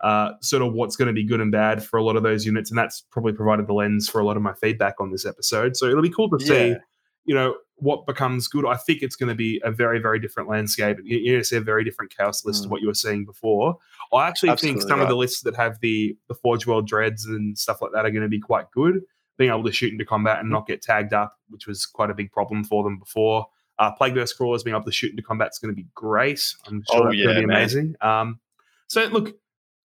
uh, 0.00 0.32
sort 0.40 0.62
of 0.62 0.72
what's 0.72 0.96
going 0.96 1.08
to 1.08 1.14
be 1.14 1.24
good 1.24 1.40
and 1.40 1.52
bad 1.52 1.84
for 1.84 1.98
a 1.98 2.02
lot 2.04 2.16
of 2.16 2.22
those 2.22 2.44
units, 2.44 2.70
and 2.70 2.78
that's 2.78 3.04
probably 3.10 3.32
provided 3.32 3.66
the 3.66 3.74
lens 3.74 4.08
for 4.08 4.20
a 4.20 4.24
lot 4.24 4.36
of 4.36 4.42
my 4.42 4.54
feedback 4.54 5.00
on 5.00 5.10
this 5.10 5.24
episode. 5.24 5.76
So 5.76 5.86
it'll 5.86 6.02
be 6.02 6.10
cool 6.10 6.30
to 6.30 6.44
see. 6.44 6.68
Yeah 6.70 6.78
you 7.24 7.34
know 7.34 7.56
what 7.76 8.06
becomes 8.06 8.46
good. 8.46 8.66
I 8.66 8.76
think 8.76 9.02
it's 9.02 9.16
going 9.16 9.28
to 9.28 9.34
be 9.34 9.60
a 9.64 9.70
very, 9.70 9.98
very 9.98 10.20
different 10.20 10.48
landscape. 10.48 10.98
You're 11.02 11.32
going 11.34 11.42
to 11.42 11.44
see 11.44 11.56
a 11.56 11.60
very 11.60 11.84
different 11.84 12.14
chaos 12.16 12.44
list 12.44 12.60
mm. 12.60 12.64
to 12.64 12.68
what 12.68 12.80
you 12.80 12.86
were 12.86 12.94
seeing 12.94 13.24
before. 13.24 13.76
I 14.12 14.28
actually 14.28 14.50
Absolutely 14.50 14.80
think 14.80 14.88
some 14.88 15.00
right. 15.00 15.04
of 15.04 15.08
the 15.08 15.16
lists 15.16 15.42
that 15.42 15.56
have 15.56 15.80
the 15.80 16.16
the 16.28 16.34
Forge 16.34 16.66
World 16.66 16.86
dreads 16.86 17.24
and 17.26 17.58
stuff 17.58 17.82
like 17.82 17.92
that 17.92 18.04
are 18.04 18.10
going 18.10 18.22
to 18.22 18.28
be 18.28 18.40
quite 18.40 18.70
good. 18.70 19.00
Being 19.36 19.50
able 19.50 19.64
to 19.64 19.72
shoot 19.72 19.92
into 19.92 20.04
combat 20.04 20.38
and 20.38 20.48
not 20.48 20.66
get 20.68 20.80
tagged 20.80 21.12
up, 21.12 21.36
which 21.48 21.66
was 21.66 21.86
quite 21.86 22.10
a 22.10 22.14
big 22.14 22.30
problem 22.30 22.62
for 22.62 22.84
them 22.84 22.98
before. 22.98 23.46
Uh, 23.80 23.90
Plague 23.90 24.14
Burst 24.14 24.36
crawlers 24.36 24.62
being 24.62 24.76
able 24.76 24.84
to 24.84 24.92
shoot 24.92 25.10
into 25.10 25.22
combat 25.22 25.48
is 25.50 25.58
going 25.58 25.74
to 25.74 25.76
be 25.76 25.88
great. 25.94 26.54
I'm 26.68 26.84
sure 26.88 27.02
oh, 27.02 27.04
that's 27.06 27.16
yeah, 27.16 27.24
going 27.24 27.34
to 27.36 27.40
be 27.40 27.52
amazing. 27.52 27.96
Um, 28.00 28.38
so 28.86 29.06
look, 29.06 29.34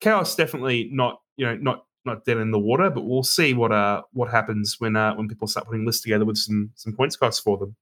chaos 0.00 0.36
definitely 0.36 0.88
not 0.92 1.20
you 1.36 1.46
know 1.46 1.56
not 1.56 1.84
not 2.04 2.24
dead 2.24 2.38
in 2.38 2.50
the 2.50 2.58
water, 2.58 2.90
but 2.90 3.04
we'll 3.04 3.22
see 3.22 3.54
what 3.54 3.72
uh 3.72 4.02
what 4.12 4.30
happens 4.30 4.76
when 4.78 4.96
uh, 4.96 5.14
when 5.14 5.28
people 5.28 5.46
start 5.46 5.66
putting 5.66 5.86
lists 5.86 6.02
together 6.02 6.24
with 6.24 6.36
some 6.36 6.70
some 6.74 6.94
points 6.94 7.16
costs 7.16 7.40
for 7.40 7.56
them. 7.58 7.76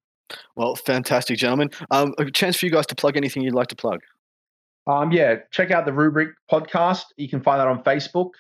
Well, 0.56 0.74
fantastic, 0.74 1.38
gentlemen. 1.38 1.70
Um, 1.90 2.12
a 2.18 2.30
chance 2.30 2.56
for 2.56 2.66
you 2.66 2.72
guys 2.72 2.86
to 2.86 2.94
plug 2.94 3.16
anything 3.16 3.43
you'd 3.43 3.55
like 3.55 3.68
to 3.68 3.76
plug. 3.76 4.01
Um, 4.86 5.12
yeah, 5.12 5.36
check 5.51 5.70
out 5.70 5.86
the 5.86 5.93
Rubric 5.93 6.30
podcast. 6.51 7.05
You 7.16 7.28
can 7.28 7.43
find 7.43 7.60
that 7.60 7.68
on 7.68 7.82
Facebook 7.82 8.30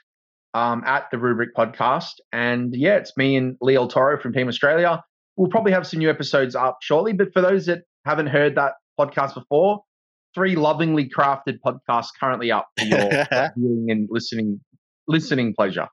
um, 0.54 0.82
at 0.84 1.10
the 1.10 1.18
Rubric 1.18 1.54
podcast. 1.54 2.14
And 2.32 2.74
yeah, 2.74 2.96
it's 2.96 3.16
me 3.16 3.36
and 3.36 3.56
Leo 3.60 3.86
Toro 3.86 4.20
from 4.20 4.32
Team 4.32 4.48
Australia. 4.48 5.02
We'll 5.36 5.50
probably 5.50 5.72
have 5.72 5.86
some 5.86 5.98
new 5.98 6.10
episodes 6.10 6.54
up 6.54 6.78
shortly. 6.82 7.12
But 7.12 7.32
for 7.32 7.40
those 7.40 7.66
that 7.66 7.82
haven't 8.04 8.28
heard 8.28 8.54
that 8.54 8.74
podcast 8.98 9.34
before, 9.34 9.82
three 10.36 10.54
lovingly 10.54 11.08
crafted 11.08 11.58
podcasts 11.64 12.08
currently 12.20 12.52
up 12.52 12.68
for 12.78 12.84
your 12.84 13.08
viewing 13.56 13.86
and 13.88 14.08
listening 14.10 14.60
listening 15.08 15.54
pleasure. 15.54 15.88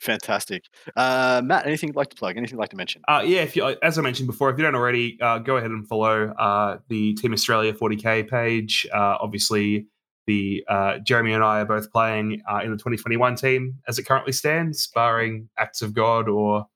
Fantastic, 0.00 0.64
uh, 0.96 1.40
Matt. 1.44 1.66
Anything 1.66 1.90
you'd 1.90 1.96
like 1.96 2.10
to 2.10 2.16
plug? 2.16 2.36
Anything 2.36 2.56
you'd 2.56 2.60
like 2.60 2.70
to 2.70 2.76
mention? 2.76 3.02
Uh, 3.06 3.22
yeah, 3.24 3.42
if 3.42 3.54
you, 3.54 3.76
as 3.82 3.98
I 3.98 4.02
mentioned 4.02 4.26
before, 4.26 4.50
if 4.50 4.58
you 4.58 4.64
don't 4.64 4.74
already, 4.74 5.18
uh, 5.20 5.38
go 5.38 5.56
ahead 5.56 5.70
and 5.70 5.86
follow 5.86 6.30
uh, 6.30 6.78
the 6.88 7.14
Team 7.14 7.32
Australia 7.32 7.72
40k 7.72 8.28
page. 8.28 8.86
Uh, 8.92 9.16
obviously, 9.20 9.86
the 10.26 10.64
uh, 10.68 10.98
Jeremy 10.98 11.32
and 11.32 11.44
I 11.44 11.60
are 11.60 11.64
both 11.64 11.92
playing 11.92 12.32
in 12.32 12.70
the 12.70 12.76
2021 12.76 13.36
team 13.36 13.74
as 13.86 13.98
it 13.98 14.04
currently 14.04 14.32
stands, 14.32 14.88
barring 14.88 15.48
acts 15.58 15.80
of 15.80 15.94
God 15.94 16.28
or 16.28 16.66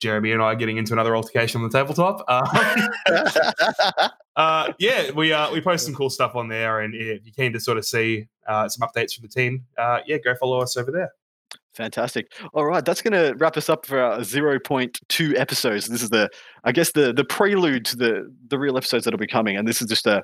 Jeremy 0.00 0.32
and 0.32 0.42
I 0.42 0.54
getting 0.54 0.76
into 0.76 0.92
another 0.92 1.14
altercation 1.14 1.62
on 1.62 1.68
the 1.68 1.78
tabletop. 1.78 2.24
Uh, 4.36 4.72
yeah, 4.78 5.10
we 5.10 5.32
uh, 5.34 5.52
we 5.52 5.60
post 5.60 5.84
some 5.84 5.94
cool 5.94 6.08
stuff 6.08 6.34
on 6.34 6.48
there, 6.48 6.80
and 6.80 6.94
if 6.94 7.26
you're 7.26 7.34
keen 7.34 7.52
to 7.52 7.60
sort 7.60 7.76
of 7.76 7.84
see 7.84 8.26
uh, 8.46 8.66
some 8.68 8.88
updates 8.88 9.14
from 9.14 9.22
the 9.22 9.28
team, 9.28 9.66
uh, 9.76 9.98
yeah, 10.06 10.16
go 10.16 10.34
follow 10.36 10.60
us 10.60 10.78
over 10.78 10.90
there. 10.90 11.12
Fantastic. 11.74 12.32
All 12.54 12.64
right, 12.64 12.82
that's 12.82 13.02
going 13.02 13.12
to 13.12 13.36
wrap 13.36 13.56
us 13.56 13.68
up 13.68 13.84
for 13.84 14.00
our 14.00 14.18
0.2 14.20 15.38
episodes. 15.38 15.88
This 15.88 16.02
is 16.02 16.10
the, 16.10 16.30
I 16.64 16.72
guess, 16.72 16.92
the 16.92 17.12
the 17.12 17.24
prelude 17.24 17.84
to 17.86 17.96
the 17.96 18.34
the 18.48 18.58
real 18.58 18.78
episodes 18.78 19.04
that'll 19.04 19.18
be 19.18 19.26
coming, 19.26 19.56
and 19.56 19.68
this 19.68 19.82
is 19.82 19.88
just 19.88 20.06
a 20.06 20.22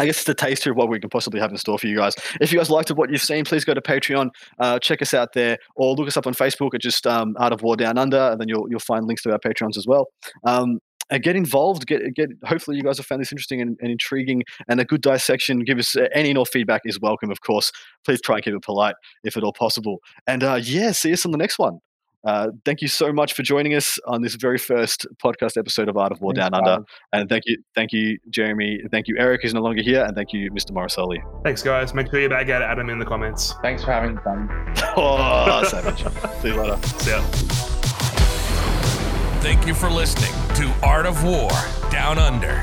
I 0.00 0.06
guess 0.06 0.20
it's 0.20 0.28
a 0.30 0.34
taster 0.34 0.70
of 0.70 0.78
what 0.78 0.88
we 0.88 0.98
can 0.98 1.10
possibly 1.10 1.40
have 1.40 1.50
in 1.50 1.58
store 1.58 1.78
for 1.78 1.86
you 1.86 1.98
guys. 1.98 2.14
If 2.40 2.52
you 2.52 2.58
guys 2.58 2.70
liked 2.70 2.90
what 2.90 3.10
you've 3.10 3.20
seen, 3.20 3.44
please 3.44 3.66
go 3.66 3.74
to 3.74 3.82
Patreon, 3.82 4.30
uh, 4.58 4.78
check 4.78 5.02
us 5.02 5.12
out 5.12 5.34
there, 5.34 5.58
or 5.76 5.94
look 5.94 6.08
us 6.08 6.16
up 6.16 6.26
on 6.26 6.32
Facebook 6.32 6.70
at 6.72 6.80
just 6.80 7.06
um, 7.06 7.34
Art 7.38 7.52
of 7.52 7.60
War 7.60 7.76
Down 7.76 7.98
Under, 7.98 8.30
and 8.30 8.40
then 8.40 8.48
you'll 8.48 8.66
you'll 8.70 8.80
find 8.80 9.06
links 9.06 9.22
to 9.24 9.32
our 9.32 9.38
Patreons 9.38 9.76
as 9.76 9.86
well. 9.86 10.06
Um, 10.46 10.78
and 11.10 11.22
get 11.22 11.36
involved. 11.36 11.86
Get 11.86 12.14
get. 12.14 12.30
Hopefully, 12.44 12.78
you 12.78 12.82
guys 12.82 12.96
have 12.96 13.04
found 13.04 13.20
this 13.20 13.30
interesting 13.30 13.60
and, 13.60 13.76
and 13.82 13.90
intriguing, 13.90 14.42
and 14.68 14.80
a 14.80 14.86
good 14.86 15.02
dissection. 15.02 15.64
Give 15.64 15.78
us 15.78 15.94
uh, 15.94 16.06
any 16.14 16.30
and 16.30 16.38
all 16.38 16.46
feedback 16.46 16.80
is 16.86 16.98
welcome, 16.98 17.30
of 17.30 17.42
course. 17.42 17.70
Please 18.06 18.22
try 18.22 18.36
and 18.36 18.44
keep 18.44 18.54
it 18.54 18.62
polite 18.62 18.94
if 19.22 19.36
at 19.36 19.42
all 19.42 19.52
possible. 19.52 19.98
And 20.26 20.42
uh, 20.42 20.60
yeah, 20.62 20.92
see 20.92 21.12
us 21.12 21.26
on 21.26 21.32
the 21.32 21.38
next 21.38 21.58
one. 21.58 21.80
Uh, 22.24 22.48
thank 22.64 22.82
you 22.82 22.88
so 22.88 23.12
much 23.12 23.32
for 23.32 23.42
joining 23.42 23.74
us 23.74 23.98
on 24.06 24.20
this 24.20 24.34
very 24.34 24.58
first 24.58 25.06
podcast 25.22 25.56
episode 25.56 25.88
of 25.88 25.96
Art 25.96 26.12
of 26.12 26.20
War 26.20 26.34
Thanks, 26.34 26.50
Down 26.50 26.68
Under. 26.68 26.84
And 27.12 27.28
thank 27.28 27.44
you, 27.46 27.56
thank 27.74 27.92
you, 27.92 28.18
Jeremy. 28.28 28.80
Thank 28.90 29.08
you, 29.08 29.16
Eric, 29.18 29.42
who's 29.42 29.54
no 29.54 29.62
longer 29.62 29.82
here, 29.82 30.04
and 30.04 30.14
thank 30.14 30.32
you, 30.32 30.50
Mr. 30.50 30.72
Morrisoli. 30.72 31.18
Thanks, 31.44 31.62
guys. 31.62 31.94
Make 31.94 32.10
sure 32.10 32.20
you 32.20 32.28
bag 32.28 32.50
out 32.50 32.62
Adam 32.62 32.90
in 32.90 32.98
the 32.98 33.06
comments. 33.06 33.54
Thanks 33.62 33.82
for 33.82 33.92
having 33.92 34.18
fun. 34.18 34.48
oh, 34.96 35.64
savage. 35.64 36.04
See 36.42 36.48
you 36.48 36.60
later. 36.60 36.76
See 36.98 37.10
ya. 37.10 37.20
Thank 39.40 39.66
you 39.66 39.74
for 39.74 39.88
listening 39.88 40.32
to 40.56 40.70
Art 40.84 41.06
of 41.06 41.24
War 41.24 41.50
Down 41.90 42.18
Under 42.18 42.62